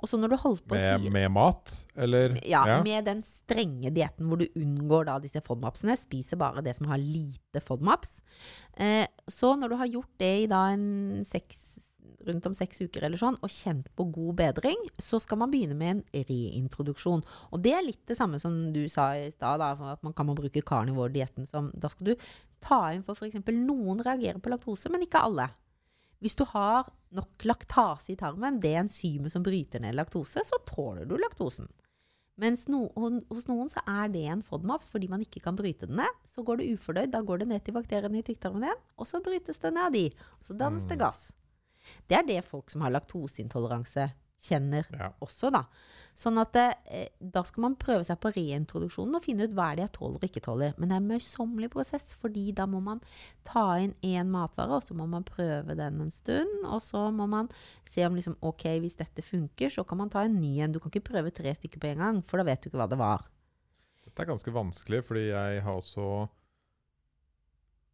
Og 0.00 0.10
så 0.10 0.18
når 0.20 0.32
du 0.32 0.36
holdt 0.42 0.64
på 0.68 0.76
Med, 0.76 1.00
fire 1.00 1.12
med 1.14 1.30
mat, 1.34 1.74
eller? 1.94 2.36
ja, 2.48 2.62
med 2.84 3.06
den 3.08 3.22
strenge 3.26 3.92
dietten 3.94 4.28
hvor 4.30 4.40
du 4.40 4.46
unngår 4.58 5.08
da 5.08 5.18
disse 5.22 5.42
FODMAPsene, 5.44 5.96
spiser 5.98 6.40
bare 6.40 6.64
det 6.64 6.76
som 6.78 6.88
har 6.90 7.00
lite 7.00 7.62
FODMAPs. 7.64 8.20
Eh, 8.76 9.06
så 9.30 9.54
når 9.58 9.72
du 9.72 9.76
har 9.80 9.92
gjort 9.92 10.14
det 10.22 10.32
i 10.44 10.48
da 10.50 10.66
en 10.74 11.22
seks, 11.26 11.62
rundt 12.26 12.46
om 12.50 12.56
seks 12.56 12.82
uker 12.82 13.04
eller 13.06 13.20
sånn, 13.20 13.38
og 13.40 13.52
kjent 13.52 13.88
på 13.96 14.08
god 14.12 14.34
bedring, 14.42 14.82
så 15.00 15.20
skal 15.22 15.40
man 15.40 15.52
begynne 15.52 15.78
med 15.78 15.94
en 15.94 16.26
reintroduksjon. 16.28 17.24
Og 17.52 17.64
det 17.64 17.72
er 17.76 17.86
litt 17.86 18.02
det 18.10 18.18
samme 18.18 18.40
som 18.42 18.58
du 18.74 18.82
sa 18.92 19.12
i 19.16 19.30
stad, 19.32 19.62
at 19.64 20.04
man 20.04 20.16
kan 20.16 20.28
man 20.28 20.38
bruke 20.38 20.64
carnivore-dietten 20.66 21.48
som 21.48 21.70
Da 21.72 21.88
skal 21.92 22.12
du 22.12 22.28
ta 22.60 22.82
inn 22.92 23.04
for 23.06 23.16
f.eks. 23.16 23.40
noen 23.54 24.02
reagerer 24.04 24.40
på 24.42 24.52
laktose, 24.52 24.90
men 24.92 25.06
ikke 25.06 25.22
alle. 25.30 25.48
Hvis 26.20 26.36
du 26.36 26.44
har 26.44 26.90
nok 27.16 27.44
laktase 27.48 28.12
i 28.12 28.16
tarmen, 28.20 28.60
det 28.60 28.74
enzymet 28.76 29.32
som 29.32 29.42
bryter 29.42 29.80
ned 29.80 29.96
laktose, 29.96 30.42
så 30.44 30.58
tåler 30.68 31.08
du 31.08 31.16
laktosen. 31.16 31.68
Mens 32.40 32.66
no, 32.72 32.86
hos 33.28 33.48
noen 33.50 33.68
så 33.68 33.82
er 33.88 34.08
det 34.12 34.22
en 34.32 34.42
FODMAP 34.42 34.84
fordi 34.88 35.08
man 35.12 35.20
ikke 35.20 35.42
kan 35.44 35.56
bryte 35.58 35.88
den 35.88 35.98
ned. 36.00 36.20
Så 36.24 36.44
går 36.46 36.60
det 36.60 36.70
ufordøyd, 36.72 37.10
da 37.12 37.20
går 37.20 37.42
det 37.42 37.48
ned 37.50 37.64
til 37.64 37.76
bakteriene 37.76 38.20
i 38.20 38.24
tykktarmen 38.24 38.64
igjen, 38.64 38.80
og 38.96 39.08
så 39.08 39.20
brytes 39.24 39.60
det 39.60 39.72
ned 39.74 39.82
av 39.88 39.92
de. 39.96 40.06
Og 40.38 40.48
så 40.48 40.56
dannes 40.56 40.86
det 40.88 40.96
Mm. 40.96 41.02
gass. 41.04 41.32
Det 42.08 42.16
er 42.18 42.22
det 42.28 42.44
folk 42.44 42.70
som 42.70 42.80
har 42.82 42.90
laktoseintoleranse 42.90 44.10
kjenner 44.40 44.86
Ja. 44.96 45.10
også, 45.20 45.50
da. 45.52 45.66
Sånn 46.16 46.38
at 46.40 46.56
eh, 46.56 47.08
da 47.20 47.42
skal 47.46 47.62
man 47.62 47.76
prøve 47.80 48.04
seg 48.04 48.18
på 48.20 48.32
reintroduksjonen 48.34 49.14
og 49.16 49.22
finne 49.24 49.46
ut 49.46 49.54
hva 49.56 49.70
er 49.70 49.76
det 49.78 49.84
jeg 49.86 49.92
tåler 49.98 50.16
og 50.18 50.26
ikke 50.26 50.42
tåler. 50.44 50.74
Men 50.76 50.88
det 50.90 50.96
er 50.96 51.02
en 51.02 51.10
møysommelig 51.12 51.70
prosess, 51.72 52.14
fordi 52.18 52.50
da 52.56 52.66
må 52.68 52.80
man 52.84 53.00
ta 53.46 53.66
inn 53.80 53.94
én 54.02 54.32
matvare, 54.32 54.80
og 54.80 54.84
så 54.84 54.96
må 54.96 55.06
man 55.08 55.24
prøve 55.28 55.76
den 55.78 56.00
en 56.00 56.10
stund. 56.10 56.64
Og 56.64 56.82
så 56.84 57.06
må 57.14 57.28
man 57.30 57.48
se 57.88 58.04
om 58.06 58.16
liksom, 58.18 58.36
ok, 58.40 58.66
hvis 58.82 58.98
dette 59.00 59.22
funker, 59.24 59.70
så 59.72 59.84
kan 59.86 59.98
man 60.02 60.10
ta 60.12 60.24
en 60.24 60.40
ny 60.40 60.58
en. 60.60 60.72
Du 60.72 60.80
kan 60.80 60.92
ikke 60.92 61.12
prøve 61.12 61.30
tre 61.32 61.54
stykker 61.56 61.80
på 61.80 61.92
en 61.92 62.04
gang, 62.04 62.22
for 62.24 62.40
da 62.40 62.48
vet 62.50 62.62
du 62.64 62.70
ikke 62.70 62.80
hva 62.82 62.88
det 62.90 63.00
var. 63.00 63.28
Dette 64.04 64.24
er 64.24 64.32
ganske 64.32 64.52
vanskelig, 64.52 65.04
fordi 65.06 65.28
jeg 65.30 65.62
har 65.62 65.76
også 65.78 66.28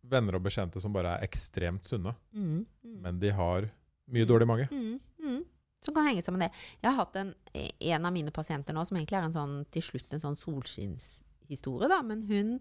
venner 0.07 0.39
og 0.39 0.45
bekjente 0.47 0.81
som 0.83 0.95
bare 0.95 1.17
er 1.17 1.27
ekstremt 1.27 1.85
sunne. 1.87 2.15
Mm, 2.33 2.63
mm. 2.87 2.97
Men 3.03 3.19
de 3.23 3.33
har 3.35 3.67
mye 4.15 4.27
dårlig 4.29 4.47
mage. 4.49 4.69
Mm, 4.71 5.01
mm. 5.23 5.41
Som 5.87 5.95
kan 5.97 6.09
henge 6.09 6.25
sammen 6.27 6.43
med 6.43 6.51
det. 6.51 6.65
Jeg 6.83 6.91
har 6.91 6.99
hatt 7.05 7.21
en, 7.21 7.35
en 7.55 8.09
av 8.09 8.15
mine 8.15 8.35
pasienter 8.35 8.75
nå 8.77 8.83
som 8.89 8.99
egentlig 8.99 9.21
er 9.21 9.29
en 9.29 9.37
sånn, 9.37 9.61
til 9.75 9.85
slutt 9.87 10.17
en 10.17 10.25
sånn 10.25 10.41
solskinnshistorie, 10.41 11.91
da. 11.93 12.03
Men 12.07 12.27
hun 12.31 12.57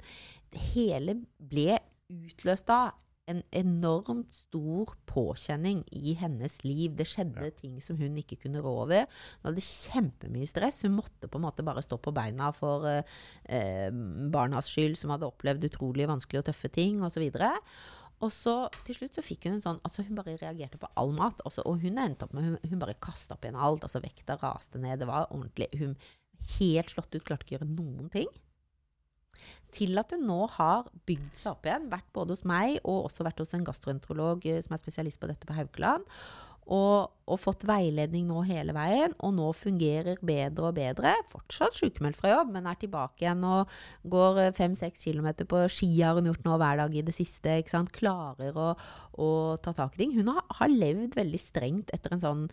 Det 0.53 0.61
hele 0.75 1.19
ble 1.41 1.79
utløst 2.13 2.69
av 2.69 2.93
en 3.25 3.41
enormt 3.57 4.33
stor 4.37 4.91
påkjenning 5.09 5.79
i 5.97 6.13
hennes 6.19 6.59
liv. 6.63 6.95
Det 6.95 7.07
skjedde 7.09 7.45
Ja. 7.45 7.49
ting 7.49 7.81
som 7.81 7.97
hun 7.97 8.15
ikke 8.17 8.37
kunne 8.43 8.61
rå 8.61 8.83
over. 8.83 9.07
Hun 9.41 9.49
hadde 9.49 9.61
kjempemye 9.65 10.47
stress. 10.47 10.83
Hun 10.83 10.95
måtte 10.95 11.27
på 11.27 11.37
en 11.37 11.41
måte 11.41 11.65
bare 11.65 11.81
stå 11.81 11.97
på 11.97 12.13
beina 12.13 12.51
for 12.53 12.85
eh, 12.85 13.01
eh, 13.49 13.89
barnas 13.89 14.69
skyld, 14.69 14.95
som 14.95 15.09
hadde 15.09 15.25
opplevd 15.25 15.65
utrolig 15.65 16.07
vanskelige 16.07 16.39
og 16.39 16.45
tøffe 16.45 16.71
ting, 16.71 17.01
osv. 17.01 17.23
Og 17.33 18.04
så 18.33 18.55
til 18.87 18.97
slutt 18.97 19.17
så 19.17 19.23
fikk 19.25 19.47
hun 19.47 19.57
en 19.57 19.63
sånn 19.63 19.81
Altså 19.87 20.05
hun 20.05 20.17
bare 20.17 20.37
reagerte 20.39 20.79
på 20.81 20.89
all 20.99 21.13
mat. 21.15 21.41
Også, 21.47 21.65
og 21.67 21.83
hun 21.83 21.99
endte 22.01 22.27
opp 22.27 22.35
med 22.35 22.47
Hun, 22.47 22.57
hun 22.63 22.81
bare 22.81 22.97
kasta 23.01 23.35
opp 23.35 23.45
igjen 23.45 23.59
alt. 23.59 23.85
Altså 23.87 24.03
vekta 24.03 24.37
raste 24.41 24.81
ned. 24.81 25.01
Det 25.01 25.09
var 25.09 25.29
ordentlig 25.29 25.69
Hun 25.79 25.95
helt 26.59 26.91
slått 26.93 27.15
ut, 27.15 27.23
klarte 27.25 27.45
ikke 27.45 27.55
å 27.55 27.57
gjøre 27.59 27.71
noen 27.73 28.09
ting. 28.13 28.29
Til 29.75 29.97
at 29.99 30.13
hun 30.13 30.25
nå 30.29 30.41
har 30.55 30.87
bygd 31.09 31.33
seg 31.39 31.55
opp 31.55 31.67
igjen. 31.67 31.89
Vært 31.91 32.11
både 32.15 32.35
hos 32.35 32.45
meg 32.47 32.77
og 32.83 33.09
også 33.09 33.25
vært 33.27 33.41
hos 33.43 33.55
en 33.57 33.65
gastroenterolog 33.67 34.45
eh, 34.47 34.61
som 34.63 34.75
er 34.75 34.81
spesialist 34.81 35.19
på 35.21 35.29
dette 35.31 35.47
på 35.47 35.57
Haukeland. 35.57 36.05
Og, 36.65 37.11
og 37.29 37.37
fått 37.37 37.61
veiledning 37.69 38.25
nå 38.25 38.41
hele 38.47 38.73
veien, 38.73 39.13
og 39.21 39.35
nå 39.37 39.51
fungerer 39.53 40.17
bedre 40.25 40.71
og 40.71 40.77
bedre. 40.79 41.11
Fortsatt 41.29 41.77
sykemeldt 41.77 42.17
fra 42.17 42.31
jobb, 42.31 42.55
men 42.55 42.69
er 42.69 42.79
tilbake 42.81 43.21
igjen 43.21 43.43
og 43.45 43.69
går 44.09 44.39
fem-seks 44.57 45.05
kilometer 45.05 45.45
på 45.49 45.61
ski 45.69 45.91
har 45.99 46.17
hun 46.17 46.31
gjort 46.31 46.47
nå 46.47 46.57
hver 46.61 46.81
dag 46.81 46.97
i 46.97 47.05
det 47.05 47.13
siste. 47.13 47.59
ikke 47.61 47.75
sant? 47.75 47.93
Klarer 47.93 48.57
å, 48.57 48.71
å 49.21 49.29
ta 49.61 49.75
tak 49.77 49.93
i 49.97 50.03
ting. 50.03 50.17
Hun 50.17 50.33
har, 50.33 50.41
har 50.57 50.73
levd 50.73 51.17
veldig 51.19 51.41
strengt 51.41 51.93
etter 51.93 52.17
en 52.17 52.25
sånn 52.25 52.43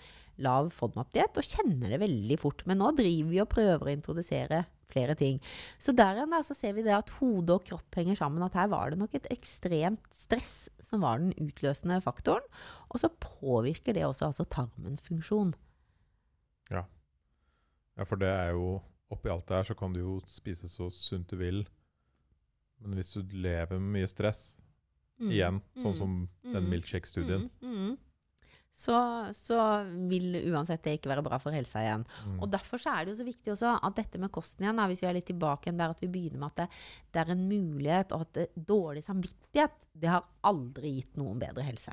lav 0.43 0.71
FODMAP-diett 0.77 1.41
og 1.41 1.49
kjenner 1.49 1.93
det 1.93 2.03
veldig 2.03 2.39
fort. 2.41 2.65
Men 2.69 2.83
nå 2.83 2.93
driver 2.99 3.33
vi 3.33 3.43
og 3.43 3.53
prøver 3.53 3.89
å 3.89 3.97
introdusere 3.97 4.65
flere 4.93 5.17
ting. 5.19 5.41
Så 5.81 5.95
der 5.97 6.15
igjen 6.21 6.31
da, 6.37 6.43
så 6.45 6.55
ser 6.55 6.77
vi 6.77 6.85
det 6.87 6.95
at 6.95 7.11
hode 7.19 7.57
og 7.57 7.65
kropp 7.69 7.99
henger 7.99 8.19
sammen. 8.21 8.45
At 8.47 8.55
her 8.61 8.69
var 8.73 8.91
det 8.93 9.01
nok 9.01 9.15
et 9.19 9.27
ekstremt 9.33 10.07
stress 10.15 10.69
som 10.81 11.03
var 11.03 11.19
den 11.19 11.33
utløsende 11.41 11.99
faktoren. 12.05 12.45
Og 12.93 13.01
så 13.03 13.09
påvirker 13.09 13.97
det 13.97 14.05
også 14.07 14.29
altså 14.31 14.45
tarmens 14.53 15.03
funksjon. 15.03 15.55
Ja, 16.73 18.05
for 18.09 18.17
det 18.21 18.29
er 18.33 18.55
jo 18.57 18.81
Oppi 19.13 19.29
alt 19.29 19.45
det 19.45 19.59
her 19.59 19.67
så 19.69 19.75
kan 19.77 19.93
du 19.93 19.99
jo 20.01 20.13
spise 20.25 20.71
så 20.73 20.87
sunt 20.89 21.29
du 21.29 21.37
vil. 21.37 21.59
Men 22.81 22.95
hvis 22.97 23.11
du 23.13 23.21
lever 23.37 23.77
med 23.79 23.93
mye 24.01 24.09
stress, 24.09 24.57
Mm. 25.21 25.29
igjen, 25.31 25.59
sånn 25.77 25.93
Mm. 25.93 25.99
som 25.99 26.29
den 26.43 26.65
Mm. 26.65 26.71
milkshake-studien 26.71 27.51
Mm. 27.61 27.99
Så, 28.73 28.97
så 29.37 29.59
vil 30.09 30.39
uansett 30.49 30.81
det 30.87 30.95
ikke 30.97 31.11
være 31.11 31.25
bra 31.27 31.37
for 31.43 31.53
helsa 31.53 31.83
igjen. 31.85 32.07
mm. 32.09 32.39
Og 32.41 32.49
Derfor 32.55 32.81
så 32.81 32.95
er 32.95 33.05
det 33.05 33.13
jo 33.13 33.19
så 33.21 33.27
viktig 33.27 33.53
også 33.53 33.75
at 33.77 33.99
dette 33.99 34.21
med 34.23 34.33
kosten 34.33 34.65
igjen, 34.65 34.81
da, 34.81 34.87
hvis 34.89 35.03
vi 35.05 35.11
er 35.11 35.19
litt 35.19 35.29
tilbake 35.29 35.69
igjen 35.69 35.83
der 35.83 35.93
at 35.93 36.01
vi 36.01 36.09
begynner 36.15 36.41
med 36.41 36.55
at 36.55 36.63
det, 36.63 36.81
det 37.13 37.21
er 37.23 37.35
en 37.35 37.45
mulighet, 37.51 38.17
og 38.17 38.25
at 38.25 38.33
det, 38.39 38.49
dårlig 38.57 39.05
samvittighet 39.05 39.77
det 39.93 40.09
har 40.09 40.25
aldri 40.49 40.97
gitt 40.97 41.21
noen 41.21 41.41
bedre 41.43 41.67
helse. 41.69 41.93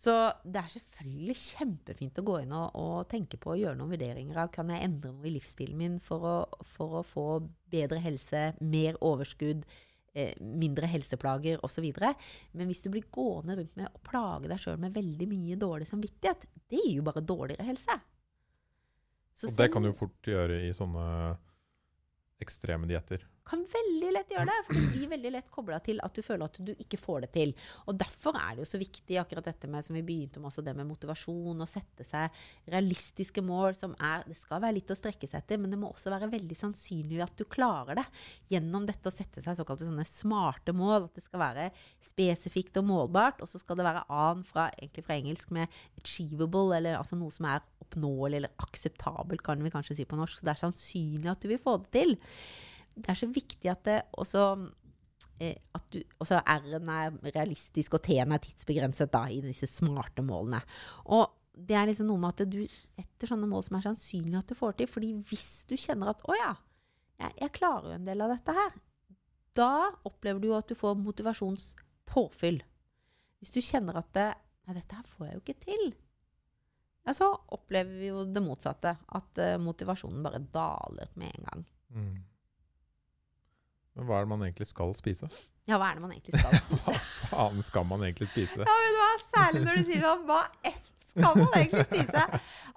Så 0.00 0.14
det 0.48 0.62
er 0.62 0.72
selvfølgelig 0.72 1.36
kjempefint 1.36 2.18
å 2.18 2.24
gå 2.24 2.38
inn 2.40 2.54
og, 2.56 2.76
og 2.80 3.08
tenke 3.10 3.36
på 3.40 3.52
å 3.52 3.58
gjøre 3.60 3.76
noen 3.76 3.92
vurderinger 3.92 4.38
av 4.40 4.52
kan 4.54 4.72
jeg 4.72 4.86
endre 4.86 5.12
noe 5.12 5.28
i 5.28 5.34
livsstilen 5.34 5.76
min 5.76 5.98
for 6.00 6.24
å, 6.24 6.36
for 6.72 7.00
å 7.00 7.04
få 7.04 7.26
bedre 7.70 8.00
helse, 8.00 8.46
mer 8.64 8.96
overskudd, 9.04 9.66
eh, 9.66 9.89
mindre 10.40 10.88
helseplager 10.90 11.60
osv. 11.64 11.86
Men 12.52 12.70
hvis 12.70 12.82
du 12.82 12.90
blir 12.90 13.06
gående 13.12 13.56
rundt 13.60 13.76
med 13.78 13.90
å 13.90 14.02
plage 14.06 14.50
deg 14.50 14.62
sjøl 14.62 14.80
med 14.82 14.96
veldig 14.96 15.28
mye 15.30 15.58
dårlig 15.60 15.86
samvittighet, 15.90 16.48
det 16.70 16.80
gir 16.82 16.96
jo 16.98 17.06
bare 17.06 17.22
dårligere 17.22 17.68
helse. 17.68 17.98
Så 19.34 19.48
Og 19.48 19.56
det 19.56 19.70
kan 19.72 19.86
du 19.86 19.92
fort 19.96 20.26
gjøre 20.26 20.58
i 20.66 20.72
sånne 20.76 21.04
ekstreme 22.42 22.88
dietter. 22.90 23.22
Kan 23.46 23.62
veldig 23.66 24.10
lett 24.14 24.30
gjøre 24.30 24.46
det, 24.48 24.58
for 24.66 24.76
det 24.76 24.90
blir 24.92 25.10
veldig 25.10 25.30
lett 25.34 25.50
kobla 25.52 25.78
til 25.84 26.00
at 26.04 26.14
du 26.14 26.22
føler 26.22 26.46
at 26.46 26.58
du 26.62 26.70
ikke 26.76 26.98
får 27.00 27.24
det 27.24 27.30
til. 27.34 27.54
Og 27.90 27.96
derfor 27.98 28.36
er 28.38 28.54
det 28.54 28.64
jo 28.64 28.68
så 28.70 28.80
viktig 28.80 29.18
akkurat 29.20 29.48
dette 29.50 29.70
med 29.70 29.84
som 29.84 29.96
vi 29.96 30.04
begynte 30.06 30.42
med 30.42 30.50
også 30.50 30.64
det 30.66 30.74
med 30.78 30.88
motivasjon, 30.88 31.64
å 31.64 31.68
sette 31.68 32.06
seg 32.06 32.40
realistiske 32.70 33.42
mål 33.44 33.74
som 33.78 33.96
er 33.96 34.26
Det 34.30 34.36
skal 34.38 34.60
være 34.62 34.76
litt 34.76 34.92
å 34.92 34.98
strekke 34.98 35.26
seg 35.26 35.40
etter, 35.42 35.58
men 35.60 35.72
det 35.72 35.80
må 35.80 35.90
også 35.90 36.12
være 36.12 36.30
veldig 36.30 36.56
sannsynlig 36.58 37.20
at 37.24 37.34
du 37.38 37.44
klarer 37.50 37.98
det 37.98 38.06
gjennom 38.52 38.86
dette 38.88 39.10
å 39.10 39.14
sette 39.14 39.42
seg 39.42 39.58
såkalte 39.58 39.88
sånne 39.88 40.06
smarte 40.06 40.74
mål. 40.76 41.08
At 41.08 41.18
det 41.18 41.24
skal 41.26 41.42
være 41.42 41.68
spesifikt 42.04 42.78
og 42.80 42.88
målbart, 42.90 43.42
og 43.42 43.50
så 43.50 43.60
skal 43.62 43.80
det 43.80 43.88
være 43.88 44.06
an 44.14 44.44
fra, 44.46 44.68
egentlig 44.78 45.06
fra 45.06 45.18
engelsk 45.18 45.54
med 45.56 45.80
achievable, 45.98 46.76
eller 46.76 47.00
altså 47.00 47.18
noe 47.18 47.34
som 47.34 47.48
er 47.50 47.64
oppnåelig 47.82 48.40
eller 48.40 48.54
akseptabelt, 48.62 49.42
kan 49.44 49.62
vi 49.64 49.72
kanskje 49.72 49.98
si 49.98 50.08
på 50.08 50.18
norsk. 50.18 50.38
Så 50.38 50.46
det 50.46 50.54
er 50.54 50.64
sannsynlig 50.64 51.32
at 51.32 51.42
du 51.42 51.50
vil 51.50 51.62
få 51.62 51.80
det 51.82 51.94
til 51.96 52.18
det 53.00 53.12
er 53.12 53.18
så 53.18 53.28
viktig 53.30 53.70
at 53.72 53.82
det 53.86 53.98
også 54.20 54.44
eh, 55.40 55.56
at 55.76 55.86
du, 55.92 56.00
også 56.20 56.40
R-en 56.40 56.90
er 56.94 57.18
realistisk, 57.34 57.96
og 57.96 58.04
T-en 58.06 58.34
er 58.34 58.42
tidsbegrenset 58.44 59.12
da, 59.12 59.26
i 59.32 59.40
disse 59.44 59.68
smarte 59.70 60.24
målene. 60.26 60.60
Og 61.12 61.26
det 61.54 61.76
er 61.76 61.88
liksom 61.90 62.08
noe 62.08 62.20
med 62.20 62.34
at 62.34 62.50
du 62.52 62.60
setter 62.70 63.30
sånne 63.30 63.48
mål 63.50 63.66
som 63.66 63.78
er 63.78 63.86
sannsynlig 63.88 64.38
at 64.38 64.50
du 64.50 64.56
får 64.58 64.78
til. 64.78 64.90
fordi 64.90 65.14
hvis 65.28 65.64
du 65.68 65.76
kjenner 65.76 66.12
at 66.12 66.22
'Å 66.24 66.36
ja, 66.38 66.54
jeg, 67.20 67.32
jeg 67.40 67.56
klarer 67.58 67.90
jo 67.90 67.96
en 67.98 68.06
del 68.06 68.20
av 68.20 68.32
dette 68.32 68.54
her', 68.56 68.78
da 69.54 69.90
opplever 70.06 70.40
du 70.40 70.52
at 70.54 70.68
du 70.68 70.74
får 70.78 70.94
motivasjonspåfyll. 70.96 72.62
Hvis 73.40 73.52
du 73.52 73.60
kjenner 73.60 73.98
at 73.98 74.12
det, 74.14 74.30
'Nei, 74.66 74.76
dette 74.78 74.96
her 74.96 75.02
får 75.04 75.26
jeg 75.26 75.34
jo 75.34 75.42
ikke 75.44 75.60
til', 75.66 75.92
ja, 77.06 77.14
så 77.16 77.30
opplever 77.56 77.96
vi 77.96 78.10
jo 78.10 78.24
det 78.28 78.42
motsatte. 78.44 78.92
At 79.16 79.38
eh, 79.40 79.58
motivasjonen 79.60 80.22
bare 80.24 80.42
daler 80.52 81.12
med 81.20 81.32
en 81.32 81.48
gang. 81.48 81.64
Mm. 81.96 82.16
Men 84.00 84.08
hva 84.08 84.18
er 84.22 84.24
det 84.24 84.32
man 84.32 84.44
egentlig 84.46 84.66
skal 84.70 84.94
spise? 84.96 85.28
Ja, 85.68 85.76
hva 85.76 85.90
er 85.92 85.98
det 85.98 86.02
man 86.06 86.14
egentlig 86.14 86.38
skal 86.40 86.54
spise? 86.64 86.94
Hva 86.94 87.32
faen 87.34 87.60
skal 87.66 87.84
man 87.90 88.04
egentlig 88.06 88.30
spise? 88.32 88.64
Ja, 88.64 88.76
men 88.84 88.96
hva, 88.96 89.08
Særlig 89.26 89.60
når 89.66 89.76
du 89.76 89.90
sier 89.90 90.06
sånn 90.06 90.22
Hva 90.30 90.38
F 90.70 90.86
skal 91.10 91.36
man 91.42 91.52
egentlig 91.58 91.84
spise? 91.90 92.22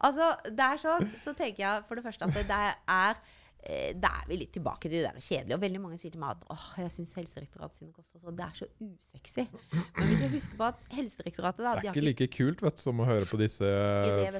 Altså, 0.03 0.27
det 0.49 0.65
er 0.67 0.81
sånn, 0.81 1.07
så 1.15 1.31
tenker 1.37 1.63
jeg 1.63 1.85
for 1.87 1.95
det 1.99 2.03
første 2.03 2.27
at 2.27 2.35
det, 2.49 2.59
er 2.91 3.15
eh, 3.63 3.93
Da 4.03 4.11
er 4.19 4.27
vi 4.27 4.39
litt 4.41 4.51
tilbake 4.57 4.89
til 4.89 4.97
det 4.97 5.03
der 5.05 5.21
kjedelige. 5.23 5.55
Og 5.55 5.63
veldig 5.63 5.81
mange 5.85 5.99
sier 6.01 6.11
til 6.15 6.19
meg 6.25 6.35
at 6.35 6.43
åh, 6.51 6.65
jeg 6.83 6.91
syns 6.97 7.13
Helsedirektoratet 7.21 7.79
sine 7.83 7.93
kostholdsråd 7.95 8.35
det 8.41 8.47
er 8.49 8.59
så 8.59 8.67
usexy. 8.83 9.45
Men 9.71 10.11
vi 10.11 10.19
skal 10.19 10.33
huske 10.33 10.59
på 10.59 10.67
at 10.73 10.83
Helsedirektoratet 10.97 11.63
da, 11.63 11.75
Det 11.77 11.85
er 11.85 11.91
har 11.93 11.95
ikke 11.95 12.07
like 12.09 12.29
kult 12.35 12.65
vet, 12.67 12.81
du, 12.81 12.85
som 12.89 12.99
å 12.99 13.07
høre 13.07 13.29
på 13.31 13.39
disse 13.39 13.69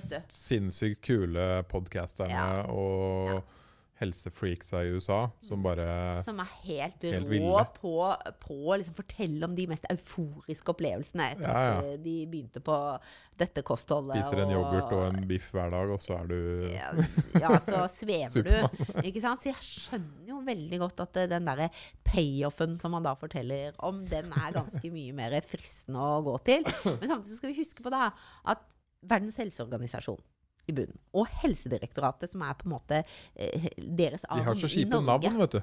det, 0.04 0.24
sinnssykt 0.36 1.00
kule 1.06 1.48
podkasterne 1.72 2.34
Ja. 2.34 2.66
og 2.74 3.36
Ja. 3.38 3.42
Helsefreaksa 4.04 4.84
i 4.86 4.92
USA 4.94 5.20
som 5.44 5.64
bare 5.66 5.88
som 6.26 6.38
er 6.44 6.52
helt, 6.68 7.02
Helt 7.04 7.32
rå 7.32 7.58
på, 7.80 7.94
på 8.44 8.58
å 8.70 8.78
liksom 8.80 8.96
fortelle 8.98 9.48
om 9.48 9.56
de 9.58 9.66
mest 9.72 9.88
euforiske 9.90 10.74
opplevelsene 10.76 11.32
etter 11.34 11.48
Ja, 11.48 11.64
ja. 11.66 11.78
at 11.80 11.90
eh, 11.96 12.00
de 12.04 12.16
begynte 12.30 12.62
på 12.64 12.78
dette 13.40 13.64
kostholdet. 13.66 14.20
spiser 14.22 14.44
en 14.44 14.54
yoghurt 14.54 14.92
og 14.94 15.06
en 15.08 15.24
biff 15.30 15.48
hver 15.56 15.72
dag, 15.74 15.90
og 15.96 16.02
så 16.04 16.20
er 16.20 16.30
du 16.30 16.38
ja, 16.70 16.92
ja, 17.42 17.54
så 17.64 17.82
svever 17.98 18.46
du. 18.46 18.84
Ikke 19.02 19.24
sant? 19.24 19.42
Så 19.42 19.50
jeg 19.50 19.66
skjønner 19.66 20.30
jo 20.30 20.42
veldig 20.46 20.82
godt 20.84 21.02
at 21.08 21.22
eh, 21.24 21.30
den 21.32 21.48
derre 21.50 21.72
payoffen 22.06 22.78
som 22.82 22.94
man 22.94 23.08
da 23.08 23.16
forteller 23.18 23.74
om, 23.84 24.04
den 24.10 24.30
er 24.38 24.54
ganske 24.56 24.94
mye 24.94 25.16
mer 25.18 25.40
fristende 25.48 26.04
å 26.04 26.22
gå 26.28 26.36
til. 26.52 26.68
Men 26.86 27.08
samtidig 27.10 27.32
så 27.34 27.40
skal 27.42 27.54
vi 27.54 27.60
huske 27.64 27.86
på 27.86 27.94
da 27.94 28.12
at 28.54 28.70
Verdens 29.04 29.36
helseorganisasjon 29.42 30.22
i 30.68 30.74
bunnen, 30.76 30.98
og 31.14 31.28
Helsedirektoratet, 31.42 32.32
som 32.32 32.42
er 32.48 32.54
på 32.60 32.68
en 32.70 32.76
måte 32.78 33.02
eh, 33.36 33.70
deres 33.78 34.24
så 34.24 34.30
i 34.32 34.40
Norge. 34.40 34.44
De 34.44 34.48
har 34.48 34.62
så 34.62 34.72
kjipe 34.72 35.02
navn, 35.04 35.40
vet 35.44 35.58
du. 35.58 35.62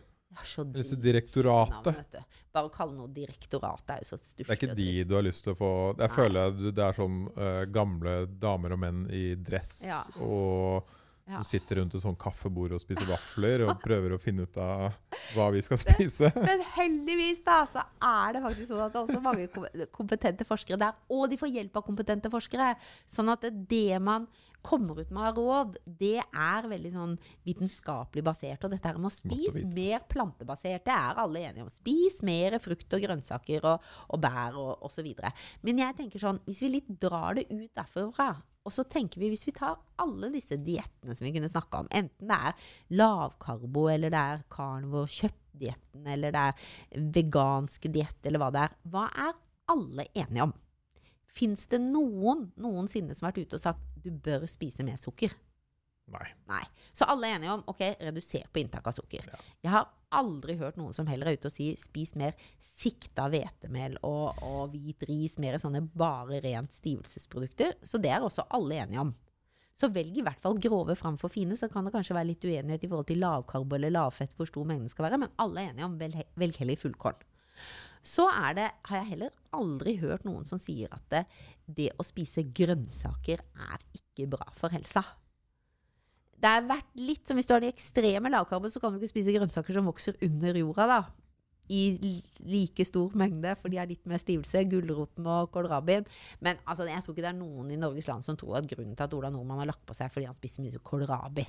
Bare 2.54 2.68
å 2.68 2.70
kalle 2.70 2.94
noe 2.94 3.08
direktorat 3.10 3.90
er 3.96 4.04
jo 4.04 4.12
så 4.12 4.18
stusslig. 4.20 4.46
Det 4.46 4.54
er 4.54 4.60
ikke 4.60 4.76
de 4.78 5.04
du 5.10 5.16
har 5.16 5.24
lyst 5.26 5.42
til 5.42 5.56
å 5.56 5.58
få 5.58 5.70
Jeg 5.96 6.04
Nei. 6.06 6.14
føler 6.14 6.52
at 6.52 6.60
det 6.76 6.84
er 6.86 6.98
sånn 7.00 7.16
uh, 7.34 7.64
gamle 7.74 8.14
damer 8.38 8.76
og 8.76 8.82
menn 8.84 9.04
i 9.10 9.24
dress 9.34 9.80
Ja. 9.88 10.00
og 10.22 10.96
Ja. 11.30 11.36
som 11.38 11.44
sitter 11.46 11.76
rundt 11.78 11.94
et 11.94 12.02
sånt 12.02 12.18
kaffebord 12.18 12.72
og 12.74 12.80
spiser 12.82 13.06
vafler 13.14 13.62
og 13.62 13.76
prøver 13.82 14.14
å 14.16 14.18
finne 14.18 14.46
ut 14.48 14.56
av 14.58 14.96
hva 15.36 15.44
vi 15.54 15.60
skal 15.62 15.78
spise. 15.78 16.30
Men 16.48 16.62
heldigvis 16.74 17.42
da, 17.46 17.60
så 17.70 17.84
er 18.02 18.32
det 18.34 18.42
faktisk 18.42 18.70
sånn 18.72 18.80
at 18.86 18.94
det 18.94 18.98
er 18.98 19.04
også 19.04 19.20
mange 19.22 19.86
kompetente 19.94 20.46
forskere 20.48 20.78
der. 20.80 20.96
Og 21.14 21.28
de 21.30 21.38
får 21.38 21.52
hjelp 21.54 21.76
av 21.78 21.86
kompetente 21.86 22.32
forskere. 22.32 22.72
Sånn 23.06 23.30
at 23.30 23.46
det 23.50 24.00
man 24.02 24.26
kommer 24.66 25.00
ut 25.00 25.10
med 25.14 25.30
av 25.30 25.38
råd, 25.38 25.78
det 25.84 26.18
er 26.20 26.68
veldig 26.70 26.92
sånn 26.94 27.16
vitenskapelig 27.46 28.24
basert. 28.26 28.64
Og 28.64 28.74
dette 28.74 28.90
her 28.90 29.00
med 29.00 29.10
å 29.10 29.14
spise 29.14 29.64
mer 29.70 30.04
plantebasert, 30.10 30.84
det 30.86 30.94
er 30.96 31.22
alle 31.22 31.44
enige 31.48 31.66
om. 31.66 31.72
Spis 31.72 32.20
mer 32.26 32.58
frukt 32.62 32.96
og 32.96 33.04
grønnsaker 33.06 33.66
og, 33.72 33.90
og 34.10 34.22
bær 34.22 34.60
og 34.60 34.86
osv. 34.88 35.10
Men 35.66 35.84
jeg 35.84 35.98
tenker 35.98 36.22
sånn, 36.22 36.42
hvis 36.46 36.62
vi 36.64 36.74
litt 36.76 36.94
drar 37.00 37.38
det 37.38 37.48
ut 37.50 37.70
derfra, 37.76 38.32
og 38.60 38.74
så 38.74 38.84
tenker 38.84 39.22
vi 39.22 39.30
hvis 39.32 39.46
vi 39.48 39.54
tar 39.56 39.78
alle 40.02 40.28
disse 40.34 40.58
diettene 40.60 41.14
som 41.16 41.24
vi 41.24 41.32
kunne 41.32 41.48
snakka 41.50 41.84
om, 41.84 41.88
enten 41.96 42.28
det 42.28 42.36
er 42.50 42.72
lavkarbo, 43.00 43.86
eller 43.92 44.12
det 44.12 44.24
er 44.34 44.42
carnivore, 44.52 45.08
kjøttdietten, 45.10 46.04
eller 46.14 46.34
det 46.36 46.42
er 46.50 47.06
vegansk 47.16 47.88
diett, 47.92 48.18
eller 48.28 48.42
hva 48.42 48.50
det 48.54 48.66
er, 48.66 48.76
hva 48.92 49.06
er 49.28 49.38
alle 49.72 50.06
enige 50.12 50.50
om? 50.50 50.52
Fins 51.30 51.68
det 51.70 51.78
noen 51.82 52.48
noensinne 52.60 53.14
som 53.14 53.26
har 53.26 53.32
vært 53.32 53.46
ute 53.48 53.60
og 53.60 53.62
sagt 53.62 53.89
du 54.04 54.10
bør 54.12 54.46
spise 54.50 54.86
mer 54.86 54.98
sukker? 55.00 55.34
Nei. 56.10 56.26
Nei. 56.50 56.64
Så 56.92 57.06
alle 57.08 57.28
er 57.28 57.38
enige 57.38 57.54
om 57.54 57.64
ok, 57.70 57.82
reduser 58.00 58.46
på 58.50 58.62
inntak 58.62 58.88
av 58.90 58.96
sukker. 58.96 59.26
Ja. 59.30 59.40
Jeg 59.62 59.74
har 59.76 59.90
aldri 60.20 60.56
hørt 60.58 60.78
noen 60.80 60.94
som 60.96 61.06
heller 61.06 61.30
er 61.30 61.38
ute 61.38 61.50
og 61.50 61.54
sier 61.54 61.78
spis 61.78 62.16
mer 62.18 62.34
sikta 62.58 63.28
hvetemel 63.30 64.00
og, 64.06 64.40
og 64.42 64.72
hvit 64.74 65.04
ris, 65.06 65.36
mer 65.42 65.60
sånne 65.62 65.84
bare 65.94 66.40
rent 66.42 66.74
stivelsesprodukter. 66.74 67.76
Så 67.86 68.02
det 68.02 68.10
er 68.14 68.26
også 68.26 68.48
alle 68.50 68.80
enige 68.82 69.04
om. 69.06 69.12
Så 69.80 69.88
velg 69.94 70.18
i 70.18 70.24
hvert 70.24 70.40
fall 70.42 70.58
grove 70.60 70.96
framfor 70.98 71.32
fine. 71.32 71.56
Så 71.56 71.70
kan 71.72 71.86
det 71.86 71.94
kanskje 71.94 72.16
være 72.16 72.32
litt 72.32 72.44
uenighet 72.44 72.84
i 72.84 72.90
forhold 72.90 73.08
til 73.08 73.22
lavkarbo 73.22 73.78
eller 73.78 73.94
lavfett 73.94 74.34
hvor 74.36 74.50
stor 74.50 74.66
mengden 74.68 74.90
skal 74.92 75.08
være, 75.08 75.22
men 75.22 75.32
alle 75.40 75.62
er 75.62 75.72
enige 75.72 75.88
om 75.88 75.94
velg, 76.00 76.24
velg 76.42 76.58
heller 76.60 76.80
fullkorn. 76.80 77.22
Så 78.02 78.24
det, 78.56 78.68
har 78.88 79.02
jeg 79.02 79.10
heller 79.12 79.32
aldri 79.56 79.96
hørt 80.00 80.24
noen 80.24 80.46
som 80.48 80.60
sier 80.60 80.92
at 80.94 81.04
det, 81.12 81.24
det 81.66 81.90
å 82.00 82.06
spise 82.06 82.46
grønnsaker 82.56 83.42
er 83.42 83.82
ikke 83.96 84.28
bra 84.32 84.46
for 84.56 84.72
helsa. 84.72 85.02
Det 86.40 86.48
har 86.48 86.64
vært 86.64 86.94
litt 86.96 87.28
som 87.28 87.36
hvis 87.36 87.48
du 87.48 87.52
har 87.52 87.60
de 87.60 87.68
ekstreme 87.68 88.30
lavkarbo, 88.32 88.70
så 88.72 88.80
kan 88.80 88.94
du 88.94 89.00
ikke 89.00 89.12
spise 89.12 89.34
grønnsaker 89.34 89.76
som 89.76 89.88
vokser 89.90 90.16
under 90.24 90.56
jorda, 90.56 90.86
da. 90.88 91.00
I 91.70 91.82
like 92.50 92.82
stor 92.88 93.12
mengde, 93.14 93.52
for 93.60 93.70
de 93.70 93.78
er 93.78 93.86
litt 93.92 94.08
mer 94.10 94.18
stivelse. 94.18 94.64
Gulroten 94.72 95.28
og 95.30 95.52
kålrabien. 95.54 96.08
Men 96.42 96.58
altså, 96.64 96.88
jeg 96.88 97.04
tror 97.04 97.14
ikke 97.14 97.22
det 97.22 97.30
er 97.30 97.36
noen 97.38 97.68
i 97.70 97.78
Norges 97.78 98.08
land 98.10 98.26
som 98.26 98.38
tror 98.40 98.56
at 98.58 98.66
grunnen 98.72 98.96
til 98.98 99.06
at 99.06 99.14
Ola 99.14 99.30
Nordmann 99.30 99.60
har 99.62 99.70
lagt 99.70 99.84
på 99.86 99.94
seg, 99.94 100.08
er 100.08 100.16
fordi 100.16 100.26
han 100.26 100.34
spiser 100.34 100.64
mye 100.64 100.80
kålrabi. 100.82 101.44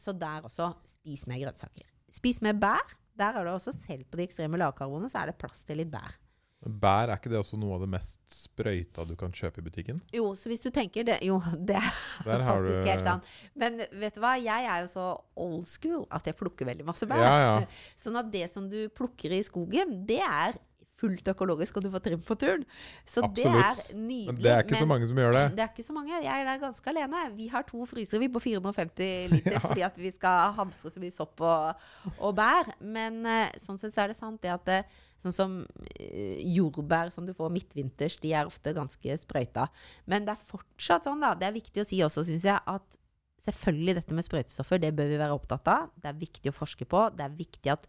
Så 0.00 0.14
der 0.16 0.46
også, 0.48 0.70
spis 0.94 1.26
mer 1.28 1.42
grønnsaker. 1.42 1.90
Spis 2.14 2.40
mer 2.46 2.56
bær. 2.56 2.96
Der 3.18 3.36
er 3.36 3.46
det 3.46 3.52
også, 3.56 3.74
selv 3.74 4.06
på 4.08 4.20
de 4.20 4.28
ekstreme 4.28 4.60
lavkarbonene, 4.60 5.10
så 5.12 5.22
er 5.22 5.32
det 5.32 5.38
plass 5.40 5.64
til 5.66 5.80
litt 5.82 5.92
bær. 5.92 6.16
Bær, 6.58 7.06
er 7.06 7.20
ikke 7.20 7.30
det 7.30 7.38
også 7.38 7.54
noe 7.60 7.76
av 7.76 7.84
det 7.84 7.88
mest 7.92 8.18
sprøyta 8.34 9.04
du 9.06 9.12
kan 9.18 9.30
kjøpe 9.34 9.62
i 9.62 9.66
butikken? 9.68 10.00
Jo, 10.10 10.32
så 10.34 10.50
hvis 10.50 10.64
du 10.64 10.72
tenker 10.74 11.06
det 11.06 11.20
Jo, 11.22 11.36
det 11.68 11.76
er 11.78 12.42
faktisk 12.42 12.82
du 12.82 12.88
helt 12.88 13.06
sant. 13.06 13.28
Men 13.58 13.78
vet 13.94 14.16
du 14.16 14.22
hva, 14.24 14.34
jeg 14.42 14.66
er 14.66 14.82
jo 14.82 14.88
så 14.90 15.06
old 15.38 15.68
school 15.70 16.02
at 16.14 16.26
jeg 16.26 16.34
plukker 16.38 16.66
veldig 16.66 16.86
masse 16.88 17.06
bær. 17.06 17.22
Ja, 17.22 17.36
ja. 17.44 17.60
Sånn 18.02 18.18
at 18.18 18.32
det 18.34 18.48
som 18.50 18.66
du 18.70 18.80
plukker 18.90 19.36
i 19.38 19.42
skogen, 19.46 20.00
det 20.08 20.18
er 20.24 20.58
fullt 20.98 21.28
økologisk, 21.30 21.78
og 21.78 21.84
du 21.86 21.90
får 21.94 22.02
trim 22.04 22.22
på 22.26 22.36
turen. 22.40 22.64
Så 23.06 23.22
det 23.36 23.46
er 23.46 23.80
nydelig. 23.94 24.26
Men 24.32 24.40
det 24.42 24.52
er 24.52 24.64
ikke 24.66 24.80
så 24.82 24.88
mange 24.90 25.08
som 25.10 25.20
gjør 25.22 25.36
det. 25.36 25.44
Det 25.56 25.64
er 25.64 25.72
ikke 25.72 25.86
så 25.86 25.96
mange. 25.96 26.14
Jeg 26.24 26.32
er 26.34 26.48
der 26.48 26.62
ganske 26.62 26.90
alene. 26.92 27.24
Vi 27.38 27.48
har 27.52 27.66
to 27.68 27.84
frysere 27.86 28.22
vi 28.24 28.30
på 28.34 28.42
450 28.42 29.34
liter 29.34 29.52
Ja. 29.58 29.62
fordi 29.64 29.84
at 29.86 29.98
vi 29.98 30.10
skal 30.14 30.52
hamstre 30.58 30.90
så 30.92 31.02
mye 31.02 31.14
sopp 31.14 31.40
og, 31.46 31.84
og 32.18 32.34
bær. 32.38 32.72
Men 32.82 33.22
eh, 33.26 33.54
sånn 33.60 33.78
sett 33.80 33.94
så 33.94 34.04
er 34.04 34.12
det 34.12 34.18
sant 34.18 34.42
det 34.42 34.52
at 34.54 34.66
det, 34.68 34.80
sånn 35.22 35.34
som 35.34 35.54
eh, 35.98 36.38
jordbær 36.58 37.10
som 37.14 37.26
du 37.26 37.32
får 37.34 37.50
midtvinters, 37.54 38.18
de 38.22 38.34
er 38.34 38.50
ofte 38.50 38.74
ganske 38.76 39.16
sprøyta. 39.22 39.68
Men 40.10 40.26
det 40.26 40.34
er 40.34 40.46
fortsatt 40.50 41.06
sånn, 41.08 41.22
da. 41.22 41.32
Det 41.38 41.48
er 41.48 41.56
viktig 41.56 41.82
å 41.82 41.88
si 41.88 42.02
også, 42.06 42.26
syns 42.28 42.46
jeg, 42.46 42.58
at 42.58 42.97
Selvfølgelig 43.38 43.94
dette 44.00 44.16
med 44.16 44.26
sprøytestoffer, 44.26 44.80
det 44.82 44.94
bør 44.98 45.10
vi 45.12 45.20
være 45.20 45.36
opptatt 45.36 45.68
av. 45.70 45.92
Det 45.94 46.10
er 46.10 46.18
viktig 46.18 46.50
å 46.50 46.56
forske 46.56 46.88
på. 46.90 47.04
Det 47.14 47.26
er 47.26 47.36
viktig 47.38 47.72
at 47.74 47.86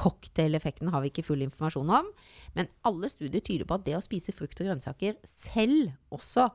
cocktaileffekten 0.00 0.90
har 0.92 1.02
vi 1.02 1.10
ikke 1.12 1.24
full 1.26 1.44
informasjon 1.46 1.92
om. 2.00 2.10
Men 2.56 2.68
alle 2.86 3.08
studier 3.12 3.42
tyder 3.44 3.68
på 3.68 3.78
at 3.78 3.86
det 3.86 3.96
å 3.98 4.04
spise 4.04 4.34
frukt 4.36 4.60
og 4.60 4.68
grønnsaker, 4.68 5.16
selv 5.26 5.94
også 6.14 6.50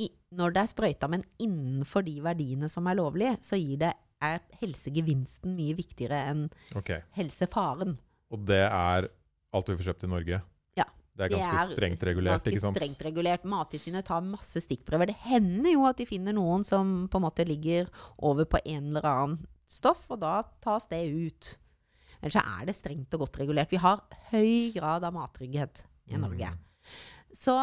i, 0.00 0.08
når 0.36 0.54
det 0.56 0.62
er 0.62 0.70
sprøyta, 0.72 1.10
men 1.12 1.26
innenfor 1.42 2.06
de 2.06 2.16
verdiene 2.24 2.70
som 2.72 2.88
er 2.88 2.98
lovlige, 3.00 3.36
så 3.44 3.58
det, 3.80 3.92
er 4.20 4.42
helsegevinsten 4.60 5.54
mye 5.56 5.72
viktigere 5.78 6.18
enn 6.28 6.42
okay. 6.76 7.06
helsefaren. 7.16 7.94
Og 8.28 8.42
det 8.44 8.62
er 8.66 9.08
alt 9.56 9.70
vi 9.70 9.76
får 9.78 9.90
kjøpt 9.90 10.04
i 10.04 10.10
Norge? 10.12 10.40
Det 11.16 11.26
er 11.26 11.32
ganske 11.34 11.74
strengt 11.74 12.02
regulert, 12.06 12.38
ganske 12.38 12.52
ikke 12.54 12.62
sant? 12.62 12.78
strengt 12.78 13.02
regulert. 13.04 13.44
Mattilsynet 13.44 14.06
tar 14.08 14.22
masse 14.24 14.62
stikkprøver. 14.62 15.10
Det 15.10 15.16
hender 15.26 15.72
jo 15.74 15.84
at 15.88 15.98
de 16.00 16.06
finner 16.08 16.32
noen 16.36 16.64
som 16.64 17.08
på 17.10 17.18
en 17.20 17.26
måte 17.26 17.44
ligger 17.44 17.90
over 18.18 18.44
på 18.48 18.60
en 18.64 18.86
eller 18.92 19.08
annen 19.10 19.46
stoff, 19.70 20.06
og 20.10 20.20
da 20.22 20.38
tas 20.64 20.86
det 20.90 21.02
ut. 21.12 21.50
Ellers 22.22 22.36
så 22.38 22.42
er 22.60 22.66
det 22.68 22.76
strengt 22.76 23.14
og 23.16 23.24
godt 23.26 23.38
regulert. 23.42 23.70
Vi 23.72 23.80
har 23.80 24.02
høy 24.30 24.72
grad 24.76 25.04
av 25.04 25.14
mattrygghet 25.16 25.84
i 26.10 26.16
Mm. 26.16 26.20
Norge. 26.26 26.48
Så 27.32 27.54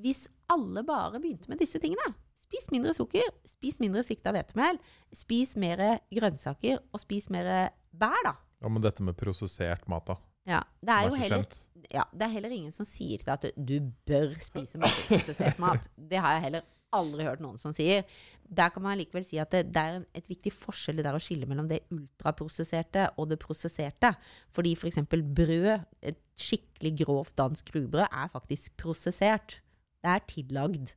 hvis 0.00 0.28
alle 0.50 0.82
bare 0.84 1.20
begynte 1.20 1.48
med 1.48 1.58
disse 1.58 1.78
tingene 1.78 2.14
Spis 2.42 2.66
mindre 2.70 2.92
sukker, 2.92 3.22
spis 3.48 3.78
mindre 3.80 4.02
sikta 4.04 4.28
hvetemel, 4.34 4.76
spis 5.14 5.54
mer 5.56 6.00
grønnsaker, 6.12 6.80
og 6.92 7.00
spis 7.00 7.30
mer 7.32 7.70
bær, 7.96 8.18
da. 8.26 8.34
Ja, 8.60 8.68
men 8.68 8.82
dette 8.82 9.00
med 9.00 9.16
prosessert 9.16 9.86
mat, 9.88 10.04
da? 10.10 10.16
Ja, 10.48 10.62
det 10.82 10.94
er 10.94 11.06
jo 11.06 11.18
heller 11.18 11.44
ja, 11.92 12.04
det 12.12 12.26
er 12.26 12.32
heller 12.36 12.52
ingen 12.54 12.72
som 12.74 12.86
sier 12.86 13.20
til 13.20 13.28
deg 13.28 13.34
at 13.50 13.58
du 13.58 13.74
bør 14.08 14.32
spise 14.42 14.80
masse 14.80 15.02
prosessert 15.08 15.58
mat. 15.62 15.88
Det 15.96 16.20
har 16.22 16.36
jeg 16.36 16.44
heller 16.46 16.68
aldri 16.92 17.26
hørt 17.26 17.42
noen 17.42 17.58
som 17.60 17.74
sier. 17.74 18.04
Der 18.44 18.72
kan 18.72 18.84
man 18.84 18.98
likevel 19.00 19.24
si 19.26 19.40
at 19.40 19.52
det, 19.54 19.64
det 19.72 19.82
er 19.82 19.98
en, 19.98 20.06
et 20.16 20.28
viktig 20.28 20.52
forskjell 20.54 21.00
det 21.00 21.06
der 21.06 21.16
å 21.16 21.22
skille 21.22 21.48
mellom 21.48 21.70
det 21.70 21.82
ultraprosesserte 21.94 23.08
og 23.16 23.30
det 23.32 23.40
prosesserte. 23.42 24.12
Fordi 24.54 24.74
f.eks. 24.76 25.00
brød, 25.08 25.86
et 26.04 26.20
skikkelig 26.38 26.94
grovt 27.02 27.36
dansk 27.40 27.72
rugbrød, 27.74 28.06
er 28.08 28.32
faktisk 28.32 28.76
prosessert. 28.80 29.60
Det 30.04 30.12
er 30.12 30.26
tillagd. 30.28 30.94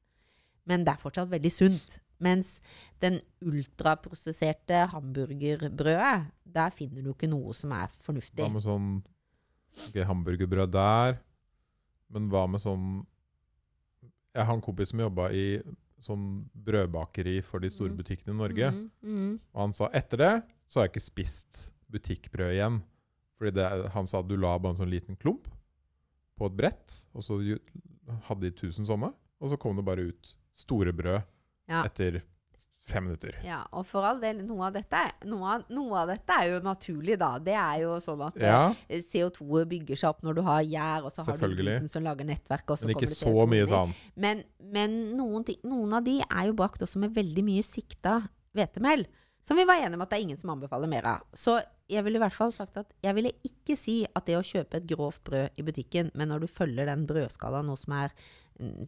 Men 0.67 0.83
det 0.85 0.95
er 0.95 1.01
fortsatt 1.01 1.31
veldig 1.31 1.53
sunt. 1.53 1.99
Mens 2.23 2.57
den 3.03 3.19
ultraprosesserte 3.43 4.85
hamburgerbrødet, 4.93 6.29
der 6.55 6.71
finner 6.75 7.03
du 7.03 7.11
ikke 7.11 7.29
noe 7.31 7.55
som 7.55 7.73
er 7.75 7.91
fornuftig. 8.03 8.39
Hva 8.43 8.53
med 8.53 8.63
sånn 8.63 8.93
ok, 9.87 9.97
hamburgerbrød 10.07 10.71
der? 10.71 11.17
Men 12.13 12.29
hva 12.31 12.45
med 12.49 12.61
sånn 12.63 13.05
Jeg 14.35 14.45
har 14.45 14.53
en 14.57 14.61
kompis 14.61 14.89
som 14.91 14.99
jobba 14.99 15.29
i 15.31 15.61
sånn 16.03 16.25
brødbakeri 16.53 17.37
for 17.41 17.59
de 17.63 17.69
store 17.71 17.89
Mhm. 17.93 17.97
butikkene 17.97 18.33
i 18.33 18.37
Norge. 18.37 18.71
Mm, 18.71 18.89
mm. 19.03 19.39
Og 19.53 19.61
han 19.61 19.73
sa 19.73 19.87
etter 19.93 20.17
det 20.17 20.43
så 20.67 20.79
har 20.79 20.87
jeg 20.87 20.91
ikke 20.95 21.05
spist 21.05 21.71
butikkbrød 21.89 22.51
igjen. 22.51 22.81
Fordi 23.39 23.51
det, 23.55 23.91
han 23.93 24.05
sa 24.07 24.19
at 24.19 24.27
du 24.27 24.35
la 24.35 24.57
bare 24.59 24.73
en 24.75 24.77
sånn 24.85 24.91
liten 24.91 25.15
klump 25.15 25.47
på 26.37 26.45
et 26.47 26.55
brett, 26.57 27.05
og 27.15 27.23
så 27.23 27.39
hadde 28.27 28.41
de 28.41 28.51
1000 28.51 28.85
sånne, 28.85 29.13
og 29.39 29.49
så 29.49 29.57
kom 29.57 29.75
det 29.77 29.85
bare 29.85 30.09
ut 30.11 30.35
store 30.53 30.91
brød 30.91 31.23
Ja. 31.69 31.83
etter 31.85 32.21
fem 32.85 33.05
minutter. 33.07 33.35
Ja, 33.45 33.63
og 33.73 33.87
for 33.89 34.05
all 34.05 34.19
del, 34.21 34.43
noe 34.45 34.67
av 34.67 34.75
dette, 34.75 35.01
noe 35.29 35.55
av, 35.55 35.65
noe 35.73 36.03
av 36.03 36.11
dette 36.13 36.37
er 36.37 36.51
jo 36.53 36.61
naturlig, 36.65 37.17
da. 37.21 37.31
Det 37.41 37.55
er 37.57 37.81
jo 37.85 37.97
sånn 38.03 38.23
at 38.27 38.39
Ja, 38.41 38.61
eh, 38.87 39.01
CO2 39.01 39.65
bygger 39.71 40.01
seg 40.01 40.11
opp 40.13 40.23
når 40.25 40.39
du 40.39 40.41
har 40.45 40.61
gjær, 40.63 41.07
og 41.07 41.13
så 41.15 41.25
har 41.27 41.41
du 41.41 41.63
den 41.65 41.91
som 41.91 42.05
lager 42.05 42.27
nettverk, 42.29 42.69
men 42.85 42.95
ikke 42.95 43.11
så 43.11 43.35
mye, 43.49 43.67
sånn. 43.69 43.93
Men, 44.15 44.45
men 44.59 44.97
noen, 45.17 45.45
ting, 45.47 45.61
noen 45.65 45.97
av 45.97 46.05
de 46.05 46.19
er 46.25 46.49
jo 46.49 46.57
brakt 46.57 46.85
også 46.85 47.01
med 47.01 47.15
veldig 47.17 47.45
mye 47.47 47.65
sikta 47.65 48.19
hvetemel. 48.55 49.07
Som 49.45 49.59
vi 49.59 49.65
var 49.69 49.77
enige 49.77 49.99
om 49.99 50.01
at 50.01 50.09
det 50.09 50.17
er 50.17 50.25
ingen 50.25 50.39
som 50.39 50.49
anbefaler 50.55 50.89
mer 50.89 51.05
av. 51.05 51.25
Så 51.37 51.59
jeg 51.91 52.01
ville 52.05 52.17
i 52.17 52.21
hvert 52.23 52.33
fall 52.33 52.53
sagt 52.53 52.79
at 52.81 52.89
jeg 53.05 53.13
ville 53.13 53.31
ikke 53.45 53.75
si 53.77 53.99
at 54.07 54.25
det 54.25 54.39
å 54.39 54.45
kjøpe 54.45 54.79
et 54.79 54.87
grovt 54.89 55.21
brød 55.27 55.59
i 55.61 55.65
butikken, 55.67 56.09
men 56.17 56.31
når 56.33 56.45
du 56.45 56.49
følger 56.49 56.89
den 56.89 57.05
brødskalaen, 57.05 57.69
noe 57.69 57.77
som 57.77 57.93
er 57.93 58.15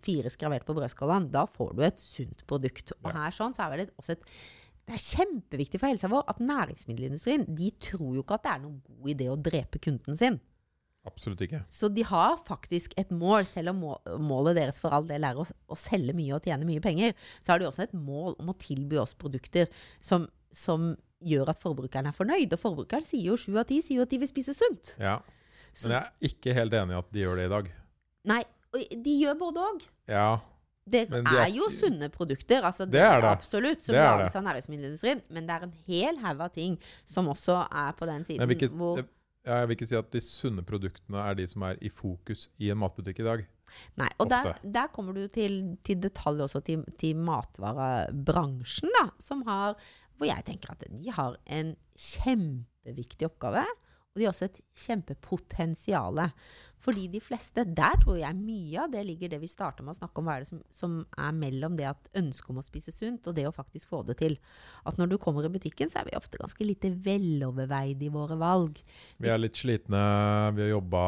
fire 0.03 0.32
skravert 0.34 0.68
på 0.68 0.76
brødskalaen, 0.78 1.30
da 1.34 1.45
får 1.49 1.76
du 1.76 1.84
et 1.88 1.99
sunt 2.01 2.45
produkt. 2.49 2.93
Og 3.01 3.11
her 3.15 3.36
sånn 3.36 3.55
så 3.57 3.68
er 3.68 3.84
det 3.84 3.91
også 3.97 4.18
et 4.18 4.26
det 4.88 4.95
er 4.95 5.03
kjempeviktig 5.03 5.82
for 5.82 5.91
helsa 5.91 6.07
vår 6.07 6.22
at 6.32 6.38
næringsmiddelindustrien 6.39 7.41
de 7.57 7.74
tror 7.84 8.13
jo 8.15 8.22
ikke 8.24 8.38
at 8.38 8.45
det 8.45 8.51
er 8.53 8.61
noen 8.63 8.78
god 8.86 9.09
idé 9.11 9.26
å 9.28 9.36
drepe 9.36 9.82
kunden 9.84 10.15
sin. 10.15 10.38
Absolutt 11.07 11.43
ikke. 11.43 11.59
Så 11.72 11.89
de 11.91 12.05
har 12.07 12.38
faktisk 12.47 12.95
et 12.99 13.11
mål, 13.15 13.43
selv 13.47 13.74
om 13.74 13.84
målet 14.24 14.57
deres 14.59 14.80
for 14.80 14.95
all 14.95 15.07
del 15.07 15.28
er 15.28 15.39
å, 15.39 15.43
å 15.43 15.78
selge 15.80 16.15
mye 16.15 16.36
og 16.36 16.47
tjene 16.47 16.68
mye 16.68 16.84
penger, 16.84 17.15
så 17.43 17.53
har 17.53 17.59
de 17.59 17.68
også 17.68 17.84
et 17.84 17.95
mål 17.99 18.36
om 18.39 18.51
å 18.51 18.57
tilby 18.59 18.99
oss 18.99 19.15
produkter 19.20 19.68
som, 20.03 20.30
som 20.55 20.93
gjør 21.24 21.51
at 21.51 21.61
forbrukeren 21.63 22.07
er 22.07 22.15
fornøyd. 22.15 22.55
Og 22.55 22.61
forbrukeren 22.61 23.07
sier 23.07 23.32
jo 23.32 23.39
sju 23.39 23.55
av 23.59 23.68
ti 23.68 23.82
sier 23.84 24.01
jo 24.01 24.07
at 24.07 24.13
de 24.15 24.22
vil 24.24 24.32
spise 24.32 24.55
sunt. 24.55 24.95
Ja. 24.99 25.20
Men 25.84 25.93
jeg 25.93 25.99
er 25.99 26.32
ikke 26.32 26.55
helt 26.57 26.76
enig 26.80 26.95
i 26.95 26.99
at 26.99 27.11
de 27.13 27.24
gjør 27.24 27.39
det 27.39 27.47
i 27.49 27.55
dag. 27.57 27.74
nei, 28.28 28.43
de 29.03 29.15
gjør 29.21 29.36
både 29.39 29.63
òg. 29.71 29.82
Ja, 30.07 30.39
Det 30.88 31.09
de 31.11 31.17
er 31.19 31.41
er 31.43 31.49
jo 31.51 31.67
sunne 31.69 32.07
produkter, 32.09 32.61
altså 32.63 32.86
Det 32.89 33.01
er 33.01 33.19
det. 33.21 33.28
absolutt, 33.30 33.82
som 33.84 33.93
Det 33.95 34.03
lages 34.05 34.36
av 34.36 34.43
næringsmiddelindustrien. 34.43 35.21
Men 35.30 35.47
det 35.47 35.55
er 35.57 35.63
en 35.67 35.73
hel 35.88 36.17
haug 36.23 36.39
av 36.41 36.49
ting 36.55 36.78
som 37.05 37.28
også 37.28 37.57
er 37.71 37.91
på 37.99 38.05
den 38.07 38.23
siden 38.25 38.39
Men 38.39 38.49
jeg 38.49 38.57
vil, 38.59 38.63
ikke, 38.69 38.75
hvor 38.78 38.95
jeg, 38.97 39.05
jeg 39.45 39.67
vil 39.67 39.75
ikke 39.75 39.88
si 39.89 39.95
at 39.95 40.11
de 40.11 40.21
sunne 40.21 40.63
produktene 40.63 41.17
er 41.28 41.34
de 41.36 41.47
som 41.47 41.61
er 41.67 41.75
i 41.82 41.89
fokus 41.89 42.49
i 42.59 42.69
en 42.71 42.78
matbutikk 42.78 43.19
i 43.19 43.28
dag. 43.28 43.45
Nei, 43.99 44.07
og 44.17 44.30
der, 44.32 44.53
der 44.63 44.88
kommer 44.88 45.11
du 45.13 45.28
til, 45.28 45.75
til 45.84 45.99
detalj 45.99 46.39
også 46.45 46.62
til, 46.63 46.86
til 46.97 47.16
matvarebransjen, 47.20 48.89
da, 49.01 49.09
som 49.20 49.43
har 49.47 49.75
Hvor 50.17 50.25
jeg 50.25 50.45
tenker 50.47 50.71
at 50.71 50.83
de 50.89 51.12
har 51.13 51.36
en 51.45 51.75
kjempeviktig 51.93 53.28
oppgave. 53.28 53.62
Og 54.18 54.22
de 54.22 54.26
har 54.26 54.34
også 54.34 54.48
et 54.48 54.62
kjempepotensial. 54.82 56.18
Fordi 56.82 57.04
de 57.14 57.20
fleste, 57.22 57.62
der 57.78 58.00
tror 58.02 58.18
jeg 58.18 58.38
mye 58.38 58.80
av 58.82 58.89
det 58.89 59.04
ligger 59.06 59.30
det 59.30 59.38
vi 59.44 59.50
starta 59.52 59.86
med 59.86 59.94
å 59.94 60.00
snakke 60.00 60.18
om, 60.18 60.26
hva 60.26 60.39
er 60.39 60.46
det 60.46 60.50
som, 60.50 60.64
som 60.74 60.96
er 61.14 61.36
mellom 61.38 61.78
det 61.78 61.86
at 61.92 62.10
ønsket 62.18 62.50
om 62.50 62.58
å 62.58 62.66
spise 62.66 62.94
sunt, 62.96 63.30
og 63.30 63.38
det 63.38 63.46
å 63.46 63.54
faktisk 63.54 63.94
få 63.94 64.02
det 64.08 64.18
til. 64.18 64.39
At 64.89 64.98
når 64.98 65.14
du 65.14 65.18
kommer 65.22 65.46
i 65.46 65.54
butikken, 65.54 65.94
så 65.94 66.02
er 66.02 66.10
vi 66.10 66.18
ofte 66.18 66.42
ganske 66.42 66.66
lite 66.66 66.89
veloverveide 67.06 68.10
i 68.10 68.14
våre 68.14 68.39
valg. 68.42 68.82
Vi 69.22 69.30
er 69.30 69.38
litt 69.38 69.62
slitne, 69.62 70.02
vi 70.58 70.66
har 70.66 70.74
jobba 70.80 71.06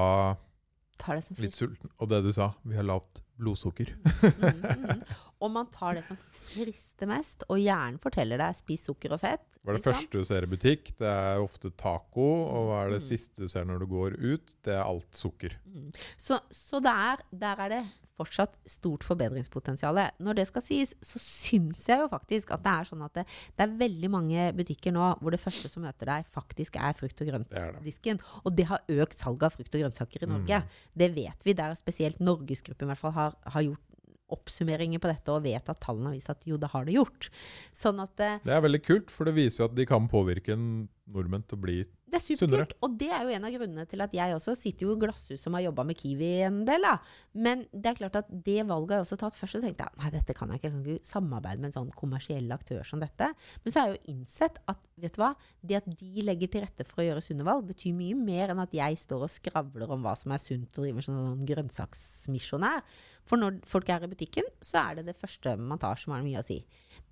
Tar 1.10 1.18
det 1.18 1.26
som 1.26 1.40
litt 1.41 1.56
sulten. 1.57 1.90
Og 1.98 2.10
det 2.11 2.19
du 2.22 2.30
sa, 2.36 2.52
vi 2.69 2.77
har 2.77 2.86
lavt 2.86 3.23
blodsukker. 3.40 3.95
Mm, 3.98 4.60
mm. 4.61 5.03
Og 5.41 5.49
man 5.56 5.69
tar 5.72 5.95
det 5.98 6.03
som 6.06 6.18
frister 6.52 7.07
mest, 7.10 7.45
og 7.48 7.61
hjernen 7.64 7.98
forteller 8.03 8.38
deg 8.41 8.57
'spis 8.57 8.84
sukker 8.90 9.15
og 9.15 9.22
fett'. 9.23 9.45
Hva 9.64 9.72
er 9.73 9.77
det 9.80 9.86
første 9.88 10.19
du 10.19 10.26
ser 10.27 10.44
i 10.44 10.49
butikk? 10.52 10.91
Det 10.99 11.07
er 11.07 11.40
ofte 11.41 11.72
taco. 11.80 12.27
Og 12.52 12.68
hva 12.69 12.81
er 12.86 12.90
det 12.94 13.02
Mm. 13.02 13.07
siste 13.07 13.41
du 13.41 13.48
ser 13.48 13.65
når 13.65 13.80
du 13.80 13.88
går 13.88 14.19
ut? 14.19 14.53
Det 14.64 14.73
er 14.76 14.84
alt 14.84 15.10
sukker. 15.15 15.56
Mm. 15.65 15.90
Så, 16.18 16.40
så 16.52 16.80
det 16.84 16.91
er, 16.91 17.23
der 17.31 17.56
er 17.65 17.69
det 17.69 17.84
fortsatt 18.19 18.57
stort 18.69 19.05
forbedringspotensial. 19.07 20.01
Når 20.19 20.39
det 20.39 20.47
skal 20.49 20.65
sies, 20.65 20.93
så 21.01 21.21
syns 21.23 21.87
jeg 21.89 22.03
jo 22.03 22.09
faktisk 22.11 22.53
at 22.55 22.63
det 22.65 22.75
er 22.75 22.89
sånn 22.91 23.03
at 23.07 23.19
det, 23.19 23.25
det 23.55 23.65
er 23.65 23.75
veldig 23.81 24.11
mange 24.13 24.47
butikker 24.57 24.95
nå 24.95 25.13
hvor 25.19 25.35
det 25.35 25.41
første 25.41 25.71
som 25.71 25.85
møter 25.87 26.11
deg, 26.11 26.29
faktisk 26.29 26.79
er 26.79 26.95
frukt 26.97 27.23
og 27.23 27.31
det. 27.31 28.15
Og 28.43 28.55
det 28.55 28.69
har 28.69 28.97
økt 28.99 29.19
salget 29.19 29.49
av 29.49 29.55
frukt 29.55 29.75
og 29.75 29.85
grønnsaker 29.85 30.25
i 30.25 30.31
Norge. 30.31 30.63
Mm. 30.63 30.81
Det 31.03 31.11
vet 31.15 31.45
vi. 31.47 31.55
Der 31.59 31.77
spesielt 31.79 32.21
Norgesgruppen 32.23 32.87
i 32.87 32.93
hvert 32.93 33.01
fall 33.01 33.15
har, 33.15 33.37
har 33.55 33.65
gjort 33.65 33.85
oppsummeringer 34.33 35.01
på 35.01 35.09
dette 35.09 35.33
og 35.33 35.45
vet 35.45 35.71
at 35.71 35.81
tallene 35.81 36.11
har 36.11 36.17
vist 36.17 36.31
at 36.31 36.45
jo, 36.47 36.59
det 36.61 36.71
har 36.73 36.85
det 36.85 36.97
gjort. 36.97 37.29
Sånn 37.75 38.01
at 38.03 38.21
eh, 38.23 38.37
Det 38.45 38.55
er 38.55 38.65
veldig 38.65 38.81
kult, 38.85 39.13
for 39.13 39.29
det 39.29 39.35
viser 39.37 39.63
jo 39.63 39.69
at 39.69 39.77
de 39.77 39.87
kan 39.89 40.09
påvirke 40.11 40.53
en 40.55 40.67
nordmenn 41.09 41.45
til 41.47 41.57
å 41.57 41.63
bli 41.63 41.79
Det 42.10 42.18
er 42.18 42.26
superkult. 42.26 42.76
Og 42.86 42.95
det 42.99 43.10
er 43.14 43.26
jo 43.26 43.34
en 43.36 43.45
av 43.45 43.53
grunnene 43.53 43.86
til 43.90 44.03
at 44.03 44.14
jeg 44.15 44.36
også 44.36 44.56
sitter 44.57 44.88
jo 44.88 44.95
i 44.95 45.02
glasshus 45.03 45.44
som 45.45 45.56
har 45.57 45.68
jobba 45.68 45.86
med 45.88 45.98
Kiwi 45.99 46.30
en 46.48 46.64
del. 46.68 46.86
da. 46.88 46.95
Men 47.34 47.65
det 47.72 47.91
er 47.91 47.99
klart 48.02 48.19
at 48.19 48.30
det 48.30 48.65
valget 48.65 48.95
har 48.95 49.02
jeg 49.02 49.07
også 49.07 49.19
tatt 49.23 49.38
først. 49.38 49.57
Så 49.57 49.64
tenkte 49.64 49.86
jeg 49.86 50.02
nei, 50.02 50.11
dette 50.14 50.36
kan 50.38 50.49
jeg 50.49 50.61
ikke. 50.61 50.69
Jeg 50.69 50.76
kan 50.76 50.86
ikke 50.95 51.11
samarbeide 51.11 51.61
med 51.61 51.72
en 51.72 51.77
sånn 51.77 51.94
kommersiell 51.98 52.49
aktør 52.56 52.81
som 52.88 53.03
dette. 53.03 53.31
Men 53.64 53.73
så 53.73 53.81
har 53.81 53.91
jeg 53.91 53.99
jo 53.99 54.15
innsett 54.15 54.60
at 54.69 54.81
vet 54.99 55.15
du 55.15 55.22
hva, 55.22 55.31
det 55.64 55.80
at 55.80 55.88
de 55.99 56.26
legger 56.26 56.52
til 56.52 56.65
rette 56.65 56.86
for 56.88 57.03
å 57.03 57.07
gjøre 57.07 57.23
sunne 57.23 57.45
valg, 57.48 57.68
betyr 57.69 57.95
mye 57.95 58.18
mer 58.18 58.53
enn 58.53 58.64
at 58.64 58.73
jeg 58.76 58.99
står 58.99 59.26
og 59.27 59.31
skravler 59.31 59.94
om 59.94 60.03
hva 60.03 60.15
som 60.19 60.34
er 60.36 60.41
sunt 60.44 60.76
og 60.76 60.86
driver 60.86 61.06
sånn, 61.06 61.22
sånn 61.30 61.48
grønnsaksmisjonær. 61.48 62.84
For 63.30 63.41
når 63.41 63.61
folk 63.69 63.90
er 63.94 64.06
i 64.06 64.11
butikken, 64.11 64.48
så 64.64 64.84
er 64.84 64.99
det 64.99 65.10
det 65.11 65.18
første 65.19 65.56
man 65.61 65.81
tar 65.81 65.99
som 66.02 66.15
har 66.15 66.26
mye 66.26 66.41
å 66.41 66.45
si. 66.45 66.61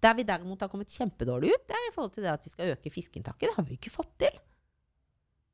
Der 0.03 0.18
vi 0.18 0.28
derimot 0.28 0.61
har 0.61 0.72
kommet 0.72 0.94
kjempedårlig 0.94 1.53
ut, 1.53 1.65
det 1.69 1.78
er 1.78 1.90
i 1.90 1.95
forhold 1.95 2.15
til 2.15 2.28
det 2.28 2.36
at 2.36 2.45
vi 2.45 2.53
skal 2.53 2.76
øke 2.76 2.94
fiskeinntaket. 2.94 3.49
Det 3.49 3.57
har 3.57 3.68
vi 3.68 3.80
ikke 3.80 3.94
fått 3.94 4.14
til. 4.26 4.40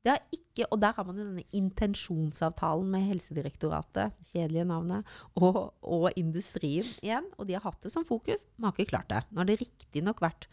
Det 0.04 0.12
har 0.12 0.20
ikke, 0.36 0.66
og 0.68 0.80
der 0.82 0.92
har 0.92 1.06
man 1.08 1.16
jo 1.16 1.24
denne 1.24 1.46
intensjonsavtalen 1.56 2.90
med 2.92 3.06
Helsedirektoratet, 3.08 4.12
kjedelige 4.34 4.66
navnet, 4.68 5.08
og, 5.40 5.60
og 5.80 6.10
industrien 6.20 6.86
igjen. 7.00 7.30
Og 7.38 7.48
de 7.48 7.56
har 7.56 7.64
hatt 7.64 7.80
det 7.86 7.92
som 7.94 8.04
fokus, 8.04 8.44
men 8.58 8.68
har 8.68 8.76
ikke 8.76 8.92
klart 8.92 9.08
det. 9.08 9.22
Nå 9.30 9.40
har 9.40 9.48
det 9.48 9.56
riktignok 9.62 10.20
vært 10.24 10.48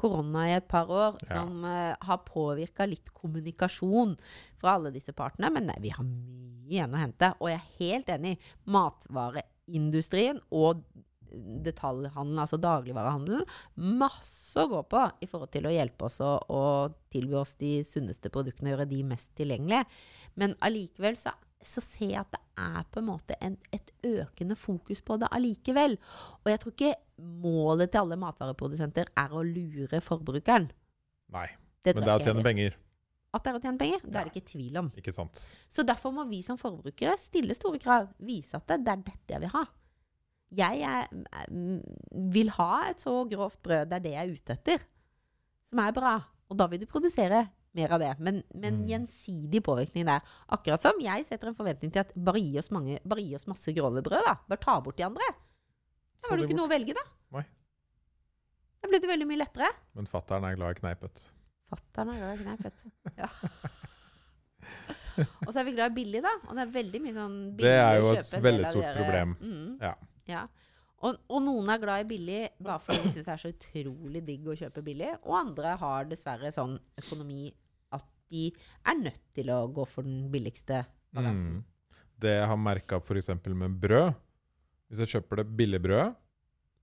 korona 0.00 0.46
i 0.48 0.54
et 0.56 0.68
par 0.68 0.88
år 0.92 1.16
Ja. 1.24 1.32
som 1.32 1.64
eh, 1.68 1.96
har 2.00 2.22
påvirka 2.24 2.86
litt 2.88 3.10
kommunikasjon 3.16 4.14
fra 4.60 4.76
alle 4.78 4.92
disse 4.94 5.12
partene, 5.16 5.50
men 5.52 5.66
nei, 5.68 5.76
vi 5.80 5.92
har 5.96 6.04
mye 6.04 6.68
igjen 6.70 6.94
å 6.94 7.00
hente. 7.00 7.32
Og 7.40 7.50
jeg 7.50 7.60
er 7.60 7.78
helt 7.80 8.12
enig. 8.14 8.36
Matvareindustrien 8.68 10.40
og 10.50 10.84
detaljhandelen, 11.64 12.40
altså 12.42 12.58
dagligvarehandelen, 12.60 13.44
masse 14.00 14.60
å 14.60 14.70
gå 14.70 14.80
på 14.90 15.04
i 15.22 15.28
forhold 15.30 15.52
til 15.54 15.68
å 15.68 15.74
hjelpe 15.74 16.08
oss 16.08 16.18
å, 16.24 16.32
å 16.50 16.62
tilby 17.12 17.38
oss 17.40 17.54
de 17.60 17.78
sunneste 17.86 18.32
produktene 18.32 18.70
og 18.70 18.76
gjøre 18.76 18.90
de 18.90 19.00
mest 19.06 19.32
tilgjengelige. 19.38 19.86
Men 20.40 20.56
allikevel 20.66 21.18
så, 21.18 21.34
så 21.62 21.82
ser 21.84 22.14
jeg 22.14 22.20
at 22.22 22.34
det 22.34 22.42
er 22.60 22.84
på 22.92 23.00
en 23.00 23.08
måte 23.08 23.38
en, 23.44 23.56
et 23.74 23.94
økende 24.06 24.56
fokus 24.58 25.02
på 25.04 25.16
det 25.20 25.30
allikevel. 25.36 25.96
Og 26.42 26.52
jeg 26.52 26.62
tror 26.62 26.76
ikke 26.76 26.94
målet 27.40 27.92
til 27.92 28.04
alle 28.04 28.20
matvareprodusenter 28.20 29.10
er 29.18 29.34
å 29.34 29.42
lure 29.46 30.02
forbrukeren. 30.04 30.70
Nei. 31.34 31.48
Det 31.80 31.94
Men 31.96 32.04
det 32.04 32.12
er 32.12 32.20
å 32.20 32.24
tjene 32.28 32.44
penger. 32.44 32.76
At 33.30 33.44
det 33.44 33.50
er 33.52 33.56
å 33.56 33.62
tjene 33.62 33.78
penger, 33.78 34.00
det 34.02 34.18
er 34.18 34.26
det 34.26 34.32
ikke 34.34 34.48
tvil 34.50 34.78
om. 34.80 34.88
Ikke 34.98 35.12
sant? 35.14 35.38
Så 35.70 35.84
derfor 35.86 36.10
må 36.14 36.24
vi 36.28 36.40
som 36.42 36.58
forbrukere 36.58 37.14
stille 37.20 37.54
store 37.54 37.78
krav. 37.82 38.08
Vise 38.26 38.58
at 38.58 38.66
det, 38.72 38.80
det 38.86 38.96
er 38.96 39.04
dette 39.06 39.36
jeg 39.36 39.44
vil 39.44 39.52
ha. 39.54 39.62
Jeg 40.56 40.80
er, 40.82 41.06
mm, 41.50 41.80
vil 42.34 42.48
ha 42.56 42.88
et 42.90 42.98
så 43.04 43.12
grovt 43.30 43.60
brød, 43.62 43.88
det 43.90 43.96
er 44.00 44.04
det 44.06 44.12
jeg 44.16 44.26
er 44.28 44.32
ute 44.34 44.52
etter, 44.56 44.84
som 45.70 45.78
er 45.78 45.92
bra. 45.94 46.16
Og 46.50 46.56
da 46.58 46.66
vil 46.66 46.80
du 46.82 46.86
produsere 46.90 47.44
mer 47.78 47.92
av 47.94 48.00
det. 48.02 48.08
Men, 48.18 48.42
men 48.54 48.80
Mm. 48.80 48.86
gjensidig 48.88 49.60
påvirkning 49.62 50.06
der. 50.08 50.20
Akkurat 50.50 50.82
som 50.82 50.98
jeg 51.00 51.24
setter 51.28 51.48
en 51.48 51.54
forventning 51.54 51.92
til 51.94 52.00
at 52.02 52.10
bare 52.16 52.40
gi 52.42 52.58
oss, 52.58 52.70
mange, 52.74 52.98
bare 53.06 53.22
gi 53.22 53.34
oss 53.38 53.46
masse 53.46 53.70
grove 53.76 54.02
brød, 54.02 54.24
da. 54.26 54.34
Bare 54.48 54.58
ta 54.58 54.80
bort 54.80 54.96
de 54.98 55.04
andre. 55.06 55.22
Da 56.20 56.26
var 56.28 56.30
har 56.30 56.36
du 56.38 56.42
ikke 56.48 56.56
bort. 56.56 56.58
noe 56.58 56.66
å 56.66 56.74
velge, 56.74 56.94
da. 56.98 57.04
Nei. 57.38 57.44
Da 58.82 58.88
blir 58.90 59.00
det 59.00 59.08
veldig 59.12 59.28
mye 59.30 59.38
lettere. 59.44 59.70
Men 59.94 60.06
fattern 60.10 60.44
er 60.50 60.56
glad 60.58 60.74
i 60.76 60.80
kneipet. 60.80 61.22
Fatter'n 61.70 62.10
er 62.10 62.18
glad 62.18 62.40
i 62.40 62.42
kneipet. 62.42 62.84
Ja. 63.16 63.28
Og 65.46 65.50
så 65.52 65.60
er 65.60 65.64
vi 65.68 65.72
glad 65.76 65.92
i 65.92 65.94
billig, 66.02 66.22
da. 66.24 66.32
Og 66.48 66.56
det 66.56 66.62
er 66.64 66.70
veldig 66.74 67.00
mye 67.04 67.14
sånn 67.16 67.34
billig 67.58 67.68
Det 67.68 67.78
er 67.80 67.98
jo 68.00 68.12
et 68.16 68.30
veldig 68.44 68.66
stort 68.70 68.96
problem. 68.98 69.34
Mm, 69.40 69.78
Ja. 69.84 69.94
Ja. 70.26 70.46
Og, 71.02 71.16
og 71.32 71.40
noen 71.42 71.68
er 71.72 71.78
glad 71.80 72.02
i 72.04 72.08
billig 72.10 72.40
bare 72.60 72.78
fordi 72.84 73.02
de 73.06 73.10
syns 73.14 73.24
det 73.24 73.32
er 73.32 73.40
så 73.40 73.48
utrolig 73.54 74.20
digg 74.26 74.46
å 74.52 74.56
kjøpe 74.58 74.82
billig. 74.84 75.14
Og 75.24 75.32
andre 75.38 75.76
har 75.80 76.04
dessverre 76.10 76.50
sånn 76.52 76.74
økonomi 77.00 77.46
at 77.96 78.04
de 78.28 78.50
er 78.84 78.98
nødt 79.00 79.22
til 79.34 79.48
å 79.50 79.62
gå 79.72 79.86
for 79.88 80.02
den 80.04 80.26
billigste 80.30 80.82
varianten. 81.16 81.62
Mm. 81.62 82.00
Det 82.20 82.34
jeg 82.36 82.46
har 82.52 82.56
merka 82.60 82.98
f.eks. 83.00 83.30
med 83.48 83.78
brød 83.80 84.12
Hvis 84.90 84.98
jeg 84.98 85.08
kjøper 85.14 85.36
det 85.40 85.46
billigbrødet, 85.56 86.14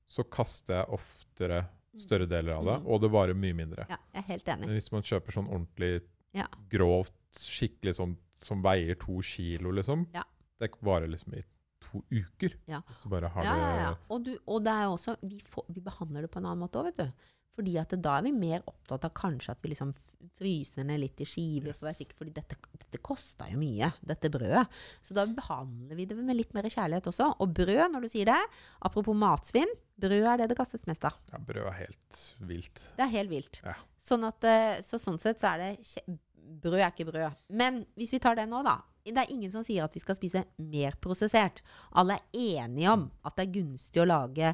så 0.07 0.23
kaster 0.31 0.77
jeg 0.79 0.89
oftere 0.95 1.65
større 1.99 2.25
deler 2.29 2.53
av 2.55 2.63
det, 2.65 2.75
Mm. 2.79 2.87
og 2.87 3.01
det 3.01 3.09
varer 3.11 3.33
mye 3.35 3.53
mindre. 3.53 3.85
Ja, 3.89 3.97
jeg 4.13 4.23
er 4.23 4.27
helt 4.29 4.47
enig. 4.53 4.65
Men 4.67 4.77
hvis 4.77 4.91
man 4.93 5.01
kjøper 5.03 5.31
sånn 5.35 5.49
ordentlig 5.49 6.01
Ja. 6.33 6.47
grovt, 6.69 7.13
skikkelig 7.33 7.95
sånn 7.99 8.15
som 8.39 8.61
veier 8.63 8.95
to 8.95 9.19
kilo, 9.21 9.71
liksom, 9.71 10.07
Ja. 10.13 10.23
det 10.59 10.71
varer 10.81 11.07
liksom 11.09 11.33
i 11.37 11.43
to 11.87 12.03
uker. 12.11 12.53
Ja. 12.69 12.83
Så 13.01 13.09
bare 13.11 13.31
har 13.33 13.47
Ja, 13.47 13.55
ja, 13.57 13.73
ja. 13.81 13.95
Og, 14.13 14.21
du, 14.27 14.35
og 14.45 14.61
det 14.65 14.75
er 14.75 14.91
også 14.91 15.17
vi, 15.23 15.41
får, 15.43 15.65
vi 15.73 15.83
behandler 15.83 16.27
det 16.27 16.31
på 16.33 16.41
en 16.41 16.51
annen 16.51 16.63
måte 16.65 16.79
òg, 16.81 16.91
vet 16.91 17.01
du. 17.07 17.33
Fordi 17.57 17.73
at 17.81 17.93
da 18.05 18.19
er 18.19 18.25
vi 18.27 18.31
mer 18.37 18.61
opptatt 18.69 19.07
av 19.07 19.13
kanskje 19.17 19.55
at 19.55 19.63
vi 19.63 19.71
liksom 19.71 19.89
fryser 20.37 20.85
ned 20.85 20.99
litt 21.01 21.23
i 21.23 21.25
skiver. 21.25 21.73
For 21.73 21.87
å 21.87 21.89
være 21.89 21.97
sikker, 22.03 22.17
fordi 22.19 22.33
dette, 22.35 22.57
dette 22.77 22.99
kosta 23.01 23.47
jo 23.49 23.57
mye, 23.57 23.89
dette 24.05 24.29
brødet. 24.29 24.61
Så 25.01 25.17
da 25.17 25.25
behandler 25.25 25.97
vi 25.97 26.05
det 26.05 26.19
med 26.19 26.37
litt 26.37 26.53
mer 26.53 26.67
kjærlighet 26.69 27.09
også. 27.09 27.31
Og 27.41 27.55
brød, 27.57 27.81
når 27.95 28.05
du 28.05 28.11
sier 28.13 28.29
det, 28.29 28.37
apropos 28.85 29.17
matsvinn, 29.17 29.73
brød 29.97 30.29
er 30.35 30.43
det 30.43 30.51
det 30.51 30.59
kastes 30.59 30.85
mest 30.85 31.09
av. 31.09 31.17
Ja, 31.33 31.41
brød 31.49 31.63
er 31.65 31.79
helt 31.79 32.21
vilt. 32.51 32.83
Det 32.99 33.07
er 33.07 33.13
helt 33.15 33.33
vilt. 33.33 33.61
Ja. 33.65 33.73
Sånn 34.05 34.29
at, 34.29 34.45
eh, 34.45 34.77
så 34.85 35.01
sånn 35.01 35.17
sett 35.21 35.41
så 35.41 35.55
er 35.55 35.65
det 35.65 36.05
Brød 36.47 36.77
er 36.79 36.93
ikke 36.93 37.09
brød. 37.09 37.41
Men 37.59 37.81
hvis 37.99 38.13
vi 38.15 38.21
tar 38.23 38.37
det 38.39 38.45
nå, 38.47 38.61
da. 38.63 38.77
Det 39.07 39.23
er 39.23 39.31
ingen 39.31 39.51
som 39.53 39.63
sier 39.63 39.85
at 39.85 39.95
vi 39.95 40.01
skal 40.03 40.17
spise 40.17 40.43
mer 40.59 40.97
prosessert. 41.03 41.61
Alle 41.95 42.17
er 42.19 42.65
enige 42.65 42.91
om 42.91 43.07
at 43.23 43.37
det 43.37 43.47
er 43.47 43.55
gunstig 43.61 44.03
å 44.03 44.07
lage 44.09 44.53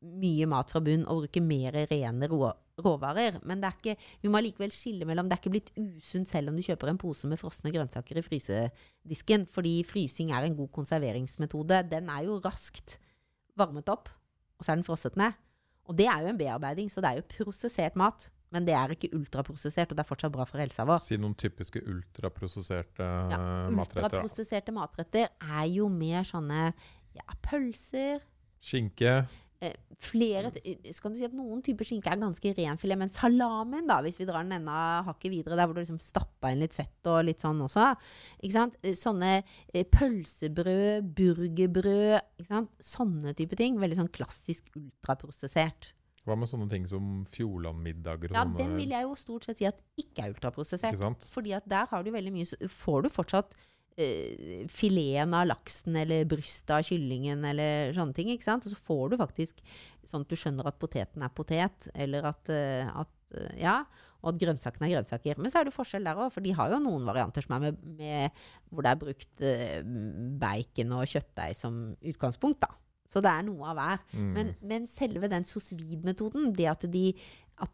mye 0.00 0.46
mat 0.48 0.70
fra 0.70 0.82
bunn 0.84 1.06
og 1.10 1.24
bruke 1.24 1.42
mer 1.42 1.76
rene 1.90 2.28
rå, 2.30 2.50
råvarer. 2.80 3.40
Men 3.48 3.64
ikke, 3.66 3.96
vi 4.22 4.30
må 4.32 4.42
likevel 4.42 4.72
skille 4.74 5.08
mellom 5.08 5.28
Det 5.28 5.36
er 5.36 5.42
ikke 5.42 5.54
blitt 5.56 5.72
usunt 5.76 6.30
selv 6.30 6.52
om 6.52 6.58
du 6.58 6.64
kjøper 6.64 6.92
en 6.92 7.00
pose 7.00 7.28
med 7.30 7.40
frosne 7.40 7.72
grønnsaker 7.74 8.20
i 8.20 8.24
frysedisken. 8.24 9.46
Fordi 9.50 9.80
frysing 9.88 10.32
er 10.34 10.46
en 10.46 10.58
god 10.58 10.72
konserveringsmetode. 10.80 11.84
Den 11.90 12.10
er 12.12 12.26
jo 12.28 12.40
raskt 12.44 12.98
varmet 13.58 13.90
opp, 13.92 14.08
og 14.58 14.64
så 14.64 14.72
er 14.72 14.80
den 14.80 14.86
frosset 14.86 15.18
ned. 15.20 15.36
Og 15.90 15.96
det 15.98 16.06
er 16.06 16.22
jo 16.22 16.30
en 16.30 16.38
bearbeiding, 16.38 16.90
så 16.92 17.02
det 17.02 17.10
er 17.10 17.20
jo 17.20 17.30
prosessert 17.34 17.96
mat. 17.98 18.30
Men 18.52 18.64
det 18.66 18.74
er 18.74 18.90
ikke 18.96 19.12
ultraprosessert, 19.14 19.92
og 19.92 19.96
det 19.98 20.02
er 20.02 20.08
fortsatt 20.08 20.32
bra 20.34 20.44
for 20.48 20.58
helsa 20.58 20.82
vår. 20.88 20.98
Si 21.04 21.16
noen 21.22 21.36
typiske 21.38 21.78
ultraprosesserte 21.86 23.04
Ja, 23.30 23.38
matretter. 23.70 24.08
da. 24.08 24.08
Ultraprosesserte 24.08 24.72
matretter 24.74 25.28
er 25.40 25.68
jo 25.70 25.86
mer 25.88 26.24
sånne 26.26 26.72
ja, 27.14 27.22
pølser 27.46 28.20
Skinke. 28.60 29.26
eh, 29.62 29.74
flere 30.00 30.50
Skal 30.92 31.12
du 31.12 31.18
si 31.18 31.24
at 31.26 31.32
noen 31.36 31.62
typer 31.62 31.84
skinke 31.84 32.10
er 32.10 32.16
ganske 32.20 32.52
renfilet, 32.56 32.98
men 32.98 33.08
salamen, 33.12 33.86
da, 33.86 34.00
hvis 34.02 34.18
vi 34.18 34.26
drar 34.28 34.42
den 34.42 34.52
enda 34.58 35.02
hakket 35.06 35.30
videre, 35.30 35.54
der 35.56 35.66
hvor 35.68 35.74
du 35.78 35.82
liksom 35.82 36.00
stappa 36.02 36.50
inn 36.50 36.60
litt 36.62 36.74
fett 36.74 37.06
og 37.06 37.22
litt 37.28 37.38
sånn 37.42 37.60
også? 37.66 37.94
Eh, 38.42 38.94
Sånne 38.96 39.42
eh, 39.74 39.84
pølsebrød, 39.84 41.10
burgerbrød, 41.14 42.46
sånne 42.82 43.34
type 43.36 43.54
ting. 43.60 43.78
Veldig 43.78 44.00
sånn 44.02 44.12
klassisk 44.12 44.70
ultraprosessert. 44.74 45.92
Hva 46.28 46.36
med 46.36 46.50
sånne 46.50 46.68
ting 46.68 46.84
som 46.88 47.24
Fjordland-middager 47.32 48.34
Ja, 48.36 48.44
den 48.44 48.76
vil 48.76 48.92
jeg 48.92 49.06
jo 49.06 49.16
stort 49.16 49.46
sett 49.48 49.60
si 49.60 49.66
at 49.68 49.80
ikke 50.00 50.26
er 50.26 50.34
ultraprosessert. 50.34 50.98
Ikke? 50.98 51.32
Fordi 51.32 51.54
at 51.56 51.68
der 51.68 51.88
har 51.88 52.04
du 52.04 52.10
veldig 52.12 52.32
mye 52.34 52.68
Får 52.68 53.06
du 53.06 53.08
fortsatt 53.12 53.56
eh, 53.96 54.66
fileten 54.68 55.32
av 55.36 55.48
laksen 55.48 55.96
eller 56.02 56.28
brystet 56.28 56.74
av 56.76 56.84
kyllingen 56.84 57.46
eller 57.48 57.94
sånne 57.96 58.16
ting. 58.16 58.28
ikke 58.34 58.46
sant? 58.50 58.68
Og 58.68 58.74
så 58.74 58.84
får 58.90 59.14
du 59.14 59.16
faktisk 59.22 59.64
sånn 60.04 60.26
at 60.26 60.32
du 60.32 60.36
skjønner 60.36 60.68
at 60.68 60.78
poteten 60.82 61.24
er 61.24 61.32
potet, 61.32 61.88
eller 61.94 62.28
at, 62.28 62.52
eh, 62.52 62.92
at 62.92 63.34
eh, 63.40 63.56
ja, 63.62 63.78
og 64.20 64.34
at 64.34 64.42
grønnsakene 64.42 64.90
er 64.90 64.98
grønnsaker. 64.98 65.40
Men 65.40 65.48
så 65.48 65.62
er 65.62 65.70
det 65.70 65.74
forskjell 65.78 66.04
der 66.04 66.20
òg, 66.20 66.28
for 66.34 66.44
de 66.44 66.52
har 66.52 66.74
jo 66.74 66.82
noen 66.84 67.08
varianter 67.08 67.46
som 67.46 67.56
er 67.56 67.70
med, 67.70 67.80
med 67.96 68.44
hvor 68.68 68.84
det 68.84 68.92
er 68.92 69.02
brukt 69.06 69.44
bacon 70.44 70.96
og 70.98 71.08
kjøttdeig 71.08 71.56
som 71.56 71.80
utgangspunkt, 71.96 72.60
da. 72.68 72.76
Så 73.10 73.22
det 73.24 73.30
er 73.32 73.42
noe 73.48 73.72
av 73.72 73.78
hver. 73.80 74.04
Mm. 74.14 74.30
Men, 74.36 74.54
men 74.62 74.86
selve 74.90 75.30
den 75.30 75.44
sous 75.48 75.72
vide-metoden, 75.74 76.52
det 76.54 76.68
at 76.70 76.86
de, 76.92 77.08
at 77.60 77.72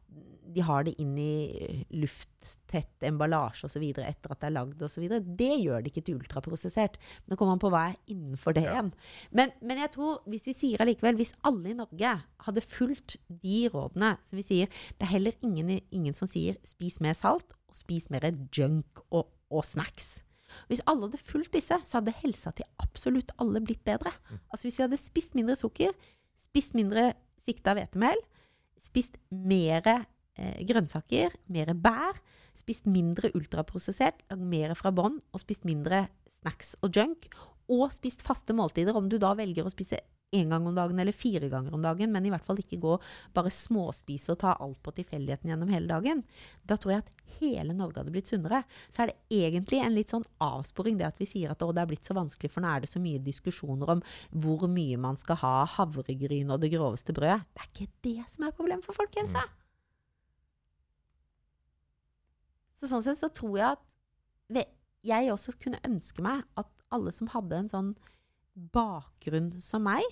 de 0.57 0.63
har 0.65 0.87
det 0.87 0.95
inn 1.03 1.17
i 1.21 1.85
lufttett 2.01 3.05
emballasje 3.05 3.69
osv. 3.69 3.83
etter 4.01 4.33
at 4.33 4.41
det 4.41 4.49
er 4.49 4.55
lagd 4.55 4.83
osv., 4.87 5.05
det 5.37 5.51
gjør 5.61 5.83
det 5.85 5.93
ikke 5.93 6.05
til 6.07 6.21
ultraprosessert. 6.21 6.97
Men 7.25 7.35
det 7.35 7.39
kommer 7.41 7.57
an 7.57 7.63
på 7.63 7.71
hva 7.75 7.83
er 7.91 7.99
innenfor 8.13 8.57
det 8.57 8.65
Ja. 8.65 8.73
igjen. 8.77 8.93
Men, 9.31 9.53
men 9.61 9.83
jeg 9.83 9.93
tror, 9.97 10.23
hvis 10.27 10.47
vi 10.49 10.57
sier 10.57 10.85
allikevel, 10.85 11.19
hvis 11.21 11.35
alle 11.45 11.73
i 11.73 11.79
Norge 11.79 12.15
hadde 12.47 12.65
fulgt 12.65 13.19
de 13.29 13.67
rådene 13.73 14.17
som 14.25 14.37
vi 14.41 14.47
sier 14.47 14.67
Det 14.97 15.05
er 15.05 15.13
heller 15.17 15.33
ingen, 15.43 15.81
ingen 15.93 16.15
som 16.15 16.29
sier 16.31 16.57
'spis 16.65 17.01
mer 17.01 17.13
salt' 17.13 17.53
og 17.69 17.77
'spis 17.77 18.09
mer 18.11 18.31
junk 18.57 19.03
og, 19.11 19.29
og 19.51 19.65
snacks'. 19.65 20.23
Hvis 20.71 20.83
alle 20.87 21.09
hadde 21.09 21.21
fulgt 21.21 21.55
disse, 21.57 21.79
så 21.85 21.99
hadde 21.99 22.15
helsa 22.23 22.53
til 22.57 22.69
absolutt 22.83 23.33
alle 23.43 23.63
blitt 23.65 23.85
bedre. 23.87 24.13
Altså 24.51 24.69
Hvis 24.69 24.79
vi 24.79 24.87
hadde 24.87 25.01
spist 25.01 25.37
mindre 25.39 25.57
sukker, 25.59 25.95
spist 26.41 26.77
mindre 26.79 27.13
sikta 27.43 27.77
hvetemel, 27.77 28.21
spist 28.81 29.19
mer 29.31 29.87
eh, 29.89 30.63
grønnsaker, 30.69 31.35
mer 31.53 31.73
bær, 31.75 32.19
spist 32.57 32.89
mindre 32.91 33.33
ultraprosessert, 33.37 34.23
lagd 34.31 34.47
mer 34.53 34.75
fra 34.79 34.93
bånn, 34.95 35.21
og 35.33 35.43
spist 35.43 35.67
mindre 35.69 36.07
snacks 36.41 36.75
og 36.85 36.97
junk, 36.97 37.29
og 37.73 37.89
spist 37.95 38.23
faste 38.23 38.55
måltider, 38.55 38.97
om 38.97 39.09
du 39.11 39.19
da 39.23 39.33
velger 39.39 39.67
å 39.67 39.73
spise 39.73 39.99
én 40.37 40.53
gang 40.53 40.67
om 40.69 40.77
dagen 40.77 40.99
eller 41.03 41.17
fire 41.17 41.49
ganger 41.53 41.75
om 41.75 41.83
dagen, 41.85 42.13
men 42.13 42.27
i 42.27 42.33
hvert 42.33 42.45
fall 42.47 42.61
ikke 42.63 42.79
gå 42.83 42.95
bare 43.37 43.53
småspise 43.53 44.35
og 44.35 44.41
ta 44.43 44.55
alt 44.63 44.79
på 44.85 44.95
tilfeldigheten 45.01 45.51
gjennom 45.53 45.73
hele 45.73 45.91
dagen. 45.91 46.23
Da 46.69 46.79
tror 46.79 46.95
jeg 46.95 47.05
at 47.05 47.15
hele 47.41 47.75
Norge 47.77 48.01
hadde 48.01 48.15
blitt 48.15 48.31
sunnere. 48.31 48.63
Så 48.93 49.03
er 49.05 49.13
det 49.13 49.43
egentlig 49.43 49.83
en 49.83 49.97
litt 49.97 50.13
sånn 50.15 50.25
avsporing, 50.43 50.97
det 51.01 51.09
at 51.09 51.21
vi 51.21 51.29
sier 51.29 51.53
at 51.53 51.61
det 51.61 51.83
er 51.83 51.91
blitt 51.91 52.09
så 52.09 52.17
vanskelig, 52.17 52.53
for 52.55 52.65
nå 52.65 52.73
er 52.73 52.85
det 52.85 52.93
så 52.93 53.03
mye 53.03 53.23
diskusjoner 53.25 53.97
om 53.97 54.03
hvor 54.33 54.67
mye 54.71 54.97
man 55.01 55.21
skal 55.21 55.41
ha 55.43 55.55
havregryn 55.77 56.53
og 56.55 56.63
det 56.63 56.73
groveste 56.75 57.17
brødet. 57.17 57.45
Det 57.53 57.65
er 57.65 57.73
ikke 57.73 57.93
det 58.07 58.33
som 58.33 58.47
er 58.47 58.57
problemet 58.57 58.87
for 58.87 58.97
folkehelsa. 58.97 59.45
Så 62.77 62.89
sånn 62.91 63.05
sett 63.05 63.21
så 63.21 63.33
tror 63.33 63.55
jeg 63.57 63.77
at 63.77 63.95
jeg 65.07 65.31
også 65.33 65.55
kunne 65.63 65.81
ønske 65.87 66.23
meg 66.25 66.43
at 66.61 66.69
alle 66.93 67.13
som 67.15 67.31
hadde 67.33 67.61
en 67.61 67.71
sånn 67.71 67.91
bakgrunn 68.75 69.53
som 69.63 69.85
meg, 69.87 70.05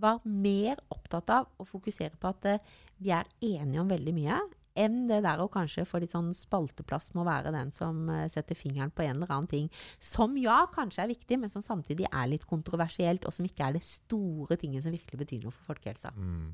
var 0.00 0.22
mer 0.24 0.80
opptatt 0.94 1.30
av 1.34 1.50
å 1.60 1.66
fokusere 1.68 2.16
på 2.20 2.30
at 2.32 2.48
eh, 2.50 2.64
vi 3.00 3.12
er 3.14 3.28
enige 3.40 3.82
om 3.82 3.90
veldig 3.90 4.14
mye, 4.16 4.38
enn 4.80 5.00
det 5.10 5.18
der 5.24 5.40
å 5.42 5.48
kanskje 5.50 5.82
få 5.88 5.98
litt 6.00 6.12
sånn 6.14 6.30
spalteplass 6.36 7.10
med 7.12 7.24
å 7.24 7.28
være 7.28 7.50
den 7.52 7.72
som 7.74 8.04
eh, 8.12 8.28
setter 8.30 8.56
fingeren 8.56 8.92
på 8.94 9.02
en 9.04 9.16
eller 9.18 9.32
annen 9.34 9.50
ting 9.50 9.66
som 9.98 10.36
ja, 10.40 10.60
kanskje 10.72 11.02
er 11.04 11.10
viktig, 11.12 11.40
men 11.42 11.50
som 11.52 11.64
samtidig 11.64 12.06
er 12.08 12.30
litt 12.30 12.46
kontroversielt, 12.48 13.26
og 13.26 13.34
som 13.34 13.48
ikke 13.48 13.66
er 13.66 13.76
det 13.78 13.82
store 13.86 14.56
tinget 14.60 14.86
som 14.86 14.94
virkelig 14.94 15.24
betyr 15.24 15.42
noe 15.44 15.54
for 15.56 15.72
folkehelsa. 15.72 16.12
Mm. 16.16 16.52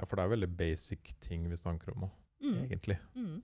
Ja, 0.00 0.08
for 0.08 0.18
det 0.18 0.24
er 0.26 0.32
veldig 0.34 0.50
basic 0.58 1.14
ting 1.22 1.46
vi 1.50 1.56
snakker 1.60 1.94
om 1.94 2.06
nå, 2.08 2.10
Mm. 2.42 2.56
egentlig. 2.64 2.96
Mm. 3.14 3.38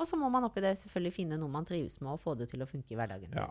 Og 0.00 0.06
så 0.08 0.16
må 0.18 0.26
man 0.32 0.44
oppi 0.48 0.60
det 0.64 0.72
selvfølgelig 0.80 1.12
finne 1.14 1.36
noe 1.38 1.48
man 1.52 1.64
trives 1.68 2.00
med, 2.00 2.10
og 2.16 2.20
få 2.20 2.34
det 2.36 2.48
til 2.50 2.64
å 2.64 2.66
funke 2.66 2.90
i 2.90 2.96
hverdagen. 2.98 3.30
Ja. 3.38 3.46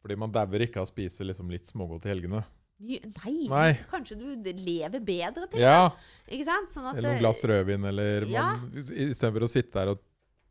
Fordi 0.00 0.16
man 0.16 0.32
dauer 0.32 0.64
ikke 0.64 0.80
av 0.80 0.88
å 0.88 0.90
spise 0.90 1.26
liksom 1.28 1.50
litt 1.52 1.68
smågodt 1.68 2.08
i 2.08 2.14
helgene. 2.14 2.44
Nei, 2.80 3.34
Nei. 3.50 3.72
kanskje 3.90 4.16
du 4.16 4.52
lever 4.56 5.02
bedre 5.04 5.44
til 5.52 5.60
Ja, 5.60 5.90
det. 5.92 6.38
Ikke 6.38 6.46
sant? 6.48 6.70
Sånn 6.72 6.86
Eller 6.94 7.10
noen 7.10 7.20
glass 7.20 7.42
rødvin, 7.44 7.84
eller 7.90 8.24
Ja. 8.30 8.54
Istedenfor 8.72 9.44
å 9.44 9.50
sitte 9.52 9.76
der 9.76 9.92
og 9.92 10.00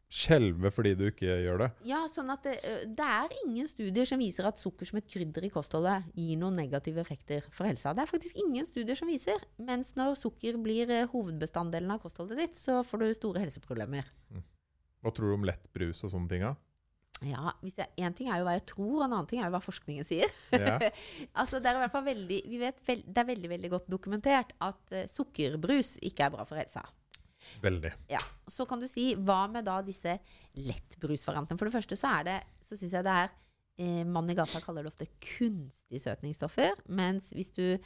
skjelve 0.10 0.70
fordi 0.74 0.96
du 0.98 1.04
ikke 1.10 1.26
gjør 1.42 1.64
det. 1.64 1.70
Ja, 1.90 2.04
sånn 2.10 2.30
at 2.34 2.46
det, 2.46 2.56
det 2.98 3.06
er 3.06 3.34
ingen 3.44 3.68
studier 3.70 4.06
som 4.10 4.22
viser 4.22 4.48
at 4.50 4.62
sukker 4.62 4.90
som 4.90 4.98
et 5.02 5.10
krydder 5.10 5.46
i 5.46 5.52
kostholdet 5.54 6.06
gir 6.18 6.38
noen 6.42 6.58
negative 6.58 7.02
effekter 7.02 7.46
for 7.50 7.70
helsa. 7.70 7.94
Det 7.98 8.06
er 8.06 8.10
faktisk 8.10 8.38
ingen 8.42 8.66
studier 8.66 8.98
som 8.98 9.10
viser. 9.10 9.42
Mens 9.58 9.96
når 9.98 10.18
sukker 10.22 10.58
blir 10.62 10.90
hovedbestanddelen 11.14 11.94
av 11.94 12.02
kostholdet 12.06 12.42
ditt, 12.42 12.58
så 12.58 12.82
får 12.86 13.06
du 13.06 13.14
store 13.18 13.46
helseproblemer. 13.46 14.10
Hva 15.00 15.14
tror 15.14 15.30
du 15.30 15.38
om 15.38 15.46
lett 15.48 15.70
brus 15.74 16.04
og 16.04 16.14
sånne 16.14 16.30
ting? 16.30 16.46
da? 16.46 16.56
Ja, 17.28 17.52
En 18.00 18.16
ting 18.16 18.30
er 18.32 18.40
jo 18.40 18.46
hva 18.48 18.54
jeg 18.56 18.64
tror, 18.70 18.94
og 18.94 19.04
en 19.04 19.16
annen 19.18 19.28
ting 19.28 19.42
er 19.42 19.50
jo 19.50 19.56
hva 19.58 19.64
forskningen 19.64 20.08
sier. 20.08 20.32
Ja. 20.56 20.78
altså, 21.42 21.60
det 21.60 21.72
er 21.72 21.82
i 21.84 22.04
veldig, 22.06 22.40
vi 22.48 22.62
vet 22.62 22.80
vel, 22.88 23.04
det 23.04 23.24
er 23.24 23.28
veldig, 23.34 23.52
veldig 23.56 23.72
godt 23.74 23.90
dokumentert 23.92 24.54
at 24.64 24.96
uh, 24.96 25.04
sukkerbrus 25.10 25.98
ikke 26.08 26.28
er 26.28 26.34
bra 26.38 26.48
for 26.48 26.62
helsa. 26.62 26.86
Veldig. 27.64 27.92
Ja, 28.12 28.22
Så 28.48 28.66
kan 28.68 28.80
du 28.80 28.88
si, 28.88 29.16
hva 29.16 29.48
med 29.52 29.66
da 29.68 29.82
disse 29.86 30.18
lettbrusvariantene? 30.60 31.58
For 31.60 31.66
det 31.68 31.76
første 31.76 31.96
så 32.00 32.08
er 32.20 32.24
det, 32.28 32.40
så 32.64 32.76
syns 32.80 32.94
jeg 32.98 33.08
det 33.08 33.16
er 33.16 33.30
eh, 33.80 34.04
gata 34.36 34.60
kaller 34.64 34.84
det 34.84 34.92
ofte 34.92 35.08
kunstige 35.24 36.00
søtningsstoffer. 36.04 36.72
Mens 36.88 37.32
hvis 37.36 37.52
du 37.56 37.78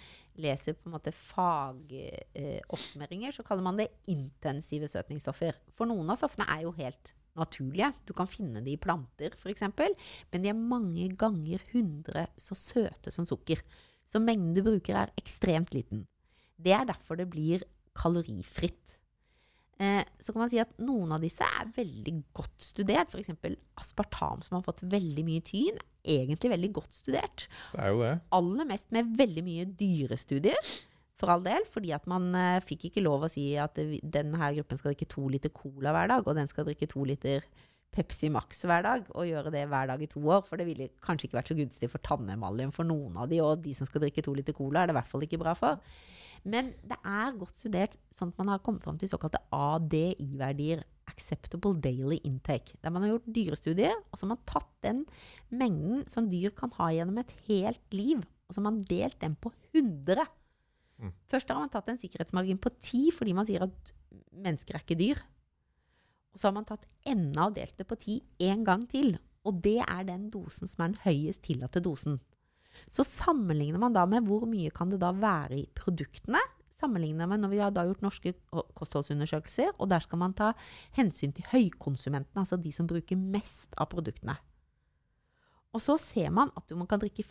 leser 0.42 0.74
på 0.74 0.90
en 0.90 0.96
måte 0.98 1.12
fagoppsummeringer, 1.14 3.32
så 3.32 3.44
kaller 3.46 3.64
man 3.66 3.78
det 3.80 3.94
intensive 4.10 4.88
søtningsstoffer. 4.90 5.54
For 5.78 5.86
noen 5.90 6.10
av 6.10 6.16
stoffene 6.22 6.46
er 6.50 6.62
jo 6.66 6.72
helt 6.78 7.14
naturlige. 7.40 7.92
Du 8.08 8.14
kan 8.18 8.30
finne 8.30 8.62
de 8.64 8.76
i 8.76 8.80
planter, 8.82 9.36
f.eks. 9.38 9.66
Men 10.32 10.44
de 10.44 10.52
er 10.52 10.58
mange 10.58 11.10
ganger 11.20 11.64
hundre 11.74 12.28
så 12.40 12.58
søte 12.58 13.14
som 13.14 13.28
sukker. 13.28 13.62
Så 14.10 14.22
mengden 14.22 14.54
du 14.56 14.64
bruker, 14.66 14.98
er 15.00 15.14
ekstremt 15.20 15.74
liten. 15.76 16.06
Det 16.60 16.76
er 16.76 16.86
derfor 16.90 17.18
det 17.20 17.30
blir 17.32 17.64
kalorifritt. 17.98 18.98
Eh, 19.82 20.04
så 20.22 20.34
kan 20.34 20.44
man 20.44 20.52
si 20.52 20.60
at 20.62 20.72
noen 20.86 21.16
av 21.16 21.24
disse 21.24 21.46
er 21.46 21.72
veldig 21.76 22.16
godt 22.36 22.62
studert. 22.62 23.14
F.eks. 23.14 23.34
aspartam, 23.82 24.44
som 24.46 24.60
har 24.60 24.66
fått 24.68 24.86
veldig 24.92 25.26
mye 25.28 25.44
tyn. 25.46 25.80
Egentlig 26.04 26.52
veldig 26.54 26.72
godt 26.78 26.98
studert. 27.02 27.48
Det 27.74 27.82
er 27.82 27.94
jo 27.94 28.02
det. 28.04 28.16
Aller 28.38 28.70
mest 28.70 28.92
med 28.96 29.16
veldig 29.20 29.46
mye 29.46 29.70
dyrestudier. 29.80 30.74
For 31.24 31.32
all 31.32 31.44
del, 31.46 31.64
fordi 31.72 31.94
at 31.96 32.08
man 32.12 32.34
eh, 32.36 32.64
fikk 32.68 32.90
ikke 32.90 33.04
lov 33.06 33.24
å 33.24 33.32
si 33.32 33.54
at 33.56 33.78
denne 33.80 34.50
gruppen 34.58 34.80
skal 34.80 34.92
drikke 34.92 35.08
to 35.08 35.30
liter 35.32 35.54
cola 35.56 35.94
hver 35.96 36.10
dag, 36.12 36.26
og 36.28 36.36
den 36.36 36.52
skal 36.52 36.68
drikke 36.68 36.90
to 36.92 37.06
liter 37.08 37.46
Pepsi 37.94 38.28
Max 38.34 38.66
hver 38.68 38.84
dag, 38.84 39.06
og 39.14 39.30
gjøre 39.30 39.54
det 39.54 39.62
hver 39.72 39.88
dag 39.94 40.02
i 40.04 40.10
to 40.12 40.20
år. 40.20 40.42
For 40.50 40.60
det 40.60 40.66
ville 40.68 40.90
kanskje 41.06 41.30
ikke 41.30 41.40
vært 41.40 41.54
så 41.54 41.58
gunstig 41.62 41.90
for 41.94 42.04
tannemaljen 42.04 42.74
for 42.76 42.90
noen 42.90 43.16
av 43.22 43.32
de, 43.32 43.40
og 43.46 43.64
de 43.64 43.72
som 43.78 43.88
skal 43.88 44.04
drikke 44.04 44.26
to 44.26 44.34
liter 44.36 44.58
cola, 44.58 44.84
er 44.84 44.92
det 44.92 44.98
i 44.98 45.00
hvert 45.00 45.12
fall 45.14 45.24
ikke 45.24 45.40
bra 45.40 45.56
for. 45.56 45.80
Men 46.44 46.74
det 46.84 47.00
er 47.08 47.40
godt 47.40 47.62
studert, 47.62 47.96
sånn 48.12 48.34
at 48.34 48.42
man 48.42 48.52
har 48.52 48.64
kommet 48.66 48.84
fram 48.84 49.00
til 49.00 49.12
såkalte 49.12 49.40
ADI-verdier. 49.56 50.84
Acceptable 51.08 51.76
Daily 51.84 52.18
Intake. 52.28 52.78
Der 52.82 52.92
man 52.92 53.04
har 53.04 53.14
gjort 53.14 53.34
dyrestudier, 53.36 53.96
og 54.10 54.18
så 54.18 54.24
har 54.26 54.34
man 54.34 54.46
tatt 54.50 54.72
den 54.84 55.02
mengden 55.52 56.06
som 56.10 56.30
dyr 56.32 56.54
kan 56.56 56.72
ha 56.80 56.88
gjennom 56.96 57.20
et 57.20 57.34
helt 57.50 57.96
liv, 57.96 58.24
og 58.48 58.56
så 58.56 58.62
har 58.62 58.68
man 58.72 58.80
delt 58.88 59.20
den 59.22 59.36
på 59.40 59.52
100. 59.76 60.24
Mm. 61.02 61.14
Først 61.32 61.50
har 61.50 61.60
man 61.60 61.72
tatt 61.74 61.90
en 61.92 62.00
sikkerhetsmargin 62.00 62.62
på 62.62 62.72
10 62.78 63.06
fordi 63.18 63.36
man 63.36 63.48
sier 63.50 63.66
at 63.66 63.94
mennesker 64.32 64.78
er 64.78 64.86
ikke 64.86 65.00
dyr. 65.00 65.22
Og 66.34 66.42
så 66.42 66.50
har 66.50 66.56
man 66.56 66.68
tatt 66.68 66.86
enda 67.10 67.48
og 67.48 67.58
delt 67.58 67.78
det 67.78 67.88
på 67.90 67.98
10 68.00 68.20
en 68.50 68.66
gang 68.68 68.86
til. 68.90 69.16
Og 69.44 69.60
det 69.64 69.80
er 69.84 70.08
den 70.08 70.30
dosen 70.34 70.70
som 70.70 70.84
er 70.84 70.94
den 70.94 71.04
høyest 71.04 71.44
tillatte 71.46 71.84
dosen. 71.84 72.20
Så 72.90 73.06
sammenligner 73.06 73.82
man 73.82 73.94
da 73.94 74.06
med 74.10 74.26
hvor 74.26 74.48
mye 74.50 74.72
kan 74.74 74.90
det 74.90 75.02
da 75.04 75.12
være 75.14 75.60
i 75.60 75.66
produktene. 75.78 76.42
Sammenligner 76.80 77.30
man 77.30 77.44
når 77.44 77.52
vi 77.52 77.62
har 77.62 77.74
da 77.74 77.84
gjort 77.86 78.02
norske 78.04 78.34
kostholdsundersøkelser, 78.50 79.76
og 79.78 79.92
der 79.92 80.02
skal 80.04 80.20
man 80.20 80.34
ta 80.38 80.52
hensyn 80.98 81.36
til 81.36 81.46
høykonsumentene, 81.52 82.42
altså 82.42 82.58
de 82.60 82.74
som 82.74 82.90
bruker 82.90 83.20
mest 83.20 83.78
av 83.78 83.92
produktene. 83.94 84.36
Og 85.74 85.82
så 85.82 85.98
ser 86.02 86.34
man 86.34 86.52
at 86.58 86.74
man 86.78 86.90
kan 86.90 87.02
drikke 87.02 87.26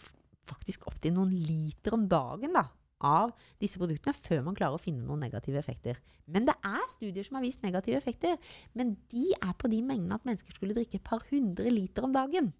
faktisk 0.47 0.87
opptil 0.91 1.15
noen 1.15 1.35
liter 1.35 1.95
om 1.95 2.07
dagen 2.11 2.55
da, 2.57 2.65
av 3.05 3.35
disse 3.63 3.81
produktene 3.81 4.17
før 4.17 4.43
man 4.47 4.57
klarer 4.59 4.79
å 4.79 4.83
finne 4.83 5.05
noen 5.07 5.23
negative 5.25 5.61
effekter. 5.61 6.01
Men 6.27 6.49
det 6.49 6.57
er 6.67 6.83
studier 6.93 7.27
som 7.27 7.39
har 7.39 7.45
vist 7.45 7.63
negative 7.65 7.99
effekter. 7.99 8.39
Men 8.79 8.97
de 9.13 9.31
er 9.37 9.55
på 9.59 9.71
de 9.73 9.83
mengdene 9.85 10.19
at 10.19 10.27
mennesker 10.29 10.57
skulle 10.57 10.77
drikke 10.77 11.01
et 11.01 11.07
par 11.07 11.25
hundre 11.31 11.73
liter 11.73 12.07
om 12.07 12.15
dagen. 12.15 12.53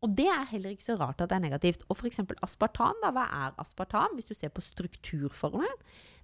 Og 0.00 0.14
det 0.16 0.30
er 0.32 0.48
heller 0.48 0.72
ikke 0.72 0.86
så 0.86 0.96
rart 0.96 1.20
at 1.20 1.28
det 1.28 1.36
er 1.36 1.44
negativt. 1.44 1.82
Og 1.92 1.98
f.eks. 1.98 2.22
aspartam, 2.40 2.96
da, 3.02 3.12
hva 3.12 3.26
er 3.44 3.58
aspartam? 3.60 4.16
Hvis 4.16 4.30
du 4.30 4.34
ser 4.36 4.52
på 4.54 4.64
strukturformelen, 4.64 5.82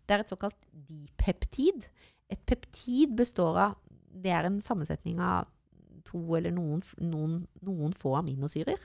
det 0.08 0.16
er 0.16 0.24
et 0.24 0.32
såkalt 0.32 0.68
dipeptid. 0.88 1.90
Et 2.32 2.40
peptid 2.48 3.12
består 3.16 3.60
av 3.60 3.76
Det 4.16 4.32
er 4.32 4.46
en 4.48 4.62
sammensetning 4.64 5.18
av 5.20 5.50
to 6.08 6.22
eller 6.38 6.54
noen, 6.54 6.80
noen, 7.04 7.42
noen 7.66 7.92
få 7.92 8.14
aminosyrer. 8.16 8.80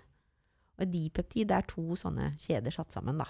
Og 0.82 0.90
dipeptid 0.92 1.54
er 1.56 1.64
to 1.70 1.96
sånne 1.96 2.34
kjeder 2.42 2.74
satt 2.76 2.92
sammen, 2.92 3.22
da. 3.22 3.30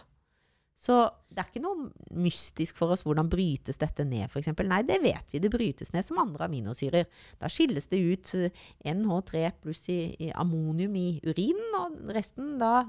Så 0.81 0.95
det 1.29 1.43
er 1.43 1.49
ikke 1.51 1.61
noe 1.61 1.91
mystisk 2.17 2.79
for 2.79 2.93
oss 2.93 3.03
hvordan 3.05 3.29
brytes 3.29 3.77
dette 3.81 4.01
ned, 4.07 4.25
f.eks. 4.25 4.49
Nei, 4.65 4.81
det 4.87 4.97
vet 5.03 5.29
vi. 5.29 5.41
Det 5.43 5.51
brytes 5.53 5.93
ned 5.93 6.07
som 6.07 6.19
andre 6.23 6.47
aminosyrer. 6.47 7.05
Da 7.37 7.51
skilles 7.53 7.85
det 7.91 7.99
ut 8.01 8.31
eh, 8.39 8.63
NH3 8.89 9.43
pluss 9.61 9.85
i, 9.93 9.99
i 10.25 10.31
ammonium 10.33 10.97
i 10.97 11.07
urinen, 11.27 11.77
og 11.77 12.15
resten 12.17 12.55
da 12.61 12.87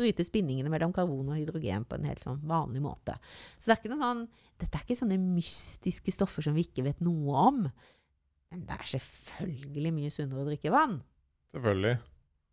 brytes 0.00 0.30
bindingene 0.32 0.70
mellom 0.72 0.94
karbon 0.94 1.32
og 1.32 1.40
hydrogen 1.40 1.84
på 1.88 1.98
en 1.98 2.06
helt 2.08 2.22
sånn 2.24 2.40
vanlig 2.48 2.84
måte. 2.84 3.18
Så 3.58 3.72
det 3.72 3.90
er 3.90 3.98
sånn, 4.00 4.24
dette 4.62 4.78
er 4.78 4.86
ikke 4.86 5.00
sånne 5.02 5.18
mystiske 5.20 6.14
stoffer 6.14 6.46
som 6.46 6.54
vi 6.56 6.68
ikke 6.68 6.86
vet 6.86 7.02
noe 7.04 7.42
om. 7.50 7.64
Men 8.50 8.64
det 8.66 8.78
er 8.78 8.94
selvfølgelig 8.94 9.96
mye 9.98 10.14
sunnere 10.14 10.44
å 10.44 10.48
drikke 10.48 10.72
vann. 10.74 11.00
Selvfølgelig. 11.54 11.98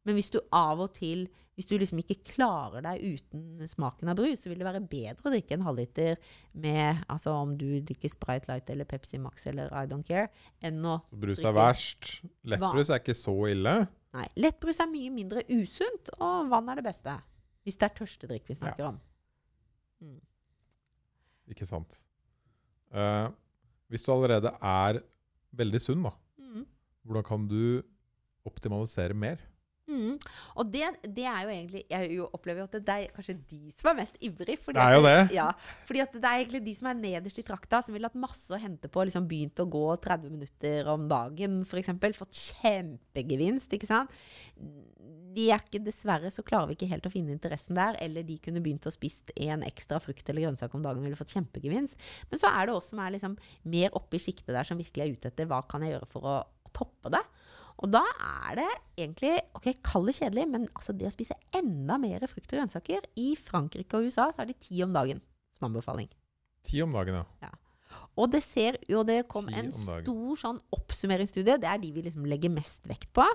Men 0.07 0.15
hvis 0.17 0.31
du 0.34 0.39
av 0.55 0.79
og 0.88 0.93
til 0.97 1.27
hvis 1.57 1.65
du 1.65 1.73
liksom 1.73 1.97
ikke 2.03 2.19
klarer 2.35 2.84
deg 2.85 3.01
uten 3.01 3.63
smaken 3.65 4.11
av 4.11 4.17
brus, 4.19 4.43
så 4.43 4.51
vil 4.51 4.59
det 4.61 4.65
være 4.67 4.81
bedre 4.85 5.25
å 5.25 5.31
drikke 5.34 5.55
en 5.55 5.63
halvliter 5.65 6.19
med 6.61 6.99
altså 7.09 7.34
om 7.34 7.55
du 7.57 7.79
drikker 7.81 8.11
Sprite 8.13 8.45
Light 8.51 8.69
eller 8.69 8.85
Pepsi 8.85 9.17
Max 9.17 9.47
eller 9.49 9.73
I 9.73 9.88
don't 9.89 10.05
care, 10.05 10.27
enn 10.61 10.85
å 10.85 10.99
Så 11.09 11.17
brus 11.17 11.41
er 11.41 11.55
verst. 11.57 12.11
Lettbrus 12.45 12.91
er 12.93 13.01
ikke 13.01 13.17
så 13.17 13.34
ille. 13.49 13.73
Nei. 14.13 14.27
Lettbrus 14.38 14.84
er 14.85 14.91
mye 14.91 15.15
mindre 15.15 15.41
usunt, 15.49 16.13
og 16.21 16.53
vann 16.53 16.69
er 16.69 16.77
det 16.77 16.85
beste. 16.91 17.17
Hvis 17.65 17.81
det 17.81 17.89
er 17.89 17.97
tørstedrikk 18.03 18.53
vi 18.53 18.59
snakker 18.61 18.91
om. 18.91 19.01
Mm. 20.05 20.21
Ikke 21.57 21.65
sant. 21.65 22.03
Uh, 22.93 23.34
hvis 23.89 24.05
du 24.05 24.13
allerede 24.13 24.53
er 24.61 25.01
veldig 25.57 25.81
sunn, 25.81 26.05
da, 26.05 26.13
Mm. 26.38 26.65
hvordan 27.01 27.25
kan 27.25 27.49
du 27.49 27.81
optimalisere 28.45 29.17
mer? 29.17 29.41
Mm. 29.88 30.18
Og 30.59 30.68
det, 30.72 30.84
det 31.15 31.23
er 31.23 31.45
jo 31.45 31.51
egentlig 31.53 31.81
Jeg 31.89 32.09
jo 32.18 32.26
opplever 32.35 32.59
jo 32.59 32.65
at 32.68 32.73
det 32.84 32.91
er 32.91 33.14
kanskje 33.15 33.38
de 33.47 33.72
som 33.72 33.88
er 33.93 33.95
mest 34.01 34.18
ivrig. 34.19 34.57
fordi 34.59 34.76
Det 34.76 34.84
er 34.84 34.95
jo 34.97 35.05
at- 35.05 35.07
det. 35.30 35.35
Ja, 35.38 35.45
fordi 35.88 36.01
at 36.03 36.11
det 36.18 36.23
er 36.27 36.41
egentlig 36.43 36.64
de 36.65 36.73
som 36.76 36.88
er 36.91 36.93
nederst 36.99 37.39
i 37.39 37.45
trakta, 37.47 37.80
som 37.81 37.93
ville 37.95 38.09
hatt 38.09 38.19
masse 38.19 38.51
å 38.51 38.59
hente 38.59 38.89
på. 38.91 39.05
liksom 39.07 39.27
Begynt 39.30 39.55
å 39.64 39.69
gå 39.72 39.85
30 40.03 40.30
minutter 40.30 40.89
om 40.91 41.07
dagen, 41.07 41.61
f.eks. 41.64 41.88
Fått 42.18 42.35
kjempegevinst, 42.61 43.72
ikke 43.77 43.88
sant. 43.88 44.11
De 45.38 45.47
er 45.53 45.61
ikke, 45.61 45.80
Dessverre 45.85 46.31
så 46.34 46.43
klarer 46.43 46.68
vi 46.72 46.76
ikke 46.76 46.89
helt 46.91 47.05
å 47.07 47.14
finne 47.14 47.31
interessen 47.35 47.77
der. 47.77 47.95
Eller 48.03 48.23
de 48.27 48.38
kunne 48.43 48.59
begynt 48.64 48.88
å 48.89 48.93
spist 48.93 49.31
en 49.38 49.64
ekstra 49.68 50.01
frukt 50.03 50.27
eller 50.30 50.47
grønnsak 50.47 50.73
om 50.76 50.84
dagen 50.84 50.99
og 50.99 51.07
ville 51.07 51.19
fått 51.19 51.31
kjempegevinst. 51.35 51.95
Men 52.31 52.39
så 52.41 52.51
er 52.51 52.65
det 52.68 52.76
oss 52.76 52.89
som 52.91 52.99
er 53.03 53.11
liksom 53.15 53.38
mer 53.64 53.89
oppe 53.97 54.18
i 54.18 54.19
sjiktet 54.23 54.51
der, 54.55 54.64
som 54.68 54.77
virkelig 54.80 55.05
er 55.05 55.14
ute 55.15 55.31
etter 55.31 55.45
hva 55.49 55.61
kan 55.69 55.81
jeg 55.85 55.95
gjøre 55.95 56.09
for 56.11 56.22
å 56.27 56.38
toppe 56.76 57.14
det. 57.14 57.23
Og 57.78 57.91
da 57.94 58.02
er 58.48 58.58
det 58.58 58.70
egentlig 58.98 59.36
ok, 59.58 59.70
Kall 59.86 60.10
det 60.10 60.18
kjedelig, 60.18 60.48
men 60.49 60.66
altså 60.72 60.95
det 60.98 61.10
å 61.10 61.14
spise 61.14 61.38
enda 61.56 61.99
mer 62.02 62.26
frukt 62.30 62.49
og 62.49 62.58
grønnsaker 62.58 63.06
I 63.22 63.30
Frankrike 63.38 63.99
og 63.99 64.10
USA 64.10 64.32
så 64.34 64.44
er 64.44 64.52
det 64.52 64.60
ti 64.66 64.82
om 64.86 64.95
dagen 64.95 65.22
som 65.54 65.70
anbefaling. 65.70 66.10
Ti 66.68 66.82
om 66.84 66.94
dagen, 66.95 67.22
ja. 67.44 67.54
Og 68.18 68.32
det 68.34 68.41
ser 68.44 68.80
jo 68.90 69.04
det 69.08 69.22
kom 69.32 69.48
en 69.54 69.70
stor 69.74 70.40
sånn 70.41 70.58
oppsummeringsstudie. 70.76 71.60
Det 71.62 71.70
er 71.70 71.80
de 71.82 71.91
vi 71.94 72.04
liksom 72.08 72.26
legger 72.30 72.52
mest 72.52 72.84
vekt 72.90 73.12
på. 73.16 73.26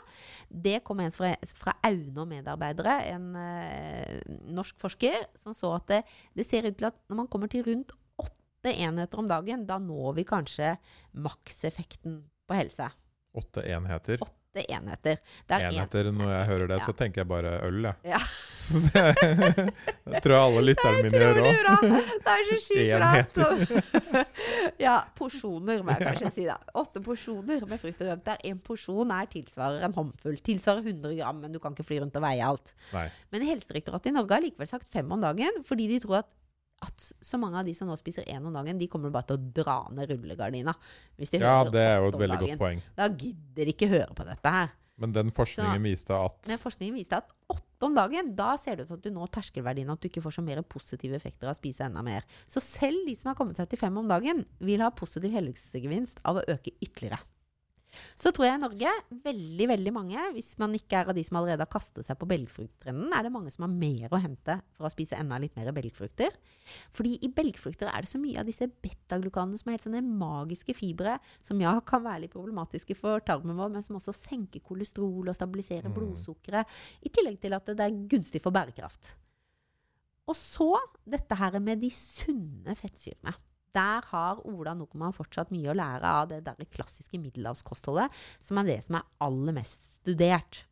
Det 0.48 0.80
kom 0.86 1.00
en 1.02 1.14
fra, 1.14 1.32
fra 1.56 1.76
Aune 1.86 2.24
og 2.24 2.28
medarbeidere, 2.30 2.98
en 3.14 3.28
eh, 3.38 4.18
norsk 4.52 4.76
forsker, 4.82 5.28
som 5.38 5.56
så 5.56 5.72
at 5.78 5.88
det, 5.92 6.00
det 6.36 6.46
ser 6.48 6.66
ut 6.68 6.76
til 6.78 6.90
at 6.90 6.98
når 7.08 7.22
man 7.22 7.30
kommer 7.32 7.52
til 7.52 7.64
rundt 7.68 7.94
åtte 8.20 8.74
enheter 8.74 9.22
om 9.22 9.30
dagen, 9.30 9.64
da 9.70 9.78
når 9.82 10.18
vi 10.18 10.26
kanskje 10.28 10.74
makseffekten 11.14 12.20
på 12.50 12.58
helse. 12.58 12.90
Åtte 13.34 13.62
enheter. 13.64 14.20
Åtte 14.26 14.62
enheter. 14.68 15.16
Det 15.48 15.56
er 15.56 15.62
en- 15.64 15.72
Enheter, 15.72 16.10
når 16.12 16.28
jeg 16.34 16.46
hører 16.50 16.66
det, 16.68 16.76
Ja. 16.78 16.84
så 16.84 16.92
tenker 16.92 17.22
jeg 17.22 17.28
bare 17.28 17.52
øl, 17.64 17.82
jeg. 17.82 17.94
Ja. 18.04 18.18
Det, 18.72 19.02
det 20.06 20.20
tror 20.22 20.34
jeg 20.36 20.42
alle 20.46 20.60
lytterne 20.62 21.00
mine 21.02 21.18
gjør 21.18 21.38
òg. 21.42 21.54
Det 22.22 22.34
er 22.34 22.44
så 22.46 22.58
sjukt 22.62 22.92
bra. 22.94 23.08
Så. 23.34 23.46
Ja, 24.84 24.92
porsjoner, 25.18 25.82
må 25.82 25.96
jeg 25.96 26.06
kanskje 26.06 26.30
si. 26.36 26.44
da. 26.46 26.56
Åtte 26.78 27.02
porsjoner 27.04 27.64
med 27.66 27.80
frukt 27.82 28.00
og 28.04 28.06
grønt. 28.10 28.24
Der 28.28 28.44
en 28.52 28.60
porsjon 28.62 29.10
er 29.16 29.26
tilsvarer 29.32 29.82
en 29.88 29.96
håndfull. 29.96 30.38
Tilsvarer 30.46 30.84
100 30.86 31.16
gram, 31.18 31.40
men 31.42 31.52
du 31.52 31.58
kan 31.62 31.74
ikke 31.74 31.86
fly 31.88 31.98
rundt 32.04 32.16
og 32.20 32.22
veie 32.22 32.46
alt. 32.46 32.72
Nei. 32.92 33.08
Men 33.34 33.48
Helsedirektoratet 33.50 34.12
i 34.12 34.14
Norge 34.14 34.36
har 34.38 34.44
likevel 34.46 34.70
sagt 34.70 34.88
fem 34.94 35.10
om 35.16 35.20
dagen, 35.26 35.62
fordi 35.68 35.88
de 35.90 35.98
tror 36.06 36.20
at 36.22 36.30
at 36.82 37.08
så 37.22 37.40
mange 37.40 37.60
av 37.60 37.68
de 37.68 37.74
som 37.76 37.88
nå 37.88 37.96
spiser 38.00 38.26
én 38.30 38.44
om 38.44 38.54
dagen, 38.54 38.78
de 38.80 38.88
kommer 38.90 39.12
bare 39.14 39.30
til 39.30 39.38
å 39.38 39.50
dra 39.62 39.78
ned 39.94 40.10
rullegardina. 40.10 40.74
Ja, 41.38 41.62
det 41.68 41.82
er 41.82 41.98
jo 42.02 42.12
et 42.12 42.20
veldig 42.24 42.40
godt 42.44 42.60
poeng. 42.60 42.84
Da 42.98 43.08
gidder 43.08 43.68
de 43.68 43.74
ikke 43.74 43.90
høre 43.92 44.14
på 44.18 44.26
dette 44.28 44.54
her. 44.56 44.72
Men 45.02 45.14
den 45.14 45.32
forskningen 45.34 45.82
viste 45.82 46.14
at 46.14 46.50
Men 46.50 46.60
forskningen 46.60 46.94
viste 46.94 47.18
at 47.18 47.30
åtte 47.50 47.88
om 47.88 47.96
dagen, 47.96 48.34
da 48.38 48.52
ser 48.60 48.76
det 48.76 48.84
ut 48.84 48.92
til 48.92 49.00
at 49.00 49.06
du 49.06 49.14
når 49.14 49.32
terskelverdien, 49.34 49.90
at 49.90 50.02
du 50.02 50.08
ikke 50.10 50.22
får 50.22 50.36
så 50.36 50.44
mer 50.44 50.60
positive 50.62 51.16
effekter 51.18 51.48
av 51.48 51.56
å 51.56 51.58
spise 51.58 51.88
enda 51.88 52.04
mer. 52.06 52.26
Så 52.46 52.62
selv 52.62 53.08
de 53.08 53.16
som 53.18 53.32
har 53.32 53.38
kommet 53.38 53.58
seg 53.58 53.70
til 53.72 53.80
fem 53.80 53.96
om 53.98 54.10
dagen, 54.10 54.44
vil 54.62 54.84
ha 54.84 54.92
positiv 54.94 55.34
helsegevinst 55.34 56.22
av 56.28 56.38
å 56.38 56.46
øke 56.54 56.74
ytterligere. 56.78 57.18
Så 58.16 58.32
tror 58.32 58.46
jeg 58.46 58.58
i 58.58 58.62
Norge, 58.62 58.92
veldig, 59.24 59.66
veldig 59.68 59.92
mange, 59.94 60.24
hvis 60.34 60.54
man 60.60 60.74
ikke 60.76 61.00
er 61.00 61.10
av 61.12 61.16
de 61.16 61.24
som 61.26 61.38
allerede 61.40 61.64
har 61.64 61.70
kastet 61.72 62.08
seg 62.08 62.18
på 62.18 62.28
belgfrukttrenden, 62.30 63.12
er 63.12 63.26
det 63.26 63.32
mange 63.34 63.52
som 63.52 63.66
har 63.66 63.72
mer 63.72 64.12
å 64.12 64.20
hente 64.22 64.58
for 64.76 64.88
å 64.88 64.92
spise 64.92 65.18
enda 65.18 65.38
litt 65.42 65.54
mer 65.58 65.70
belgfrukter. 65.76 66.34
Fordi 66.96 67.14
i 67.22 67.30
belgfrukter 67.32 67.90
er 67.92 68.04
det 68.04 68.10
så 68.12 68.20
mye 68.22 68.40
av 68.40 68.48
disse 68.48 68.66
betaglukanene 68.66 69.60
som 69.60 69.70
er 69.70 69.78
helt 69.78 69.86
sånne 69.86 70.02
magiske 70.02 70.74
fibre, 70.78 71.18
som 71.44 71.60
ja, 71.62 71.74
kan 71.86 72.04
være 72.04 72.24
litt 72.26 72.34
problematiske 72.34 72.96
for 72.98 73.22
tarmen 73.26 73.58
vår, 73.58 73.72
men 73.76 73.86
som 73.86 74.00
også 74.00 74.16
senker 74.16 74.64
kolesterol 74.64 75.28
og 75.28 75.36
stabiliserer 75.36 75.90
Mm. 75.92 75.94
blodsukkeret. 75.96 76.66
I 77.04 77.10
tillegg 77.12 77.40
til 77.40 77.52
at 77.52 77.66
det 77.66 77.80
er 77.80 78.02
gunstig 78.08 78.40
for 78.42 78.54
bærekraft. 78.54 79.14
Og 80.28 80.36
så 80.38 80.76
dette 81.04 81.34
her 81.34 81.58
med 81.60 81.80
de 81.82 81.90
sunne 81.90 82.76
fettsyrene. 82.78 83.34
Der 83.76 84.04
har 84.10 84.42
Ola 84.48 84.74
Nordmann 84.76 85.14
fortsatt 85.16 85.52
mye 85.54 85.70
å 85.72 85.76
lære 85.76 86.16
av 86.20 86.28
det 86.32 86.42
der 86.46 86.68
klassiske 86.72 87.20
middelhavskostholdet, 87.22 88.12
som 88.42 88.60
er 88.60 88.68
det 88.68 88.82
som 88.84 88.98
er 89.00 89.08
aller 89.24 89.56
mest 89.56 90.02
studert. 90.02 90.64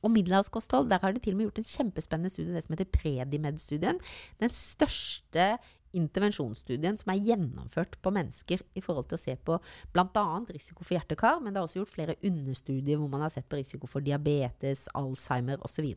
Og 0.00 0.12
middelhavskosthold, 0.14 0.88
der 0.88 1.02
har 1.02 1.12
de 1.12 1.20
til 1.20 1.34
og 1.34 1.40
med 1.40 1.50
gjort 1.50 1.60
en 1.60 1.68
kjempespennende 1.68 2.32
studie, 2.32 2.54
det 2.54 2.64
som 2.64 2.76
heter 2.76 2.88
Predimed-studien. 2.94 4.00
Den 4.40 4.54
største 4.54 5.50
intervensjonsstudien 5.96 6.98
som 7.00 7.12
er 7.12 7.24
gjennomført 7.26 7.96
på 8.02 8.12
mennesker 8.14 8.62
i 8.78 8.82
forhold 8.84 9.10
til 9.10 9.18
å 9.18 9.22
se 9.24 9.34
på 9.36 9.58
bl.a. 9.94 10.24
risiko 10.48 10.86
for 10.86 10.96
hjertekar, 10.96 11.40
men 11.42 11.52
det 11.52 11.60
er 11.60 11.66
også 11.66 11.80
gjort 11.80 11.94
flere 11.96 12.18
understudier 12.26 13.00
hvor 13.00 13.10
man 13.12 13.26
har 13.26 13.34
sett 13.34 13.48
på 13.50 13.58
risiko 13.58 13.90
for 13.90 14.06
diabetes, 14.06 14.86
Alzheimer 14.98 15.60
osv. 15.66 15.90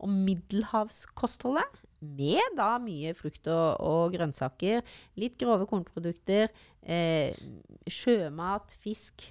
Og 0.00 0.08
middelhavskostholdet, 0.12 1.82
med 2.02 2.56
da 2.58 2.74
mye 2.82 3.14
frukt 3.16 3.46
og, 3.50 3.78
og 3.82 4.16
grønnsaker, 4.16 4.82
litt 5.20 5.38
grove 5.40 5.68
kornprodukter, 5.70 6.50
eh, 6.82 7.36
sjømat, 7.86 8.74
fisk, 8.82 9.28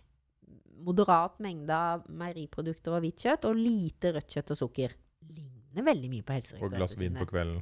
moderat 0.81 1.35
mengde 1.43 1.75
av 1.75 2.07
meieriprodukter 2.09 2.95
og 2.95 3.03
hvitt 3.03 3.21
kjøtt, 3.21 3.45
og 3.49 3.59
lite 3.59 4.15
rødt 4.15 4.37
kjøtt 4.37 4.53
og 4.55 4.59
sukker. 4.63 4.95
Ligner 5.29 5.85
veldig 5.91 6.09
mye 6.09 6.25
på 6.25 6.33
Og 6.33 6.39
Helsedirektoratet. 6.39 6.79
glass 6.79 6.97
vin 6.99 7.19
på 7.19 7.27
kvelden. 7.29 7.61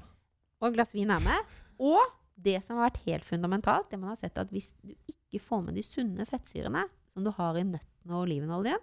Og 0.63 0.75
glass 0.75 0.95
vin 0.95 1.11
er 1.11 1.25
med. 1.25 1.57
Og 1.79 1.99
det 2.39 2.57
som 2.63 2.79
har 2.79 2.89
vært 2.89 3.01
helt 3.07 3.27
fundamentalt, 3.27 3.89
det 3.91 3.99
man 3.99 4.13
har 4.13 4.19
sett 4.21 4.37
at 4.39 4.51
hvis 4.53 4.71
du 4.79 4.93
ikke 5.11 5.41
får 5.43 5.65
med 5.65 5.75
de 5.75 5.83
sunne 5.83 6.25
fettsyrene 6.27 6.85
som 7.11 7.25
du 7.25 7.31
har 7.35 7.59
i 7.59 7.65
nøttene 7.67 8.15
og 8.15 8.23
olivenoljen, 8.23 8.79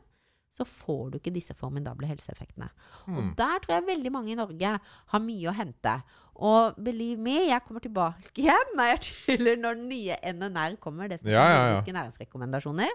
så 0.56 0.64
får 0.64 1.10
du 1.12 1.18
ikke 1.20 1.32
disse 1.34 1.52
formidable 1.58 2.08
helseeffektene. 2.08 2.70
Og 3.06 3.18
Hmm. 3.20 3.34
der 3.36 3.58
tror 3.64 3.74
jeg 3.76 3.86
veldig 3.90 4.12
mange 4.14 4.32
i 4.32 4.38
Norge 4.38 4.70
har 5.12 5.20
mye 5.20 5.50
å 5.50 5.54
hente. 5.54 5.96
Og 6.36 6.76
believe 6.82 7.20
me, 7.20 7.34
jeg 7.48 7.60
kommer 7.66 7.80
tilbake 7.84 8.32
igjen 8.40 8.72
når, 8.76 8.92
jeg 8.94 9.00
tuller 9.38 9.56
når 9.60 9.74
den 9.82 9.88
nye 9.92 10.16
NNR 10.32 10.78
kommer, 10.80 11.08
det 11.12 11.20
som 11.20 11.28
Ja, 11.30 11.42
er 11.44 11.50
ja, 11.52 11.58
ja. 11.60 11.74
nordiske 11.74 11.96
næringsrekommendasjoner. 11.98 12.88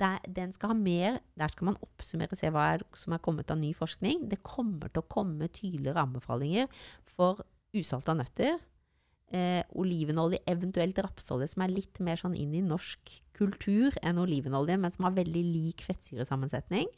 Der, 0.00 0.18
den 0.32 0.52
skal 0.56 0.70
ha 0.72 0.74
mer, 0.74 1.18
der 1.36 1.50
skal 1.52 1.66
man 1.68 1.76
oppsummere 1.84 2.32
og 2.32 2.38
se 2.40 2.48
hva 2.54 2.68
er, 2.74 2.84
som 2.96 3.12
er 3.12 3.18
kommet 3.20 3.50
av 3.52 3.58
ny 3.60 3.74
forskning. 3.76 4.22
Det 4.30 4.38
kommer 4.42 4.88
til 4.88 5.02
å 5.02 5.08
komme 5.12 5.46
tydeligere 5.52 6.00
anbefalinger 6.06 6.70
for 7.04 7.42
usalta 7.76 8.14
nøtter, 8.16 8.56
eh, 9.34 9.62
olivenolje, 9.74 10.40
eventuelt 10.50 10.98
rapsolje, 11.02 11.50
som 11.50 11.64
er 11.64 11.74
litt 11.74 12.00
mer 12.04 12.20
sånn 12.20 12.36
inn 12.38 12.54
i 12.56 12.62
norsk 12.64 13.12
kultur 13.34 13.96
enn 14.02 14.20
olivenolje, 14.22 14.78
men 14.80 14.94
som 14.94 15.08
har 15.08 15.16
veldig 15.18 15.44
lik 15.48 15.84
fettsyresammensetning, 15.86 16.88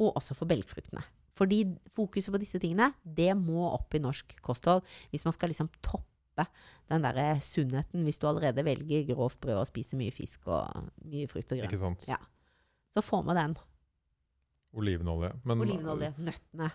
og 0.00 0.16
også 0.16 0.36
for 0.38 0.48
belgfruktene. 0.50 1.04
Fordi 1.36 1.62
fokuset 1.92 2.32
på 2.32 2.40
disse 2.40 2.60
tingene, 2.62 2.94
det 3.04 3.34
må 3.36 3.66
opp 3.68 3.92
i 3.96 4.00
norsk 4.00 4.38
kosthold 4.44 4.86
hvis 5.12 5.26
man 5.26 5.34
skal 5.36 5.52
liksom 5.52 5.68
toppe 5.84 6.46
den 6.88 7.04
derre 7.04 7.40
sunnheten, 7.44 8.04
hvis 8.06 8.20
du 8.20 8.26
allerede 8.28 8.64
velger 8.64 9.04
grovt 9.10 9.40
brød 9.42 9.60
og 9.60 9.68
spiser 9.68 10.00
mye 10.00 10.14
fisk 10.14 10.48
og 10.48 10.88
mye 11.04 11.28
frukt 11.28 11.52
og 11.52 11.60
grønt. 11.60 11.72
Ikke 11.72 11.82
sant. 11.82 12.06
Ja. 12.08 12.20
Så 12.94 13.04
få 13.04 13.20
med 13.26 13.36
den. 13.36 13.56
Olivenolje. 14.76 15.30
Men 15.48 15.62
Olivenolje. 15.64 16.10
Nøttene. 16.20 16.70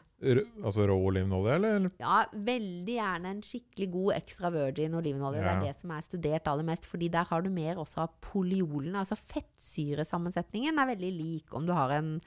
altså 0.64 0.86
rå 0.90 0.96
olivenolje, 1.08 1.58
eller? 1.58 1.90
Ja, 2.02 2.22
veldig 2.34 2.96
gjerne 2.96 3.34
en 3.36 3.44
skikkelig 3.46 3.90
god 3.94 4.16
extra 4.18 4.50
virgin 4.54 4.98
olivenolje. 4.98 5.44
Det 5.44 5.52
er 5.52 5.68
det 5.68 5.76
som 5.80 5.94
er 5.94 6.08
studert 6.08 6.50
aller 6.50 6.68
mest, 6.68 6.88
fordi 6.90 7.12
der 7.14 7.30
har 7.30 7.46
du 7.46 7.52
mer 7.54 7.82
også 7.82 8.06
av 8.06 8.16
polyolene. 8.26 9.04
Altså 9.04 9.20
fettsyresammensetningen 9.20 10.82
er 10.82 10.92
veldig 10.96 11.14
lik 11.20 11.54
om 11.58 11.70
du 11.70 11.76
har 11.78 11.94
en 12.00 12.18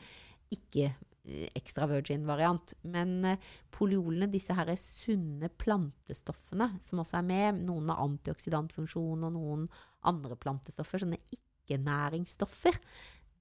ikke 0.55 0.93
eh, 0.93 1.49
extra 1.59 1.89
virgin-variant. 1.91 2.77
Men 2.83 3.19
poliolene, 3.25 3.63
polyolene, 3.75 4.31
disse 4.31 4.55
her 4.55 4.71
er 4.71 4.81
sunne 4.81 5.51
plantestoffene 5.51 6.71
som 6.85 7.03
også 7.03 7.19
er 7.21 7.27
med, 7.27 7.65
noen 7.67 7.89
med 7.91 8.03
antioxidantfunksjon 8.07 9.27
og 9.27 9.35
noen 9.35 9.67
andre 10.07 10.39
plantestoffer, 10.39 11.03
sånne 11.03 11.21
ikke-næringsstoffer, 11.35 12.79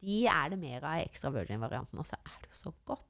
de 0.04 0.26
er 0.28 0.50
det 0.54 0.60
mer 0.60 0.84
av 0.84 1.00
i 1.00 1.06
extra 1.08 1.32
virgin-varianten. 1.32 2.00
Og 2.00 2.06
så 2.06 2.20
er 2.26 2.42
det 2.44 2.52
jo 2.52 2.60
så 2.70 2.74
godt. 2.86 3.08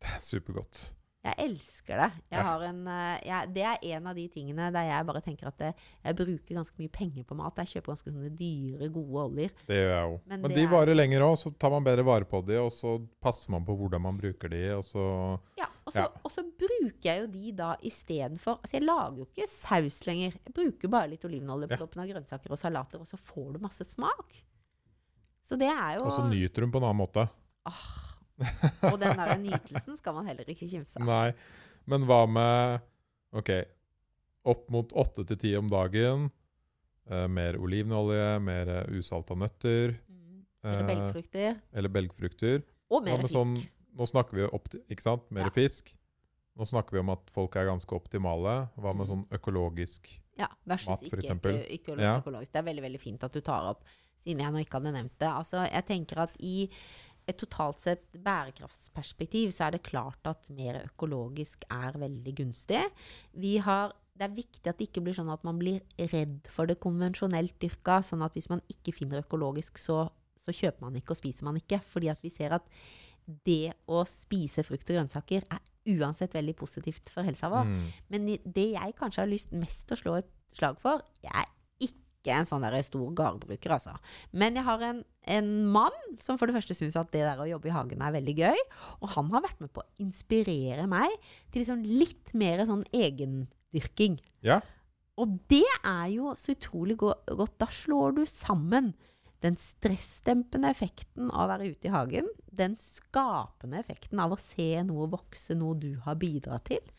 Det 0.00 0.08
er 0.16 0.24
supergodt. 0.24 0.92
Jeg 1.20 1.34
elsker 1.36 1.98
det. 2.00 2.12
Jeg 2.32 2.38
Ja. 2.38 2.42
har 2.46 2.62
en, 2.64 2.78
eh, 2.88 3.20
jeg, 3.26 3.48
det 3.52 3.62
er 3.62 3.78
en 3.92 4.06
av 4.06 4.14
de 4.16 4.22
tingene 4.32 4.70
der 4.72 4.86
jeg 4.88 5.04
bare 5.04 5.20
tenker 5.20 5.48
at 5.48 5.58
det, 5.58 5.74
jeg 6.02 6.16
bruker 6.16 6.54
ganske 6.56 6.78
mye 6.80 6.88
penger 6.88 7.24
på 7.28 7.36
mat. 7.36 7.52
Jeg 7.60 7.66
kjøper 7.74 7.92
ganske 7.92 8.08
sånne 8.14 8.30
dyre, 8.34 8.88
gode 8.88 9.26
oljer. 9.26 9.50
Det 9.68 9.76
gjør 9.76 9.92
jeg 9.92 10.06
òg. 10.14 10.20
Men 10.26 10.40
Men, 10.40 10.50
de 10.56 10.62
er- 10.64 10.68
varer 10.72 10.94
lenger 10.96 11.20
òg, 11.20 11.36
så 11.36 11.52
tar 11.58 11.68
man 11.70 11.84
bedre 11.84 12.04
vare 12.08 12.24
på 12.24 12.40
de, 12.46 12.56
og 12.56 12.70
så 12.72 13.06
passer 13.20 13.50
man 13.50 13.66
på 13.66 13.76
hvordan 13.76 14.00
man 14.00 14.16
bruker 14.16 14.48
de, 14.48 14.70
og 14.78 14.82
så 14.82 15.38
Ja, 15.58 15.66
og 15.86 15.92
så, 15.92 15.96
Ja. 16.00 16.08
og 16.24 16.30
så 16.30 16.42
bruker 16.56 17.02
jeg 17.04 17.20
jo 17.20 17.26
de 17.26 17.52
da 17.52 17.76
istedenfor 17.82 18.56
Altså, 18.62 18.72
jeg 18.80 18.82
lager 18.88 19.16
jo 19.18 19.26
ikke 19.26 19.46
saus 19.46 20.00
lenger. 20.06 20.32
Jeg 20.46 20.54
bruker 20.54 20.88
bare 20.88 21.08
litt 21.10 21.22
olivenolje 21.28 21.68
på 21.68 21.72
Ja. 21.72 21.76
toppen 21.84 22.00
av 22.00 22.08
grønnsaker 22.08 22.50
og 22.50 22.56
salater, 22.58 22.98
og 22.98 23.06
så 23.06 23.18
får 23.18 23.52
du 23.52 23.58
masse 23.58 23.84
smak. 23.84 24.42
Så 25.50 25.58
det 25.58 25.66
er 25.72 25.96
jo 25.98 26.04
Og 26.06 26.12
så 26.14 26.22
nyter 26.30 26.62
hun 26.62 26.70
på 26.70 26.78
en 26.78 26.86
annen 26.86 27.00
måte. 27.02 27.24
Ah, 27.66 27.80
Og 28.92 28.96
den 29.02 29.16
der 29.18 29.34
nytelsen 29.42 29.98
skal 29.98 30.14
man 30.16 30.28
heller 30.30 30.46
ikke 30.48 30.68
kimse 30.70 30.96
av. 31.00 31.04
Nei. 31.08 31.32
Men 31.90 32.06
hva 32.08 32.20
med 32.30 32.80
OK, 33.36 33.50
opp 34.50 34.68
mot 34.72 34.94
åtte 34.98 35.26
til 35.28 35.36
ti 35.42 35.50
om 35.58 35.68
dagen. 35.70 36.30
eh, 37.10 37.26
mer 37.26 37.56
olivenolje, 37.58 38.38
mer 38.40 38.68
uh, 38.86 38.92
usalta 38.94 39.34
nøtter. 39.34 39.96
Mm. 40.06 40.44
Eller 40.62 40.80
eh, 40.84 40.86
belgfrukter. 40.92 41.56
eller 41.74 41.88
belgfrukter. 41.90 42.62
Og 42.90 43.02
mer 43.04 43.18
fisk. 43.24 43.34
sånn- 43.34 43.56
Nå 43.98 44.06
snakker 44.06 44.36
vi 44.38 44.44
opp 44.46 44.68
ikke 44.88 45.02
sant? 45.02 45.24
Mer 45.34 45.48
Ja. 45.48 45.50
fisk. 45.50 45.90
Nå 46.56 46.62
snakker 46.70 46.92
vi 46.94 47.00
om 47.02 47.10
at 47.10 47.28
folk 47.34 47.56
er 47.56 47.66
ganske 47.68 47.90
optimale. 47.96 48.68
Hva 48.78 48.94
med 48.94 49.08
Mm. 49.08 49.10
sånn 49.10 49.24
økologisk 49.34 50.06
Ja, 50.40 50.48
versus 50.68 50.88
Mat, 50.94 51.04
ikke, 51.06 51.20
eksempel. 51.20 51.60
ikke, 51.76 51.98
Ja. 52.00 52.16
økologisk. 52.22 52.52
Det 52.54 52.62
er 52.62 52.68
veldig 52.70 52.84
veldig 52.86 53.00
fint 53.02 53.24
at 53.26 53.36
du 53.36 53.40
tar 53.44 53.68
opp, 53.74 53.84
siden 54.20 54.40
jeg 54.40 54.52
nå 54.54 54.62
ikke 54.64 54.78
hadde 54.80 54.94
nevnt 54.96 55.18
det. 55.20 55.28
Altså, 55.28 55.64
jeg 55.68 55.86
tenker 55.90 56.22
at 56.24 56.36
i 56.40 56.70
et 57.28 57.36
totalt 57.38 57.78
sett 57.82 58.06
bærekraftsperspektiv 58.16 59.52
så 59.54 59.66
er 59.68 59.76
det 59.76 59.82
klart 59.86 60.24
at 60.26 60.48
mer 60.56 60.80
økologisk 60.82 61.64
er 61.70 61.98
veldig 62.00 62.34
gunstig. 62.40 62.82
Vi 63.36 63.58
har 63.58 63.92
det 64.20 64.26
er 64.28 64.36
viktig 64.36 64.68
at 64.68 64.76
det 64.76 64.90
ikke 64.90 65.00
blir 65.00 65.16
sånn 65.16 65.30
at 65.32 65.44
man 65.48 65.56
blir 65.56 65.80
redd 65.96 66.48
for 66.52 66.68
det 66.68 66.76
konvensjonelt 66.82 67.54
dyrka. 67.62 68.02
Sånn 68.04 68.20
at 68.22 68.34
hvis 68.36 68.50
man 68.50 68.60
ikke 68.68 68.92
finner 68.92 69.22
økologisk, 69.22 69.78
så, 69.80 70.10
så 70.36 70.52
kjøper 70.52 70.84
man 70.84 70.98
ikke 70.98 71.14
og 71.14 71.20
spiser 71.22 71.46
man 71.48 71.56
ikke. 71.56 71.78
Fordi 71.80 72.10
at 72.12 72.20
vi 72.20 72.28
ser 72.28 72.52
at 72.52 72.66
det 73.46 73.72
å 73.90 74.02
spise 74.08 74.64
frukt 74.66 74.88
og 74.88 74.98
grønnsaker 74.98 75.46
er 75.46 75.62
uansett 75.96 76.34
veldig 76.36 76.54
positivt 76.58 77.10
for 77.12 77.26
helsa 77.26 77.50
vår. 77.52 77.68
Mm. 77.68 77.86
Men 78.12 78.28
det 78.44 78.68
jeg 78.74 78.98
kanskje 78.98 79.24
har 79.24 79.30
lyst 79.30 79.54
mest 79.56 79.86
til 79.88 79.96
å 79.96 80.02
slå 80.02 80.18
et 80.20 80.30
slag 80.56 80.80
for 80.82 81.04
Jeg 81.22 81.30
er 81.30 81.50
ikke 82.20 82.34
en 82.36 82.48
sånn 82.48 82.64
der 82.66 82.76
stor 82.84 83.12
gardbruker, 83.16 83.72
altså. 83.78 83.94
Men 84.36 84.58
jeg 84.58 84.66
har 84.66 84.82
en, 84.84 84.98
en 85.36 85.52
mann 85.72 85.94
som 86.20 86.36
for 86.36 86.50
det 86.50 86.56
første 86.58 86.76
syns 86.76 86.98
at 87.00 87.08
det 87.14 87.22
der 87.24 87.40
å 87.40 87.48
jobbe 87.48 87.70
i 87.70 87.72
hagen 87.74 88.02
er 88.04 88.12
veldig 88.18 88.34
gøy. 88.36 88.64
Og 89.00 89.14
han 89.14 89.30
har 89.32 89.46
vært 89.46 89.62
med 89.64 89.72
på 89.72 89.80
å 89.80 90.04
inspirere 90.04 90.84
meg 90.90 91.14
til 91.48 91.62
liksom 91.62 91.86
litt 91.86 92.34
mer 92.36 92.60
sånn 92.68 92.84
egendyrking. 92.92 94.20
Ja. 94.44 94.60
Og 95.20 95.38
det 95.52 95.64
er 95.80 96.10
jo 96.12 96.34
så 96.38 96.54
utrolig 96.54 96.98
go 97.00 97.14
godt. 97.24 97.56
Da 97.60 97.70
slår 97.72 98.20
du 98.20 98.22
sammen 98.28 98.92
den 99.40 99.56
stressdempende 99.56 100.70
effekten 100.72 101.30
av 101.30 101.46
å 101.46 101.50
være 101.54 101.70
ute 101.72 101.88
i 101.88 101.92
hagen, 101.94 102.28
den 102.52 102.76
skapende 102.80 103.80
effekten 103.80 104.20
av 104.20 104.34
å 104.34 104.40
se 104.40 104.72
noe 104.86 105.08
vokse, 105.12 105.56
noe 105.56 105.78
du 105.80 105.94
har 106.04 106.18
bidratt 106.20 106.68
til, 106.68 106.90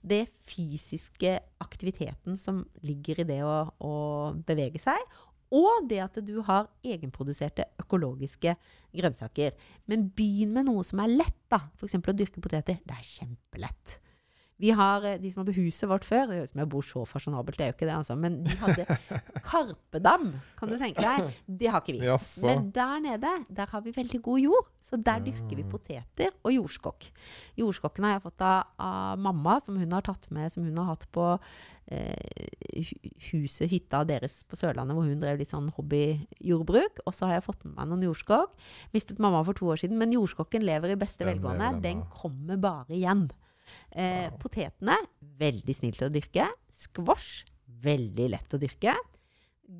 det 0.00 0.24
fysiske 0.48 1.36
aktiviteten 1.62 2.38
som 2.40 2.64
ligger 2.86 3.20
i 3.20 3.28
det 3.28 3.42
å, 3.44 3.56
å 3.84 3.94
bevege 4.48 4.80
seg, 4.82 5.00
og 5.50 5.88
det 5.90 5.98
at 6.02 6.18
du 6.22 6.36
har 6.46 6.68
egenproduserte 6.86 7.66
økologiske 7.82 8.54
grønnsaker. 8.94 9.56
Men 9.90 10.06
begynn 10.14 10.54
med 10.54 10.68
noe 10.68 10.84
som 10.86 11.02
er 11.02 11.10
lett, 11.10 11.40
da. 11.50 11.64
F.eks. 11.74 11.98
å 11.98 12.14
dyrke 12.14 12.42
poteter. 12.42 12.78
Det 12.86 12.94
er 12.94 13.08
kjempelett. 13.08 13.96
Vi 14.60 14.72
har 14.76 15.04
eh, 15.08 15.18
de 15.20 15.30
som 15.32 15.42
hadde 15.42 15.54
huset 15.56 15.88
vårt 15.88 16.04
før. 16.04 16.26
Det 16.28 16.38
høres 16.38 16.50
ut 16.50 16.54
som 16.54 16.62
jeg 16.62 16.70
bor 16.74 16.84
så 16.86 17.04
fasjonabelt, 17.08 17.56
det 17.58 17.64
er 17.64 17.72
jo 17.72 17.76
ikke 17.78 17.88
det, 17.88 17.96
altså. 17.96 18.16
Men 18.20 18.40
de 18.44 18.56
hadde 18.60 18.98
karpedam, 19.48 20.28
kan 20.58 20.72
du 20.72 20.76
tenke 20.80 21.04
deg. 21.04 21.40
Det 21.46 21.72
har 21.72 21.82
ikke 21.82 21.96
vi. 21.96 22.04
Jaså. 22.04 22.44
Men 22.46 22.68
der 22.76 23.00
nede, 23.06 23.32
der 23.48 23.72
har 23.72 23.84
vi 23.86 23.94
veldig 23.96 24.20
god 24.26 24.44
jord. 24.44 24.70
Så 24.84 24.96
der 24.96 25.20
dyrker 25.24 25.58
vi 25.58 25.64
poteter 25.68 26.30
og 26.40 26.54
jordskokk. 26.54 27.10
Jordskokken 27.60 28.06
har 28.06 28.16
jeg 28.16 28.24
fått 28.24 28.44
av, 28.44 28.70
av 28.80 29.20
mamma, 29.20 29.58
som 29.60 29.76
hun 29.80 29.92
har 29.92 30.04
tatt 30.06 30.24
med, 30.32 30.48
som 30.52 30.64
hun 30.64 30.78
har 30.80 30.88
hatt 30.94 31.04
på 31.12 31.26
eh, 31.92 32.86
huset, 33.30 33.68
hytta 33.70 34.02
deres 34.08 34.40
på 34.48 34.58
Sørlandet, 34.60 34.96
hvor 34.96 35.08
hun 35.08 35.20
drev 35.22 35.40
litt 35.40 35.52
sånn 35.52 35.68
hobbyjordbruk. 35.76 37.04
Og 37.04 37.16
så 37.16 37.28
har 37.28 37.38
jeg 37.38 37.48
fått 37.48 37.64
med 37.66 37.76
meg 37.76 37.92
noen 37.92 38.08
jordskokk. 38.08 38.56
Mistet 38.96 39.20
mamma 39.22 39.44
for 39.46 39.56
to 39.56 39.68
år 39.72 39.80
siden, 39.84 40.00
men 40.00 40.16
jordskokken 40.16 40.64
lever 40.66 40.94
i 40.94 41.00
beste 41.00 41.24
Den 41.24 41.34
velgående. 41.34 41.74
Den 41.84 42.04
kommer 42.14 42.60
bare 42.60 42.96
igjen. 42.96 43.28
Eh, 43.92 44.28
Wow. 44.30 44.38
Potetene, 44.38 44.96
veldig 45.40 45.74
snilt 45.74 46.02
å 46.02 46.10
dyrke. 46.12 46.48
Squash, 46.70 47.44
veldig 47.82 48.28
lett 48.30 48.54
å 48.54 48.60
dyrke. 48.60 48.94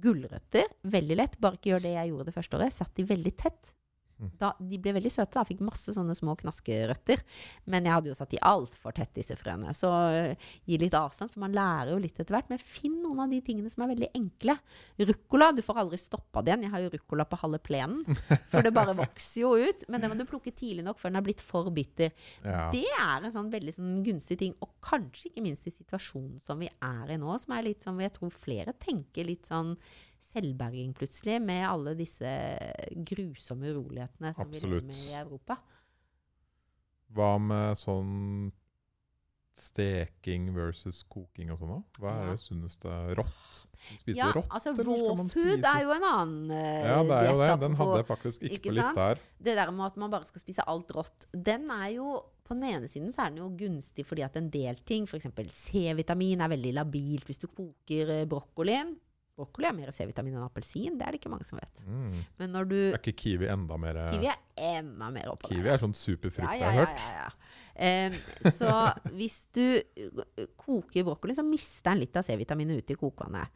Gulrøtter, 0.01 0.67
veldig 0.87 1.17
lett. 1.19 1.39
Bare 1.41 1.59
ikke 1.59 1.73
gjør 1.75 1.83
det 1.83 1.95
jeg 1.97 2.11
gjorde 2.13 2.27
det 2.31 2.35
første 2.37 2.57
året. 2.61 2.73
Satt 2.73 2.95
de 2.95 3.05
veldig 3.09 3.33
tett. 3.37 3.73
Mm. 4.21 4.33
Da, 4.41 4.53
de 4.61 4.81
ble 4.83 4.95
veldig 4.99 5.13
søte. 5.13 5.33
da, 5.39 5.45
Fikk 5.49 5.63
masse 5.65 5.95
sånne 5.97 6.15
små 6.17 6.37
knaskerøtter. 6.41 7.23
Men 7.73 7.89
jeg 7.89 7.97
hadde 7.97 8.13
jo 8.13 8.17
satt 8.19 8.35
de 8.35 8.43
altfor 8.51 8.95
tett, 8.97 9.13
disse 9.17 9.37
frøene. 9.41 9.73
Så 9.77 9.91
uh, 9.91 10.51
gi 10.69 10.81
litt 10.81 10.97
avstand, 10.97 11.33
så 11.33 11.43
man 11.43 11.57
lærer 11.57 11.95
jo 11.95 12.01
litt 12.03 12.19
etter 12.21 12.37
hvert. 12.37 12.51
Men 12.53 12.63
finn 12.63 13.01
noen 13.05 13.25
av 13.25 13.33
de 13.33 13.41
tingene 13.45 13.73
som 13.73 13.85
er 13.87 13.93
veldig 13.95 14.11
enkle. 14.19 14.57
Ruccola, 15.11 15.51
du 15.57 15.65
får 15.65 15.83
aldri 15.85 16.01
stoppa 16.01 16.45
igjen. 16.45 16.67
Jeg 16.67 16.75
har 16.75 16.85
jo 16.85 16.93
ruccola 16.95 17.27
på 17.29 17.41
halve 17.45 17.63
plenen. 17.65 18.05
For 18.53 18.65
det 18.67 18.75
bare 18.77 18.97
vokser 18.99 19.45
jo 19.45 19.55
ut. 19.57 19.87
Men 19.89 20.05
det 20.05 20.13
må 20.13 20.19
du 20.21 20.27
plukke 20.29 20.55
tidlig 20.55 20.85
nok 20.87 21.01
før 21.01 21.13
den 21.13 21.21
har 21.21 21.27
blitt 21.27 21.45
for 21.45 21.73
bitter. 21.75 22.13
Ja. 22.45 22.69
Det 22.73 22.87
er 22.87 23.25
en 23.25 23.35
sånn 23.35 23.51
veldig 23.53 23.77
sånn 23.77 23.99
gunstig 24.07 24.41
ting, 24.41 24.55
og 24.63 24.75
kanskje 24.85 25.31
ikke 25.31 25.45
minst 25.45 25.67
i 25.69 25.75
situasjonen 25.75 26.41
som 26.43 26.61
vi 26.61 26.69
er 26.71 27.15
i 27.15 27.19
nå, 27.21 27.33
som 27.41 27.55
er 27.57 27.67
litt 27.67 27.85
sånn 27.87 28.01
jeg 28.01 28.15
tror 28.17 28.33
flere 28.35 28.75
tenker 28.81 29.29
litt 29.29 29.49
sånn 29.51 29.75
selvberging 30.23 30.95
plutselig, 30.97 31.41
med 31.43 31.65
alle 31.69 31.97
disse 31.99 32.31
grusomme 33.11 33.73
urolighetene 33.75 34.33
som 34.37 34.51
vi 34.51 34.63
lever 34.63 34.89
med 34.89 35.05
i 35.09 35.19
Europa. 35.21 35.59
Hva 37.11 37.35
med 37.43 37.79
sånn 37.79 38.51
steking 39.61 40.49
versus 40.55 41.03
koking 41.11 41.51
og 41.53 41.59
sånn? 41.61 41.73
da? 41.75 42.01
Hva 42.01 42.13
er 42.23 42.29
det 42.31 42.41
sunneste? 42.43 42.91
Rått? 43.19 43.59
Spiser 44.01 44.19
Ja, 44.19 44.31
rått? 44.37 44.49
altså 44.49 44.71
eller 44.71 44.87
skal 44.87 45.17
raw 45.19 45.25
food 45.33 45.67
er 45.73 45.83
jo 45.85 45.95
en 45.97 46.07
annen 46.07 46.53
uh, 46.55 46.85
Ja, 46.87 46.99
det 47.05 47.17
er 47.17 47.29
jo 47.29 47.41
det. 47.41 47.51
Den 47.65 47.77
hadde 47.81 47.99
jeg 47.99 48.09
faktisk 48.09 48.45
ikke, 48.47 48.55
ikke 48.59 48.71
på 48.71 48.77
lista 48.79 49.09
her. 49.11 49.25
Det 49.41 49.57
der 49.59 49.73
med 49.75 49.87
at 49.89 49.99
man 50.01 50.15
bare 50.15 50.29
skal 50.29 50.45
spise 50.45 50.67
alt 50.71 50.95
rått, 50.97 51.29
den 51.35 51.67
er 51.75 51.89
jo 51.97 52.21
På 52.47 52.57
den 52.57 52.67
ene 52.67 52.89
siden 52.91 53.13
så 53.15 53.27
er 53.27 53.35
den 53.35 53.45
jo 53.45 53.51
gunstig 53.59 54.07
fordi 54.07 54.25
at 54.27 54.35
en 54.39 54.49
del 54.51 54.81
ting, 54.87 55.05
f.eks. 55.07 55.29
C-vitamin, 55.55 56.41
er 56.43 56.51
veldig 56.51 56.73
labilt 56.81 57.29
hvis 57.29 57.39
du 57.39 57.47
koker 57.47 58.11
eh, 58.11 58.25
brokkolien. 58.27 58.97
Brokkoli 59.41 59.69
er 59.71 59.75
mer 59.81 59.91
C-vitamin 59.97 60.37
enn 60.37 60.45
appelsin, 60.47 60.99
det 61.01 61.07
er 61.09 61.17
det 61.17 61.21
ikke 61.23 61.33
mange 61.33 61.49
som 61.49 61.59
vet. 61.59 61.83
Mm. 61.89 62.19
Men 62.43 62.53
når 62.55 62.69
du 62.71 62.77
Er 62.93 62.99
ikke 63.01 63.17
kiwi 63.25 63.49
enda 63.51 63.79
mer 63.81 63.99
Kiwi 64.13 64.29
er 64.31 64.39
enda 64.77 65.09
mer 65.17 65.33
oppå 65.33 65.49
Kiwi 65.51 65.65
der. 65.65 65.73
er 65.79 65.83
sånn 65.83 65.97
superfrukt, 65.97 66.45
ja, 66.45 66.59
ja, 66.61 66.61
ja, 66.61 66.71
har 66.71 67.09
ja, 67.17 67.25
hørt. 67.25 67.41
Em, 67.81 68.53
så 68.53 68.71
hvis 69.17 69.41
du 69.57 69.65
koker 70.61 71.05
brokkoli, 71.09 71.35
så 71.37 71.45
mister 71.47 71.91
den 71.95 72.05
litt 72.05 72.17
av 72.21 72.27
C-vitaminet 72.27 72.83
ute 72.85 72.95
i 72.95 73.01
kokvannet. 73.01 73.49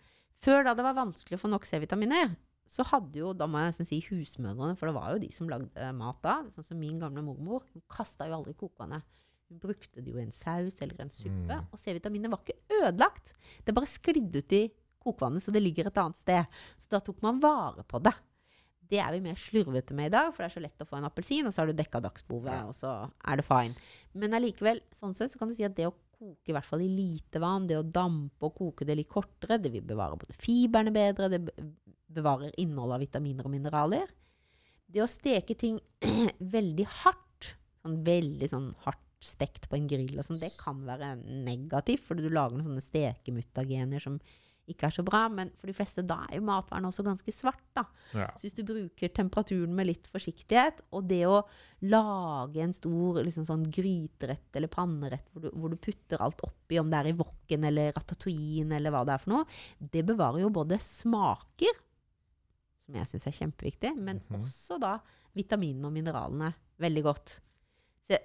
Før 0.44 0.65
da 0.66 0.74
det 0.77 0.85
var 0.85 0.97
vanskelig 0.98 1.39
å 1.39 1.43
få 1.44 1.51
nok 1.52 1.65
C-vitaminer, 1.69 2.35
så 2.69 2.85
hadde 2.89 3.20
jo, 3.20 3.32
da 3.36 3.47
må 3.48 3.61
jeg 3.61 3.73
nesten 3.74 3.89
si 3.89 3.98
husmødrene, 4.06 4.77
for 4.81 4.89
det 4.89 4.94
var 4.97 5.11
jo 5.15 5.20
de 5.20 5.28
som 5.32 5.48
lagde 5.52 5.90
mat 5.97 6.20
da, 6.24 6.39
sånn 6.55 6.65
som 6.65 6.78
min 6.81 6.97
gamle 7.01 7.23
mormor, 7.24 7.66
hun 7.74 7.82
kasta 7.93 8.28
jo 8.31 8.39
aldri 8.39 8.55
kokvannet. 8.56 9.05
Hun 9.52 9.59
brukte 9.61 10.01
det 10.01 10.09
jo 10.15 10.16
i 10.16 10.24
en 10.24 10.32
saus 10.32 10.78
eller 10.82 11.02
en 11.05 11.12
suppe, 11.12 11.59
Mm. 11.61 11.66
og 11.70 11.78
C-vitaminet 11.78 12.32
var 12.32 12.40
ikke 12.40 12.56
ødelagt. 12.81 13.35
Det 13.66 13.74
bare 13.77 13.86
sklidde 13.90 14.40
ut 14.40 14.52
i 14.56 14.62
kokvannet, 15.05 15.44
så 15.44 15.55
det 15.55 15.62
ligger 15.62 15.90
et 15.90 16.01
annet 16.01 16.20
sted. 16.20 16.62
Så 16.81 16.90
da 16.93 17.02
tok 17.05 17.20
man 17.24 17.43
vare 17.43 17.85
på 17.89 18.01
det. 18.05 18.14
Det 18.90 19.01
er 19.01 19.14
vi 19.14 19.22
mer 19.24 19.39
slurvete 19.40 19.97
med 19.97 20.10
i 20.10 20.14
dag, 20.14 20.31
for 20.32 20.44
det 20.44 20.51
er 20.51 20.55
så 20.56 20.62
lett 20.62 20.82
å 20.85 20.89
få 20.89 20.98
en 20.98 21.09
appelsin, 21.09 21.47
og 21.48 21.55
så 21.55 21.62
har 21.62 21.70
du 21.70 21.76
dekka 21.76 22.02
dagsbehovet, 22.05 22.66
og 22.68 22.74
så 22.76 22.97
er 23.24 23.40
det 23.40 23.47
fine. 23.47 23.86
Men 24.20 24.36
allikevel, 24.36 24.82
sånn 24.94 25.16
sett 25.16 25.32
så 25.32 25.40
kan 25.40 25.51
du 25.51 25.56
si 25.56 25.64
at 25.66 25.76
det 25.76 25.89
å 25.89 25.94
koke 26.14 26.52
i 26.52 26.55
hvert 26.55 26.68
fall 26.68 26.85
i 26.85 26.90
lite 26.90 27.40
vann, 27.43 27.68
det 27.68 27.78
å 27.81 27.86
dampe 27.86 28.48
og 28.48 28.59
koke 28.59 28.86
det 28.86 28.98
litt 28.98 29.10
kortere, 29.10 29.59
det 29.60 29.72
vil 29.72 29.86
bevare 29.86 30.18
både 30.20 30.36
fiberne 30.36 30.93
bedre, 30.94 31.31
det 31.32 31.40
bevarer 32.14 32.55
innholdet 32.60 32.98
av 32.98 33.05
vitaminer 33.06 33.48
og 33.48 33.55
mineraler. 33.55 34.12
Det 34.86 35.02
å 35.02 35.10
steke 35.10 35.56
ting 35.59 35.81
veldig 36.56 36.86
hardt, 37.02 37.55
sånn 37.82 37.98
veldig 38.06 38.51
sånn 38.52 38.70
hardt 38.85 39.02
stekt 39.24 39.70
på 39.70 39.78
en 39.78 39.89
grill 39.89 40.18
og 40.18 40.26
sånn, 40.26 40.40
det 40.43 40.52
kan 40.59 40.82
være 40.86 41.14
negativt, 41.24 42.05
fordi 42.05 42.26
du 42.26 42.35
lager 42.35 42.59
noen 42.59 42.68
sånne 42.68 42.85
stekemutagener 42.85 44.02
som 44.02 44.18
ikke 44.69 44.86
er 44.89 44.95
så 44.97 45.03
bra. 45.05 45.28
Men 45.28 45.51
for 45.61 45.66
de 45.69 45.74
fleste 45.77 46.03
da 46.07 46.23
er 46.31 46.39
jo 46.39 46.45
matvaren 46.47 46.86
også 46.89 47.05
ganske 47.05 47.32
svart, 47.35 47.61
da. 47.77 47.85
Ja. 48.15 48.27
Så 48.39 48.47
hvis 48.47 48.57
du 48.57 48.62
bruker 48.65 49.12
temperaturen 49.12 49.74
med 49.77 49.86
litt 49.91 50.07
forsiktighet, 50.09 50.81
og 50.93 51.07
det 51.11 51.23
å 51.28 51.43
lage 51.82 52.62
en 52.65 52.73
stor 52.73 53.20
liksom 53.27 53.45
sånn 53.49 53.66
gryterett 53.70 54.57
eller 54.57 54.69
pannerett 54.73 55.27
hvor 55.32 55.43
du, 55.45 55.51
hvor 55.53 55.69
du 55.73 55.77
putter 55.77 56.23
alt 56.24 56.41
oppi, 56.47 56.78
om 56.81 56.89
det 56.91 57.01
er 57.03 57.11
i 57.12 57.16
wokken 57.19 57.65
eller 57.69 57.93
ratatouille 57.93 58.73
eller 58.78 58.91
hva 58.95 59.05
det 59.05 59.15
er 59.19 59.24
for 59.27 59.35
noe, 59.35 59.45
det 59.81 60.05
bevarer 60.09 60.41
jo 60.47 60.53
både 60.55 60.78
smaker, 60.81 61.82
som 62.85 62.97
jeg 63.01 63.09
syns 63.09 63.27
er 63.31 63.36
kjempeviktig, 63.41 63.95
men 63.97 64.20
Mhm. 64.28 64.43
også 64.43 64.78
da 64.81 64.99
vitaminene 65.35 65.86
og 65.89 65.93
mineralene 65.93 66.55
veldig 66.81 67.03
godt. 67.03 67.41
Så 68.07 68.11
jeg 68.16 68.23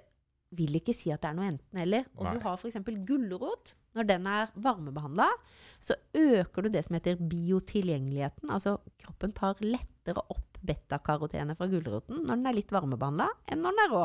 vil 0.52 0.74
ikke 0.80 0.94
si 0.94 1.10
at 1.10 1.20
det 1.22 1.30
er 1.30 1.34
noe 1.34 1.48
enten-eller. 1.48 2.04
Og 2.16 2.24
Nei. 2.24 2.34
du 2.34 2.40
har 2.44 2.56
f.eks. 2.56 2.76
gulrot. 3.06 3.74
Når 3.96 4.06
den 4.06 4.26
er 4.30 4.52
varmebehandla, 4.54 5.26
så 5.82 5.96
øker 6.14 6.62
du 6.62 6.68
det 6.70 6.84
som 6.86 6.94
heter 6.94 7.16
biotilgjengeligheten. 7.18 8.50
Altså 8.54 8.76
kroppen 9.02 9.32
tar 9.34 9.58
lettere 9.64 10.22
opp 10.30 10.60
betakarotenet 10.62 11.56
fra 11.58 11.66
gulroten 11.72 12.20
når 12.26 12.36
den 12.36 12.46
er 12.50 12.56
litt 12.58 12.70
varmebehandla, 12.74 13.26
enn 13.50 13.62
når 13.64 13.74
den 13.76 13.84
er 13.86 13.94
rå. 13.96 14.02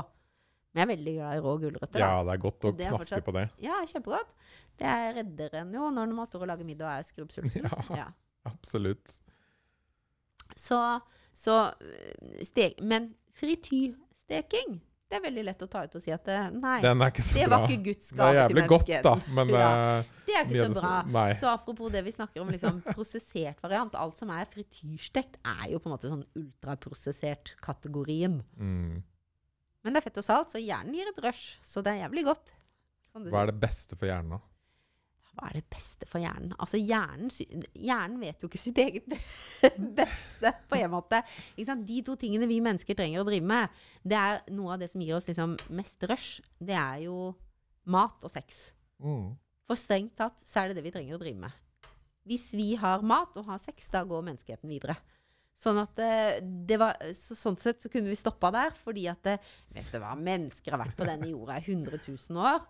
Men 0.73 0.81
jeg 0.81 0.85
er 0.87 0.91
veldig 0.95 1.13
glad 1.15 1.35
i 1.37 1.43
rå 1.45 1.51
gulrøtter. 1.61 1.99
ja, 2.01 2.23
det 2.27 2.33
er 2.33 2.41
godt 2.43 2.65
å 2.67 2.71
det 2.75 2.87
knaske 2.89 2.97
fortsatt- 3.03 3.25
på 3.27 3.33
det. 3.37 3.43
Ja, 3.63 3.77
kjempegodt. 3.87 4.33
Det 4.79 4.87
er 4.91 5.13
redder 5.21 5.53
en 5.61 5.73
jo 5.77 5.91
når 5.93 6.15
man 6.17 6.27
står 6.27 6.41
og 6.43 6.49
lager 6.51 6.65
middag 6.67 6.89
og 6.89 6.97
er 6.99 7.05
skrubbsulten. 7.11 7.69
Ja. 7.89 7.99
Ja. 8.01 8.07
Absolutt. 8.49 9.19
Så, 10.55 10.79
så 11.33 11.55
steg, 12.43 12.81
Men 12.81 13.13
frityrsteking, 13.35 14.81
det 15.09 15.15
er 15.19 15.21
veldig 15.21 15.43
lett 15.45 15.61
å 15.61 15.67
ta 15.69 15.83
ut 15.85 15.95
og 15.95 16.01
si 16.01 16.09
at 16.11 16.27
eh, 16.33 16.47
nei, 16.49 16.79
Den 16.81 17.01
er 17.05 17.11
ikke 17.13 17.21
så 17.23 17.33
det 17.37 17.45
bra. 17.47 17.57
var 17.59 17.67
ikke 17.69 17.83
Guds 17.85 18.07
det 18.09 18.15
er 18.15 18.17
gave 18.21 18.33
til 18.33 18.41
jævlig 18.57 18.67
godt, 18.71 18.87
da, 19.05 19.11
men 19.37 19.49
Ja. 19.53 19.67
eh, 19.99 20.03
Det 20.25 20.33
er 20.35 20.45
ikke 20.49 20.65
så 20.73 20.81
bra. 20.81 20.93
Nei. 21.13 21.27
Så 21.37 21.45
apropos 21.51 21.91
det 21.93 22.01
vi 22.07 22.11
snakker 22.15 22.41
om, 22.41 22.49
liksom 22.49 22.81
prosessert 22.89 23.61
variant. 23.61 23.93
Alt 23.95 24.17
som 24.17 24.29
er 24.33 24.45
frityrstekt, 24.49 25.37
er 25.45 25.69
jo 25.71 25.77
på 25.79 25.85
en 25.91 25.97
måte 25.97 26.09
sånn 26.09 26.25
ultraprosessert-kategorien. 26.35 28.41
mm. 28.57 29.03
Men 29.85 29.93
det 29.93 29.99
er 30.01 30.05
fett 30.09 30.17
og 30.17 30.23
salt, 30.25 30.49
så 30.49 30.57
hjernen 30.57 30.95
gir 30.97 31.05
et 31.11 31.19
rush. 31.21 31.59
Så 31.61 31.83
det 31.85 31.91
er 31.93 31.99
jævlig 32.09 32.23
godt. 32.25 32.53
Kan 33.13 33.21
Hva 33.29 33.43
er 33.43 33.45
det 33.51 33.59
beste 33.61 33.93
for 33.95 34.07
hjernen, 34.09 34.29
da? 34.33 34.39
Hva 35.35 35.49
er 35.49 35.57
det 35.59 35.65
beste 35.71 36.07
for 36.09 36.23
hjernen? 36.23 36.53
Altså, 36.55 36.79
hjernen, 36.79 37.31
hjernen 37.73 38.19
vet 38.21 38.43
jo 38.43 38.49
ikke 38.49 38.61
sitt 38.61 38.79
eget 38.81 39.07
beste, 39.99 40.51
på 40.69 40.79
en 40.79 40.93
måte. 40.93 41.21
De 41.55 41.97
to 42.07 42.15
tingene 42.19 42.47
vi 42.49 42.61
mennesker 42.63 42.97
trenger 42.97 43.23
å 43.23 43.27
drive 43.27 43.47
med, 43.49 43.81
det 44.03 44.19
er 44.19 44.39
noe 44.55 44.75
av 44.75 44.83
det 44.83 44.91
som 44.93 45.03
gir 45.03 45.17
oss 45.17 45.27
liksom 45.27 45.57
mest 45.75 46.07
rush. 46.09 46.39
Det 46.59 46.77
er 46.77 47.03
jo 47.07 47.33
mat 47.91 48.23
og 48.25 48.31
sex. 48.31 48.69
Mm. 49.03 49.35
For 49.65 49.79
strengt 49.79 50.15
tatt 50.19 50.39
så 50.45 50.61
er 50.61 50.71
det 50.71 50.79
det 50.79 50.87
vi 50.87 50.93
trenger 50.95 51.17
å 51.17 51.21
drive 51.21 51.41
med. 51.43 51.61
Hvis 52.25 52.47
vi 52.57 52.71
har 52.79 53.03
mat 53.05 53.35
og 53.37 53.51
har 53.51 53.61
sex, 53.61 53.89
da 53.93 54.01
går 54.07 54.25
menneskeheten 54.25 54.71
videre. 54.71 54.95
Sånn 55.55 55.77
at 55.79 55.99
eh, 56.03 56.41
det 56.41 56.77
var, 56.81 56.97
så, 57.15 57.35
sånn 57.37 57.55
sett 57.61 57.83
så 57.83 57.91
kunne 57.91 58.11
vi 58.11 58.17
stoppa 58.19 58.49
der, 58.51 58.73
fordi 58.75 59.05
at 59.07 59.29
eh, 59.31 59.51
Vet 59.75 59.91
du 59.93 60.01
hva, 60.03 60.11
mennesker 60.19 60.75
har 60.75 60.81
vært 60.81 60.97
på 60.97 61.07
denne 61.07 61.29
jorda 61.31 61.59
i 61.61 61.67
100 61.69 62.01
000 62.01 62.41
år. 62.43 62.65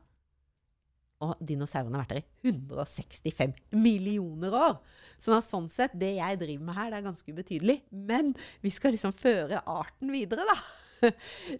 Og 1.23 1.35
dinosaurene 1.39 1.95
har 1.95 2.03
vært 2.03 2.15
der 2.17 2.49
i 2.49 2.51
165 2.51 3.53
millioner 3.79 4.55
år. 4.59 4.73
Sånn 5.15 5.37
da, 5.37 5.43
sånn 5.45 5.69
sett, 5.71 5.95
det 5.95 6.15
jeg 6.17 6.39
driver 6.41 6.65
med 6.67 6.75
her, 6.75 6.89
det 6.91 6.99
er 6.99 7.05
ganske 7.05 7.35
ubetydelig. 7.35 7.77
Men 7.89 8.33
vi 8.63 8.73
skal 8.73 8.95
liksom 8.95 9.15
føre 9.15 9.61
arten 9.63 10.11
videre, 10.11 10.47
da. 10.49 10.57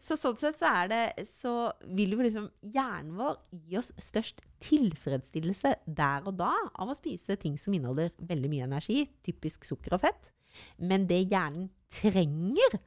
Så 0.06 0.18
sånn 0.20 0.38
sett 0.40 0.60
så 0.62 0.70
er 0.72 0.88
det 0.92 1.26
Så 1.28 1.52
vil 1.96 2.16
jo 2.16 2.24
liksom 2.24 2.48
hjernen 2.74 3.18
vår 3.20 3.40
gi 3.68 3.80
oss 3.80 3.92
størst 4.02 4.40
tilfredsstillelse 4.66 5.76
der 5.86 6.26
og 6.26 6.38
da 6.40 6.54
av 6.74 6.90
å 6.90 6.98
spise 6.98 7.36
ting 7.40 7.60
som 7.62 7.76
inneholder 7.76 8.14
veldig 8.18 8.52
mye 8.52 8.68
energi, 8.68 9.04
typisk 9.26 9.68
sukker 9.68 9.98
og 9.98 10.06
fett. 10.08 10.32
Men 10.80 11.06
det 11.10 11.26
hjernen 11.28 11.70
trenger, 11.92 12.80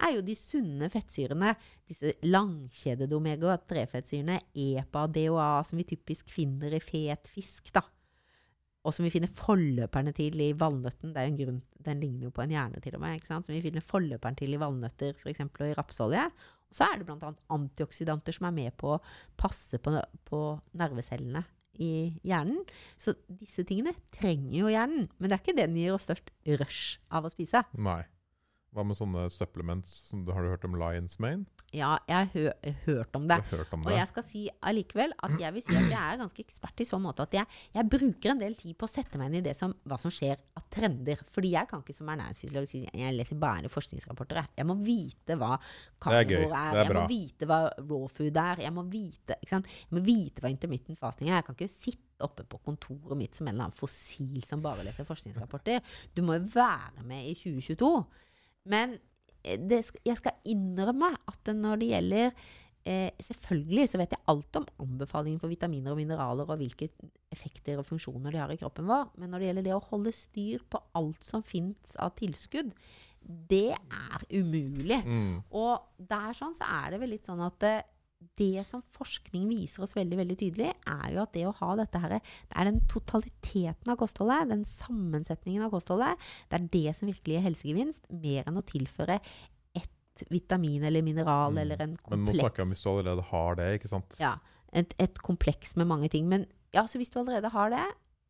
er 0.00 0.16
jo 0.16 0.24
de 0.24 0.36
sunne 0.38 0.90
fettsyrene. 0.92 1.54
Disse 1.88 2.14
langkjedede 2.26 3.16
omega-3-fettsyrene, 3.16 4.40
EPA, 4.54 5.06
DHA, 5.14 5.48
som 5.66 5.80
vi 5.80 5.88
typisk 5.92 6.30
finner 6.32 6.76
i 6.76 6.82
fet 6.84 7.30
fisk, 7.32 7.72
da. 7.76 7.84
Og 8.80 8.94
som 8.96 9.04
vi 9.04 9.12
finner 9.12 9.28
forløperne 9.28 10.12
til 10.16 10.40
i 10.40 10.52
valnøtten. 10.56 11.12
Det 11.12 11.20
er 11.20 11.28
jo 11.28 11.32
en 11.34 11.40
grunn, 11.42 11.60
Den 11.80 12.00
ligner 12.00 12.28
jo 12.28 12.32
på 12.36 12.42
en 12.44 12.52
hjerne, 12.52 12.80
til 12.80 12.96
og 12.96 13.00
med. 13.00 13.16
ikke 13.16 13.28
sant? 13.28 13.46
Som 13.46 13.54
vi 13.54 13.62
finner 13.64 13.84
forløperen 13.84 14.36
til 14.36 14.54
i 14.54 14.60
valnøtter 14.60 15.16
eksempel, 15.28 15.66
og 15.66 15.72
i 15.72 15.76
rapsolje. 15.78 16.26
Og 16.70 16.76
så 16.76 16.86
er 16.86 17.00
det 17.00 17.06
bl.a. 17.08 17.32
antioksidanter 17.56 18.36
som 18.36 18.48
er 18.48 18.56
med 18.56 18.76
på 18.80 18.94
å 18.94 19.02
passe 19.40 19.80
på, 19.82 19.96
på 20.24 20.40
nervecellene 20.80 21.44
i 21.80 22.20
hjernen. 22.26 22.62
Så 23.00 23.16
disse 23.26 23.64
tingene 23.68 23.94
trenger 24.14 24.56
jo 24.62 24.72
hjernen. 24.72 25.08
Men 25.18 25.28
det 25.28 25.36
er 25.36 25.44
ikke 25.44 25.56
det 25.56 25.68
den 25.68 25.80
gir 25.80 25.96
oss 25.96 26.08
størst 26.08 26.32
rush 26.60 27.00
av 27.12 27.26
å 27.26 27.32
spise. 27.32 27.64
Nei. 27.76 28.02
Hva 28.70 28.84
med 28.86 28.94
sånne 28.94 29.24
supplements? 29.34 29.90
Som, 30.12 30.20
har 30.30 30.44
du 30.46 30.48
hørt 30.52 30.64
om 30.68 30.76
Lions 30.78 31.16
Mane? 31.18 31.42
Ja, 31.74 31.96
jeg 32.06 32.16
har 32.16 32.28
hø 32.34 32.74
hørt 32.86 33.16
om 33.18 33.24
det. 33.30 33.36
hørt 33.50 33.72
om 33.74 33.82
Og 33.84 33.90
det? 33.90 33.96
jeg 33.96 34.08
skal 34.10 34.24
si 34.26 34.40
allikevel 34.66 35.12
at 35.22 35.34
jeg 35.38 35.54
vil 35.54 35.62
si 35.62 35.74
at 35.78 35.86
jeg 35.90 35.98
er 35.98 36.18
ganske 36.18 36.42
ekspert 36.42 36.82
i 36.82 36.86
så 36.86 36.98
måte 37.02 37.22
at 37.26 37.34
jeg, 37.34 37.46
jeg 37.74 37.88
bruker 37.90 38.32
en 38.32 38.40
del 38.42 38.54
tid 38.58 38.74
på 38.78 38.86
å 38.86 38.90
sette 38.90 39.18
meg 39.18 39.30
inn 39.30 39.38
i 39.40 39.42
det 39.46 39.56
som, 39.58 39.74
hva 39.86 39.98
som 39.98 40.10
skjer 40.14 40.38
av 40.58 40.66
trender. 40.70 41.22
Fordi 41.30 41.52
jeg 41.54 41.70
kan 41.70 41.82
ikke 41.82 41.94
som 41.98 42.10
ernæringsfysiolog 42.14 42.66
si 42.70 42.84
at 42.86 42.98
jeg 43.02 43.16
leser 43.18 43.38
bare 43.42 43.70
forskningsrapporter. 43.70 44.40
jeg. 44.58 44.66
Må 44.70 44.78
vite 44.82 45.38
hva 45.38 45.52
Det 45.58 46.22
er 46.22 46.46
er. 46.46 46.80
Jeg 46.80 46.94
må 46.94 47.04
vite 47.10 47.50
hva 47.50 47.60
raw 47.74 48.06
food 48.10 48.40
er. 48.46 48.64
Jeg 48.66 48.72
må 48.78 48.86
vite? 48.90 49.38
Jeg 49.50 49.62
må 49.94 50.04
vite 50.06 50.42
hva 50.42 50.50
intermittent 50.54 50.98
fasting 50.98 51.30
er. 51.30 51.40
Jeg 51.40 51.48
kan 51.50 51.58
ikke 51.58 51.70
sitte 51.74 52.26
oppe 52.26 52.44
på 52.44 52.58
kontoret 52.66 53.16
mitt 53.16 53.34
som 53.34 53.46
en 53.48 53.54
eller 53.54 53.66
annen 53.70 53.78
fossil 53.78 54.42
som 54.46 54.62
bare 54.62 54.82
leser 54.86 55.06
forskningsrapporter. 55.08 55.80
Du 56.14 56.22
må 56.22 56.36
jo 56.38 56.50
være 56.54 57.02
med 57.06 57.30
i 57.30 57.34
2022. 57.38 57.94
Men 58.68 58.98
eh, 59.42 59.60
det, 59.60 59.84
jeg 60.06 60.18
skal 60.20 60.40
innrømme 60.48 61.12
at 61.30 61.52
når 61.56 61.80
det 61.80 61.92
gjelder 61.94 62.26
eh, 62.84 63.10
Selvfølgelig 63.24 63.86
så 63.92 64.00
vet 64.00 64.16
jeg 64.16 64.26
alt 64.32 64.60
om 64.60 64.66
anbefalinger 64.84 65.42
for 65.42 65.52
vitaminer 65.52 65.94
og 65.94 66.00
mineraler 66.00 66.48
og 66.48 66.60
hvilke 66.60 66.90
effekter 67.32 67.80
og 67.80 67.88
funksjoner 67.88 68.34
de 68.34 68.42
har 68.42 68.52
i 68.52 68.58
kroppen 68.60 68.88
vår. 68.90 69.12
Men 69.20 69.32
når 69.32 69.42
det 69.42 69.50
gjelder 69.50 69.68
det 69.68 69.76
å 69.76 69.86
holde 69.90 70.16
styr 70.16 70.66
på 70.72 70.82
alt 70.98 71.24
som 71.26 71.44
fins 71.46 71.96
av 72.00 72.14
tilskudd, 72.18 72.74
det 73.20 73.70
er 73.76 74.26
umulig. 74.32 75.00
Mm. 75.04 75.40
Og 75.52 76.04
der 76.10 76.36
sånn 76.36 76.56
så 76.56 76.68
er 76.80 76.94
det 76.94 77.02
vel 77.02 77.12
litt 77.14 77.28
sånn 77.28 77.42
at 77.44 77.68
eh, 77.68 77.82
det 78.40 78.64
som 78.68 78.82
forskning 78.82 79.46
viser 79.48 79.82
oss 79.84 79.94
veldig 79.96 80.16
veldig 80.20 80.36
tydelig, 80.40 80.70
er 80.88 81.12
jo 81.14 81.22
at 81.22 81.32
det 81.32 81.44
å 81.48 81.54
ha 81.56 81.70
dette 81.80 82.00
her, 82.02 82.16
det 82.20 82.56
er 82.56 82.68
den 82.68 82.80
totaliteten 82.88 83.92
av 83.92 83.96
kostholdet, 84.00 84.48
den 84.50 84.64
sammensetningen 84.68 85.64
av 85.66 85.72
kostholdet, 85.72 86.18
det 86.50 86.58
er 86.60 86.66
det 86.74 86.96
som 86.98 87.08
virkelig 87.08 87.36
gir 87.38 87.46
helsegevinst, 87.48 88.10
mer 88.12 88.48
enn 88.48 88.60
å 88.60 88.64
tilføre 88.66 89.20
ett 89.76 90.24
vitamin 90.28 90.84
eller 90.84 91.02
mineral 91.06 91.52
Mm. 91.54 91.62
eller 91.62 91.82
en 91.82 91.96
kompleks. 91.96 92.10
Men 92.10 92.24
nå 92.26 92.32
snakker 92.38 92.56
jeg 92.62 92.66
om 92.68 92.74
hvis 92.74 92.82
du 92.84 92.90
allerede 92.90 93.22
har 93.30 93.54
det, 93.56 93.68
ikke 93.80 93.88
sant? 93.88 94.16
ja, 94.20 94.34
et, 94.72 94.94
et 95.00 95.18
kompleks 95.24 95.76
med 95.76 95.86
mange 95.86 96.08
ting. 96.12 96.28
Men 96.28 96.46
ja, 96.72 96.84
så 96.86 96.98
hvis 97.00 97.10
du 97.10 97.18
allerede 97.20 97.48
har 97.50 97.70
det, 97.70 97.86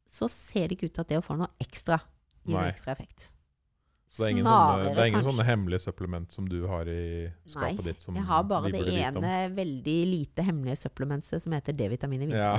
så 0.08 0.28
ser 0.30 0.68
det 0.68 0.78
ikke 0.78 0.86
ut 0.90 0.94
til 0.94 1.02
at 1.02 1.08
det 1.08 1.18
å 1.18 1.26
få 1.26 1.36
noe 1.38 1.50
ekstra 1.60 1.98
gir 2.46 2.54
Nei. 2.54 2.62
noe 2.62 2.70
ekstra 2.72 2.94
effekt. 2.94 3.30
Så 4.10 4.24
det 4.24 4.26
er 4.26 4.32
ingen, 4.34 4.46
sånne, 4.48 4.86
det 4.90 5.02
er 5.04 5.08
ingen 5.12 5.22
sånne 5.22 5.44
hemmelige 5.46 5.82
supplement 5.84 6.32
som 6.34 6.46
du 6.50 6.56
har 6.66 6.88
i 6.90 7.28
skapet 7.46 7.78
Nei, 7.78 7.84
ditt? 7.92 8.06
Nei, 8.08 8.16
Jeg 8.18 8.26
har 8.26 8.46
bare 8.50 8.72
det 8.74 8.80
ene 8.98 9.34
veldig 9.54 9.98
lite 10.10 10.46
hemmelige 10.48 10.80
supplementet 10.80 11.44
som 11.44 11.54
heter 11.54 11.76
D-vitamin 11.78 12.24
i 12.26 12.30
Ja. 12.34 12.56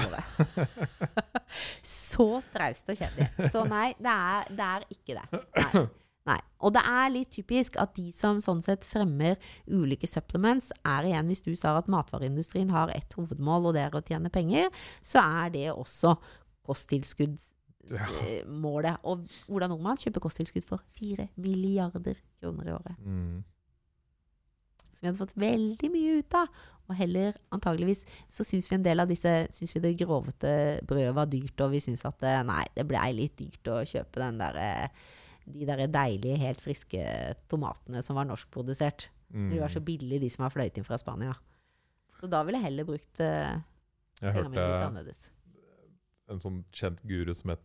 Så 1.84 2.30
traust 2.54 2.88
og 2.94 2.96
kjedelig. 2.96 3.50
Så 3.52 3.66
nei, 3.68 3.90
det 4.00 4.14
er, 4.14 4.54
det 4.56 4.70
er 4.70 4.88
ikke 4.96 5.18
det. 5.20 5.44
Nei. 5.76 5.84
Nei. 6.30 6.40
Og 6.62 6.72
det 6.76 6.82
er 6.86 7.12
litt 7.12 7.32
typisk 7.34 7.76
at 7.82 7.96
de 7.98 8.12
som 8.16 8.40
sånn 8.44 8.62
sett 8.64 8.86
fremmer 8.88 9.40
ulike 9.68 10.08
supplements, 10.08 10.70
er 10.86 11.10
igjen, 11.10 11.32
hvis 11.32 11.44
du 11.44 11.52
sa 11.58 11.74
at 11.80 11.90
matvareindustrien 11.92 12.72
har 12.72 12.94
ett 12.96 13.16
hovedmål, 13.18 13.72
og 13.72 13.76
det 13.76 13.88
er 13.88 13.98
å 13.98 14.04
tjene 14.06 14.32
penger, 14.34 14.70
så 15.04 15.24
er 15.42 15.52
det 15.56 15.66
også 15.74 16.16
kosttilskuddsmålet. 16.68 17.58
Ja. 17.90 18.06
Og 19.04 19.24
Ola 19.50 19.68
Nordmann 19.68 19.98
kjøper 19.98 20.22
kosttilskudd 20.22 20.64
for 20.68 20.84
4 21.00 21.30
milliarder 21.42 22.20
kroner 22.40 22.68
i 22.70 22.76
året 22.76 23.00
Mm. 23.02 23.44
som 24.92 25.02
vi 25.02 25.08
hadde 25.08 25.22
fått 25.22 25.38
veldig 25.40 25.90
mye 25.94 26.18
ut 26.20 26.34
av. 26.36 26.48
Og 26.90 26.96
heller 27.00 27.38
antageligvis 27.56 28.04
så 28.30 28.44
syns 28.44 28.68
vi 28.70 28.76
en 28.76 28.84
del 28.84 29.00
av 29.00 29.08
disse 29.08 29.32
syns 29.56 29.74
vi 29.76 29.80
det 29.80 29.94
grovete 30.02 30.82
brødet 30.86 31.14
var 31.16 31.26
dyrt, 31.32 31.62
og 31.64 31.72
vi 31.72 31.80
syns 31.80 32.04
at 32.06 32.22
eh, 32.28 32.42
nei, 32.44 32.66
det 32.76 32.86
blei 32.90 33.14
litt 33.16 33.38
dyrt 33.40 33.72
å 33.72 33.78
kjøpe 33.88 34.20
den 34.20 34.38
der, 34.42 34.60
eh, 34.60 34.90
de 35.48 35.66
der 35.70 35.86
deilige, 35.88 36.38
helt 36.42 36.62
friske 36.62 37.06
tomatene 37.48 38.04
som 38.04 38.20
var 38.20 38.28
norskprodusert. 38.28 39.08
Mm. 39.32 39.50
De 39.54 39.62
var 39.64 39.72
så 39.72 39.80
billige, 39.80 40.20
de 40.20 40.30
som 40.30 40.44
har 40.44 40.52
fløyet 40.52 40.78
inn 40.78 40.84
fra 40.88 41.00
Spania. 41.00 41.34
Så 42.20 42.28
da 42.30 42.44
ville 42.44 42.60
jeg 42.60 42.68
heller 42.68 42.86
brukt 42.86 43.22
uh, 43.24 43.56
Jeg 44.22 44.34
pengene 44.36 44.50
mine 44.52 44.60
litt 44.60 44.68
hørte 44.68 44.90
annerledes. 44.92 45.32
en 46.30 46.40
sånn 46.44 46.60
kjent 46.76 47.00
guru 47.08 47.32
som 47.34 47.50
het 47.56 47.64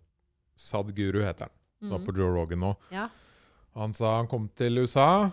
Sadguru, 0.57 1.21
heter 1.25 1.47
han. 1.49 1.55
Som 1.81 1.93
mm. 1.93 1.97
er 2.01 2.07
på 2.07 2.15
Joe 2.17 2.33
Rogan 2.35 2.63
nå. 2.65 2.75
Ja. 2.91 3.09
Han 3.77 3.93
sa 3.93 4.15
han 4.17 4.29
kom 4.31 4.49
til 4.57 4.79
USA, 4.81 5.31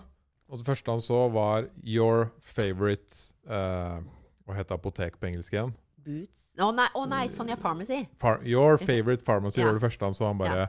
og 0.49 0.59
det 0.59 0.65
første 0.67 0.91
han 0.91 0.99
så, 1.01 1.29
var 1.31 1.69
'Your 1.83 2.29
favorite 2.41 3.33
eh, 3.47 4.01
Hva 4.43 4.55
heter 4.57 4.75
apotek 4.75 5.15
på 5.19 5.29
engelsk 5.29 5.53
igjen? 5.55 5.71
Boots 6.03 6.49
Å 6.59 6.67
nei, 6.75 6.89
oh, 6.99 7.05
nei, 7.07 7.27
Sonja 7.31 7.55
Pharmacy. 7.55 8.01
Far 8.19 8.41
your 8.43 8.77
favorite 8.77 9.23
pharmacy 9.23 9.61
Ja. 9.61 9.67
var 9.69 9.73
det 9.79 9.81
første 9.85 10.03
han 10.05 10.13
så. 10.13 10.25
Han 10.27 10.37
bare 10.37 10.67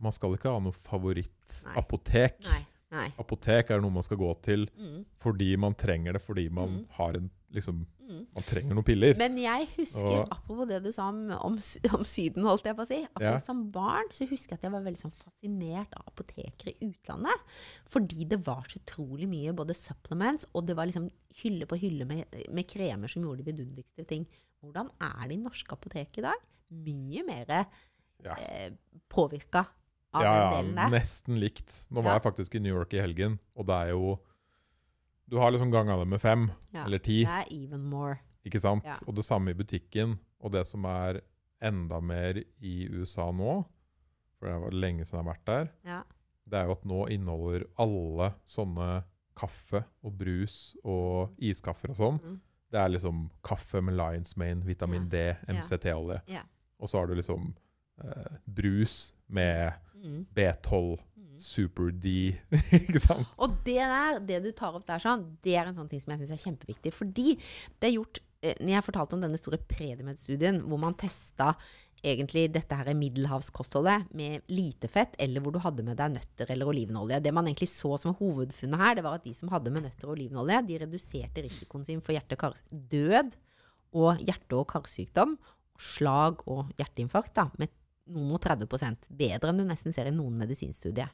Man 0.00 0.12
skal 0.12 0.32
ikke 0.34 0.50
ha 0.50 0.58
noe 0.58 0.72
favorittapotek. 0.72 2.40
Nei. 2.48 2.62
nei. 2.90 3.08
Apotek 3.20 3.70
er 3.70 3.80
noe 3.84 3.90
man 3.92 4.02
skal 4.02 4.16
gå 4.16 4.32
til 4.42 4.68
Mm, 4.78 5.04
fordi 5.20 5.56
man 5.56 5.74
trenger 5.74 6.12
det, 6.14 6.22
fordi 6.22 6.48
man 6.50 6.68
Mm. 6.68 6.86
har 6.90 7.12
en 7.16 7.30
liksom 7.52 7.86
mm. 8.12 8.26
Man 8.36 8.44
trenger 8.44 8.76
noen 8.76 8.84
piller. 8.86 9.16
Men 9.18 9.36
jeg 9.40 9.66
husker, 9.76 10.20
Og- 10.20 10.28
apropos 10.34 10.68
det 10.68 10.82
du 10.84 10.90
sa 10.92 11.08
om, 11.08 11.22
om, 11.32 11.56
om 11.98 12.04
Syden, 12.04 12.44
holdt 12.44 12.68
jeg 12.68 12.76
på 12.76 12.84
å 12.84 12.88
si. 12.90 13.00
Altså, 13.14 13.30
Ja. 13.32 13.38
Som 13.40 13.64
barn 13.74 14.12
så 14.12 14.28
husker 14.28 14.52
jeg 14.54 14.60
at 14.60 14.66
jeg 14.68 14.74
var 14.76 14.84
veldig 14.86 15.00
sånn 15.02 15.14
fascinert 15.16 15.96
av 15.96 16.06
apoteker 16.12 16.72
i 16.74 16.76
utlandet. 16.90 17.44
Fordi 17.88 18.28
det 18.28 18.40
var 18.46 18.62
så 18.68 18.78
utrolig 18.82 19.28
mye 19.32 19.52
både 19.56 19.74
supplements, 19.74 20.46
og 20.54 20.66
det 20.68 20.76
var 20.76 20.86
liksom 20.90 21.08
hylle 21.42 21.66
på 21.66 21.78
hylle 21.80 22.04
med, 22.06 22.24
med 22.52 22.68
kremer 22.68 23.08
som 23.08 23.22
gjorde 23.24 23.42
de 23.42 23.50
vidunderligste 23.52 24.06
ting. 24.06 24.26
Hvordan 24.62 24.90
er 25.00 25.26
det 25.28 25.34
i 25.38 25.42
norske 25.42 25.72
apotek 25.74 26.18
i 26.18 26.26
dag? 26.28 26.36
Mye 26.70 27.24
mer 27.26 27.46
Ja. 28.22 28.36
eh, 28.38 28.70
påvirka 29.10 29.66
av 30.14 30.22
ja, 30.22 30.32
den 30.32 30.52
delen 30.52 30.76
ja, 30.76 30.84
der. 30.84 30.98
nesten 31.00 31.38
likt. 31.40 31.86
Nå 31.90 32.02
var 32.04 32.12
Ja. 32.12 32.18
jeg 32.20 32.22
faktisk 32.28 32.54
i 32.54 32.60
New 32.60 32.74
York 32.76 32.92
i 32.94 33.00
helgen, 33.00 33.38
og 33.56 33.66
det 33.66 33.74
er 33.74 33.88
jo 33.96 34.18
Du 35.32 35.38
har 35.40 35.50
liksom 35.54 35.70
ganga 35.72 35.94
det 35.96 36.08
med 36.12 36.20
fem 36.20 36.50
Ja. 36.74 36.84
eller 36.84 36.98
ti, 37.00 37.22
Det 37.24 37.30
er 37.32 37.46
even 37.64 37.84
more. 37.88 38.18
ikke 38.44 38.60
sant? 38.60 38.84
Ja. 38.84 38.94
Og 39.08 39.14
det 39.16 39.24
samme 39.24 39.50
i 39.50 39.54
butikken. 39.56 40.18
Og 40.42 40.52
det 40.52 40.66
som 40.68 40.84
er 40.84 41.22
enda 41.62 42.00
mer 42.00 42.42
i 42.60 42.88
USA 42.92 43.30
nå, 43.32 43.64
for 44.38 44.46
det 44.50 44.58
var 44.60 44.70
lenge 44.76 45.06
siden 45.06 45.22
jeg 45.22 45.24
har 45.24 45.32
vært 45.34 45.44
der, 45.46 45.68
Ja. 45.84 46.02
det 46.48 46.58
er 46.58 46.64
jo 46.66 46.72
at 46.72 46.84
nå 46.84 47.06
inneholder 47.08 47.64
alle 47.78 48.34
sånne 48.44 49.04
kaffe 49.36 49.84
og 50.04 50.18
brus 50.18 50.76
og 50.84 51.30
iskaffer 51.40 51.90
og 51.90 51.96
sånn. 51.96 52.20
Mm. 52.20 52.40
Det 52.70 52.78
er 52.80 52.88
liksom 52.90 53.30
kaffe 53.42 53.80
med 53.82 53.94
Lions 53.96 54.36
Mane, 54.36 54.62
vitamin 54.64 55.08
D, 55.08 55.34
MCT-olje. 55.48 56.20
Ja. 56.28 56.42
Og 56.80 56.88
så 56.88 56.98
har 56.98 57.06
du 57.06 57.14
liksom 57.14 57.54
eh, 58.04 58.36
brus 58.46 59.12
med 59.28 59.72
Mm. 60.02 60.26
B12, 60.34 60.98
Mm. 61.32 61.38
Super 61.40 61.92
D, 61.96 62.34
ikke 62.82 63.00
sant? 63.00 63.30
Og 63.40 63.54
det 63.64 63.78
der, 63.80 64.18
det 64.28 64.42
du 64.44 64.50
tar 64.56 64.76
opp 64.76 64.84
der 64.88 65.00
sånn, 65.00 65.24
det 65.44 65.56
er 65.56 65.70
en 65.70 65.78
sånn 65.78 65.88
ting 65.88 66.02
som 66.02 66.12
jeg 66.12 66.22
syns 66.22 66.34
er 66.36 66.42
kjempeviktig. 66.42 66.92
Fordi 66.92 67.38
det 67.80 67.88
er 67.88 67.94
gjort 67.96 68.20
eh, 68.44 68.58
Når 68.60 68.74
jeg 68.74 68.86
fortalte 68.90 69.16
om 69.16 69.24
denne 69.24 69.40
store 69.40 69.60
Predimed-studien, 69.70 70.60
hvor 70.66 70.82
man 70.82 70.98
testa 71.00 71.54
egentlig 72.02 72.48
dette 72.50 72.74
her 72.74 72.90
middelhavskostholdet 72.98 74.08
med 74.18 74.42
lite 74.50 74.90
fett, 74.90 75.14
eller 75.22 75.42
hvor 75.42 75.54
du 75.54 75.60
hadde 75.62 75.84
med 75.86 75.96
deg 76.00 76.16
nøtter 76.16 76.50
eller 76.50 76.72
olivenolje. 76.72 77.20
Det 77.22 77.32
man 77.34 77.46
egentlig 77.46 77.70
så 77.70 77.94
som 78.02 78.16
hovedfunnet 78.18 78.82
her, 78.82 78.96
det 78.98 79.04
var 79.06 79.20
at 79.20 79.26
de 79.26 79.34
som 79.36 79.52
hadde 79.54 79.70
med 79.70 79.86
nøtter 79.86 80.10
og 80.10 80.16
olivenolje, 80.16 80.64
de 80.66 80.80
reduserte 80.82 81.44
risikoen 81.46 81.86
sin 81.86 82.02
for 82.02 82.16
hjerte-kar-død 82.16 83.36
og 84.02 84.24
hjerte- 84.26 84.58
og 84.58 84.66
karsykdom, 84.72 85.36
slag 85.78 86.42
og 86.50 86.74
hjerteinfarkt 86.80 87.36
da, 87.38 87.46
med 87.58 87.70
noen 88.10 88.34
og 88.34 88.42
30% 88.42 89.06
bedre 89.14 89.52
enn 89.52 89.60
du 89.60 89.64
nesten 89.66 89.94
ser 89.94 90.08
i 90.10 90.14
noen 90.14 90.34
medisinstudie. 90.40 91.06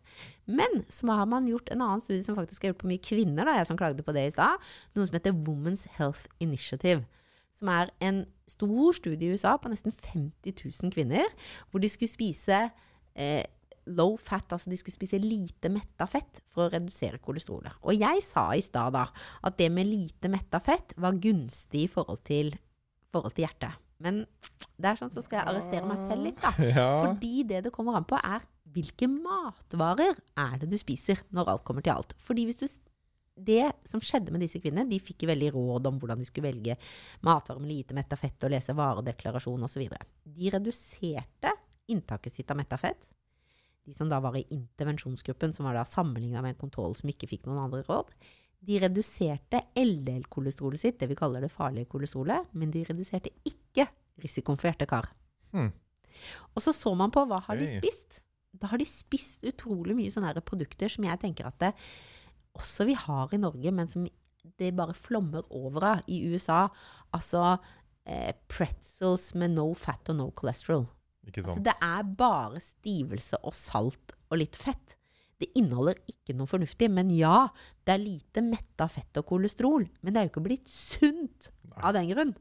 Men 0.49 0.83
så 0.93 1.11
har 1.13 1.29
man 1.29 1.49
gjort 1.51 1.69
en 1.73 1.85
annen 1.85 2.03
studie 2.05 2.25
som 2.25 2.39
faktisk 2.39 2.65
er 2.65 2.73
gjort 2.73 2.83
på 2.83 2.91
mye 2.91 3.05
kvinner, 3.05 3.45
da, 3.45 3.59
jeg 3.59 3.69
som 3.69 3.79
klagde 3.81 4.05
på 4.07 4.15
det 4.17 4.29
i 4.29 4.35
stad, 4.35 4.65
noe 4.97 5.09
som 5.09 5.19
heter 5.19 5.37
Women's 5.37 5.85
Health 5.99 6.31
Initiative. 6.45 7.05
Som 7.55 7.71
er 7.73 7.93
en 8.05 8.23
stor 8.49 8.97
studie 8.97 9.29
i 9.29 9.37
USA 9.37 9.57
på 9.61 9.71
nesten 9.73 9.93
50 9.93 10.55
000 10.55 10.95
kvinner, 10.95 11.29
hvor 11.69 11.83
de 11.83 11.91
skulle 11.93 12.13
spise 12.13 12.61
eh, 13.19 13.45
low 13.89 14.17
fat, 14.21 14.47
altså 14.53 14.71
de 14.71 14.79
skulle 14.79 14.97
spise 14.97 15.21
lite 15.23 15.71
metta 15.73 16.07
fett 16.11 16.43
for 16.53 16.67
å 16.67 16.73
redusere 16.73 17.21
kolesterolet. 17.25 17.81
Og 17.85 17.97
jeg 17.97 18.23
sa 18.25 18.51
i 18.55 18.65
stad 18.65 18.97
da 18.97 19.07
at 19.45 19.59
det 19.61 19.71
med 19.73 19.89
lite 19.89 20.31
metta 20.33 20.61
fett 20.63 20.97
var 21.01 21.21
gunstig 21.21 21.87
i 21.87 21.93
forhold 21.93 22.25
til, 22.29 22.55
forhold 23.13 23.37
til 23.37 23.49
hjertet. 23.49 23.88
Men 24.03 24.23
det 24.79 24.93
er 24.93 24.99
sånn 25.01 25.13
så 25.15 25.23
skal 25.25 25.41
jeg 25.41 25.51
arrestere 25.51 25.87
meg 25.89 25.99
selv 26.05 26.29
litt, 26.29 26.39
da. 26.43 26.53
Ja. 26.79 26.91
Fordi 27.03 27.43
det 27.49 27.65
det 27.67 27.75
kommer 27.75 27.99
an 27.99 28.07
på, 28.09 28.19
er 28.19 28.45
hvilke 28.75 29.09
matvarer 29.11 30.19
er 30.39 30.61
det 30.61 30.69
du 30.71 30.77
spiser 30.81 31.25
når 31.35 31.55
alt 31.55 31.65
kommer 31.67 31.85
til 31.85 31.97
alt. 31.97 32.15
Fordi 32.23 32.47
hvis 32.49 32.63
du 32.63 32.69
Det 33.39 33.71
som 33.87 34.01
skjedde 34.03 34.33
med 34.35 34.43
disse 34.43 34.59
kvinnene, 34.59 34.91
de 34.91 34.97
fikk 34.99 35.23
veldig 35.31 35.53
råd 35.55 35.87
om 35.87 35.99
hvordan 36.03 36.19
de 36.19 36.25
skulle 36.27 36.49
velge 36.49 36.75
matvarer 37.23 37.61
med 37.63 37.71
lite 37.71 37.95
metta 37.95 38.17
fett 38.19 38.43
og 38.43 38.51
lese 38.51 38.75
varedeklarasjon 38.75 39.63
osv. 39.63 39.85
De 40.27 40.51
reduserte 40.51 41.53
inntaket 41.87 42.35
sitt 42.35 42.51
av 42.51 42.59
metta 42.59 42.75
fett. 42.77 43.07
De 43.87 43.95
som 43.95 44.11
da 44.11 44.19
var 44.19 44.35
i 44.35 44.43
intervensjonsgruppen, 44.51 45.55
som 45.55 45.69
var 45.69 45.79
da 45.79 45.85
sammenligna 45.87 46.43
med 46.43 46.57
en 46.57 46.61
kontroll 46.67 46.97
som 46.99 47.09
ikke 47.09 47.31
fikk 47.31 47.47
noen 47.47 47.63
andre 47.69 47.85
råd, 47.87 48.11
de 48.59 48.81
reduserte 48.83 49.61
LDL-kolesterolet 49.79 50.83
sitt, 50.83 50.99
det 50.99 51.09
vi 51.13 51.17
kaller 51.19 51.45
det 51.45 51.53
farlige 51.55 51.89
kolesterolet, 51.93 52.51
men 52.59 52.73
de 52.75 52.83
reduserte 52.89 53.31
ikke 53.47 53.68
risikoen 54.23 54.59
for 54.59 54.71
hjertekar. 54.71 55.11
Hmm. 55.55 55.71
Og 56.57 56.65
så 56.65 56.75
så 56.75 56.95
man 56.99 57.13
på 57.15 57.23
hva 57.29 57.41
har 57.47 57.59
de 57.61 57.69
spist. 57.71 58.23
Da 58.59 58.71
har 58.73 58.81
de 58.81 58.87
spist 58.89 59.45
utrolig 59.47 59.95
mye 59.95 60.11
sånne 60.11 60.33
her 60.33 60.43
produkter 60.43 60.91
som 60.91 61.07
jeg 61.07 61.21
tenker 61.23 61.47
at 61.47 61.59
det, 61.63 61.73
også 62.59 62.89
vi 62.89 62.97
har 62.99 63.35
i 63.35 63.41
Norge, 63.41 63.71
men 63.75 63.91
som 63.91 64.07
det 64.59 64.73
bare 64.75 64.97
flommer 64.97 65.45
over 65.55 65.85
av 65.93 66.07
i 66.11 66.23
USA. 66.33 66.65
Altså 67.15 67.43
eh, 68.09 68.33
pretzels 68.51 69.33
med 69.39 69.55
no 69.55 69.71
fat 69.79 70.11
og 70.11 70.19
no 70.19 70.31
cholesterol. 70.35 70.89
Ikke 71.29 71.45
Altså, 71.45 71.61
det 71.61 71.75
er 71.85 72.15
bare 72.19 72.63
stivelse 72.63 73.39
og 73.45 73.55
salt 73.57 74.15
og 74.31 74.41
litt 74.41 74.57
fett. 74.57 74.97
Det 75.39 75.51
inneholder 75.61 76.01
ikke 76.11 76.35
noe 76.35 76.51
fornuftig. 76.51 76.89
Men 76.91 77.13
ja, 77.15 77.47
det 77.87 77.95
er 77.95 78.03
lite 78.03 78.43
metta 78.43 78.89
fett 78.91 79.21
og 79.21 79.29
kolesterol. 79.29 79.87
Men 80.01 80.15
det 80.15 80.21
er 80.21 80.27
jo 80.27 80.33
ikke 80.33 80.47
blitt 80.49 80.73
sunt 80.73 81.51
Nei. 81.69 81.83
av 81.85 81.95
den 81.95 82.11
grunn. 82.11 82.35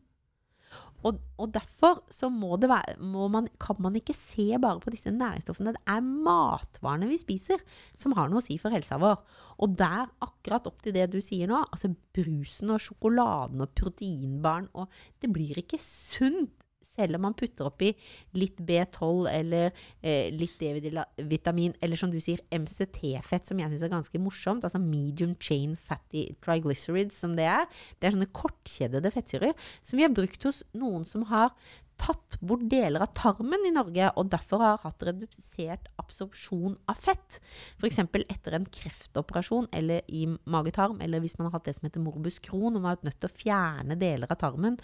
Og, 1.08 1.20
og 1.40 1.54
derfor 1.56 2.02
så 2.14 2.30
må 2.34 2.58
det 2.60 2.70
være, 2.72 2.98
må 3.00 3.28
man, 3.32 3.48
kan 3.62 3.80
man 3.84 3.96
ikke 4.00 4.16
se 4.18 4.50
bare 4.62 4.82
på 4.84 4.92
disse 4.94 5.14
næringsstoffene. 5.14 5.76
Det 5.78 5.84
er 5.94 6.04
matvarene 6.04 7.10
vi 7.12 7.20
spiser 7.22 7.64
som 7.96 8.16
har 8.18 8.30
noe 8.30 8.42
å 8.42 8.46
si 8.46 8.60
for 8.62 8.74
helsa 8.74 9.00
vår. 9.02 9.18
Og 9.64 9.76
der, 9.80 10.12
akkurat 10.26 10.68
opp 10.70 10.84
til 10.84 10.96
det 10.98 11.10
du 11.14 11.20
sier 11.24 11.50
nå, 11.50 11.64
altså 11.72 11.94
brusen 12.18 12.74
og 12.76 12.84
sjokoladen 12.84 13.64
og 13.64 13.74
proteinbaren 13.78 14.72
og 14.78 14.92
Det 15.22 15.30
blir 15.34 15.58
ikke 15.60 15.80
sunt 15.82 16.54
selv 16.98 17.18
om 17.20 17.26
man 17.28 17.38
putter 17.38 17.70
oppi 17.70 17.94
litt 18.38 18.60
B12 18.60 19.30
eller 19.32 19.72
eh, 20.02 20.34
litt 20.34 20.58
D-vitamin, 20.60 21.76
eller 21.82 22.00
som 22.00 22.12
du 22.14 22.20
sier, 22.24 22.44
MCT-fett, 22.52 23.48
som 23.48 23.62
jeg 23.62 23.74
syns 23.74 23.88
er 23.88 23.94
ganske 23.94 24.22
morsomt. 24.22 24.68
Altså 24.68 24.82
medium 24.82 25.36
chain 25.40 25.76
fatty 25.78 26.28
triglycerides, 26.44 27.18
som 27.18 27.38
det 27.38 27.48
er. 27.50 27.68
Det 27.98 28.10
er 28.10 28.18
sånne 28.18 28.32
kortkjedede 28.36 29.14
fettsyrer 29.14 29.68
som 29.82 30.00
vi 30.00 30.08
har 30.08 30.16
brukt 30.16 30.48
hos 30.48 30.64
noen 30.78 31.06
som 31.08 31.28
har 31.32 31.54
tatt 31.98 32.38
bort 32.46 32.66
deler 32.70 33.02
av 33.04 33.14
tarmen 33.18 33.64
i 33.66 33.74
Norge, 33.74 34.12
og 34.20 34.30
derfor 34.32 34.62
har 34.62 34.84
hatt 34.84 35.04
redusert 35.08 35.90
absorpsjon 36.02 36.78
av 36.90 37.00
fett. 37.02 37.40
F.eks. 37.80 38.04
etter 38.04 38.58
en 38.58 38.68
kreftoperasjon 38.78 39.70
eller 39.76 40.06
i 40.08 40.28
magetarm, 40.46 41.02
eller 41.02 41.24
hvis 41.24 41.38
man 41.40 41.50
har 41.50 41.58
hatt 41.58 41.70
det 41.70 41.78
som 41.78 41.90
heter 41.90 42.04
morbus 42.04 42.40
Crohn, 42.44 42.76
og 42.76 42.84
man 42.84 42.92
har 42.92 43.00
vært 43.00 43.10
nødt 43.10 43.20
til 43.24 43.32
å 43.32 43.38
fjerne 43.42 44.00
deler 44.00 44.30
av 44.34 44.42
tarmen 44.44 44.78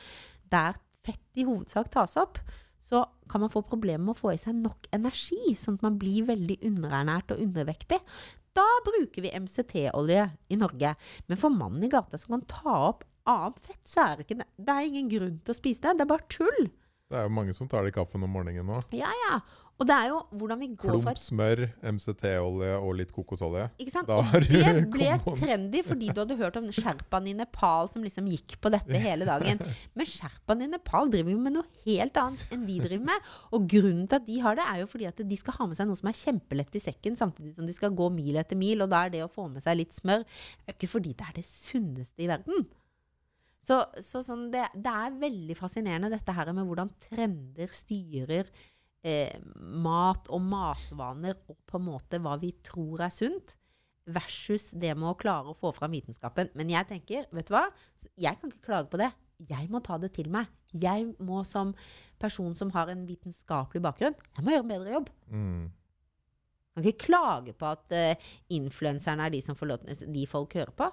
der 0.53 0.81
fett 1.06 1.40
i 1.40 1.46
hovedsak 1.48 1.92
tas 1.94 2.18
opp, 2.20 2.40
så 2.84 3.06
kan 3.32 3.44
man 3.44 3.52
få 3.52 3.64
problemer 3.66 4.04
med 4.04 4.16
å 4.16 4.20
få 4.20 4.34
i 4.34 4.40
seg 4.42 4.58
nok 4.60 4.90
energi, 4.96 5.56
sånn 5.58 5.80
at 5.80 5.86
man 5.86 6.00
blir 6.02 6.28
veldig 6.28 6.60
underernært 6.68 7.32
og 7.34 7.42
undervektig. 7.46 8.00
Da 8.54 8.66
bruker 8.86 9.24
vi 9.26 9.34
MCT-olje 9.34 10.28
i 10.54 10.60
Norge. 10.60 10.94
Men 11.30 11.40
for 11.40 11.54
mannen 11.54 11.86
i 11.88 11.90
gata 11.92 12.20
som 12.22 12.36
kan 12.36 12.46
ta 12.52 12.76
opp 12.92 13.08
annet 13.30 13.60
fett, 13.64 13.82
så 13.88 14.04
er 14.04 14.18
det 14.20 14.28
ikke 14.28 14.40
det. 14.44 14.50
Er 14.68 14.86
ingen 14.86 15.10
grunn 15.10 15.40
til 15.42 15.56
å 15.56 15.58
spise 15.58 15.82
det. 15.86 15.96
Det 15.98 16.06
er 16.06 16.12
bare 16.12 16.30
tull. 16.30 16.68
Det 17.14 17.19
er 17.22 17.27
jo 17.27 17.34
mange 17.38 17.53
som 17.53 17.68
tar 17.69 17.85
det 17.85 17.91
i 17.91 17.94
kaffen 17.94 18.23
om 18.26 18.31
morgenen 18.34 18.65
nå. 18.65 18.80
Ja, 18.98 19.11
ja. 19.27 19.38
Og 19.81 19.88
det 19.90 19.94
er 19.94 20.07
jo 20.10 20.19
hvordan 20.38 20.60
vi 20.61 20.68
går 20.77 20.95
Klump 20.95 21.19
smør, 21.19 21.61
MCT-olje 21.94 22.73
og 22.77 22.91
litt 22.98 23.11
kokosolje. 23.14 23.68
Ikke 23.81 23.94
sant? 23.94 24.10
Og 24.14 24.45
det 24.45 24.84
ble 24.94 25.11
trendy 25.38 25.81
fordi 25.85 26.10
du 26.10 26.22
hadde 26.23 26.38
hørt 26.40 26.57
om 26.57 26.68
sherpaen 26.73 27.30
i 27.30 27.35
Nepal 27.38 27.90
som 27.94 28.06
liksom 28.06 28.30
gikk 28.31 28.56
på 28.64 28.72
dette 28.73 29.02
hele 29.03 29.27
dagen. 29.30 29.61
Men 29.98 30.10
sherpaen 30.10 30.65
i 30.65 30.69
Nepal 30.72 31.10
driver 31.14 31.34
jo 31.34 31.41
med 31.41 31.57
noe 31.57 31.69
helt 31.85 32.18
annet 32.22 32.53
enn 32.53 32.68
vi 32.69 32.77
driver 32.81 33.06
med. 33.11 33.31
Og 33.53 33.65
grunnen 33.69 34.06
til 34.10 34.22
at 34.22 34.30
de 34.30 34.41
har 34.45 34.57
det, 34.57 34.68
er 34.73 34.84
jo 34.84 34.91
fordi 34.94 35.10
at 35.10 35.26
de 35.34 35.41
skal 35.41 35.57
ha 35.60 35.69
med 35.69 35.77
seg 35.77 35.90
noe 35.90 36.02
som 36.02 36.10
er 36.10 36.22
kjempelett 36.22 36.77
i 36.77 36.85
sekken, 36.90 37.18
samtidig 37.19 37.53
som 37.57 37.69
de 37.69 37.77
skal 37.77 37.94
gå 37.98 38.10
mil 38.14 38.41
etter 38.41 38.57
mil. 38.57 38.85
Og 38.85 38.94
da 38.94 39.06
er 39.06 39.14
det 39.18 39.26
å 39.26 39.31
få 39.34 39.49
med 39.53 39.65
seg 39.65 39.81
litt 39.81 39.98
smør 39.98 40.26
ikke 40.69 40.90
fordi 40.90 41.14
det 41.18 41.30
er 41.30 41.38
det 41.41 41.45
sunneste 41.49 42.26
i 42.26 42.30
verden. 42.30 42.65
Så, 43.64 43.80
så 44.03 44.19
sånn, 44.26 44.49
det, 44.52 44.65
det 44.76 44.91
er 44.91 45.19
veldig 45.22 45.56
fascinerende 45.56 46.11
dette 46.11 46.35
her 46.35 46.52
med 46.52 46.68
hvordan 46.68 46.91
trender 47.06 47.72
styrer 47.72 48.49
eh, 49.07 49.35
mat 49.84 50.27
og 50.34 50.41
matvaner 50.44 51.38
og 51.48 51.60
på 51.69 51.80
en 51.80 51.85
måte 51.88 52.19
hva 52.23 52.35
vi 52.41 52.52
tror 52.65 53.06
er 53.07 53.14
sunt, 53.14 53.56
versus 54.03 54.72
det 54.76 54.91
med 54.99 55.14
å 55.14 55.19
klare 55.19 55.52
å 55.52 55.57
få 55.57 55.72
fram 55.76 55.94
vitenskapen. 55.95 56.49
Men 56.60 56.72
jeg 56.73 56.90
tenker, 56.90 57.27
vet 57.31 57.48
du 57.48 57.53
hva? 57.56 57.69
Jeg 58.19 58.40
kan 58.40 58.52
ikke 58.52 58.68
klage 58.68 58.91
på 58.91 58.99
det. 58.99 59.14
Jeg 59.48 59.69
må 59.72 59.80
ta 59.84 59.98
det 59.99 60.11
til 60.15 60.27
meg. 60.31 60.49
Jeg 60.76 61.14
må 61.23 61.41
som 61.48 61.73
person 62.22 62.56
som 62.56 62.72
har 62.76 62.91
en 62.91 63.06
vitenskapelig 63.07 63.81
bakgrunn, 63.84 64.15
jeg 64.35 64.45
må 64.45 64.53
gjøre 64.53 64.65
en 64.65 64.73
bedre 64.73 64.94
jobb. 64.98 65.10
Mm. 65.31 65.64
Kan 66.73 66.88
ikke 66.90 67.07
klage 67.07 67.56
på 67.56 67.69
at 67.69 67.95
uh, 67.95 68.30
influenserne 68.56 69.27
er 69.27 69.34
de 69.34 69.41
som 69.45 69.57
får 69.57 69.69
lov, 69.69 69.84
de 69.88 70.23
folk 70.30 70.56
hører 70.57 70.73
på. 70.77 70.88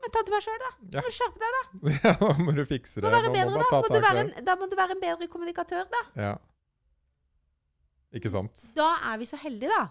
Men 0.00 0.12
ta 0.14 0.22
til 0.24 0.34
meg 0.34 0.44
sjøl, 0.44 0.60
da. 0.62 0.70
Ja. 0.96 1.02
Må 1.02 1.10
du 1.10 1.16
skjerpe 1.16 1.42
deg, 1.42 1.56
da. 1.56 1.62
Ja, 2.04 2.14
da 2.20 2.30
må 2.40 2.54
du 2.56 2.62
fikse 2.68 3.02
Må 3.02 3.08
det. 3.08 3.12
være 3.16 3.32
bedre, 3.34 3.52
må 3.52 3.64
da. 3.64 3.80
Må 3.84 4.00
være 4.06 4.24
en, 4.24 4.32
da 4.46 4.56
må 4.56 4.68
du 4.70 4.76
være 4.78 4.96
en 4.96 5.02
bedre 5.02 5.28
kommunikatør, 5.32 5.84
da. 5.92 6.02
Ja. 6.16 6.32
Ikke 8.16 8.32
sant? 8.32 8.64
Da 8.78 8.88
er 9.12 9.20
vi 9.20 9.28
så 9.28 9.38
heldige, 9.40 9.70
da. 9.70 9.86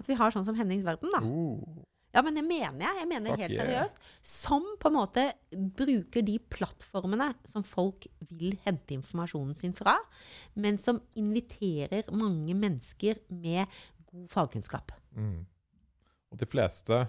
At 0.00 0.08
vi 0.08 0.16
har 0.18 0.34
sånn 0.34 0.44
som 0.46 0.58
Hennings 0.58 0.84
Verden, 0.86 1.12
da. 1.14 1.22
Uh. 1.22 1.82
Ja, 2.12 2.20
men 2.20 2.36
det 2.36 2.42
mener 2.44 2.82
jeg. 2.84 2.98
Jeg 3.00 3.08
mener 3.08 3.32
Fuck 3.32 3.40
helt 3.40 3.54
yeah. 3.54 3.68
seriøst. 3.70 4.02
Som 4.28 4.66
på 4.80 4.90
en 4.90 4.96
måte 4.98 5.24
bruker 5.78 6.24
de 6.26 6.36
plattformene 6.52 7.30
som 7.48 7.64
folk 7.64 8.04
vil 8.28 8.58
hente 8.66 8.92
informasjonen 8.98 9.56
sin 9.56 9.72
fra, 9.76 9.96
men 10.52 10.76
som 10.80 11.00
inviterer 11.16 12.10
mange 12.12 12.56
mennesker 12.58 13.22
med 13.32 13.64
god 14.10 14.28
fagkunnskap. 14.34 14.92
Mm. 15.16 15.46
Og 16.32 16.40
de 16.40 16.48
fleste 16.48 17.00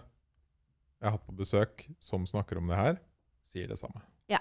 jeg 1.03 1.09
har 1.11 1.17
hatt 1.17 1.25
på 1.27 1.35
besøk 1.35 1.84
som 1.99 2.23
snakker 2.30 2.57
om 2.61 2.69
det 2.71 2.77
her, 2.80 2.97
sier 3.51 3.67
det 3.67 3.75
samme. 3.81 3.99
Ja. 4.31 4.39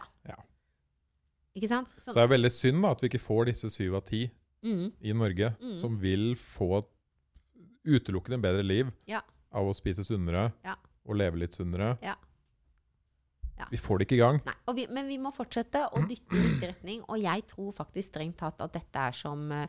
Ikke 1.53 1.69
sant? 1.69 1.91
Så 2.01 2.15
det 2.17 2.23
er 2.23 2.31
veldig 2.33 2.49
synd 2.55 2.81
da, 2.81 2.95
at 2.95 3.03
vi 3.03 3.11
ikke 3.11 3.21
får 3.21 3.51
disse 3.51 3.69
syv 3.75 3.99
av 3.99 4.07
ti 4.09 4.23
mm, 4.65 4.87
i 5.05 5.13
Norge 5.13 5.51
Mm. 5.61 5.75
som 5.83 5.99
vil 6.01 6.31
få 6.41 6.79
utelukkende 7.85 8.39
en 8.39 8.45
bedre 8.47 8.63
liv 8.65 8.93
Ja. 9.11 9.21
av 9.53 9.67
å 9.69 9.75
spise 9.77 10.01
sunnere 10.07 10.53
Ja. 10.65 10.77
og 11.05 11.17
leve 11.19 11.37
litt 11.43 11.53
sunnere. 11.53 11.99
Ja. 12.01 12.15
Ja. 13.59 13.67
Vi 13.71 13.77
får 13.77 13.99
det 13.99 14.07
ikke 14.09 14.17
i 14.17 14.23
gang. 14.23 14.41
Nei, 14.47 14.75
vi, 14.75 14.87
men 14.89 15.07
vi 15.09 15.19
må 15.19 15.31
fortsette 15.35 15.85
å 15.93 16.01
dytte 16.09 16.33
i 16.35 16.41
riktig 16.41 16.69
retning. 16.71 17.03
Og 17.09 17.21
jeg 17.21 17.45
tror 17.47 17.71
faktisk 17.77 18.09
strengt 18.15 18.39
tatt 18.41 18.61
at 18.65 18.73
dette 18.73 18.97
er 18.99 19.13
som 19.13 19.53
eh, 19.53 19.67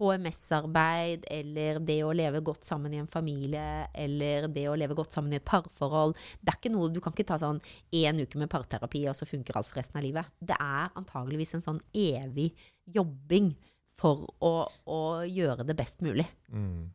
HMS-arbeid, 0.00 1.26
eller 1.30 1.78
det 1.84 1.98
å 2.06 2.12
leve 2.16 2.40
godt 2.44 2.64
sammen 2.66 2.94
i 2.96 3.00
en 3.02 3.08
familie, 3.10 3.86
eller 3.94 4.48
det 4.52 4.64
å 4.70 4.76
leve 4.80 4.96
godt 4.98 5.12
sammen 5.14 5.34
i 5.34 5.38
et 5.38 5.44
parforhold. 5.46 6.16
Det 6.40 6.54
er 6.54 6.58
ikke 6.58 6.72
noe, 6.74 6.88
Du 6.90 7.00
kan 7.04 7.12
ikke 7.14 7.28
ta 7.28 7.38
sånn 7.40 7.60
én 7.92 8.20
uke 8.22 8.40
med 8.40 8.50
parterapi, 8.52 9.04
og 9.10 9.16
så 9.18 9.28
funker 9.28 9.56
alt 9.60 9.68
for 9.68 9.80
resten 9.80 10.00
av 10.00 10.06
livet. 10.06 10.30
Det 10.40 10.56
er 10.58 10.88
antageligvis 10.98 11.54
en 11.58 11.66
sånn 11.66 11.82
evig 11.92 12.50
jobbing 12.90 13.52
for 14.00 14.24
å, 14.40 14.54
å 14.88 15.00
gjøre 15.28 15.66
det 15.68 15.76
best 15.76 16.00
mulig. 16.00 16.26
Mm. 16.48 16.88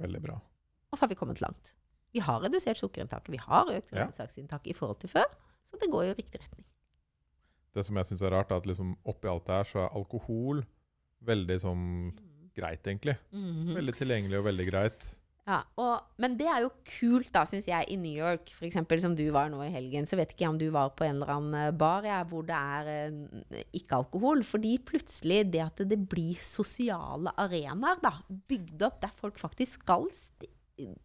Veldig 0.00 0.22
bra. 0.24 0.38
Og 0.90 0.96
så 0.98 1.04
har 1.04 1.12
vi 1.12 1.18
kommet 1.20 1.42
langt. 1.44 1.74
Vi 2.10 2.22
har 2.24 2.40
redusert 2.42 2.80
sukkerinntaket, 2.80 3.30
vi 3.30 3.38
har 3.44 3.68
økt 3.70 3.92
Ja. 3.94 4.08
i 4.64 4.72
forhold 4.74 4.98
til 4.98 5.10
før. 5.12 5.28
Så 5.64 5.78
det 5.78 5.90
går 5.92 6.08
jo 6.08 6.10
i 6.14 6.18
riktig 6.18 6.40
retning. 6.40 6.64
Det 7.74 7.84
som 7.86 7.94
jeg 8.00 8.06
syns 8.08 8.22
er 8.22 8.32
rart, 8.34 8.50
er 8.50 8.56
at 8.56 8.66
liksom 8.66 8.96
oppi 9.06 9.28
alt 9.30 9.46
det 9.46 9.54
her, 9.54 9.64
så 9.68 9.78
er 9.84 9.94
alkohol 9.94 10.64
veldig 11.26 11.56
sånn 11.62 11.86
greit, 12.56 12.84
egentlig. 12.84 13.16
Mhm. 13.34 13.74
Veldig 13.78 13.96
tilgjengelig 13.98 14.38
og 14.40 14.46
veldig 14.50 14.68
greit. 14.70 15.08
Ja, 15.48 15.62
og, 15.80 16.12
men 16.20 16.36
det 16.38 16.46
er 16.46 16.60
jo 16.62 16.68
kult, 16.86 17.30
da, 17.34 17.42
syns 17.48 17.66
jeg, 17.66 17.86
i 17.90 17.96
New 17.98 18.12
York, 18.12 18.52
eksempel, 18.68 19.00
som 19.02 19.16
du 19.18 19.24
var 19.34 19.48
nå 19.50 19.62
i 19.64 19.72
helgen. 19.72 20.06
Så 20.06 20.18
vet 20.18 20.34
ikke 20.34 20.44
jeg 20.44 20.52
om 20.52 20.60
du 20.60 20.68
var 20.74 20.92
på 20.94 21.06
en 21.06 21.16
eller 21.16 21.32
annen 21.34 21.78
bar 21.80 22.06
ja, 22.06 22.20
hvor 22.28 22.44
det 22.46 22.58
er 22.58 22.90
eh, 22.92 23.64
ikke 23.80 23.98
alkohol. 23.98 24.44
Fordi 24.46 24.76
plutselig 24.86 25.42
det 25.50 25.64
at 25.64 25.82
det 25.90 25.98
blir 26.12 26.38
sosiale 26.44 27.34
arenaer, 27.40 28.02
da, 28.04 28.14
bygd 28.52 28.86
opp 28.86 29.00
der 29.02 29.14
folk 29.16 29.40
faktisk 29.40 29.80
skal 29.80 30.06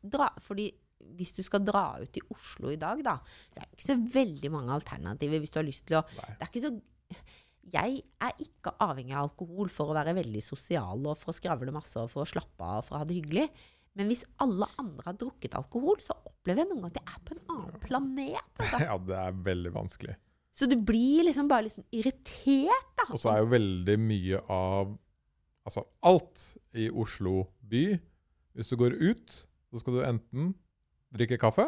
dra 0.05 0.29
Fordi 0.43 0.69
hvis 1.15 1.33
du 1.35 1.41
skal 1.45 1.63
dra 1.65 1.97
ut 2.01 2.17
i 2.17 2.23
Oslo 2.33 2.71
i 2.73 2.79
dag, 2.81 3.01
da, 3.05 3.17
så 3.53 3.61
er 3.61 3.65
det 3.65 3.77
ikke 3.77 3.87
så 3.87 3.97
veldig 4.13 4.51
mange 4.53 4.77
alternativer 4.77 5.41
hvis 5.41 5.53
du 5.53 5.59
har 5.61 5.67
lyst 5.67 5.87
til 5.89 5.99
å 5.99 6.05
Nei. 6.15 6.29
Det 6.29 6.45
er 6.45 6.51
ikke 6.51 6.63
så 6.63 6.71
jeg 7.73 8.01
er 8.21 8.43
ikke 8.43 8.75
avhengig 8.83 9.15
av 9.15 9.29
alkohol 9.29 9.71
for 9.73 9.89
å 9.89 9.95
være 9.97 10.15
veldig 10.19 10.41
sosial 10.43 11.01
og 11.01 11.17
for 11.17 11.31
å 11.31 11.37
skravle 11.37 11.73
masse 11.73 11.97
og 12.01 12.11
for 12.11 12.23
å 12.23 12.29
slappe 12.29 12.61
av 12.61 12.83
og 12.83 12.87
for 12.87 12.97
å 12.97 13.01
ha 13.01 13.07
det 13.09 13.17
hyggelig. 13.17 13.47
Men 13.95 14.11
hvis 14.11 14.25
alle 14.43 14.67
andre 14.81 15.07
har 15.07 15.17
drukket 15.17 15.55
alkohol, 15.57 15.97
så 16.03 16.17
opplever 16.17 16.61
jeg 16.61 16.69
noen 16.71 16.83
ganger 16.83 16.93
at 16.93 16.99
jeg 16.99 17.15
er 17.15 17.23
på 17.25 17.35
en 17.35 17.55
annen 17.55 17.81
planet. 17.85 18.51
Altså. 18.59 18.81
Ja, 18.87 18.97
det 19.09 19.21
er 19.21 19.39
veldig 19.47 19.71
vanskelig. 19.75 20.17
Så 20.55 20.69
du 20.71 20.75
blir 20.87 21.25
liksom 21.27 21.49
bare 21.51 21.71
sånn 21.71 21.87
irritert, 21.95 22.91
da. 22.99 23.07
Og 23.09 23.19
så 23.19 23.33
er 23.33 23.41
jo 23.41 23.49
veldig 23.55 23.97
mye 24.03 24.45
av 24.51 24.93
Altså 25.65 25.81
alt 26.05 26.43
i 26.77 26.83
Oslo 26.93 27.47
by 27.65 27.95
Hvis 28.53 28.67
du 28.69 28.75
går 28.77 28.93
ut, 28.99 29.31
så 29.73 29.81
skal 29.81 29.95
du 29.95 30.03
enten 30.05 30.51
drikke 31.09 31.39
kaffe, 31.41 31.65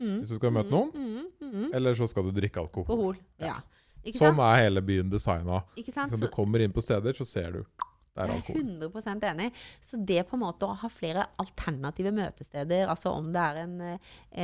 Mm, 0.00 0.20
hvis 0.22 0.30
du 0.32 0.38
skal 0.38 0.52
møte 0.54 0.72
noen, 0.72 0.90
mm, 0.94 1.24
mm, 1.42 1.48
mm. 1.52 1.64
eller 1.76 1.96
så 1.98 2.06
skal 2.08 2.24
du 2.24 2.32
drikke 2.32 2.62
alkohol. 2.62 2.88
Alkohol. 2.88 3.18
Ja. 3.42 3.58
Ikke 3.60 3.79
Sånn 4.16 4.40
er 4.40 4.58
hele 4.64 4.82
byen 4.84 5.12
designa. 5.12 5.62
Når 5.76 6.26
du 6.26 6.28
kommer 6.32 6.64
inn 6.64 6.72
på 6.74 6.84
steder, 6.84 7.16
så 7.16 7.26
ser 7.28 7.58
du 7.58 7.62
det 8.10 8.24
er 8.24 8.32
alkohol. 8.34 8.56
jeg 8.58 8.66
er 8.66 8.88
100% 8.90 9.26
enig. 9.30 9.48
Så 9.80 9.98
det 10.06 10.24
på 10.28 10.36
en 10.36 10.42
måte 10.42 10.66
å 10.66 10.76
ha 10.80 10.90
flere 10.92 11.26
alternative 11.42 12.12
møtesteder, 12.14 12.88
altså 12.90 13.12
om 13.14 13.30
det 13.34 13.44
er 13.44 13.60
en, 13.62 13.76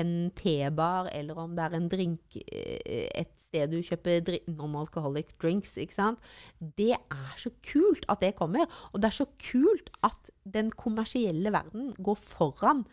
en 0.00 0.12
T-bar, 0.38 1.10
eller 1.12 1.42
om 1.42 1.56
det 1.56 1.66
er 1.66 1.76
en 1.80 1.90
drink 1.90 2.38
eh, 2.44 3.10
Et 3.10 3.32
sted 3.46 3.70
du 3.70 3.78
kjøper 3.84 4.38
non-alcoholic 4.50 5.34
drinks, 5.42 5.76
ikke 5.82 5.98
sant. 5.98 6.32
Det 6.78 6.94
er 6.94 7.36
så 7.40 7.52
kult 7.66 8.06
at 8.12 8.22
det 8.22 8.34
kommer. 8.38 8.70
Og 8.92 9.02
det 9.02 9.10
er 9.10 9.20
så 9.20 9.28
kult 9.50 9.92
at 10.06 10.32
den 10.46 10.72
kommersielle 10.74 11.52
verden 11.54 11.92
går 11.98 12.18
foran 12.22 12.84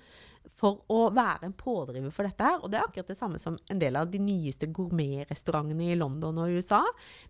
for 0.60 0.84
å 0.92 1.08
være 1.14 1.48
en 1.48 1.56
pådriver 1.58 2.14
for 2.14 2.28
dette 2.28 2.46
her. 2.46 2.60
Og 2.62 2.72
det 2.72 2.80
er 2.80 2.88
akkurat 2.88 3.10
det 3.12 3.18
samme 3.18 3.40
som 3.42 3.58
en 3.72 3.82
del 3.82 3.98
av 4.00 4.10
de 4.12 4.22
nyeste 4.22 4.70
gourmetrestaurantene 4.76 5.90
i 5.92 5.98
London 6.00 6.42
og 6.44 6.54
USA. 6.58 6.82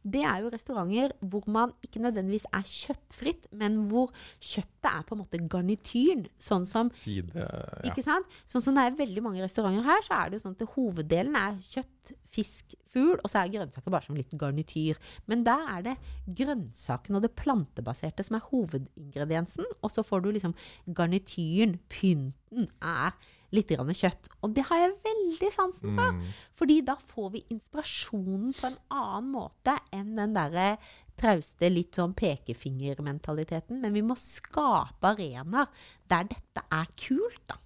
Det 0.01 0.23
er 0.27 0.43
jo 0.43 0.51
restauranter 0.53 1.15
hvor 1.21 1.47
man 1.51 1.73
ikke 1.85 2.03
nødvendigvis 2.03 2.47
er 2.51 2.65
kjøttfritt, 2.67 3.47
men 3.57 3.83
hvor 3.91 4.11
kjøttet 4.39 4.89
er 4.91 5.05
på 5.07 5.15
en 5.15 5.23
måte 5.23 5.41
garnityren. 5.49 6.27
Sånn 6.41 6.67
som 6.69 6.91
Side 6.93 7.37
ja. 7.37 7.49
ikke 7.89 8.05
sant? 8.05 8.27
Sånn 8.49 8.65
som 8.65 8.77
det 8.77 8.87
er 8.89 8.99
veldig 8.99 9.23
mange 9.25 9.43
restauranter 9.43 9.85
her, 9.87 10.03
så 10.05 10.19
er 10.19 10.29
det 10.29 10.39
jo 10.39 10.45
sånn 10.47 10.57
at 10.57 10.75
hoveddelen 10.75 11.37
er 11.39 11.59
kjøtt, 11.71 12.02
fisk, 12.33 12.73
fugl, 12.93 13.19
og 13.21 13.29
så 13.31 13.41
er 13.41 13.53
grønnsaker 13.53 13.93
bare 13.93 14.05
som 14.05 14.17
litt 14.17 14.33
garnityr. 14.39 14.99
Men 15.29 15.45
der 15.45 15.63
er 15.75 15.85
det 15.85 15.95
grønnsakene 16.39 17.19
og 17.19 17.25
det 17.25 17.33
plantebaserte 17.39 18.25
som 18.25 18.37
er 18.37 18.47
hovedingrediensen, 18.49 19.69
og 19.81 19.93
så 19.93 20.05
får 20.05 20.25
du 20.25 20.33
liksom 20.33 20.57
garnityren, 20.97 21.77
pynten, 21.93 22.67
er 22.81 23.15
litt 23.53 23.69
grann 23.69 23.93
kjøtt. 23.93 24.29
Og 24.41 24.53
det 24.57 24.65
har 24.69 24.81
jeg 24.81 24.97
veldig 25.05 25.49
sansen 25.53 25.93
for. 25.93 26.17
Mm. 26.17 26.35
Fordi 26.57 26.77
da 26.85 26.97
får 26.97 27.31
vi 27.35 27.43
inspirasjonen 27.53 28.53
på 28.57 28.69
en 28.69 28.79
annen 28.93 29.31
måte 29.35 29.77
enn 29.93 30.13
den 30.17 30.35
derre 30.35 30.73
trauste, 31.19 31.69
litt 31.69 31.97
sånn 31.97 32.15
pekefingermentaliteten. 32.17 33.81
Men 33.83 33.93
vi 33.95 34.05
må 34.05 34.17
skape 34.19 35.13
arenaer 35.13 35.69
der 36.09 36.29
dette 36.31 36.65
er 36.73 36.89
kult, 36.97 37.43
da. 37.49 37.59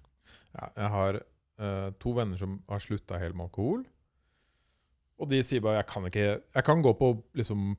Ja, 0.58 0.68
jeg 0.74 0.92
har 0.94 1.20
uh, 1.20 1.88
to 2.00 2.14
venner 2.16 2.40
som 2.40 2.60
har 2.68 2.82
slutta 2.82 3.20
helt 3.20 3.36
med 3.38 3.48
alkohol. 3.48 3.86
Og 5.18 5.30
de 5.30 5.40
sier 5.42 5.62
bare 5.64 5.80
jeg 5.80 5.88
kan 5.90 6.06
ikke 6.08 6.26
Jeg 6.28 6.64
kan 6.66 6.82
gå 6.84 6.92
på, 6.98 7.10
liksom, 7.38 7.72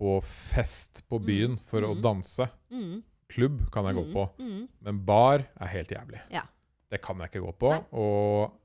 på 0.00 0.16
fest 0.24 1.02
på 1.10 1.20
byen 1.22 1.58
for 1.70 1.84
å 1.86 1.94
mm. 1.96 2.02
danse. 2.04 2.46
Mm, 2.72 3.02
Klubb 3.30 3.66
kan 3.74 3.86
jeg 3.86 3.98
gå 3.98 4.06
mm, 4.06 4.14
på. 4.14 4.24
mm. 4.40 4.62
Men 4.86 5.02
bar 5.06 5.44
er 5.44 5.74
helt 5.74 5.92
jævlig. 5.94 6.22
Ja. 6.34 6.46
Det 6.90 6.98
kan 7.04 7.20
jeg 7.22 7.30
ikke 7.30 7.44
gå 7.44 7.52
på. 7.60 7.74
Nei. 7.76 7.84
Og 8.02 8.56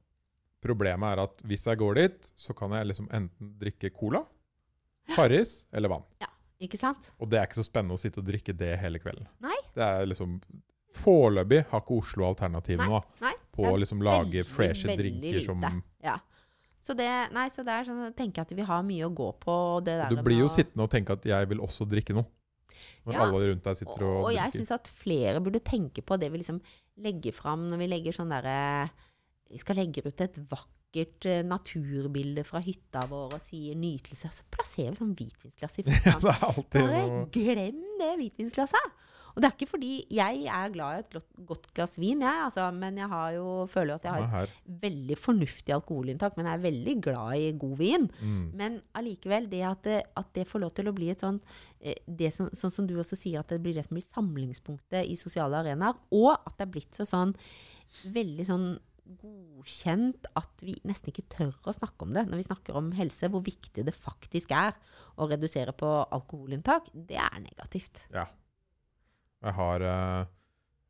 problemet 0.66 1.14
er 1.14 1.24
at 1.28 1.44
hvis 1.46 1.68
jeg 1.70 1.82
går 1.82 2.00
dit, 2.00 2.32
så 2.40 2.56
kan 2.58 2.74
jeg 2.74 2.90
liksom 2.90 3.10
enten 3.14 3.52
drikke 3.62 3.92
cola, 3.94 4.24
Farris 5.14 5.68
eller 5.76 5.92
vann. 5.92 6.06
Ja, 6.24 6.32
Ikke 6.66 6.80
sant? 6.82 7.12
Og 7.22 7.30
det 7.30 7.38
er 7.38 7.46
ikke 7.46 7.60
så 7.60 7.68
spennende 7.68 7.98
å 7.98 8.02
sitte 8.02 8.24
og 8.24 8.26
drikke 8.26 8.56
det 8.58 8.72
hele 8.82 9.02
kvelden. 9.04 9.28
Nei. 9.44 9.58
Det 9.76 9.84
er 9.86 10.08
liksom 10.10 10.40
Foreløpig 10.96 11.66
har 11.70 11.82
ikke 11.84 11.98
Oslo 12.00 12.24
alternativ 12.30 12.80
nå 12.80 13.02
Nei. 13.20 13.34
på 13.52 13.66
å 13.68 13.74
liksom 13.76 14.00
lage 14.06 14.46
freshe 14.48 14.94
drinker 14.96 15.42
som. 15.44 15.66
Ja. 16.00 16.14
Så 16.86 16.94
det, 16.94 17.08
nei, 17.34 17.48
så 17.50 17.64
det 17.66 17.74
er 17.74 17.88
sånn, 17.88 18.04
jeg 18.12 18.16
tenker 18.20 18.44
at 18.46 18.52
vi 18.54 18.62
har 18.68 18.84
mye 18.86 19.08
å 19.08 19.14
gå 19.18 19.32
på. 19.42 19.54
Det 19.86 19.96
der 20.04 20.12
du 20.14 20.22
blir 20.22 20.44
jo 20.44 20.50
å- 20.50 20.54
sittende 20.54 20.86
og 20.86 20.92
tenke 20.94 21.16
at 21.18 21.24
jeg 21.26 21.48
vil 21.50 21.64
også 21.66 21.88
drikke 21.90 22.14
noe. 22.14 22.28
Når 23.08 23.14
Ja. 23.14 23.24
alle 23.26 23.40
rundt 23.50 23.64
deg 23.64 23.78
sitter 23.78 24.04
og, 24.04 24.26
Og 24.26 24.32
jeg 24.34 24.52
drikker. 24.52 24.60
syns 24.60 24.72
at 24.76 24.88
flere 24.88 25.42
burde 25.42 25.60
tenke 25.64 26.04
på 26.06 26.20
det 26.20 26.30
vi 26.32 26.38
liksom 26.42 26.60
legger 27.00 27.34
fram 27.34 27.70
når 27.72 27.78
vi 27.78 27.88
legger 27.88 28.14
sånn 28.14 28.30
derre 28.30 28.90
Vi 29.50 29.58
skal 29.62 29.76
legge 29.78 30.02
ut 30.06 30.22
et 30.22 30.38
vakkert 30.50 31.26
eh, 31.30 31.44
naturbilde 31.44 32.44
fra 32.44 32.60
hytta 32.60 33.06
vår 33.08 33.34
og 33.36 33.40
sier 33.42 33.76
'nytelse', 33.76 34.26
og 34.26 34.34
så 34.34 34.42
plasserer 34.52 34.90
vi 34.90 34.98
sånn 35.02 35.16
hvitvinsglass 35.16 35.80
i 35.80 35.84
Ja, 36.06 36.18
er 36.18 36.46
alltid 36.50 36.82
Bare 36.82 37.30
glem 37.32 37.82
det 38.00 38.12
hvitvinsglasset! 38.20 38.92
Og 39.36 39.44
det 39.44 39.50
er 39.50 39.56
ikke 39.58 39.68
fordi 39.68 39.92
jeg 40.16 40.46
er 40.48 40.72
glad 40.72 40.96
i 40.96 41.02
et 41.04 41.26
godt, 41.48 41.68
glass 41.76 41.98
vin, 42.00 42.24
jeg, 42.24 42.44
altså, 42.46 42.70
men 42.72 43.02
jeg 43.02 43.10
har 43.12 43.34
jo, 43.36 43.48
føler 43.72 43.94
jo 43.94 44.00
at 44.00 44.08
jeg 44.08 44.30
har 44.32 44.48
et 44.48 44.56
veldig 44.86 45.18
fornuftig 45.20 45.76
alkoholinntak, 45.76 46.38
men 46.38 46.48
jeg 46.48 46.56
er 46.56 46.64
veldig 46.64 46.96
glad 47.04 47.42
i 47.42 47.52
god 47.60 47.76
vin. 47.82 48.08
Mm. 48.22 48.46
Men 48.56 48.80
allikevel, 48.96 49.50
det 49.52 49.62
at, 49.68 49.84
det 49.84 50.00
at 50.16 50.32
det 50.38 50.48
får 50.48 50.64
lov 50.64 50.72
til 50.78 50.88
å 50.88 50.96
bli 50.96 51.12
et 51.12 51.24
sånn 51.26 51.42
eh, 51.82 52.00
det 52.08 52.32
som, 52.32 52.48
Sånn 52.56 52.72
som 52.72 52.88
du 52.88 52.96
også 53.02 53.18
sier, 53.20 53.42
at 53.42 53.52
det 53.52 53.60
blir 53.64 53.76
det 53.76 53.84
som 53.88 53.98
blir 53.98 54.08
samlingspunktet 54.08 55.10
i 55.10 55.18
sosiale 55.20 55.60
arenaer. 55.60 56.00
Og 56.16 56.32
at 56.36 56.56
det 56.56 56.70
er 56.70 56.76
blitt 56.78 56.96
så 56.96 57.08
sånn 57.10 57.36
veldig 58.16 58.46
sånn 58.48 58.70
godkjent 59.06 60.26
at 60.40 60.64
vi 60.66 60.74
nesten 60.88 61.12
ikke 61.12 61.28
tør 61.30 61.54
å 61.70 61.74
snakke 61.76 62.08
om 62.08 62.16
det 62.16 62.26
når 62.26 62.42
vi 62.42 62.48
snakker 62.48 62.80
om 62.80 62.90
helse. 62.98 63.30
Hvor 63.30 63.44
viktig 63.46 63.86
det 63.86 63.94
faktisk 63.94 64.56
er 64.56 64.74
å 65.20 65.28
redusere 65.30 65.76
på 65.78 65.92
alkoholinntak. 66.16 66.90
Det 66.94 67.20
er 67.22 67.44
negativt. 67.44 68.06
Ja. 68.16 68.26
Jeg 69.46 69.54
har, 69.54 69.84
eh, 69.86 70.26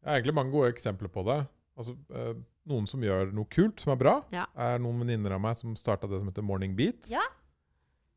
jeg 0.02 0.07
har 0.10 0.18
egentlig 0.19 0.36
mange 0.38 0.53
gode 0.56 0.72
eksempler 0.72 1.11
på 1.11 1.23
det. 1.27 1.40
Altså, 1.77 1.95
eh, 2.15 2.34
noen 2.72 2.86
som 2.88 3.02
gjør 3.03 3.34
noe 3.36 3.45
kult, 3.52 3.82
som 3.84 3.91
er 3.91 3.99
bra, 3.99 4.14
Ja. 4.32 4.45
er 4.56 4.80
noen 4.80 5.02
venninner 5.03 5.36
av 5.36 5.41
meg 5.44 5.57
som 5.60 5.76
starta 5.76 6.07
det 6.10 6.19
som 6.22 6.30
heter 6.32 6.41
Morning 6.45 6.76
Beat. 6.76 7.10
Ja. 7.11 7.22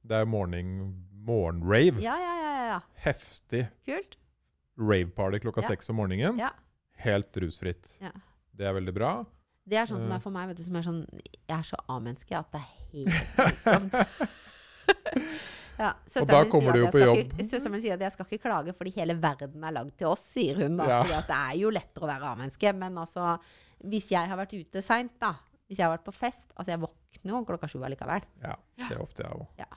Det 0.06 0.14
er 0.22 0.24
morning, 0.30 0.94
morgenrave. 1.26 2.00
Ja, 2.00 2.14
ja, 2.16 2.34
ja, 2.38 2.52
ja, 2.54 2.66
ja. 2.74 2.80
Heftig 3.04 3.68
Kult. 3.84 4.14
raveparty 4.78 5.40
klokka 5.42 5.66
seks 5.66 5.90
om 5.90 5.96
morgenen. 5.96 6.38
Ja. 6.38 6.50
Helt 7.02 7.32
rusfritt. 7.36 7.96
Ja. 8.00 8.12
Det 8.56 8.64
er 8.66 8.72
veldig 8.78 8.94
bra. 8.94 9.24
Det 9.68 9.76
er 9.76 9.84
sånn 9.90 10.00
som 10.00 10.10
Eh. 10.12 10.16
er 10.16 10.20
for 10.20 10.30
meg, 10.30 10.48
vet 10.48 10.56
du, 10.56 10.62
som 10.64 10.76
er 10.76 10.82
sånn 10.82 11.06
Jeg 11.48 11.58
er 11.58 11.62
så 11.62 11.76
A-menneske 11.88 12.32
at 12.38 12.50
det 12.52 12.60
er 12.60 12.70
helt 12.92 13.36
grusomt. 13.36 13.92
ja, 15.78 15.92
og 16.20 16.26
da 16.26 16.40
kommer 16.50 16.74
du 16.74 16.80
jo 16.82 16.90
på 16.90 17.02
jobb. 17.02 17.34
Søsteren 17.38 17.74
min 17.76 17.82
sier 17.84 17.94
at 17.94 18.02
jeg 18.02 18.14
skal 18.16 18.26
ikke 18.26 18.42
klage 18.48 18.74
fordi 18.74 18.92
hele 18.96 19.14
verden 19.22 19.64
er 19.64 19.76
lagd 19.76 19.94
til 20.00 20.10
oss, 20.10 20.24
sier 20.34 20.58
hun 20.58 20.78
da. 20.80 20.88
Ja. 20.90 21.00
Fordi 21.04 21.18
at 21.20 21.28
det 21.30 21.38
er 21.38 21.58
jo 21.60 21.72
lettere 21.74 22.06
å 22.06 22.10
være 22.10 22.32
A-menneske. 22.32 22.72
Men 22.80 22.98
altså, 22.98 23.36
hvis 23.86 24.10
jeg 24.14 24.30
har 24.30 24.40
vært 24.40 24.56
ute 24.58 24.82
seint, 24.84 25.14
da. 25.22 25.36
Hvis 25.68 25.78
jeg 25.78 25.84
har 25.84 25.92
vært 25.92 26.06
på 26.06 26.14
fest 26.16 26.54
Altså, 26.56 26.72
jeg 26.72 26.80
våkner 26.80 27.34
jo 27.34 27.42
klokka 27.50 27.68
sju 27.68 27.82
allikevel. 27.84 28.24
Ja, 28.40 28.54
det 28.80 28.88
er 28.94 29.02
ofte 29.04 29.22
jeg 29.22 29.36
òg. 29.36 29.44
Ja. 29.60 29.68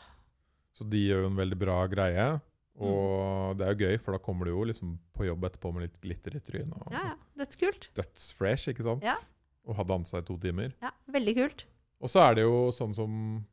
Så 0.77 0.87
de 0.87 1.01
gjør 1.03 1.25
jo 1.25 1.31
en 1.33 1.41
veldig 1.41 1.59
bra 1.61 1.75
greie. 1.91 2.27
Mm. 2.79 2.85
Og 2.87 3.57
det 3.59 3.67
er 3.67 3.75
jo 3.75 3.89
gøy, 3.89 3.97
for 4.01 4.15
da 4.15 4.21
kommer 4.23 4.47
du 4.47 4.53
jo 4.53 4.63
liksom 4.69 4.95
på 5.17 5.27
jobb 5.27 5.43
etterpå 5.49 5.73
med 5.75 5.85
litt 5.85 5.99
glitter 6.01 6.37
i 6.39 6.41
trynet. 6.41 6.73
Og 6.79 6.95
Ja, 6.95 7.11
ja. 7.11 7.17
Dødskult. 7.43 7.89
Dødsfresh, 7.99 8.71
ikke 8.71 8.87
sant? 8.87 9.05
Ja. 9.05 9.17
Og 9.67 9.77
ha 9.77 9.85
dansa 9.85 10.23
i 10.23 10.25
to 10.25 10.37
timer. 10.41 10.73
Ja, 10.81 10.93
veldig 11.11 11.35
kult. 11.37 11.65
Og 12.01 12.09
så 12.09 12.23
er 12.23 12.39
det 12.39 12.47
jo 12.47 12.71
sånn 12.73 12.95
som 12.97 13.11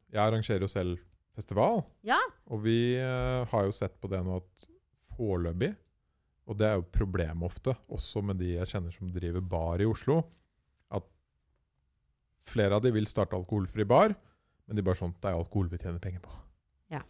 Jeg 0.08 0.22
arrangerer 0.22 0.64
jo 0.64 0.70
selv 0.72 1.02
festival. 1.39 1.85
Ja. 2.06 2.19
Og 2.51 2.65
vi 2.66 2.78
uh, 2.98 3.47
har 3.48 3.69
jo 3.69 3.74
sett 3.74 3.97
på 4.02 4.10
det 4.10 4.20
nå 4.27 4.40
at 4.40 4.66
foreløpig 5.15 5.73
Og 6.48 6.56
det 6.59 6.69
er 6.69 6.78
jo 6.78 6.86
problemet 6.94 7.44
ofte, 7.44 7.74
også 7.93 8.23
med 8.24 8.39
de 8.40 8.55
jeg 8.55 8.70
kjenner 8.70 8.94
som 8.94 9.10
driver 9.12 9.44
bar 9.44 9.82
i 9.82 9.89
Oslo, 9.89 10.23
at 10.94 11.05
flere 12.48 12.78
av 12.78 12.85
de 12.85 12.93
vil 12.94 13.09
starte 13.10 13.36
alkoholfri 13.36 13.85
bar, 13.85 14.15
men 14.66 14.78
de 14.78 14.85
bare 14.85 14.97
sånn 14.97 15.12
Det 15.19 15.28
er 15.28 15.36
alkohol 15.36 15.69
vi 15.69 15.81
tjener 15.82 16.01
penger 16.01 16.24
på. 16.24 16.32
Ja. 16.94 17.02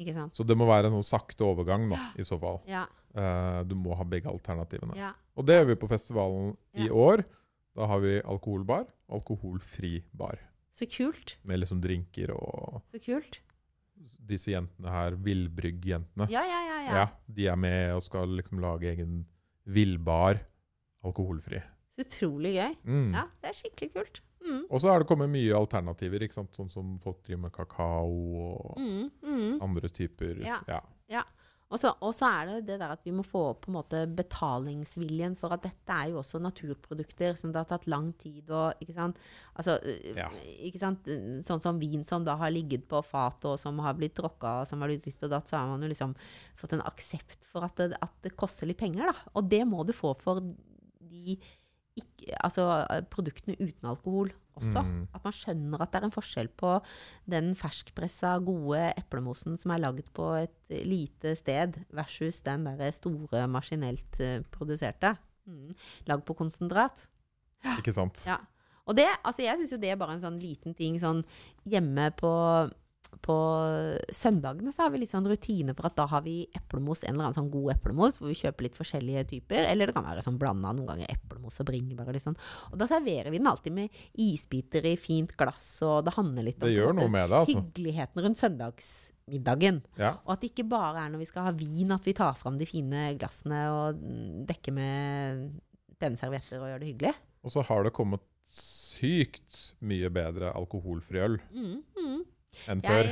Ikke 0.00 0.14
sant. 0.16 0.32
Så 0.36 0.46
det 0.48 0.56
må 0.56 0.64
være 0.70 0.88
en 0.88 0.96
sånn 0.96 1.10
sakte 1.10 1.44
overgang, 1.44 1.84
da, 1.92 2.00
i 2.16 2.24
så 2.24 2.38
fall. 2.40 2.62
Ja. 2.70 2.86
Uh, 3.12 3.60
du 3.68 3.76
må 3.76 3.92
ha 3.98 4.06
begge 4.08 4.30
alternativene. 4.32 4.96
ja. 4.96 5.12
Og 5.36 5.46
det 5.48 5.54
gjør 5.56 5.68
vi 5.70 5.78
på 5.80 5.88
festivalen 5.88 6.50
i 6.76 6.90
år. 6.92 7.22
Da 7.76 7.86
har 7.88 8.02
vi 8.04 8.18
alkoholbar, 8.20 8.82
alkoholfri 9.08 10.02
bar. 10.12 10.40
Så 10.76 10.88
kult. 10.88 11.38
Med 11.48 11.62
liksom 11.62 11.80
drinker 11.84 12.32
og 12.36 12.82
Så 12.92 13.00
kult. 13.04 13.40
Disse 14.28 14.52
jentene 14.52 14.90
her, 14.92 15.16
Villbrygg-jentene. 15.16 16.28
Ja, 16.32 16.42
ja, 16.46 16.60
ja. 16.68 16.78
ja. 16.86 16.96
Ja, 17.02 17.06
de 17.26 17.46
er 17.52 17.56
med 17.60 17.94
og 17.96 18.02
skal 18.06 18.36
liksom 18.38 18.60
lage 18.62 18.90
egen 18.92 19.22
villbar 19.64 20.40
alkoholfri. 21.06 21.60
Så 21.92 22.06
utrolig 22.06 22.54
gøy. 22.56 22.76
Mm. 22.88 23.08
Ja, 23.14 23.26
det 23.42 23.50
er 23.52 23.58
skikkelig 23.58 23.90
kult. 23.94 24.22
Mm. 24.42 24.64
Og 24.70 24.80
så 24.82 24.90
har 24.90 25.02
det 25.02 25.06
kommet 25.10 25.30
mye 25.30 25.54
alternativer, 25.54 26.24
ikke 26.24 26.34
sant? 26.34 26.50
sånn 26.56 26.70
som 26.72 26.96
folk 27.02 27.20
driver 27.26 27.44
med 27.44 27.52
kakao 27.54 28.16
og 28.42 28.80
Mm, 28.80 29.10
mm. 29.22 29.60
andre 29.62 29.88
typer. 29.92 30.40
Ja. 30.42 30.58
Ja. 30.68 31.22
Og 31.72 31.80
så 31.80 31.90
og 32.04 32.12
så 32.12 32.28
er 32.28 32.48
det 32.50 32.56
det 32.68 32.76
der 32.82 32.92
at 32.92 33.04
vi 33.06 33.14
må 33.16 33.24
få 33.24 33.42
opp 33.52 33.62
på 33.64 33.70
en 33.72 33.78
måte 33.78 34.02
betalingsviljen 34.18 35.34
for 35.40 35.54
at 35.56 35.64
dette 35.64 35.94
er 35.94 36.10
jo 36.12 36.18
også 36.20 36.40
naturprodukter 36.44 37.38
som 37.38 37.52
det 37.52 37.62
har 37.62 37.70
tatt 37.70 37.88
lang 37.90 38.10
tid 38.20 38.50
å 38.52 38.66
Ikke 38.82 38.96
sant? 38.98 39.20
Altså, 39.56 39.78
øh, 39.80 40.12
Ja. 40.18 40.28
ikke 40.68 40.82
sant? 40.82 41.08
Sånn 41.46 41.64
som 41.64 41.80
vin 41.80 42.04
som 42.04 42.24
da 42.24 42.36
har 42.36 42.52
ligget 42.52 42.84
på 42.88 43.00
fatet 43.04 43.48
og 43.54 43.58
som 43.62 43.78
har 43.80 43.96
blitt 43.96 44.14
tråkka 44.18 44.60
og 44.60 44.68
som 44.68 44.84
har 44.84 44.92
blitt 44.92 45.04
ditt 45.08 45.24
og 45.24 45.32
datt, 45.32 45.48
så 45.48 45.56
har 45.58 45.72
man 45.72 45.82
jo 45.82 45.88
liksom 45.88 46.14
fått 46.60 46.76
en 46.76 46.84
aksept 46.84 47.44
for 47.48 47.64
at 47.64 47.76
det, 47.80 47.96
at 48.02 48.12
det 48.22 48.36
koster 48.36 48.66
litt 48.68 48.78
penger, 48.78 49.08
da. 49.08 49.32
Og 49.34 49.48
det 49.48 49.64
må 49.66 49.84
du 49.86 49.92
få 49.96 50.14
for 50.18 50.40
de 50.42 51.38
ikke, 51.96 52.36
altså, 52.40 52.64
produktene 53.12 53.56
uten 53.60 53.88
alkohol 53.88 54.32
også. 54.58 54.82
Mm. 54.84 55.02
At 55.16 55.24
man 55.26 55.36
skjønner 55.36 55.82
at 55.82 55.92
det 55.92 56.00
er 56.00 56.06
en 56.08 56.14
forskjell 56.14 56.50
på 56.60 56.74
den 57.30 57.52
ferskpressa, 57.58 58.34
gode 58.44 58.84
eplemosen 59.00 59.58
som 59.60 59.74
er 59.74 59.82
lagd 59.84 60.08
på 60.16 60.28
et 60.40 60.74
lite 60.86 61.34
sted, 61.38 61.78
versus 61.94 62.42
den 62.46 62.68
der 62.68 62.94
store, 62.94 63.46
maskinelt 63.50 64.20
eh, 64.20 64.40
produserte. 64.54 65.14
Mm. 65.46 65.74
Lagd 66.10 66.26
på 66.28 66.36
konsentrat. 66.38 67.06
Ikke 67.78 67.94
sant? 67.94 68.24
Ja. 68.26 68.40
Og 68.90 68.96
det, 68.98 69.06
altså 69.22 69.44
jeg 69.44 69.60
syns 69.60 69.72
jo 69.76 69.80
det 69.82 69.92
er 69.92 69.98
bare 70.00 70.16
en 70.16 70.24
sånn 70.24 70.40
liten 70.42 70.74
ting 70.74 70.96
sånn 70.98 71.22
hjemme 71.70 72.08
på 72.18 72.32
på 73.20 73.36
søndagene 74.14 74.72
så 74.72 74.86
har 74.86 74.92
vi 74.94 75.02
litt 75.02 75.12
sånn 75.12 75.26
rutine 75.28 75.74
for 75.76 75.88
at 75.88 75.96
da 75.98 76.06
har 76.10 76.24
vi 76.24 76.46
eplemos, 76.56 77.04
en 77.04 77.12
eller 77.12 77.28
annen 77.28 77.36
sånn 77.36 77.50
god 77.52 77.74
eplemos, 77.74 78.16
hvor 78.18 78.32
vi 78.32 78.38
kjøper 78.40 78.66
litt 78.66 78.78
forskjellige 78.78 79.24
typer. 79.34 79.66
Eller 79.68 79.90
det 79.90 79.96
kan 79.96 80.06
være 80.06 80.24
sånn 80.24 80.38
blanda 80.40 80.72
noen 80.74 80.88
ganger 80.88 81.12
eplemos 81.12 81.60
og 81.62 81.68
bringebær 81.68 82.08
og 82.10 82.16
litt 82.16 82.24
sånn. 82.24 82.38
Og 82.72 82.78
da 82.80 82.88
serverer 82.90 83.30
vi 83.34 83.40
den 83.42 83.50
alltid 83.50 83.76
med 83.76 84.02
isbiter 84.24 84.88
i 84.88 84.96
fint 85.00 85.36
glass, 85.38 85.68
og 85.86 86.02
det 86.06 86.16
handler 86.16 86.48
litt 86.48 86.62
om 86.62 86.68
Det 86.68 86.74
gjør 86.74 86.96
noe 86.98 87.12
med 87.12 87.28
det, 87.28 87.42
altså. 87.42 87.58
hyggeligheten 87.60 88.26
rundt 88.26 88.42
søndagsmiddagen. 88.42 89.82
Ja. 90.00 90.14
Og 90.24 90.34
at 90.36 90.42
det 90.42 90.52
ikke 90.54 90.68
bare 90.72 91.04
er 91.04 91.12
når 91.12 91.22
vi 91.22 91.30
skal 91.30 91.50
ha 91.50 91.54
vin 91.56 91.94
at 91.94 92.08
vi 92.08 92.16
tar 92.16 92.34
fram 92.40 92.58
de 92.60 92.68
fine 92.68 93.10
glassene 93.20 93.62
og 93.76 94.02
dekker 94.48 94.74
med 94.76 95.48
pene 96.02 96.18
servietter 96.18 96.58
og 96.62 96.72
gjør 96.72 96.82
det 96.82 96.92
hyggelig. 96.94 97.14
Og 97.42 97.54
så 97.54 97.62
har 97.66 97.86
det 97.86 97.94
kommet 97.94 98.24
sykt 98.52 99.74
mye 99.82 100.10
bedre 100.12 100.52
alkoholfri 100.52 101.22
øl 101.24 101.38
Mm, 101.54 101.80
mm. 101.96 102.20
Enn 102.68 102.82
før. 102.84 103.08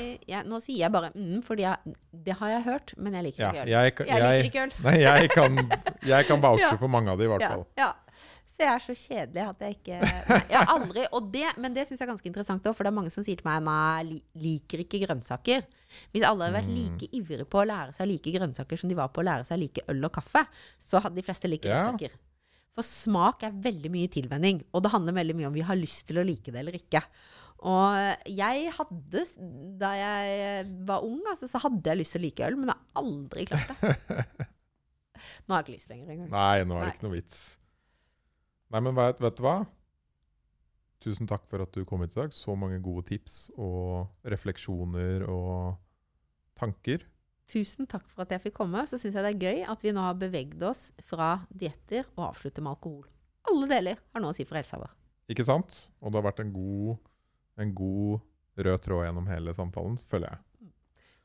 Nå 0.47 0.61
sier 0.63 0.83
jeg 0.85 0.93
bare 0.95 1.11
mm, 1.15 1.41
fordi 1.47 1.63
jeg, 1.67 1.95
det 2.13 2.37
har 2.41 2.49
jeg 2.57 2.63
hørt, 2.69 2.95
men 2.99 3.15
jeg 3.19 3.25
liker 3.31 3.47
ikke 3.49 3.63
øl. 3.65 3.69
jeg, 3.73 3.95
jeg, 3.99 4.09
Jeg 4.09 4.45
liker 4.45 4.51
ikke 4.51 4.63
øl. 4.67 4.75
nei, 4.85 4.97
jeg 5.01 5.31
kan, 5.35 5.59
jeg 6.15 6.27
kan 6.29 6.41
vouche 6.45 6.77
for 6.83 6.89
mange 6.93 7.11
av 7.11 7.19
de, 7.19 7.25
i 7.25 7.33
hvert 7.33 7.43
Ja, 7.47 7.51
fall. 7.57 7.67
ja. 7.81 7.93
Så 8.51 8.67
jeg 8.67 8.75
er 8.77 8.83
så 8.85 8.93
kjedelig 8.99 9.43
at 9.49 9.63
jeg 9.65 9.77
ikke 9.79 9.99
nei, 10.03 10.39
Jeg 10.51 10.59
har 10.59 10.67
aldri 10.75 11.05
og 11.17 11.29
det, 11.33 11.47
Men 11.57 11.73
det 11.73 11.87
syns 11.89 12.01
jeg 12.03 12.05
er 12.05 12.11
ganske 12.11 12.29
interessant 12.29 12.67
òg, 12.69 12.75
for 12.77 12.85
det 12.85 12.91
er 12.91 12.97
mange 12.99 13.13
som 13.15 13.25
sier 13.25 13.39
til 13.41 13.47
meg 13.49 13.63
nei, 13.65 14.03
li, 14.11 14.19
liker 14.37 14.83
ikke 14.85 15.01
grønnsaker. 15.07 15.65
Hvis 16.13 16.27
alle 16.29 16.45
hadde 16.45 16.59
vært 16.59 16.69
Mm. 16.69 16.77
like 16.77 17.09
ivrige 17.17 17.47
på 17.49 17.63
å 17.63 17.65
lære 17.71 17.95
seg 17.97 18.11
like 18.11 18.35
grønnsaker 18.37 18.77
som 18.83 18.91
de 18.93 18.99
var 18.99 19.09
på 19.09 19.23
å 19.23 19.25
lære 19.31 19.47
seg 19.49 19.63
like 19.63 19.81
øl 19.89 20.05
og 20.05 20.13
kaffe, 20.19 20.45
så 20.79 21.01
hadde 21.01 21.17
de 21.17 21.25
fleste 21.25 21.49
likt 21.49 21.65
Ja. 21.65 21.81
grønnsaker. 21.81 22.13
For 22.77 22.83
smak 22.87 23.43
er 23.49 23.51
veldig 23.65 23.91
mye 23.91 24.09
tilvenning, 24.13 24.61
og 24.75 24.83
det 24.85 24.93
handler 24.93 25.17
veldig 25.17 25.35
mye 25.41 25.47
om 25.49 25.57
vi 25.57 25.65
har 25.67 25.77
lyst 25.81 26.07
til 26.07 26.21
å 26.21 26.27
like 26.27 26.53
det 26.53 26.61
eller 26.61 26.77
ikke. 26.77 27.01
Og 27.61 28.29
jeg 28.33 28.71
hadde, 28.73 29.25
da 29.81 29.91
jeg 29.99 30.69
var 30.89 31.05
ung, 31.05 31.21
altså, 31.29 31.49
så 31.51 31.61
hadde 31.61 31.93
jeg 31.93 32.01
lyst 32.01 32.17
til 32.17 32.23
å 32.23 32.25
like 32.25 32.47
øl, 32.47 32.57
men 32.57 32.73
jeg 32.73 32.79
har 32.79 33.03
aldri 33.03 33.45
klart 33.51 33.75
det. 33.75 34.47
Nå 35.45 35.53
har 35.53 35.61
jeg 35.61 35.67
ikke 35.67 35.77
lyst 35.77 35.93
lenger 35.93 36.15
engang. 36.15 36.31
Nei, 36.33 36.63
nå 36.65 36.79
er 36.79 36.87
det 36.87 36.95
ikke 36.95 37.05
noe 37.05 37.19
vits. 37.19 37.43
Nei, 38.73 38.81
men 38.87 38.97
vet, 38.97 39.21
vet 39.21 39.37
du 39.37 39.45
hva? 39.45 39.59
Tusen 41.05 41.29
takk 41.29 41.45
for 41.49 41.65
at 41.65 41.73
du 41.77 41.85
kom 41.89 42.01
hit 42.05 42.17
i 42.17 42.21
dag. 42.23 42.33
Så 42.33 42.55
mange 42.57 42.81
gode 42.85 43.07
tips 43.09 43.51
og 43.57 44.31
refleksjoner 44.33 45.25
og 45.29 45.77
tanker. 46.61 47.05
Tusen 47.51 47.89
takk 47.91 48.07
for 48.09 48.25
at 48.25 48.35
jeg 48.37 48.45
fikk 48.47 48.59
komme. 48.61 48.85
Så 48.89 49.01
syns 49.01 49.17
jeg 49.17 49.27
det 49.27 49.33
er 49.35 49.45
gøy 49.49 49.63
at 49.73 49.85
vi 49.85 49.95
nå 49.97 50.05
har 50.05 50.19
beveget 50.21 50.63
oss 50.69 50.91
fra 51.05 51.35
dietter 51.51 52.07
og 52.17 52.31
avslutter 52.31 52.65
med 52.65 52.77
alkohol. 52.77 53.07
Alle 53.51 53.69
deler 53.71 54.03
har 54.13 54.23
noe 54.23 54.35
å 54.35 54.37
si 54.37 54.47
for 54.49 54.61
helsa 54.61 54.79
vår. 54.81 54.93
Ikke 55.33 55.47
sant? 55.47 55.87
Og 56.01 56.13
det 56.13 56.21
har 56.21 56.29
vært 56.29 56.43
en 56.45 56.53
god, 56.53 57.01
en 57.59 57.75
god 57.75 58.21
rød 58.61 58.79
tråd 58.85 59.05
gjennom 59.07 59.27
hele 59.31 59.55
samtalen, 59.57 59.97
føler 60.11 60.29
jeg. 60.35 60.39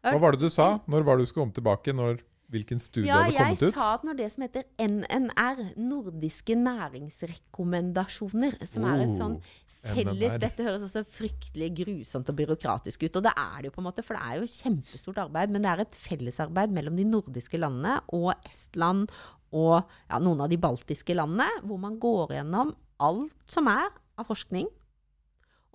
Hva 0.06 0.20
var 0.22 0.32
det 0.36 0.42
du 0.46 0.50
sa? 0.54 0.80
Når 0.88 1.04
var 1.04 1.18
det 1.18 1.26
du 1.26 1.30
skulle 1.32 1.46
komme 1.48 1.56
tilbake? 1.58 1.94
Når, 1.98 2.20
hvilken 2.54 2.80
studie 2.80 3.10
Ja, 3.10 3.24
hadde 3.24 3.34
kommet 3.34 3.58
ut? 3.58 3.62
Ja, 3.62 3.66
Jeg 3.66 3.74
sa 3.74 3.94
at 3.96 4.04
når 4.06 4.16
det 4.20 4.28
som 4.32 4.44
heter 4.46 4.64
NNR, 4.78 5.62
nordiske 5.82 6.54
næringsrekommendasjoner, 6.62 8.58
som 8.70 8.86
er 8.86 9.02
et 9.02 9.10
Oh, 9.10 9.18
sånn 9.18 9.38
felles 9.86 10.34
NNR. 10.36 10.40
Dette 10.44 10.64
høres 10.68 10.84
også 10.86 11.02
fryktelig 11.10 11.70
grusomt 11.82 12.30
og 12.30 12.36
byråkratisk 12.38 13.04
ut, 13.08 13.16
og 13.18 13.24
det 13.26 13.34
er 13.34 13.58
det 13.62 13.66
jo 13.72 13.76
på 13.76 13.82
en 13.84 13.88
måte, 13.90 14.04
for 14.06 14.14
det 14.18 14.24
er 14.30 14.36
jo 14.42 14.46
kjempestort 14.54 15.18
arbeid, 15.26 15.50
men 15.54 15.62
det 15.66 15.72
er 15.72 15.80
et 15.86 15.96
fellesarbeid 16.00 16.70
mellom 16.76 16.96
de 16.96 17.06
nordiske 17.10 17.58
landene 17.58 17.98
og 18.14 18.34
Estland 18.46 19.10
og 19.56 19.82
ja, 20.10 20.20
noen 20.20 20.42
av 20.46 20.50
de 20.52 20.58
baltiske 20.62 21.14
landene, 21.16 21.48
hvor 21.64 21.78
man 21.82 22.00
går 22.02 22.28
gjennom 22.40 22.76
alt 23.00 23.34
som 23.52 23.68
er 23.72 23.90
av 24.20 24.26
forskning, 24.30 24.68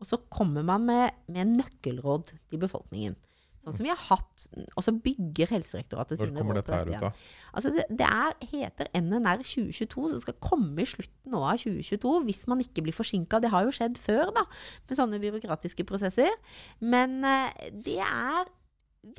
og 0.01 0.09
så 0.09 0.19
kommer 0.33 0.65
man 0.67 0.87
med, 0.89 1.19
med 1.29 1.53
nøkkelråd 1.59 2.33
til 2.33 2.63
befolkningen. 2.63 3.19
Sånn 3.61 3.75
som 3.77 3.85
vi 3.85 3.91
har 3.93 4.01
hatt, 4.07 4.45
og 4.73 4.85
så 4.87 4.93
bygger 5.05 5.51
Helsedirektoratet 5.53 6.17
sine 6.17 6.33
Hvor 6.33 6.41
kommer 6.41 6.57
dette 6.57 6.73
her 6.73 6.89
ut, 6.89 7.03
da? 7.03 7.11
Altså 7.53 7.73
det, 7.75 7.83
det 7.93 8.07
er, 8.07 8.37
heter 8.55 8.89
NNR 8.97 9.43
2022, 9.45 10.05
så 10.09 10.15
det 10.15 10.23
skal 10.23 10.39
komme 10.41 10.81
i 10.81 10.89
slutten 10.89 11.37
av 11.37 11.61
2022, 11.61 12.15
hvis 12.25 12.41
man 12.49 12.63
ikke 12.65 12.87
blir 12.87 12.97
forsinka. 12.97 13.43
Det 13.45 13.51
har 13.53 13.67
jo 13.69 13.75
skjedd 13.77 14.01
før, 14.01 14.33
da, 14.39 14.47
med 14.89 15.01
sånne 15.03 15.21
byråkratiske 15.21 15.85
prosesser. 15.91 16.33
Men 16.81 17.21
eh, 17.29 17.69
det 17.85 17.99
er 18.07 18.49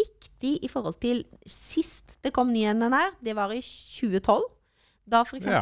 viktig 0.01 0.55
i 0.65 0.69
forhold 0.73 0.97
til 1.05 1.21
sist 1.45 2.17
det 2.25 2.33
kom 2.33 2.49
ny 2.53 2.65
NNR, 2.73 3.19
det 3.21 3.37
var 3.37 3.53
i 3.53 3.61
2012. 3.61 4.49
Da 5.11 5.21
f.eks. 5.21 5.49
Ja, 5.53 5.61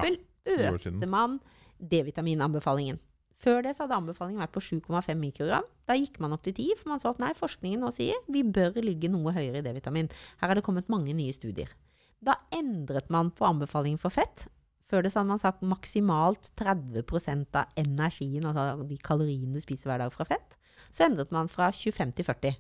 økte 0.72 1.12
man 1.12 1.42
D-vitaminanbefalingen. 1.80 3.04
Før 3.40 3.62
det 3.64 3.76
så 3.76 3.86
hadde 3.86 3.98
anbefalingen 4.02 4.42
vært 4.44 4.56
på 4.56 4.64
7,5 4.64 5.16
mikrogram. 5.16 5.68
Da 5.88 5.96
gikk 5.96 6.18
man 6.20 6.36
opp 6.36 6.44
til 6.44 6.54
10, 6.58 6.80
for 6.82 6.92
man 6.92 7.02
så 7.02 7.14
at 7.14 7.22
nei, 7.24 7.32
forskningen 7.38 7.80
nå 7.80 7.92
sier 7.96 8.20
vi 8.28 8.44
bør 8.44 8.82
ligge 8.84 9.12
noe 9.12 9.32
høyere 9.36 9.62
i 9.62 9.66
D-vitamin. 9.66 10.10
Her 10.42 10.52
er 10.52 10.60
det 10.60 10.66
kommet 10.68 10.92
mange 10.92 11.16
nye 11.16 11.36
studier. 11.36 11.72
Da 12.20 12.36
endret 12.52 13.08
man 13.14 13.32
på 13.32 13.48
anbefalingen 13.48 14.02
for 14.02 14.12
fett 14.12 14.50
Før 14.90 15.06
det 15.06 15.12
så 15.14 15.22
hadde 15.22 15.30
man 15.30 15.40
sagt 15.40 15.62
maksimalt 15.64 16.50
30% 16.58 17.58
av 17.60 17.76
energien, 17.78 18.48
altså 18.50 18.88
de 18.90 18.98
kaloriene 19.06 19.54
du 19.54 19.62
spiser 19.62 19.86
hver 19.86 20.02
dag 20.02 20.10
fra 20.10 20.26
fett. 20.26 20.56
Så 20.90 21.06
endret 21.06 21.30
man 21.32 21.48
fra 21.52 21.68
25 21.70 22.16
til 22.18 22.26
40. 22.26 22.56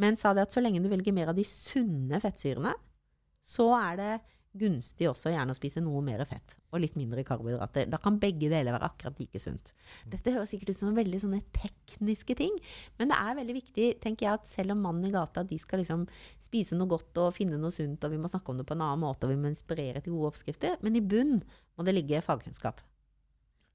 Men 0.00 0.16
sa 0.16 0.32
det 0.32 0.46
at 0.46 0.54
så 0.54 0.62
lenge 0.64 0.80
du 0.80 0.88
velger 0.88 1.12
mer 1.12 1.28
av 1.28 1.36
de 1.36 1.44
sunne 1.44 2.22
fettsyrene, 2.22 2.72
så 3.44 3.68
er 3.76 4.00
det 4.00 4.14
gunstig 4.56 5.06
også 5.10 5.30
gjerne 5.30 5.52
å 5.52 5.56
spise 5.58 5.80
noe 5.84 6.00
mer 6.02 6.22
fett 6.26 6.54
og 6.72 6.80
litt 6.80 6.96
mindre 6.98 7.22
karbohydrater. 7.24 7.86
Da 7.92 7.98
kan 8.02 8.16
begge 8.18 8.48
deler 8.50 8.72
være 8.74 8.88
akkurat 8.88 9.18
like 9.20 9.38
sunt. 9.40 9.72
Dette 10.08 10.32
høres 10.34 10.50
sikkert 10.50 10.70
ut 10.72 10.78
som 10.80 10.96
veldig 10.96 11.20
sånne 11.22 11.42
tekniske 11.54 12.34
ting, 12.36 12.56
men 12.98 13.08
det 13.12 13.18
er 13.20 13.38
veldig 13.38 13.54
viktig, 13.58 13.86
tenker 14.00 14.26
jeg, 14.26 14.34
at 14.40 14.48
selv 14.50 14.72
om 14.74 14.82
mannen 14.82 15.06
i 15.08 15.12
gata 15.14 15.44
de 15.46 15.58
skal 15.60 15.80
liksom 15.84 16.06
spise 16.42 16.76
noe 16.76 16.88
godt 16.90 17.16
og 17.22 17.34
finne 17.36 17.60
noe 17.60 17.70
sunt, 17.74 18.02
og 18.04 18.10
vi 18.12 18.18
må 18.20 18.28
snakke 18.32 18.50
om 18.52 18.58
det 18.60 18.66
på 18.68 18.74
en 18.76 18.84
annen 18.88 19.04
måte, 19.04 19.28
og 19.28 19.32
vi 19.36 19.40
må 19.40 19.52
inspirere 19.52 20.02
til 20.04 20.16
gode 20.16 20.32
oppskrifter, 20.34 20.76
men 20.82 20.96
i 20.96 21.04
bunn 21.04 21.38
må 21.78 21.84
det 21.86 21.94
ligge 21.94 22.20
fagkunnskap. 22.24 22.80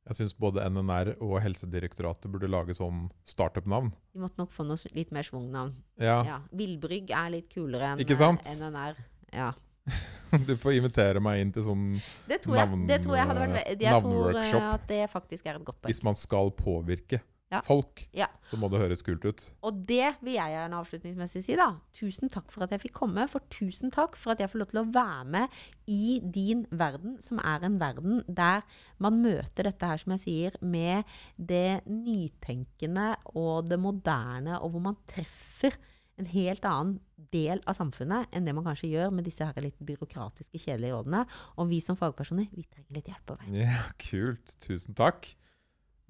Jeg 0.03 0.17
syns 0.19 0.33
både 0.35 0.59
NNR 0.67 1.13
og 1.23 1.37
Helsedirektoratet 1.39 2.27
burde 2.27 2.49
lage 2.51 2.73
sånn 2.75 3.05
startup-navn. 3.23 3.93
Vi 4.11 4.19
måtte 4.19 4.41
nok 4.41 4.51
få 4.51 4.65
noe 4.67 4.75
litt 4.97 5.13
mer 5.15 5.23
schwung-navn. 5.23 5.71
Ja, 5.97 6.17
Ja. 6.27 6.41
Villbrygg 6.51 7.09
er 7.15 7.29
litt 7.31 7.47
kulere 7.53 7.93
enn 7.93 8.01
Ikke 8.03 8.17
sant? 8.19 8.43
eh, 8.45 8.57
NNR. 8.59 8.99
Ja. 9.31 9.53
du 10.47 10.55
får 10.57 10.77
invitere 10.79 11.21
meg 11.23 11.41
inn 11.43 11.51
til 11.53 11.65
sånn 11.67 11.83
jeg, 12.29 12.41
tror 12.45 12.55
eh, 12.57 13.75
navnworkshop. 13.91 14.65
at 14.73 14.87
det 14.89 15.03
faktisk 15.11 15.45
er 15.45 15.59
et 15.59 15.65
godt 15.67 15.81
poeng. 15.81 15.91
Hvis 15.93 16.03
man 16.05 16.15
skal 16.17 16.51
påvirke 16.57 17.21
Ja. 17.53 17.59
folk, 17.61 18.07
Ja. 18.17 18.25
så 18.49 18.57
må 18.57 18.65
det 18.71 18.79
høres 18.81 19.03
kult 19.05 19.23
ut. 19.29 19.43
Og 19.61 19.83
det 19.85 20.15
vil 20.25 20.33
jeg 20.39 20.55
gjerne 20.55 20.73
avslutningsmessig 20.73 21.43
si, 21.45 21.55
da. 21.55 21.67
Tusen 21.93 22.27
takk 22.33 22.49
for 22.49 22.63
at 22.65 22.71
jeg 22.73 22.81
fikk 22.81 22.93
komme. 22.97 23.27
For 23.29 23.41
tusen 23.53 23.91
takk 23.93 24.15
for 24.17 24.31
at 24.33 24.39
jeg 24.41 24.49
får 24.49 24.57
lov 24.63 24.69
til 24.71 24.81
å 24.81 24.91
være 24.95 25.25
med 25.35 25.49
i 25.85 26.19
din 26.23 26.65
verden, 26.71 27.19
som 27.21 27.37
er 27.37 27.61
en 27.67 27.77
verden 27.77 28.23
der 28.27 28.63
man 28.97 29.21
møter 29.21 29.69
dette 29.69 29.85
her, 29.85 29.97
som 30.01 30.15
jeg 30.17 30.23
sier, 30.25 30.57
med 30.65 31.05
det 31.37 31.83
nytenkende 31.85 33.11
og 33.35 33.69
det 33.69 33.77
moderne, 33.79 34.57
og 34.59 34.71
hvor 34.73 34.81
man 34.89 34.97
treffer 35.07 35.77
en 36.21 36.27
helt 36.29 36.65
annen 36.69 36.99
del 37.33 37.61
av 37.65 37.73
samfunnet 37.79 38.27
enn 38.35 38.45
det 38.45 38.53
man 38.53 38.65
kanskje 38.67 38.89
gjør 38.91 39.09
med 39.15 39.25
disse 39.25 39.45
her 39.47 39.63
litt 39.65 39.79
byråkratiske, 39.81 40.59
kjedelige 40.61 40.93
rådene. 40.93 41.23
Og 41.57 41.69
vi 41.71 41.79
som 41.81 41.97
fagpersoner, 41.97 42.45
vi 42.53 42.63
trenger 42.69 42.93
litt 42.99 43.07
hjelp 43.09 43.25
på 43.31 43.37
veien. 43.41 43.55
Ja, 43.65 43.79
kult. 44.09 44.55
Tusen 44.61 44.93
takk. 44.97 45.31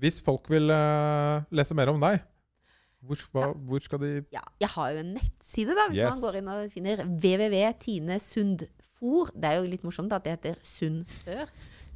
Hvis 0.02 0.18
folk 0.26 0.50
vil 0.52 0.68
uh, 0.74 1.44
lese 1.56 1.74
mer 1.78 1.88
om 1.94 2.00
deg, 2.04 2.20
hvor, 3.04 3.20
hva, 3.36 3.50
hvor 3.68 3.80
skal 3.84 4.00
de 4.00 4.10
Ja, 4.32 4.42
jeg 4.64 4.70
har 4.76 4.92
jo 4.96 5.00
en 5.04 5.14
nettside, 5.18 5.74
da, 5.76 5.88
hvis 5.92 6.00
Yes. 6.00 6.12
man 6.16 6.22
går 6.24 6.34
inn 6.40 6.48
og 6.52 6.72
finner 6.72 7.04
www.tine-sundfor. 8.04 9.32
Det 9.36 9.50
er 9.50 9.56
jo 9.60 9.68
litt 9.72 9.84
morsomt 9.84 10.14
at 10.16 10.24
det 10.26 10.32
heter 10.38 10.56
Sund 10.66 11.04
før. 11.24 11.46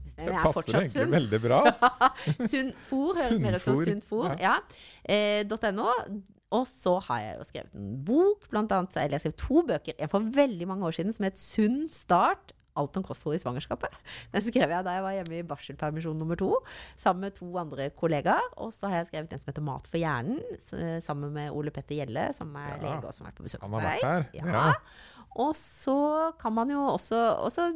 Det 0.08 0.24
er 0.24 0.40
passer 0.40 0.72
egentlig 0.72 0.94
sunn. 0.94 1.12
veldig 1.12 1.40
bra. 1.44 1.60
altså. 1.68 1.90
Sundfor 2.52 3.16
høres 3.20 3.40
mer 3.44 3.56
ut 3.60 3.64
som 3.66 3.76
Sundfor. 3.84 4.36
Ja. 4.40 4.56
Eh, 5.04 5.44
.no. 5.76 5.90
Og 6.56 6.64
så 6.70 6.94
har 7.10 7.24
jeg 7.24 7.38
jo 7.38 7.48
skrevet 7.50 7.74
en 7.76 7.96
bok, 8.08 8.46
blant 8.52 8.72
annet, 8.72 8.96
eller 8.96 9.18
jeg 9.18 9.20
har 9.20 9.26
skrevet 9.26 9.42
to 9.44 9.64
bøker 9.68 10.12
for 10.12 10.30
veldig 10.38 10.68
mange 10.70 10.88
år 10.88 10.96
siden 10.96 11.16
som 11.16 11.28
het 11.28 11.42
Sunn 11.42 11.82
start. 11.92 12.54
Alt 12.78 12.98
om 13.00 13.06
kosthold 13.08 13.36
i 13.38 13.42
svangerskapet. 13.42 13.94
Den 14.36 14.46
skrev 14.46 14.70
jeg 14.76 14.86
da 14.86 14.94
jeg 14.98 15.06
var 15.08 15.16
hjemme 15.18 15.40
i 15.40 15.46
barselpermisjon 15.50 16.18
nummer 16.22 16.38
to, 16.40 16.52
sammen 17.00 17.28
med 17.28 17.36
to 17.40 17.50
andre 17.60 17.90
kollegaer. 17.98 18.48
Og 18.62 18.72
så 18.76 18.92
har 18.92 19.02
jeg 19.02 19.10
skrevet 19.12 19.34
en 19.34 19.42
som 19.42 19.52
heter 19.52 19.66
Mat 19.66 19.88
for 19.90 19.98
hjernen, 20.02 20.40
sammen 21.04 21.34
med 21.36 21.52
Ole 21.58 21.74
Petter 21.74 21.98
Gjelle, 22.00 22.28
som 22.38 22.54
er 22.60 22.76
Ja. 22.78 22.82
lege 22.84 23.08
og 23.10 23.14
som 23.16 23.26
har 23.26 23.32
vært 23.34 23.40
på 23.42 23.48
besøk 23.48 23.64
hos 23.66 23.72
deg. 23.82 24.30
Ja. 24.38 24.46
Ja. 24.48 24.66
Og 25.38 25.52
så 25.58 25.98
kan 26.42 26.54
man 26.54 26.70
jo 26.74 26.80
også, 26.94 27.18
også 27.46 27.68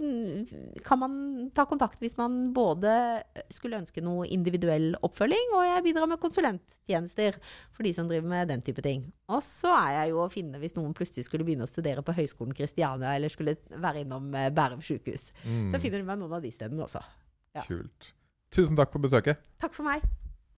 kan 0.85 0.99
man 1.01 1.15
ta 1.55 1.65
kontakt 1.69 1.99
hvis 2.01 2.17
man 2.19 2.53
både 2.55 2.93
skulle 3.53 3.79
ønske 3.81 4.01
noe 4.03 4.25
individuell 4.31 4.95
oppfølging, 5.05 5.53
og 5.57 5.65
jeg 5.67 5.83
bidrar 5.89 6.09
med 6.09 6.21
konsulenttjenester 6.21 7.37
for 7.71 7.83
de 7.87 7.93
som 7.95 8.09
driver 8.09 8.27
med 8.31 8.49
den 8.51 8.61
type 8.65 8.81
ting. 8.85 9.07
Og 9.31 9.39
så 9.45 9.71
er 9.77 9.91
jeg 10.01 10.11
jo 10.11 10.21
å 10.25 10.29
finne 10.31 10.59
hvis 10.59 10.73
noen 10.75 10.93
plutselig 10.97 11.23
skulle 11.27 11.45
begynne 11.47 11.63
å 11.67 11.69
studere 11.71 12.03
på 12.03 12.15
Høgskolen 12.17 12.55
Kristiania, 12.57 13.13
eller 13.15 13.31
skulle 13.31 13.55
være 13.71 14.03
innom 14.03 14.27
eh, 14.35 14.49
Bærum 14.51 14.81
sjukehus. 14.83 15.29
Mm, 15.45 15.69
Så 15.73 15.79
finner 15.83 16.01
du 16.03 16.09
meg 16.09 16.19
noen 16.19 16.35
av 16.35 16.43
de 16.43 16.51
stedene 16.51 16.83
også. 16.87 17.01
ja. 17.55 17.63
Kult. 17.67 18.11
Tusen 18.51 18.75
takk 18.75 18.91
for 18.91 18.99
besøket. 18.99 19.39
Takk 19.63 19.71
for 19.77 19.87
meg. 19.87 20.03